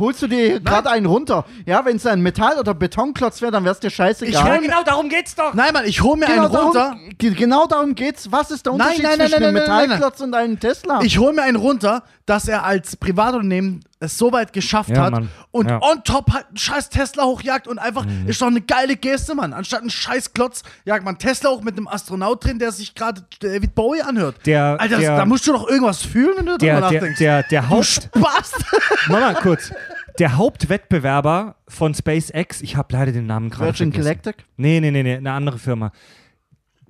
[0.00, 1.44] holst du dir gerade einen runter.
[1.66, 4.32] Ja, wenn es ein Metall- oder Betonklotz wäre, dann wär's dir Ich scheißegal.
[4.46, 5.52] Ja, genau, darum geht's doch.
[5.54, 6.78] nein, Mann, ich hole mir genau, einen runter.
[6.96, 8.32] darum, ge- genau darum geht's.
[8.32, 9.88] Was ist der Unterschied nein, nein, zwischen nein, einem nein, nein, nein.
[9.90, 11.00] Metallklotz und einem Tesla?
[11.02, 15.10] Ich hole mir einen runter, dass er als Privatunternehmen es so weit geschafft Ja, hat
[15.12, 15.28] Mann.
[15.50, 15.80] und Ja.
[15.82, 18.28] on top halt einen scheiß Tesla hochjagt und einfach, Mhm.
[18.28, 19.52] ist doch eine geile Geste, Mann.
[19.52, 23.24] Anstatt einen scheiß Klotz jagt man Tesla hoch mit einem Astronaut drin, der sich gerade
[23.40, 24.36] David Bowie anhört.
[24.46, 27.18] Der- Alter, der- da musst du doch irgendwas fühlen, wenn du Der, drüber der, nachdenkst.
[27.18, 27.84] der, der du Haupt...
[27.86, 28.52] Spaß!
[29.08, 29.72] Mama, kurz.
[30.18, 34.20] Der Hauptwettbewerber von SpaceX, ich habe leider den Namen gerade Virgin vergessen.
[34.22, 34.44] Galactic?
[34.56, 35.90] Nee, nee, nee, nee, eine andere Firma.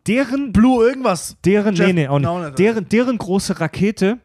[0.07, 1.37] Deren Blue irgendwas.
[1.45, 2.27] Deren, Jeff- nee, nee, auch nicht.
[2.29, 4.19] No, deren, deren große Rakete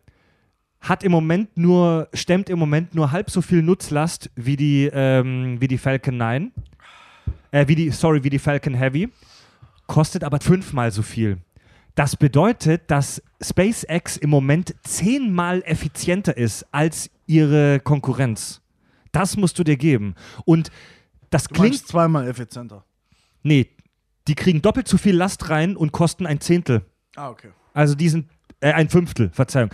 [0.82, 5.60] hat im Moment nur, stemmt im Moment nur halb so viel Nutzlast wie die, ähm,
[5.60, 6.52] wie die Falcon 9.
[7.52, 9.10] Äh, wie die, sorry, wie die Falcon Heavy.
[9.88, 11.38] Kostet aber fünfmal so viel.
[11.96, 18.62] Das bedeutet, dass SpaceX im Moment zehnmal effizienter ist als ihre Konkurrenz.
[19.12, 20.16] Das musst du dir geben.
[20.46, 20.72] Und
[21.30, 21.88] das Du klingt.
[21.88, 22.86] zweimal effizienter.
[23.44, 23.68] Nee,
[24.28, 26.84] die kriegen doppelt so viel Last rein und kosten ein Zehntel.
[27.16, 27.50] Ah, okay.
[27.74, 28.30] Also diesen,
[28.60, 29.70] äh, ein Fünftel, Verzeihung.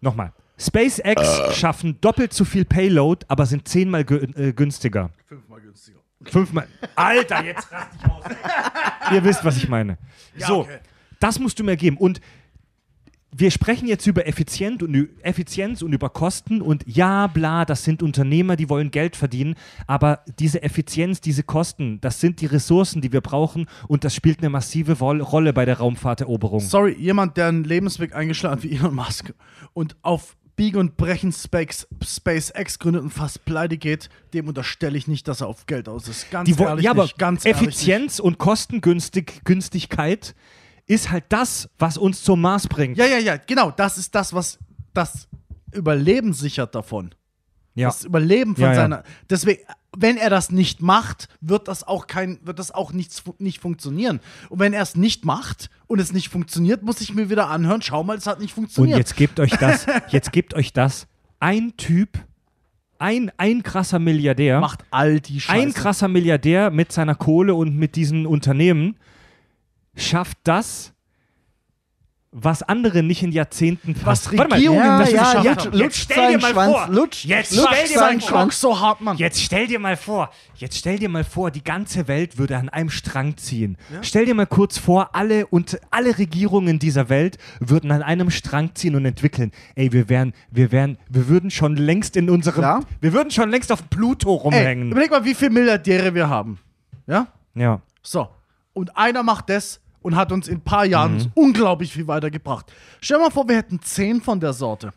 [0.00, 0.32] Nochmal.
[0.58, 5.10] SpaceX schaffen doppelt so viel Payload, aber sind zehnmal gü äh, günstiger.
[5.26, 5.98] Fünfmal günstiger.
[6.24, 6.66] Fünfmal.
[6.94, 8.24] Alter, jetzt rast ich aus.
[9.12, 9.98] Ihr wisst, was ich meine.
[10.36, 10.78] Ja, so, okay.
[11.20, 11.98] das musst du mir geben.
[11.98, 12.20] Und
[13.32, 18.02] wir sprechen jetzt über Effizient und, Effizienz und über Kosten und ja, bla, das sind
[18.02, 23.12] Unternehmer, die wollen Geld verdienen, aber diese Effizienz, diese Kosten, das sind die Ressourcen, die
[23.12, 26.60] wir brauchen und das spielt eine massive Rolle bei der Raumfahrteroberung.
[26.60, 29.34] Sorry, jemand, der einen Lebensweg eingeschlagen hat wie Elon Musk
[29.74, 35.06] und auf Biegen und Brechen Space, SpaceX gründet und fast pleite geht, dem unterstelle ich
[35.06, 36.30] nicht, dass er auf Geld aus ist.
[36.30, 40.34] Ganz Die ehrlich ja, aber nicht, ganz Effizienz und Kostengünstigkeit
[40.86, 42.96] ist halt das, was uns zum Mars bringt.
[42.96, 43.70] Ja, ja, ja, genau.
[43.70, 44.58] Das ist das, was
[44.94, 45.28] das
[45.72, 47.14] Überleben sichert davon.
[47.74, 47.88] Ja.
[47.88, 48.74] Das Überleben von Ja, ja.
[48.76, 49.02] seiner.
[49.28, 49.60] Deswegen,
[49.96, 54.20] wenn er das nicht macht, wird das auch kein, wird das auch nichts, nicht funktionieren.
[54.48, 57.82] Und wenn er es nicht macht und es nicht funktioniert, muss ich mir wieder anhören,
[57.82, 58.98] schau mal, es hat nicht Und funktioniert.
[58.98, 61.06] jetzt gebt euch das, jetzt gebt euch das.
[61.40, 62.18] Ein Typ,
[62.98, 65.60] ein, ein krasser Milliardär, macht all die Scheiße.
[65.60, 68.96] ein krasser Milliardär mit seiner Kohle und mit diesen Unternehmen
[69.96, 70.92] schafft das,
[72.38, 75.78] was andere nicht in Jahrzehnten Was Warte mal, Regierungen Ja, das ja, jetzt haben.
[75.78, 76.88] lutscht stell dir mal Schwanz, vor.
[76.90, 78.50] lutscht, Jetzt lutscht stell dir mal vor.
[78.52, 79.16] So hart, Mann.
[79.16, 82.68] Jetzt stell dir mal vor, jetzt stell dir mal vor, die ganze Welt würde an
[82.68, 83.78] einem Strang ziehen.
[84.02, 88.74] Stell dir mal kurz vor, alle und alle Regierungen dieser Welt würden an einem Strang
[88.74, 89.50] ziehen und entwickeln.
[89.74, 92.80] Ey, wir wären, wir wären, wir würden schon längst in unserem, Ja.
[93.00, 94.90] wir würden schon längst auf Pluto Ey, rumhängen.
[94.90, 96.58] überleg mal, wie viele Milliardäre wir haben.
[97.06, 97.28] Ja?
[97.54, 97.80] ja.
[98.02, 98.28] So.
[98.74, 101.32] Und einer macht das und hat uns in ein paar Jahren Mhm.
[101.34, 102.66] unglaublich viel weitergebracht.
[103.00, 104.92] Stell dir mal vor, wir hätten zehn von der Sorte.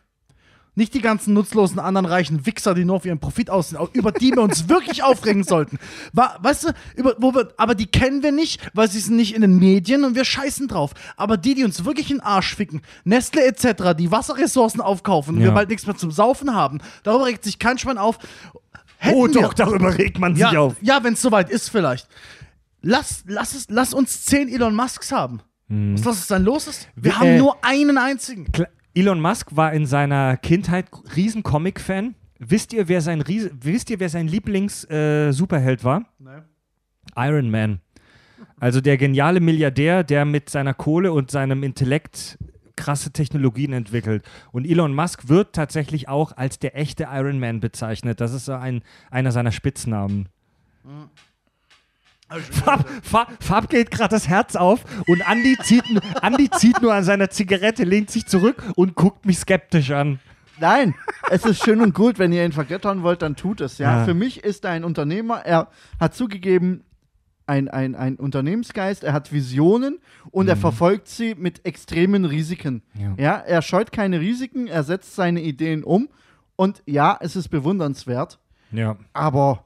[0.76, 4.31] Nicht die ganzen nutzlosen anderen reichen Wichser, die nur auf ihren Profit aussehen, über die
[4.34, 5.80] wir uns wirklich aufregen sollten.
[6.14, 9.41] Weißt du, über, wo wir, aber die kennen wir nicht, weil sie sind nicht in
[9.41, 10.91] den Medien und wir scheißen drauf.
[11.18, 15.41] Aber die, die uns wirklich in den Arsch ficken, Nestle etc., die Wasserressourcen aufkaufen und
[15.41, 15.48] Ja.
[15.48, 18.19] wir bald nichts mehr zum Saufen haben, darüber regt sich kein Schwein auf.
[18.99, 20.76] Hätten Oh wir- doch, darüber regt man sich ja, auf.
[20.81, 22.07] ja wenn es soweit ist, vielleicht.
[22.81, 25.41] Lass, lass, es, lass uns zehn Elon Musks haben.
[25.68, 26.89] Was lass es dann los ist?
[26.95, 28.47] Wir Wie- haben äh, nur einen einzigen.
[28.95, 32.15] Elon Musk war in seiner Kindheit riesen Comic-Fan.
[32.39, 36.06] Wisst ihr, wer sein Ries wisst ihr, wer sein Lieblings-Superheld war?
[37.15, 37.81] Iron Man.
[38.60, 42.38] Also der geniale Milliardär, der mit seiner Kohle und seinem Intellekt
[42.76, 44.23] krasse Technologien entwickelt.
[44.51, 48.22] Und Elon Musk wird tatsächlich auch als der echte Iron Man bezeichnet.
[48.22, 48.81] Das ist so ein,
[49.11, 50.30] einer seiner Spitznamen.
[52.30, 55.84] Fab, Fab, Fab geht gerade das Herz auf und Andy zieht,
[56.22, 60.19] Andi zieht nur an seiner Zigarette, lehnt sich zurück und guckt mich skeptisch an.
[60.60, 60.93] Nein,
[61.31, 63.77] es ist schön und gut, wenn ihr ihn vergöttern wollt, dann tut es.
[63.77, 63.99] Ja?
[63.99, 64.06] Ja.
[64.06, 65.38] Für mich ist er ein Unternehmer.
[65.45, 65.69] Er
[65.99, 66.84] hat zugegeben,
[67.47, 69.97] ein, ein, ein Unternehmensgeist, er hat Visionen
[70.30, 72.84] und er verfolgt sie mit extremen Risiken.
[72.93, 73.15] Ja.
[73.18, 73.35] Ja.
[73.38, 76.10] er scheut keine Risiken, er setzt seine Ideen um
[76.56, 78.38] und ja, es ist bewundernswert,
[78.72, 78.97] Ja.
[79.14, 79.65] aber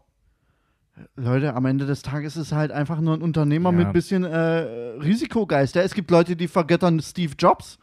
[1.16, 3.78] Leute, am Ende des Tages ist er halt einfach nur ein Unternehmer Ja.
[3.78, 5.76] mit ein bisschen äh, Risikogeist.
[5.76, 7.78] Ja, es gibt Leute, die vergöttern Steve Jobs.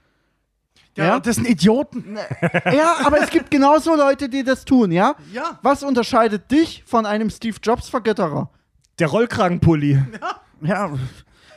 [0.97, 1.21] Ja, Ja.
[1.21, 2.17] das sind Idioten.
[2.73, 5.15] Ja, aber es gibt genauso Leute, die das tun, ja?
[5.33, 5.59] Ja.
[5.63, 8.51] Was unterscheidet dich von einem Steve Jobs Vergötterer?
[8.99, 9.99] Der Rollkragenpulli.
[10.63, 10.93] Ja,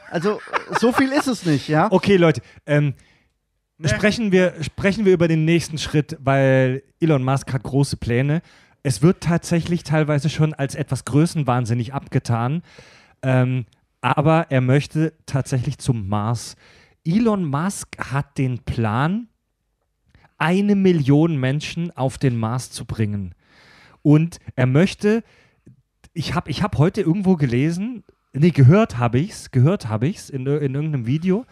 [0.10, 0.40] also
[0.80, 1.88] so viel ist es nicht, ja?
[1.92, 2.94] Okay, Leute, ähm,
[3.84, 8.42] sprechen, wir, sprechen wir über den nächsten Schritt, weil Elon Musk hat große Pläne.
[8.84, 12.62] Es wird tatsächlich teilweise schon als etwas größenwahnsinnig abgetan,
[13.22, 13.66] ähm,
[14.02, 16.58] aber er möchte tatsächlich zum Mars.
[17.06, 19.30] Elon Musk hat den Plan,
[20.38, 23.34] eine Million Menschen auf den Mars zu bringen.
[24.02, 25.24] Und er möchte,
[26.14, 28.04] ich habe ich hab heute irgendwo gelesen,
[28.34, 31.46] nee, gehört habe ich's, gehört habe ich's in, ir- in irgendeinem Video,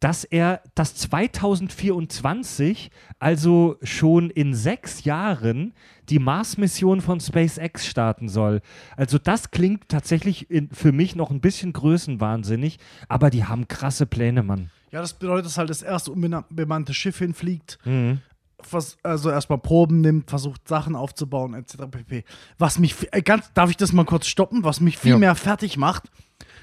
[0.00, 5.72] dass er das 2024, also schon in sechs Jahren,
[6.08, 8.62] die Mars-Mission von SpaceX starten soll.
[8.96, 12.78] Also das klingt tatsächlich in, für mich noch ein bisschen größenwahnsinnig,
[13.08, 14.70] aber die haben krasse Pläne, Mann.
[14.90, 18.20] Ja, das bedeutet, dass halt das erste unbemannte Schiff hinfliegt, Mhm.
[18.60, 21.86] vers also erstmal Proben nimmt, versucht Sachen aufzubauen, etc.
[21.90, 22.24] pp.
[22.58, 24.64] Was mich, äh, ganz, darf ich das mal kurz stoppen?
[24.64, 25.18] Was mich viel Ja.
[25.18, 26.10] mehr fertig macht,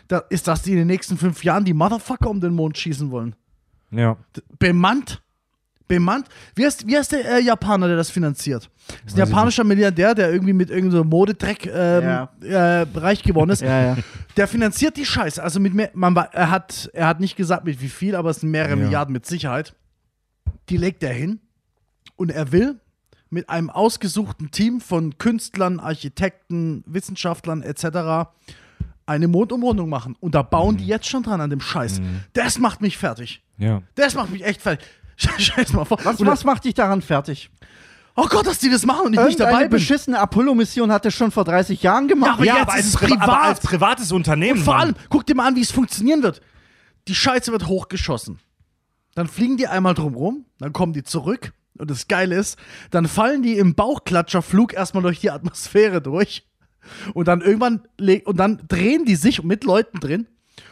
[0.08, 3.12] da, ist, dass die in den nächsten fünf Jahren die Motherfucker um den Mond schießen
[3.12, 3.36] wollen.
[3.92, 4.18] Ja.
[4.60, 5.22] Bemannt.
[5.88, 6.28] Bemannt.
[6.56, 8.70] Wie heißt, wie heißt der äh, Japaner, der das finanziert?
[8.88, 12.30] Das ist ein Weiß japanischer Milliardär, der irgendwie mit irgendeinem Modedreck ähm, Ja.
[12.42, 13.62] äh, reich geworden ist.
[13.68, 13.98] Ja, ja.
[14.36, 15.42] Der finanziert die Scheiße.
[15.42, 18.42] Also mit mehr, man, er, hat, er hat nicht gesagt, mit wie viel, aber es
[18.42, 18.76] sind mehrere Ja.
[18.76, 19.76] Milliarden mit Sicherheit.
[20.70, 21.40] Die legt er hin
[22.18, 22.80] und er will
[23.30, 28.30] mit einem ausgesuchten Team von Künstlern, Architekten, Wissenschaftlern etc.
[29.08, 30.16] eine Mondumrundung machen.
[30.20, 30.78] Und da bauen Mhm.
[30.80, 32.02] die jetzt schon dran an dem Scheiß.
[32.34, 33.42] Das macht mich fertig.
[33.58, 33.82] Ja.
[33.96, 34.86] Das macht mich echt fertig.
[35.18, 35.98] Scheiß mal vor.
[36.04, 37.50] Was, Und- was macht dich daran fertig?
[38.20, 39.70] Oh Gott, dass die das machen und ich nicht dabei bin.
[39.72, 42.34] beschissene Apollo-Mission hat er schon vor 30 Jahren gemacht.
[42.40, 43.62] aber jetzt ist es privat.
[43.62, 44.58] privates Unternehmen.
[44.60, 44.84] Und vor Mann.
[44.88, 46.42] allem, guck dir mal an, wie es funktionieren wird.
[47.08, 48.40] Die Scheiße wird hochgeschossen.
[49.16, 51.52] dann fliegen die einmal drumrum, dann kommen die zurück.
[51.80, 52.58] Und das Geile ist,
[52.92, 56.46] dann fallen die im Bauchklatscherflug erstmal durch die Atmosphäre durch.
[57.14, 57.82] Und dann irgendwann
[58.26, 60.28] und dann drehen die sich mit Leuten drin.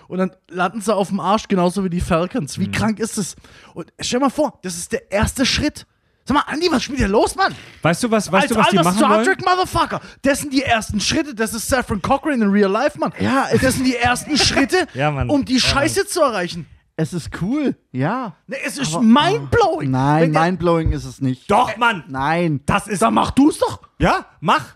[0.07, 2.57] Und dann landen sie auf dem Arsch, genauso wie die Falcons.
[2.57, 2.61] Mhm.
[2.61, 3.35] Wie krank ist das?
[3.73, 5.85] Und stell mal vor, das ist der erste Schritt.
[6.27, 7.53] Sag mal, Andi, was mit dir los, Mann?
[7.83, 9.25] Weißt du, was, weißt Als du, was die machen Star wollen?
[9.25, 10.01] Trek Motherfucker.
[10.23, 11.35] Das sind die ersten Schritte.
[11.35, 13.13] Das ist Saffron Cochran in real life, Mann.
[13.19, 16.65] Ja, das sind die ersten Schritte, Ja, um die Ja, Scheiße zu erreichen.
[16.97, 18.35] Es ist cool, ja.
[18.47, 19.91] Ne, es ist mindblowing.
[19.91, 21.51] Nein, mindblowing ist es nicht.
[21.51, 22.05] Doch, Mann!
[22.07, 22.61] Nein.
[22.65, 23.01] Das ist.
[23.01, 23.81] Dann mach du's doch.
[23.99, 24.75] Ja, mach!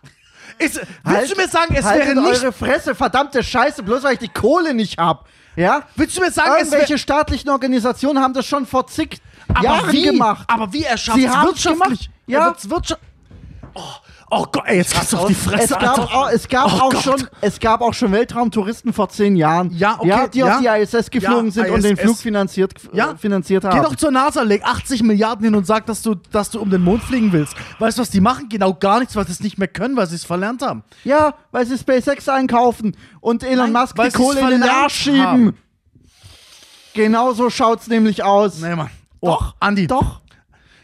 [0.59, 2.43] Ist, willst Halt- du mir sagen, es haltet wäre nicht.
[2.43, 5.27] eure Fresse, verdammte Scheiße, bloß weil ich die Kohle nicht hab.
[5.55, 5.83] Ja?
[5.95, 6.99] Willst du mir sagen, es Irgendwelche wäre.
[6.99, 10.03] staatlichen Organisationen haben das schon vor zig Aber Jahren wie?
[10.03, 10.45] gemacht.
[10.47, 11.99] Aber wie er schafft Sie es wirtschaftlich?
[12.01, 12.09] gemacht.
[12.27, 12.39] Ja.
[12.41, 13.01] Er wird's wirtschaft.
[13.73, 13.81] Oh,
[14.31, 16.15] oh Gott, ey, jetzt kriegst du auf die Fresse, es gab, Alter.
[16.15, 17.03] auch, es, gab Oh auch Gott.
[17.03, 20.55] schon, es gab auch schon Weltraumtouristen vor zehn Jahren, Ja, okay, die ja.
[20.55, 22.01] auf die ISS geflogen Ja, sind und den ISS.
[22.03, 23.11] Flug finanziert, Ja.
[23.11, 23.83] äh, finanziert Geh haben.
[23.83, 26.81] doch zur NASA, leg 80 Milliarden hin und sag, dass du, dass du um den
[26.83, 27.55] Mond fliegen willst.
[27.79, 28.49] Weißt du, was die machen?
[28.49, 30.83] Genau gar nichts, weil sie es nicht mehr können, weil sie es verlernt haben.
[31.03, 35.21] Ja, weil sie SpaceX einkaufen und Elon Nein, Musk die Kohle in den Arsch schieben.
[35.21, 35.57] haben.
[36.93, 38.59] Genau so schaut's nämlich aus.
[38.59, 38.89] Nee, Mann.
[39.21, 39.87] Oh, Doch, Andi.
[39.87, 40.21] Doch.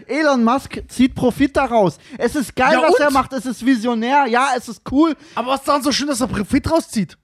[0.08, 1.98] Elon Musk zieht Profit daraus.
[2.18, 3.02] Es ist geil, Ja, was und?
[3.02, 3.34] er macht.
[3.34, 4.26] Es ist visionär.
[4.28, 5.16] Ja, es ist cool.
[5.36, 7.18] Aber was ist daran so schön, dass er Profit rauszieht?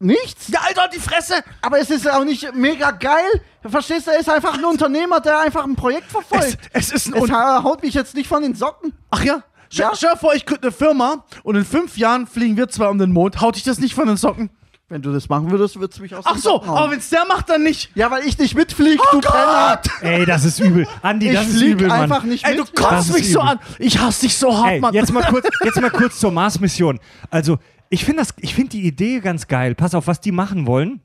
[0.00, 0.48] Nichts.
[0.48, 1.36] Ja, Alter, die Fresse!
[1.62, 3.40] Aber es ist auch nicht mega geil.
[3.64, 4.10] Verstehst du?
[4.10, 6.58] Er ist einfach ein Unternehmer, der einfach ein Projekt Es, verfolgt.
[6.72, 7.22] es ist ein.
[7.22, 8.92] Es, haut mich jetzt nicht von den Socken.
[9.10, 9.42] Ach ja?
[9.70, 10.12] Stell, Ja.
[10.12, 13.12] dir vor, ich gründe eine Firma und in fünf Jahren fliegen wir zwei um den
[13.12, 13.40] Mond.
[13.40, 14.50] Haut dich das nicht von den Socken?
[14.88, 17.48] Wenn du das machen würdest, würdest du mich aus Ach so, aber wenn's der macht,
[17.48, 17.90] dann nicht.
[17.96, 19.80] Ja, weil ich nicht mitflieg, Oh du Penner.
[20.02, 20.86] Ey, das ist übel.
[21.00, 22.02] Andi, Ich das ist flieg übel, Mann.
[22.02, 22.78] einfach nicht Ey, du mit.
[22.78, 23.48] Das kotzt ist mich so übel.
[23.50, 23.58] an.
[23.78, 24.92] Ich hasse dich so hart, Ey, Mann.
[24.92, 27.00] jetzt mal kurz, jetzt mal kurz zur Mars-Mission.
[27.30, 27.58] Also,
[27.88, 29.74] ich finde das, ich finde die Idee ganz geil.
[29.74, 31.00] Pass auf, was die machen wollen,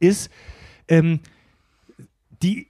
[0.00, 0.28] ist,
[0.88, 1.20] ähm,
[2.42, 2.66] die,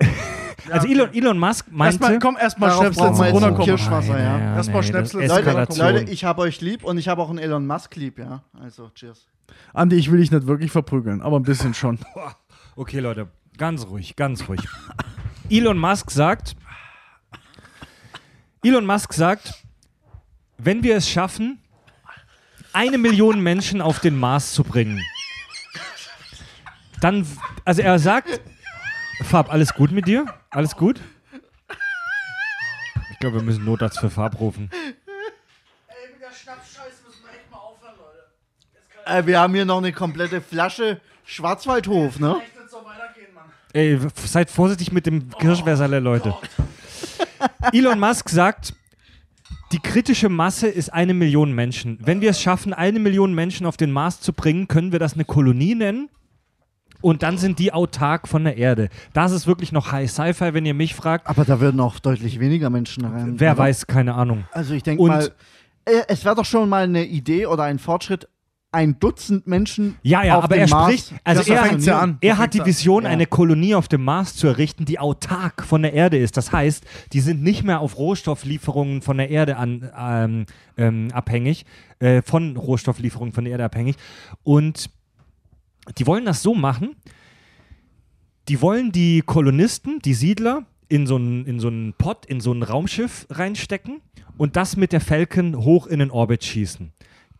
[0.70, 3.64] also Elon, Elon Musk meinte, Erstmal, komm, erstmal Schnäpsel zum Runterkommen.
[3.64, 4.56] Kirschwasser, ja.
[4.56, 5.66] Erstmal nee, Schnäpsel, Leute.
[5.78, 8.42] Leute, ich habe euch lieb und ich habe auch einen Elon Musk lieb, ja.
[8.60, 9.24] Also, cheers.
[9.72, 11.98] Andi, ich will dich nicht wirklich verprügeln, aber ein bisschen schon.
[12.78, 14.60] Okay, Leute, ganz ruhig, ganz ruhig.
[15.48, 16.56] Elon Musk sagt,
[18.62, 19.64] Elon Musk sagt,
[20.58, 21.58] wenn wir es schaffen,
[22.74, 25.00] eine Million Menschen auf den Mars zu bringen,
[27.00, 27.26] dann,
[27.64, 28.42] also er sagt,
[29.22, 30.26] Fab, alles gut mit dir?
[30.50, 31.00] Alles gut?
[33.12, 34.70] Ich glaube, wir müssen Notarzt für Farb rufen.
[35.88, 38.28] Ey, mit der Schnappscheiße müssen wir echt mal aufhören, Leute.
[39.06, 42.36] Äh, wir haben hier noch eine komplette Flasche Schwarzwaldhof, ne?
[43.72, 46.34] Ey, seid vorsichtig mit dem Kirschwässerle, Leute.
[47.72, 48.74] Elon Musk sagt,
[49.72, 51.98] die kritische Masse ist eine Million Menschen.
[52.00, 55.14] Wenn wir es schaffen, eine Million Menschen auf den Mars zu bringen, können wir das
[55.14, 56.08] eine Kolonie nennen.
[57.02, 58.88] Und dann sind die autark von der Erde.
[59.12, 61.26] Das ist wirklich noch High Sci-Fi, wenn ihr mich fragt.
[61.26, 63.38] Aber da würden auch deutlich weniger Menschen rein.
[63.38, 63.58] Wer oder?
[63.58, 64.44] weiß, keine Ahnung.
[64.52, 65.30] Also ich denke Und- mal,
[65.84, 68.26] äh, es wäre doch schon mal eine Idee oder ein Fortschritt,
[68.72, 71.64] ein Dutzend Menschen Ja, ja, auf aber dem er Mars spricht, also Ja, so er,
[71.64, 72.18] fängt's ja an.
[72.20, 72.64] er hat die.
[72.64, 73.10] Vision, Ja.
[73.10, 76.36] eine Kolonie auf dem Mars zu errichten, die autark von der Erde ist.
[76.36, 81.64] Das heißt, die sind nicht mehr auf Rohstofflieferungen von der Erde an, ähm, ähm, abhängig,
[82.00, 83.96] äh, von Rohstofflieferungen von der Erde abhängig.
[84.42, 84.90] Und
[85.96, 86.96] die wollen das so machen,
[88.48, 92.52] die wollen die Kolonisten, die Siedler, in so einen in so einen Pott, in so
[92.52, 94.00] ein Raumschiff reinstecken
[94.36, 96.92] und das mit der Falcon hoch in den Orbit schießen.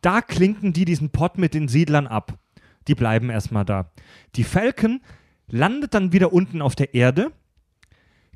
[0.06, 2.38] Da klinken die diesen Pott mit den Siedlern ab.
[2.86, 3.90] Die bleiben erstmal da.
[4.36, 5.00] Die Falcon
[5.48, 7.32] landet dann wieder unten auf der Erde,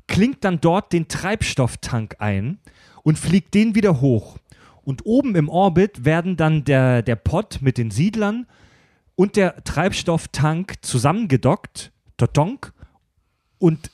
[0.05, 2.59] klingt dann dort den Treibstofftank ein
[3.03, 4.37] und fliegt den wieder hoch.
[4.83, 8.47] Und oben im Orbit werden dann der, der Pott mit den Siedlern
[9.15, 12.73] und der Treibstofftank zusammengedockt, Totonk,
[13.59, 13.91] und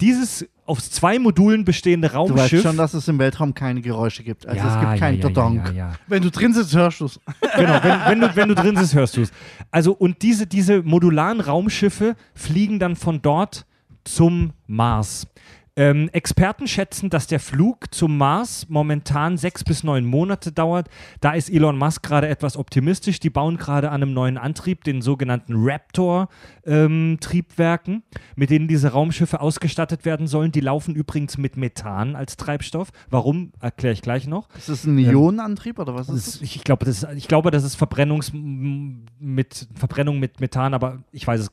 [0.00, 2.62] dieses aus zwei Modulen bestehende Du weißt Raumschiff.
[2.62, 4.46] schon, dass es im Weltraum keine Geräusche gibt.
[4.46, 5.56] Also Ja, es gibt kein ja, ja, Dodonk.
[5.66, 5.92] ja, ja, ja.
[6.06, 7.20] Wenn du drin sitzt, hörst du es.
[7.56, 9.32] Genau, wenn, wenn, du, wenn du drin sitzt, hörst du es.
[9.70, 13.66] Also, und diese, diese modularen Raumschiffe fliegen dann von dort
[14.04, 15.26] zum Mars.
[15.76, 20.88] Ähm, Experten schätzen, dass der Flug zum Mars momentan sechs bis neun Monate dauert.
[21.20, 23.18] Da ist Elon Musk gerade etwas optimistisch.
[23.18, 28.04] Die bauen gerade an einem neuen Antrieb, den sogenannten Raptor-Triebwerken,
[28.36, 30.52] mit denen diese Raumschiffe ausgestattet werden sollen.
[30.52, 32.90] Die laufen übrigens mit Methan als Treibstoff.
[33.10, 34.48] Warum, erkläre ich gleich noch.
[34.56, 37.64] Ist das ein Ionenantrieb oder was ist Das, ich, glaube, das ist, ich glaube, das
[37.64, 41.50] ist Verbrennungs mit Verbrennung mit Methan, aber ich weiß es.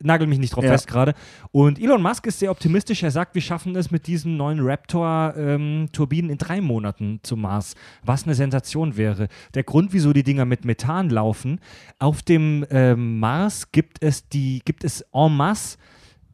[0.00, 0.70] Nagel mich nicht drauf Ja.
[0.72, 1.14] fest gerade.
[1.50, 3.02] Und Elon Musk ist sehr optimistisch.
[3.02, 7.74] Er sagt, wir schaffen es mit diesen neuen Raptor-Turbinen in drei Monaten zum Mars.
[8.04, 9.28] Was eine Sensation wäre.
[9.54, 11.60] Der Grund, wieso die Dinger mit Methan laufen,
[11.98, 15.78] auf dem ähm, Mars gibt es die, gibt es en masse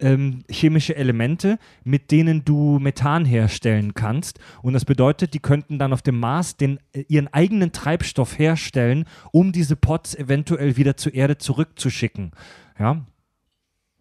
[0.01, 4.41] ähm, chemische Elemente, mit denen du Methan herstellen kannst.
[4.61, 9.05] Und das bedeutet, die könnten dann auf dem Mars den, äh, ihren eigenen Treibstoff herstellen,
[9.33, 12.33] um diese Pots eventuell wieder zur Erde zurückzuschicken.
[12.79, 13.07] Ja.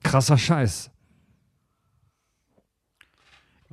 [0.03, 0.89] Krasser Scheiß.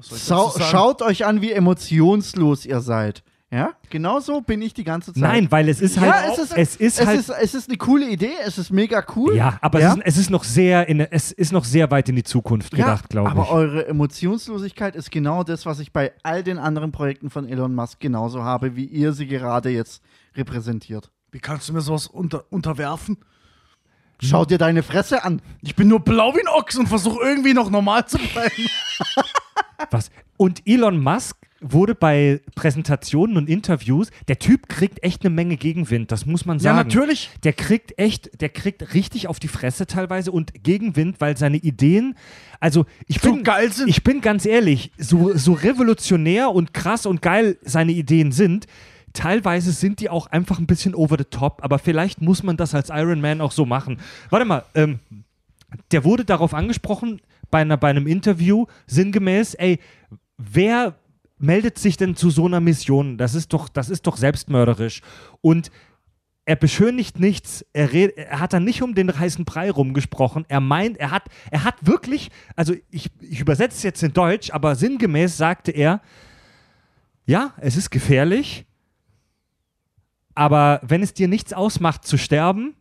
[0.01, 3.23] Sau schaut euch an, wie emotionslos ihr seid.
[3.53, 5.21] Ja, genau so bin ich die ganze Zeit.
[5.21, 6.09] Nein, weil es ist halt.
[6.09, 7.19] ja, es ist, es ist es halt.
[7.19, 9.35] ist, es ist eine coole Idee, es ist mega cool.
[9.35, 9.91] ja, aber Ja?
[9.91, 12.71] Es, ist, es ist noch sehr in, es ist noch sehr weit in die Zukunft
[12.71, 13.51] gedacht, glaube aber ich.
[13.51, 17.99] eure Emotionslosigkeit ist genau das, was ich bei all den anderen Projekten von Elon Musk
[17.99, 20.01] genauso habe, wie ihr sie gerade jetzt
[20.37, 21.11] repräsentiert.
[21.33, 23.19] Wie kannst du mir sowas unter, unterwerfen?
[24.23, 25.41] Schau dir deine Fresse an.
[25.63, 28.67] Ich bin nur blau wie ein Ochs und versuche irgendwie noch normal zu bleiben.
[29.91, 30.11] Was?
[30.37, 36.11] Und Elon Musk wurde bei Präsentationen und Interviews, der Typ kriegt echt eine Menge Gegenwind,
[36.11, 36.89] das muss man Ja, sagen.
[36.89, 37.29] natürlich.
[37.45, 42.15] Der kriegt echt, der kriegt richtig auf die Fresse teilweise und Gegenwind, weil seine Ideen,
[42.61, 43.89] also ich So bin, geil sind.
[43.91, 48.67] ich bin ganz ehrlich, so, so revolutionär und krass und geil seine Ideen sind,
[49.13, 52.75] teilweise sind die auch einfach ein bisschen over the top, aber vielleicht muss man das
[52.75, 53.99] als Iron Man auch so machen.
[54.31, 55.01] Warte mal, ähm,
[55.93, 59.81] der wurde darauf angesprochen bei, einer, bei einem Interview, sinngemäß, ey,
[60.39, 60.95] wer
[61.39, 63.19] meldet sich denn zu so einer Mission?
[63.19, 65.01] Das ist doch, das ist doch selbstmörderisch.
[65.41, 65.71] Und
[66.45, 70.45] er beschönigt nichts, er, red, er hat da nicht um den heißen Brei rumgesprochen.
[70.49, 74.51] Er meint, er hat, er hat wirklich, also ich, ich übersetze es jetzt in Deutsch,
[74.51, 76.01] aber sinngemäß sagte er,
[77.25, 78.67] ja, es ist gefährlich,
[80.41, 82.75] aber wenn es dir nichts ausmacht zu sterben,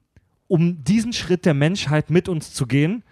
[0.47, 3.03] um diesen Schritt der Menschheit mit uns zu gehen,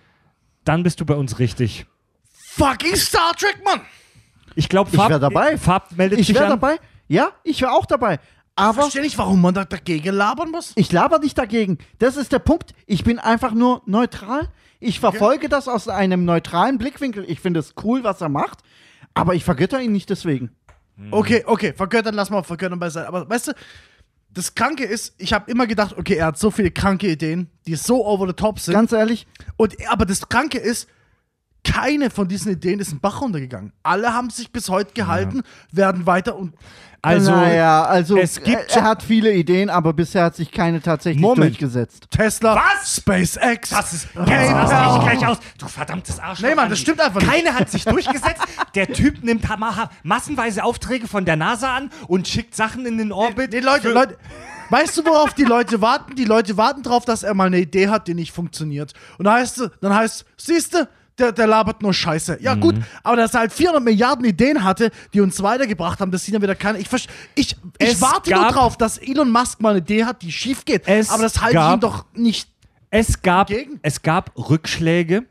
[0.64, 1.86] dann bist du bei uns richtig.
[2.32, 3.82] Fucking Star Trek, Mann!
[4.56, 5.60] Ich glaube, Ich wär dabei.
[5.98, 6.52] Meldet Ich sich wäre an.
[6.52, 6.78] dabei.
[7.10, 8.14] Ja, ich wäre auch dabei.
[8.16, 8.20] Ich
[8.56, 10.72] Aber verstehe nicht, warum man da dagegen labern muss.
[10.76, 11.78] ich laber nicht dagegen.
[12.00, 12.74] Das ist der Punkt.
[12.86, 14.48] Ich bin einfach nur neutral.
[14.80, 17.26] Ich verfolge das aus einem neutralen Blickwinkel.
[17.28, 18.60] Ich finde es cool, was er macht.
[19.14, 20.52] Aber ich vergötter ihn nicht deswegen.
[21.12, 23.08] Okay, okay, vergöttern, lass mal vergöttern beiseite.
[23.10, 23.52] Aber weißt du,
[24.38, 27.76] das Kranke ist, ich habe immer gedacht, okay, er hat so viele kranke Ideen, die
[27.76, 28.76] so over the top sind.
[28.76, 29.26] Ganz ehrlich,
[29.56, 30.88] Und, aber das Kranke ist,
[31.64, 33.74] keine von diesen Ideen ist ein Bach runtergegangen.
[33.82, 35.42] Alle haben sich bis heute gehalten,
[35.72, 36.54] werden weiter und
[37.02, 40.82] Also, naja, also es gibt er, er hat viele Ideen, aber bisher hat sich keine
[40.82, 41.52] tatsächlich Moment.
[41.52, 42.08] durchgesetzt.
[42.10, 42.98] Tesla, Was?
[42.98, 43.70] SpaceX.
[43.70, 44.08] Das ist.
[44.16, 45.38] Raste ich gleich aus.
[45.58, 46.42] Du verdammtes Arsch.
[46.42, 47.32] Nee, Mann, das stimmt einfach nicht.
[47.32, 48.42] Keiner hat sich durchgesetzt.
[48.76, 49.46] Der Typ nimmt
[50.04, 53.52] massenweise Aufträge von der NASA an und schickt Sachen in den Orbit.
[53.54, 54.18] Nee, Leute, für- Leute,
[54.70, 56.16] weißt du, worauf die Leute warten?
[56.16, 58.94] Die Leute warten darauf, dass er mal eine Idee hat, die nicht funktioniert.
[59.18, 62.40] Und dann heißt es, dann heißt, siehst du, der, der labert nur Scheiße.
[62.42, 66.24] Ja, gut, aber dass er halt 400 Milliarden Ideen hatte, die uns weitergebracht haben, das
[66.24, 66.80] sieht ja wieder keiner.
[66.80, 66.88] Ich,
[67.36, 70.88] ich, ich warte nur drauf, dass Elon Musk mal eine Idee hat, die schief geht.
[70.88, 72.50] Es Aber das halte ich ihm doch nicht.
[72.90, 73.80] Es gab, Gegen?
[73.82, 75.26] es gab Rückschläge.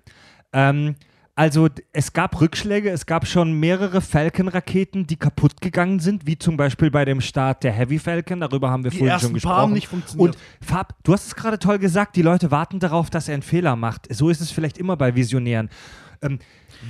[0.53, 0.97] Ähm,
[1.39, 6.57] also es gab Rückschläge, es gab schon mehrere Falcon-Raketen, die kaputt gegangen sind, wie zum
[6.57, 9.35] Beispiel bei dem Start der Heavy Falcon, darüber haben wir Die vorhin ersten schon paar
[9.35, 9.59] gesprochen.
[9.59, 10.35] haben nicht funktioniert.
[10.35, 13.43] Und Fab, du hast es gerade toll gesagt, die Leute warten darauf, dass er einen
[13.43, 14.13] Fehler macht.
[14.15, 15.69] So ist es vielleicht immer bei Visionären.
[16.23, 16.39] Ähm,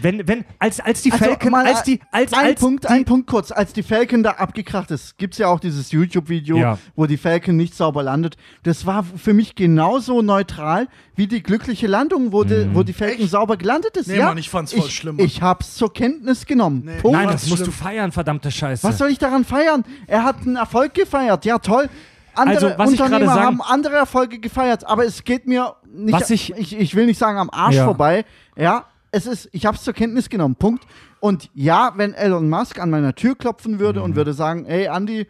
[0.03, 3.05] wenn, wenn, als, als die Falcon, mal als die, als, ein als Punkt, die, ein
[3.05, 6.79] Punkt kurz, als die Falcon da abgekracht ist, gibt es ja auch dieses YouTube-Video, Ja.
[6.97, 8.37] wo die Falcon nicht sauber landet.
[8.65, 12.49] Das war für mich genauso neutral wie die glückliche Landung, wo, Mhm.
[12.49, 13.31] die, wo die Falcon Echt?
[13.31, 14.09] sauber gelandet ist.
[14.09, 14.27] Nee, ja?
[14.27, 15.19] Mann, ich fand's voll ich, schlimm.
[15.21, 16.83] Ich hab's zur Kenntnis genommen.
[16.85, 16.97] Nee.
[17.01, 17.17] Punkt.
[17.17, 17.73] Nein, das das musst schlimm.
[17.77, 18.83] du feiern, verdammte Scheiße.
[18.87, 19.85] Was soll ich daran feiern?
[20.09, 21.45] Er hat einen Erfolg gefeiert.
[21.45, 21.89] Ja, toll.
[22.35, 26.13] Andere Also, was ich Unternehmer sagen- haben andere Erfolge gefeiert, aber es geht mir nicht,
[26.13, 27.85] Was ich- ich, ich will nicht sagen am Arsch Ja.
[27.87, 28.27] vorbei.
[28.57, 28.85] Ja,
[29.17, 30.55] es ist, ich habe es zur Kenntnis genommen.
[30.57, 30.85] Punkt.
[31.21, 34.05] Und ja, wenn Elon Musk an meiner Tür klopfen würde Mhm.
[34.05, 35.27] und würde sagen, ey Andy,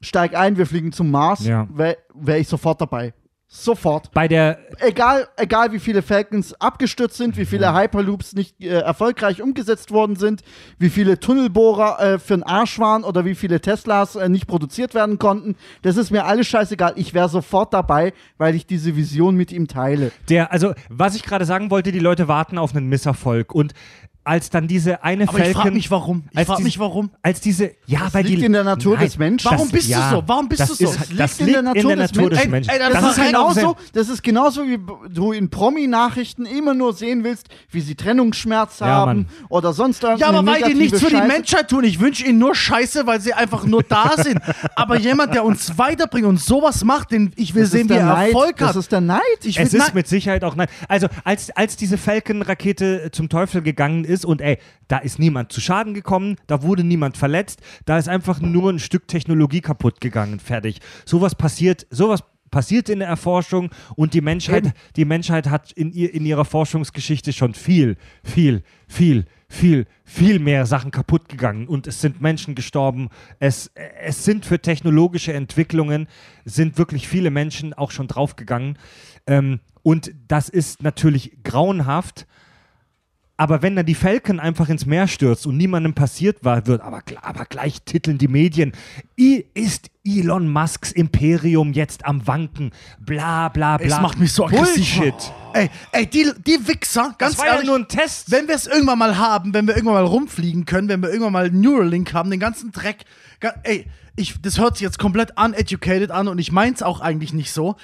[0.00, 1.68] steig ein, wir fliegen zum Mars, Ja.
[1.72, 3.12] wäre wär ich sofort dabei.
[3.52, 4.12] Sofort.
[4.12, 9.42] Bei der, Egal, egal wie viele Falcons abgestürzt sind, wie viele Hyperloops nicht äh, erfolgreich
[9.42, 10.42] umgesetzt worden sind,
[10.78, 14.94] wie viele Tunnelbohrer äh, für den Arsch waren oder wie viele Teslas äh, nicht produziert
[14.94, 15.56] werden konnten.
[15.82, 16.92] Das ist mir alles scheißegal.
[16.94, 20.12] Ich wäre sofort dabei, weil ich diese Vision mit ihm teile.
[20.28, 23.52] der, also, was ich gerade sagen wollte, die Leute warten auf einen Misserfolg.
[23.52, 23.74] Und
[24.22, 25.62] als dann diese eine Aber ich Falcon.
[25.62, 26.24] frage mich, warum.
[26.32, 27.10] Ich frage mich, warum.
[27.22, 29.50] Als diese, ja, weil liegt die in der Natur des Menschen.
[29.50, 30.22] Warum bist du so?
[30.26, 30.92] Warum bist das du so?
[30.92, 32.70] Ist, das liegt in der Natur des Natur des Menschen.
[32.70, 34.78] Ey, ey, Das, Das ist ist genauso, das ist genauso, wie
[35.12, 39.28] du in Promi-Nachrichten immer nur sehen willst, wie sie Trennungsschmerz Ja, haben Mann.
[39.48, 41.16] oder sonst Ja, irgendeine aber weil die nichts für die.
[41.16, 41.84] Menschheit tun.
[41.84, 44.38] Ich wünsche ihnen nur Scheiße, weil sie einfach nur da sind.
[44.76, 48.00] Aber jemand, der uns weiterbringt und sowas macht, den ich will Das sehen, wie der
[48.00, 48.26] er Neid.
[48.32, 48.76] Erfolg Das hat.
[48.76, 49.20] ist der Neid.
[49.44, 50.68] Ich Es ist nein, mit Sicherheit auch nein.
[50.88, 54.58] Also als, als diese Falcon-Rakete zum Teufel gegangen ist und ey,
[54.88, 58.78] da ist niemand zu Schaden gekommen, da wurde niemand verletzt, da ist einfach nur ein
[58.78, 60.80] Stück Technologie kaputt gegangen, fertig.
[61.04, 66.12] Sowas passiert, sowas passiert in der Erforschung und die Menschheit, die Menschheit hat in, ihr,
[66.12, 72.00] in ihrer Forschungsgeschichte schon viel, viel, viel, viel, viel mehr Sachen kaputt gegangen und es
[72.00, 73.08] sind Menschen gestorben.
[73.38, 76.08] Es, es sind für technologische Entwicklungen,
[76.44, 78.78] sind wirklich viele Menschen auch schon draufgegangen.
[79.26, 82.26] Ähm, und das ist natürlich grauenhaft.
[83.40, 87.00] Aber wenn dann die Falcon einfach ins Meer stürzt und niemandem passiert war, wird aber,
[87.22, 88.72] aber gleich titeln die Medien,
[89.18, 93.96] I, ist Elon Musks Imperium jetzt am Wanken, bla bla bla.
[93.96, 94.98] Es macht mich so aggressiv.
[94.98, 95.32] Bullshit.
[95.54, 98.30] Ey, ey, die, die Wichser, ganz Das war ehrlich, ja nur ein Test.
[98.30, 101.32] wenn wir es irgendwann mal haben, wenn wir irgendwann mal rumfliegen können, wenn wir irgendwann
[101.32, 103.06] mal Neuralink haben, den ganzen Dreck,
[103.62, 103.86] ey,
[104.16, 107.76] ich, das hört sich jetzt komplett uneducated an und ich meins auch eigentlich nicht so.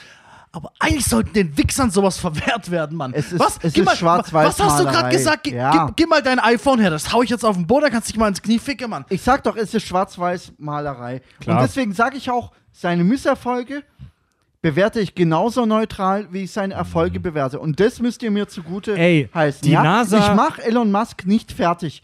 [0.56, 3.12] Aber eigentlich sollten den Wichsern sowas verwehrt werden, Mann.
[3.12, 3.58] Es ist- was?
[3.62, 4.48] es Gib ist mal- Schwarz-Weiß-Malerei.
[4.48, 5.44] Was hast du gerade gesagt?
[5.44, 5.70] Gib, Ja.
[5.88, 8.08] gib, gib mal dein iPhone her, das hau ich jetzt auf den Boden, da kannst
[8.08, 9.04] du dich mal ins Knie ficken, Mann.
[9.10, 11.20] Ich sag doch, es ist Schwarz-Weiß-Malerei.
[11.46, 13.82] Und deswegen sage ich auch, seine Misserfolge
[14.62, 17.60] bewerte ich genauso neutral, wie ich seine Erfolge bewerte.
[17.60, 18.96] Und das müsst ihr mir zugute.
[18.98, 19.60] Ey, heißen.
[19.62, 19.82] die ja?
[19.82, 22.02] NASA Ich mache Elon Musk nicht fertig.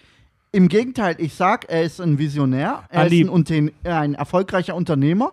[0.52, 3.22] Im Gegenteil, ich sag, er ist ein Visionär, er Andi.
[3.22, 5.32] ist ein, ein erfolgreicher Unternehmer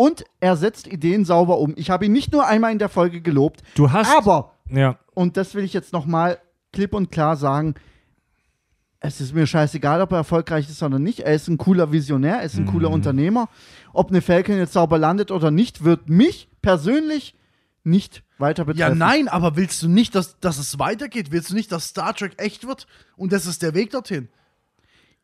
[0.00, 1.74] und er setzt Ideen sauber um.
[1.76, 4.10] Ich habe ihn nicht nur einmal in der Folge gelobt, Du hast.
[4.16, 4.98] aber ja.
[5.12, 6.38] und das will ich jetzt nochmal
[6.72, 7.74] klipp und klar sagen.
[9.02, 11.20] Es ist mir scheißegal, ob er erfolgreich ist oder nicht.
[11.20, 12.68] Er ist ein cooler Visionär, er ist ein Mhm.
[12.70, 13.48] cooler Unternehmer.
[13.92, 17.34] Ob eine Falcon jetzt sauber landet oder nicht, wird mich persönlich
[17.84, 18.98] nicht weiter betreffen.
[18.98, 21.30] Ja, nein, aber willst du nicht, dass, dass es weitergeht?
[21.30, 22.86] Willst du nicht, dass Star Trek echt wird?
[23.16, 24.28] Und das ist der Weg dorthin.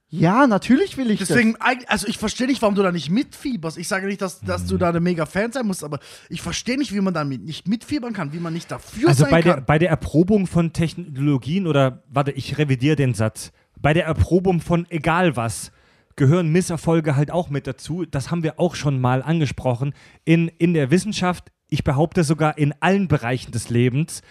[0.09, 3.77] Ja, natürlich will ich Deswegen, eigentlich- also ich verstehe nicht, warum du da nicht mitfieberst.
[3.77, 4.69] Ich sage nicht, dass, dass Mhm.
[4.69, 7.67] du da ein mega Fan sein musst, aber ich verstehe nicht, wie man damit nicht
[7.67, 9.65] mitfiebern kann, wie man nicht dafür Also sein bei der, kann.
[9.67, 13.51] bei der Erprobung von Technologien oder, warte, ich revidiere den Satz.
[13.81, 15.73] Bei der Erprobung von egal was
[16.15, 18.07] gehören Misserfolge halt auch mit dazu.
[18.07, 19.93] Das haben wir auch schon mal angesprochen.
[20.25, 24.23] In, in der Wissenschaft, ich behaupte sogar in allen Bereichen des Lebens,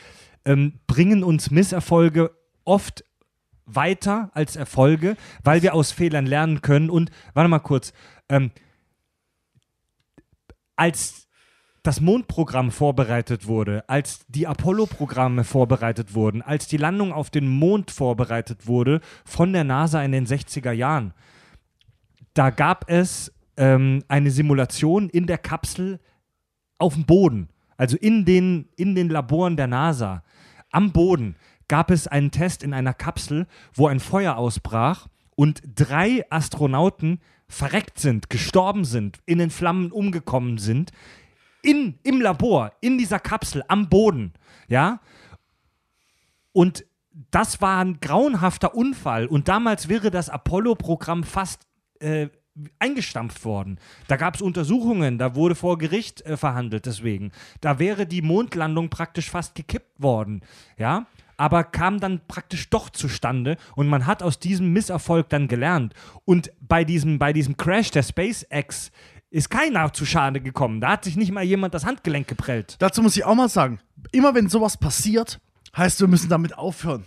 [0.46, 2.32] ähm, bringen uns Misserfolge
[2.64, 3.04] oft
[3.66, 6.90] weiter als Erfolge, weil wir aus Fehlern lernen können.
[6.90, 7.94] Und warte mal kurz,
[8.30, 8.52] ähm,
[10.76, 11.28] als
[11.86, 17.92] das Mondprogramm vorbereitet wurde, als die Apollo-Programme vorbereitet wurden, als die Landung auf den Mond
[17.92, 21.14] vorbereitet wurde von der NASA in den 60er Jahren,
[22.34, 26.00] da gab es ähm, eine Simulation in der Kapsel
[26.80, 30.24] auf dem Boden, also in den, in den Laboren der NASA.
[30.72, 31.36] Am Boden
[31.68, 38.00] gab es einen Test in einer Kapsel, wo ein Feuer ausbrach und drei Astronauten verreckt
[38.00, 40.92] sind, gestorben sind, in den Flammen umgekommen sind,
[41.62, 44.34] in, im Labor, in dieser Kapsel, am Boden,
[44.68, 45.00] ja.
[46.52, 46.86] Und
[47.32, 49.26] das war ein grauenhafter Unfall.
[49.26, 51.68] Und damals wäre das Apollo-Programm fast
[52.00, 52.30] äh,
[52.80, 53.80] eingestampft worden.
[54.08, 57.32] Da gab es Untersuchungen, da wurde vor Gericht äh, verhandelt deswegen.
[57.62, 60.42] Da wäre die Mondlandung praktisch fast gekippt worden,
[60.78, 61.08] ja.
[61.38, 65.94] Aber kam dann praktisch doch zustande und man hat aus diesem Misserfolg dann gelernt.
[66.24, 68.92] Und bei diesem, bei diesem Crash der SpaceX
[69.30, 70.80] ist keiner zu Schade gekommen.
[70.80, 72.78] Da hat sich nicht mal jemand das Handgelenk geprellt.
[72.80, 73.80] Dazu muss ich auch mal sagen,
[74.12, 75.40] immer wenn sowas passiert,
[75.76, 77.04] heißt, wir müssen damit aufhören.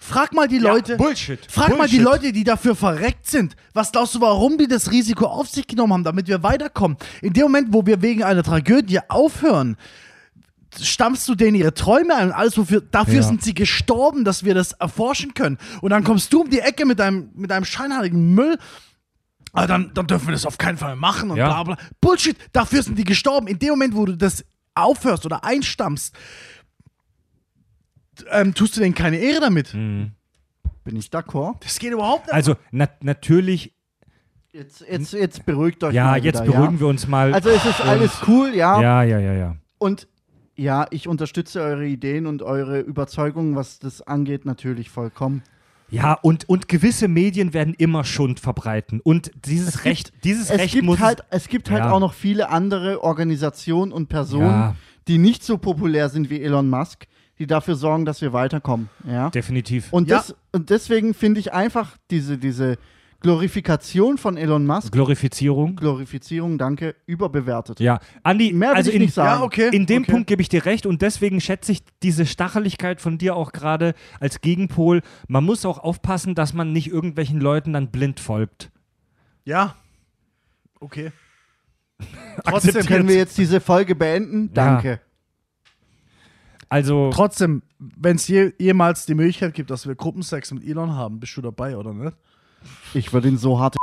[0.00, 0.96] Frag mal die Leute.
[0.96, 1.40] Bullshit.
[1.50, 2.22] Frag mal die Bullshit.
[2.22, 3.56] Leute, die dafür verreckt sind.
[3.74, 6.96] Was glaubst du, warum die das Risiko auf sich genommen haben, damit wir weiterkommen?
[7.20, 9.76] In dem Moment, wo wir wegen einer Tragödie aufhören,
[10.80, 13.22] stammst du denen ihre Träume ein und alles, wofür, dafür Ja.
[13.22, 15.58] sind sie gestorben, dass wir das erforschen können.
[15.80, 18.58] Und dann kommst du um die Ecke mit deinem, mit deinem scheinheiligen Müll.
[19.52, 21.48] Aber dann, dann dürfen wir das auf keinen Fall machen und Ja.
[21.48, 21.76] bla bla.
[22.00, 23.46] Bullshit, dafür sind die gestorben.
[23.48, 26.14] In dem Moment, wo du das aufhörst oder einstammst,
[28.30, 29.72] ähm, tust du denen keine Ehre damit.
[29.74, 30.12] Mhm.
[30.84, 31.56] Bin ich d'accord?
[31.62, 32.34] Das geht überhaupt nicht.
[32.34, 33.74] Also na natürlich,
[34.50, 36.80] Jetzt, jetzt, jetzt beruhigt euch ja, mal jetzt wieder, beruhigen ja?
[36.80, 37.32] wir uns mal.
[37.34, 38.80] Also es ist alles cool, ja.
[38.80, 39.56] ja, ja, ja, ja.
[39.76, 40.08] Und
[40.58, 45.42] ja, ich unterstütze eure Ideen und eure Überzeugungen, was das angeht, natürlich vollkommen.
[45.90, 49.00] Ja, und, und gewisse Medien werden immer Schund verbreiten.
[49.00, 51.92] Und dieses gibt- Recht, dieses Es Recht gibt, muss halt, es gibt halt Ja.
[51.92, 54.76] auch noch viele andere Organisationen und Personen, Ja.
[55.06, 57.06] die nicht so populär sind wie Elon Musk,
[57.38, 58.90] die dafür sorgen, dass wir weiterkommen.
[59.04, 59.30] Ja?
[59.30, 59.90] definitiv.
[59.92, 60.16] Und, Ja.
[60.18, 62.76] das, und deswegen finde ich einfach diese, diese
[63.20, 65.74] Glorifikation von Elon Musk, Glorifizierung.
[65.74, 67.80] Glorifizierung, danke, überbewertet.
[67.80, 69.40] Ja, Andi, Mehr will also ich in, nicht sagen.
[69.40, 69.70] ja, okay.
[69.72, 70.12] in dem okay.
[70.12, 73.94] Punkt gebe ich dir recht und deswegen schätze ich diese Stacheligkeit von dir auch gerade
[74.20, 75.02] als Gegenpol.
[75.26, 78.70] Man muss auch aufpassen, dass man nicht irgendwelchen Leuten dann blind folgt.
[79.44, 79.74] Ja.
[80.78, 81.10] Okay.
[82.44, 84.52] Trotzdem können wir jetzt diese Folge beenden.
[84.54, 85.00] Danke.
[86.68, 91.18] Also, Trotzdem, wenn es je, jemals die Möglichkeit gibt, dass wir Gruppensex mit Elon haben,
[91.18, 92.14] bist du dabei oder nicht?
[92.94, 93.76] Ich würde ihn so hart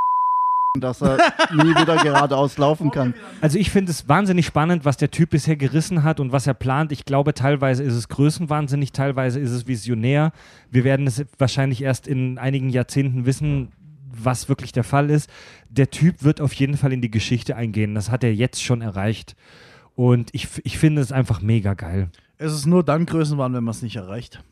[0.80, 1.18] dass er
[1.54, 3.14] nie wieder geradeaus laufen kann.
[3.42, 6.54] Also ich finde es wahnsinnig spannend, was der Typ bisher gerissen hat und was er
[6.54, 6.92] plant.
[6.92, 10.32] Ich glaube, teilweise ist es größenwahnsinnig, teilweise ist es visionär.
[10.72, 13.72] Wir werden es wahrscheinlich erst in einigen Jahrzehnten wissen,
[14.12, 15.30] was wirklich der Fall ist.
[15.70, 17.96] Der Typ wird auf jeden Fall in die Geschichte eingehen.
[17.96, 19.36] Das hat er jetzt schon erreicht.
[19.96, 22.10] Und ich, ich finde es einfach mega geil.
[22.38, 24.44] Es ist nur dann Größenwahn, wenn man es nicht erreicht.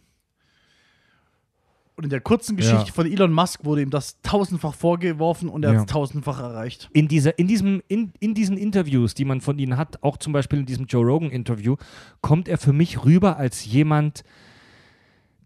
[1.96, 2.94] Und in der kurzen Geschichte Ja.
[2.94, 5.80] von Elon Musk wurde ihm das tausendfach vorgeworfen und er Ja.
[5.82, 6.90] hat es tausendfach erreicht.
[6.94, 10.34] in, dieser, in, diesem, in, in diesen Interviews, die man von ihnen hat, auch zum
[10.34, 11.76] Beispiel in diesem Joe Rogan-Interview,
[12.22, 14.24] kommt er für mich rüber als jemand,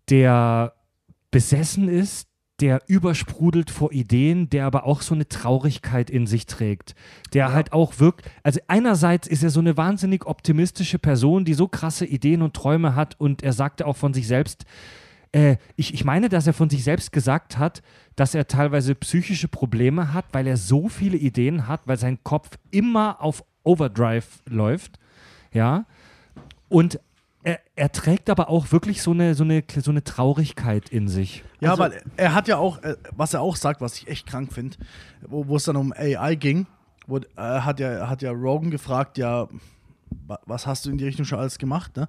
[0.09, 0.73] der
[1.31, 2.27] besessen ist,
[2.59, 6.95] der übersprudelt vor Ideen, der aber auch so eine Traurigkeit in sich trägt.
[7.33, 11.67] Der halt auch wirkt, also einerseits ist er so eine wahnsinnig optimistische Person, die so
[11.67, 14.65] krasse Ideen und Träume hat und er sagte auch von sich selbst,
[15.31, 17.81] äh, ich, ich meine, dass er von sich selbst gesagt hat,
[18.15, 22.57] dass er teilweise psychische Probleme hat, weil er so viele Ideen hat, weil sein Kopf
[22.71, 24.99] immer auf Overdrive läuft.
[25.53, 25.85] Ja.
[26.69, 26.99] Und
[27.43, 31.43] er, er trägt aber auch wirklich so eine, so, eine, so eine Traurigkeit in sich.
[31.59, 34.27] Ja, Also- weil er hat ja auch, äh, was er auch sagt, was ich echt
[34.27, 34.77] krank finde,
[35.27, 36.67] wo, wo es dann um AI ging,
[37.05, 39.47] wo, äh, hat, ja, hat ja Rogan gefragt, ja,
[40.27, 42.07] wa- was hast du in die Richtung schon alles gemacht, ne?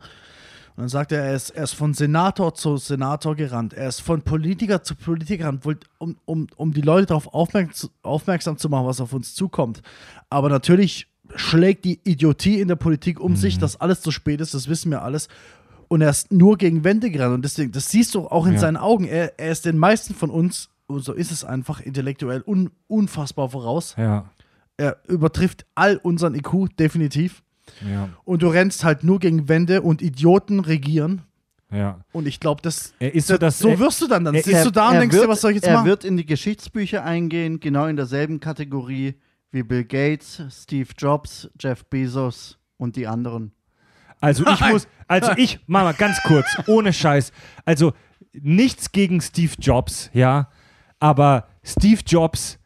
[0.79, 3.99] Und dann sagt er, er ist, er ist von Senator zu Senator gerannt, er ist
[3.99, 5.67] von Politiker zu Politiker gerannt,
[5.99, 9.83] um, um, um die Leute darauf aufmerksam, aufmerksam zu machen, was auf uns zukommt.
[10.31, 14.55] Aber natürlich schlägt die Idiotie in der Politik um sich, dass alles zu spät ist,
[14.55, 15.27] das wissen wir alles.
[15.89, 17.35] Und er ist nur gegen Wände gerannt.
[17.35, 18.61] Und deswegen, das siehst du auch in Ja.
[18.61, 19.03] seinen Augen.
[19.03, 23.49] Er, er ist den meisten von uns, und so ist es einfach, intellektuell un, unfassbar
[23.49, 23.97] voraus.
[23.99, 24.27] Ja.
[24.77, 27.43] Er übertrifft all unseren IQ, definitiv.
[27.89, 28.09] Ja.
[28.25, 31.23] Und du rennst halt nur gegen Wände und Idioten regieren.
[31.71, 32.01] Ja.
[32.13, 33.59] Und ich glaube, das, Er ist so das.
[33.59, 34.25] so wirst du dann.
[34.25, 35.87] Dann er- sitzt du da und denkst wird, dir, was soll ich jetzt er machen?
[35.87, 39.15] wird in die Geschichtsbücher eingehen, genau in derselben Kategorie
[39.51, 43.53] wie Bill Gates, Steve Jobs, Jeff Bezos und die anderen.
[44.21, 47.33] Also ich muss, also ich, Mama, ganz kurz, ohne Scheiß.
[47.65, 47.93] Also
[48.33, 50.49] nichts gegen Steve Jobs, ja,
[50.99, 52.59] aber Steve Jobs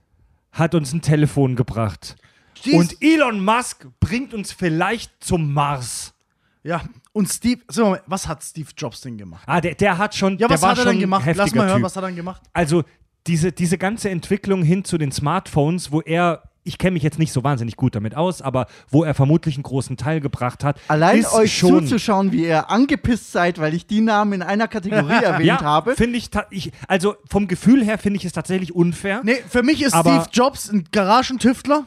[0.52, 2.16] hat uns ein Telefon gebracht.
[2.62, 6.14] Steve- Und Elon Musk bringt uns vielleicht zum Mars.
[6.62, 6.80] ja,
[7.12, 9.42] und Steve, sag mal, was hat Steve Jobs denn gemacht?
[9.46, 11.26] Ah, der, der hat schon, Ja, was hat er denn gemacht?
[11.34, 11.84] Lass mal hören, typ.
[11.84, 12.40] was hat er denn gemacht?
[12.54, 12.84] Also
[13.26, 17.32] diese, diese ganze Entwicklung hin zu den Smartphones, wo er, ich kenne mich jetzt nicht
[17.32, 21.26] so wahnsinnig gut damit aus, aber wo er vermutlich einen großen Teil gebracht hat, Allein
[21.26, 25.46] euch schon zuzuschauen, wie ihr angepisst seid, weil ich die Namen in einer Kategorie erwähnt
[25.46, 25.94] ja, habe.
[25.96, 29.20] finde ich, ich, also vom Gefühl her finde ich es tatsächlich unfair.
[29.22, 31.84] Nee, für mich ist Steve Jobs ein Garagentüftler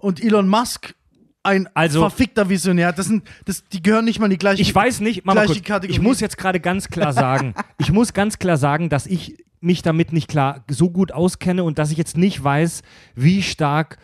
[0.00, 0.94] und Elon Musk
[1.42, 2.92] ein Also- verfickter Visionär.
[2.92, 5.60] Das sind, das, die gehören nicht mal in die gleiche Ich weiß nicht, Mama, gleiche
[5.60, 5.96] kurz, Kategorie.
[5.96, 9.82] ich muss jetzt gerade ganz klar sagen, ich muss ganz klar sagen, dass ich mich
[9.82, 12.82] damit nicht klar so gut auskenne und dass ich jetzt nicht weiß,
[13.14, 13.98] wie stark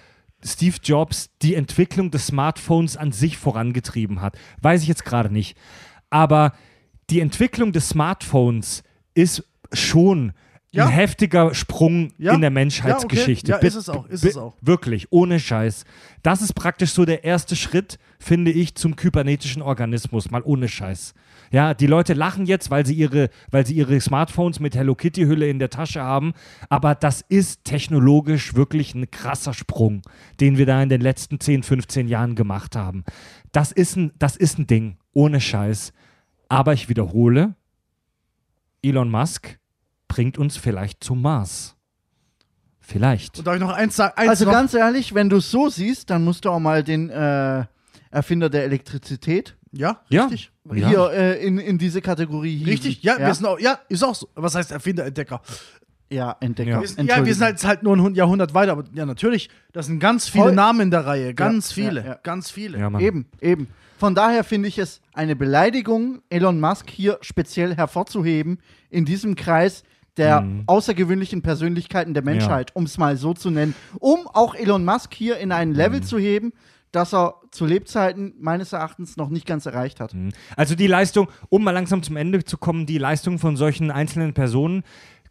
[0.44, 4.36] Steve Jobs die Entwicklung des Smartphones an sich vorangetrieben hat.
[4.60, 5.57] Weiß ich jetzt gerade nicht.
[6.10, 6.52] Aber
[7.10, 8.83] die Entwicklung des Smartphones
[9.15, 10.33] ist schon
[10.72, 10.86] Ja.
[10.86, 12.34] ein heftiger Sprung Ja.
[12.34, 13.50] in der Menschheitsgeschichte.
[13.52, 13.64] Ja, okay.
[13.64, 14.54] Ja, ist es auch, ist es auch.
[14.60, 15.84] Wirklich, ohne Scheiß.
[16.22, 21.14] Das ist praktisch so der erste Schritt, finde ich, zum kybernetischen Organismus, mal ohne Scheiß.
[21.52, 25.22] Ja, die Leute lachen jetzt, weil sie ihre, weil sie ihre Smartphones mit Hello Kitty
[25.22, 26.32] Hülle in der Tasche haben,
[26.68, 30.02] aber das ist technologisch wirklich ein krasser Sprung,
[30.40, 33.04] den wir da in den letzten 10, 15 Jahren gemacht haben.
[33.52, 35.92] Das ist ein, das ist ein Ding, ohne Scheiß.
[36.48, 37.54] Aber ich wiederhole,
[38.82, 39.58] Elon Musk
[40.16, 41.76] bringt uns vielleicht zum Mars.
[42.80, 43.38] Vielleicht.
[43.38, 44.14] Und darf ich noch eins sagen?
[44.16, 44.52] Eins Also noch?
[44.52, 47.66] ganz ehrlich, wenn du es so siehst, dann musst du auch mal den äh,
[48.10, 50.52] Erfinder der Elektrizität ja, richtig.
[50.72, 50.88] Ja.
[50.88, 52.70] hier äh, in, in diese Kategorie hieben.
[52.70, 54.30] Richtig, ja, ja, wir sind auch, ja, ist auch so.
[54.34, 55.42] Was heißt Erfinder, Entdecker?
[56.08, 56.70] ja Entdecker.
[56.70, 56.80] Ja.
[56.80, 59.04] Wir sind, ja, wir sind halt, jetzt halt nur ein Hund- Jahrhundert weiter, aber ja,
[59.04, 60.54] natürlich, das sind ganz viele Voll.
[60.54, 62.18] Namen in der Reihe, ganz Ja, viele, ja, ja.
[62.22, 62.78] ganz viele.
[63.00, 63.68] Eben, eben.
[63.98, 69.82] Von daher finde ich es eine Beleidigung, Elon Musk hier speziell hervorzuheben in diesem Kreis
[70.16, 70.62] der Mhm.
[70.66, 75.38] außergewöhnlichen Persönlichkeiten der Menschheit, um es mal so zu nennen, um auch Elon Musk hier
[75.38, 75.74] in ein Mhm.
[75.76, 76.52] Level zu heben,
[76.92, 80.14] das er zu Lebzeiten meines Erachtens noch nicht ganz erreicht hat.
[80.56, 84.32] Also die Leistung, um mal langsam zum Ende zu kommen, die Leistung von solchen einzelnen
[84.32, 84.82] Personen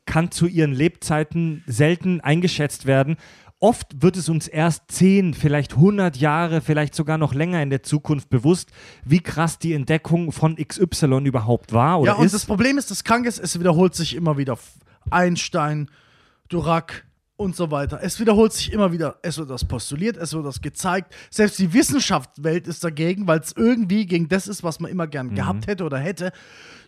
[0.06, 3.18] kann zu ihren Lebzeiten selten eingeschätzt werden.
[3.66, 7.82] Oft wird es uns erst 10, vielleicht 100 Jahre, vielleicht sogar noch länger in der
[7.82, 8.70] Zukunft bewusst,
[9.04, 12.36] wie krass die Entdeckung von XY überhaupt war oder Ja, und ist.
[12.36, 14.60] das Problem ist, das Kranke ist, es wiederholt sich immer wieder.
[15.10, 15.90] Einstein,
[16.48, 17.06] Durac
[17.38, 18.00] und so weiter.
[18.04, 19.18] Es wiederholt sich immer wieder.
[19.24, 21.16] Es wird das postuliert, es wird das gezeigt.
[21.32, 25.30] Selbst die Wissenschaftswelt ist dagegen, weil es irgendwie gegen das ist, was man immer gern
[25.30, 25.36] Mhm.
[25.36, 26.32] gehabt hätte oder hätte.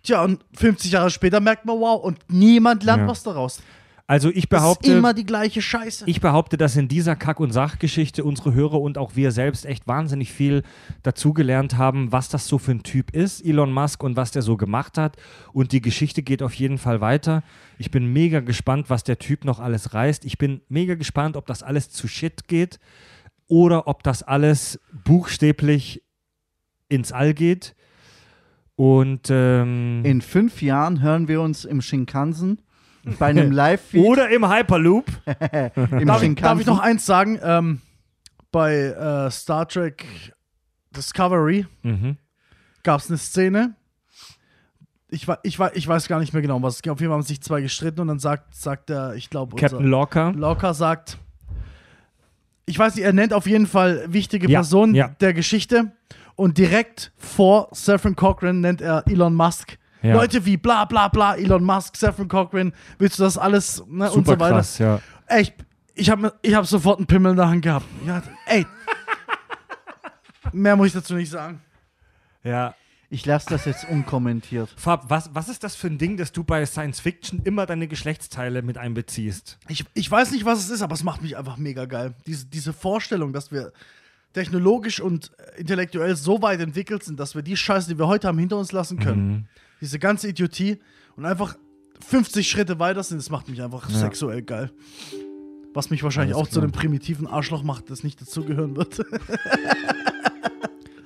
[0.04, 3.08] Tja, und 50 Jahre später merkt man, wow, und niemand lernt Ja.
[3.08, 3.62] was daraus.
[4.10, 6.06] Also ich Das ist behaupte, immer die gleiche Scheiße.
[6.08, 9.86] ich behaupte, dass in dieser Kack- und Sachgeschichte unsere Hörer und auch wir selbst echt
[9.86, 10.64] wahnsinnig viel
[11.04, 14.56] dazugelernt haben, was das so für ein Typ ist, Elon Musk, und was der so
[14.56, 15.18] gemacht hat.
[15.52, 17.44] Und die Geschichte geht auf jeden Fall weiter.
[17.78, 20.24] Ich bin mega gespannt, was der Typ noch alles reißt.
[20.24, 22.80] Ich bin mega gespannt, ob das alles zu Shit geht
[23.48, 26.02] oder ob das alles buchstäblich
[26.88, 27.76] ins All geht.
[28.78, 32.62] Und ähm, In fünf Jahren hören wir uns im Shinkansen
[33.20, 35.06] bei einem Live-Feed oder im Hyperloop.
[36.00, 37.40] im darf, ich, darf ich noch eins sagen?
[37.42, 37.82] Ähm,
[38.52, 40.06] bei äh, Star Trek
[40.96, 42.18] Discovery Mhm.
[42.84, 43.76] gab es eine Szene.
[45.10, 46.92] Ich, ich, ich weiß gar nicht mehr genau, was es ging.
[46.92, 49.86] Auf jeden Fall haben sich zwei gestritten und dann sagt, sagt der, ich glaube, Captain
[49.86, 50.34] Locker.
[50.34, 51.18] Locker sagt,
[52.66, 55.08] ich weiß nicht, er nennt auf jeden Fall wichtige Ja, Personen ja.
[55.22, 55.92] der Geschichte
[56.36, 59.78] und direkt vor Saffron Cochran nennt er Elon Musk.
[60.08, 60.16] Ja.
[60.16, 64.26] Leute wie bla bla bla, Elon Musk, Saffron Cochran, willst du das alles ne, und
[64.26, 64.56] Super so weiter.
[64.56, 65.00] krass, ja.
[65.28, 65.54] Ey, ich,
[65.96, 67.86] ich habe ich hab sofort einen Pimmel in der Hand gehabt.
[68.06, 68.66] Ja, ey.
[70.54, 71.62] Mehr muss ich dazu nicht sagen.
[72.44, 72.74] Ja.
[73.10, 74.70] Ich lasse das jetzt unkommentiert.
[74.76, 77.88] Fab, was, was ist das für ein Ding, dass du bei Science Fiction immer deine
[77.88, 79.58] Geschlechtsteile mit einbeziehst?
[79.70, 82.14] Ich, ich weiß nicht, was es ist, aber es macht mich einfach mega geil.
[82.26, 83.72] Diese, diese Vorstellung, dass wir
[84.34, 88.28] technologisch und äh, intellektuell so weit entwickelt sind, dass wir die Scheiße, die wir heute
[88.28, 89.48] haben, hinter uns lassen können.
[89.82, 90.78] Diese ganze Idiotie
[91.16, 91.56] und einfach
[92.08, 94.72] 50 Schritte weiter sind, das macht mich einfach sexuell geil.
[95.74, 96.64] Was mich wahrscheinlich Alles auch zu klar.
[96.64, 99.02] einem primitiven Arschloch macht, das nicht dazugehören wird.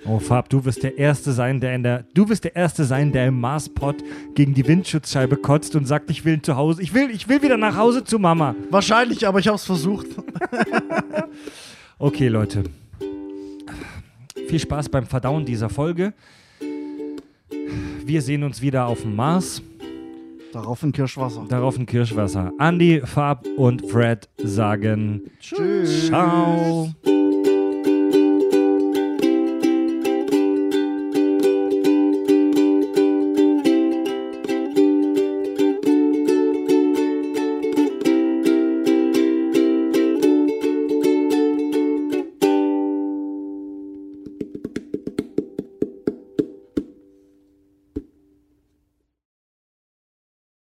[0.04, 2.06] Oh, Fab, du wirst der Erste sein, der in der.
[2.16, 3.98] Du wirst der Erste sein, der im Marspot
[4.34, 6.82] gegen die Windschutzscheibe kotzt und sagt, ich will zu Hause.
[6.82, 8.56] Ich will, ich will wieder nach Hause zu Mama.
[8.72, 10.08] wahrscheinlich, aber ich habe es versucht.
[12.00, 12.64] Okay, Leute.
[14.48, 16.14] Viel Spaß beim Verdauen dieser Folge.
[18.06, 19.62] Wir sehen uns wieder auf dem Mars.
[20.52, 21.46] Darauf ein Kirschwasser.
[21.48, 22.52] Darauf ein Kirschwasser.
[22.60, 26.08] Andy, Fab und Fred sagen Tschüss.
[26.08, 26.90] Ciao.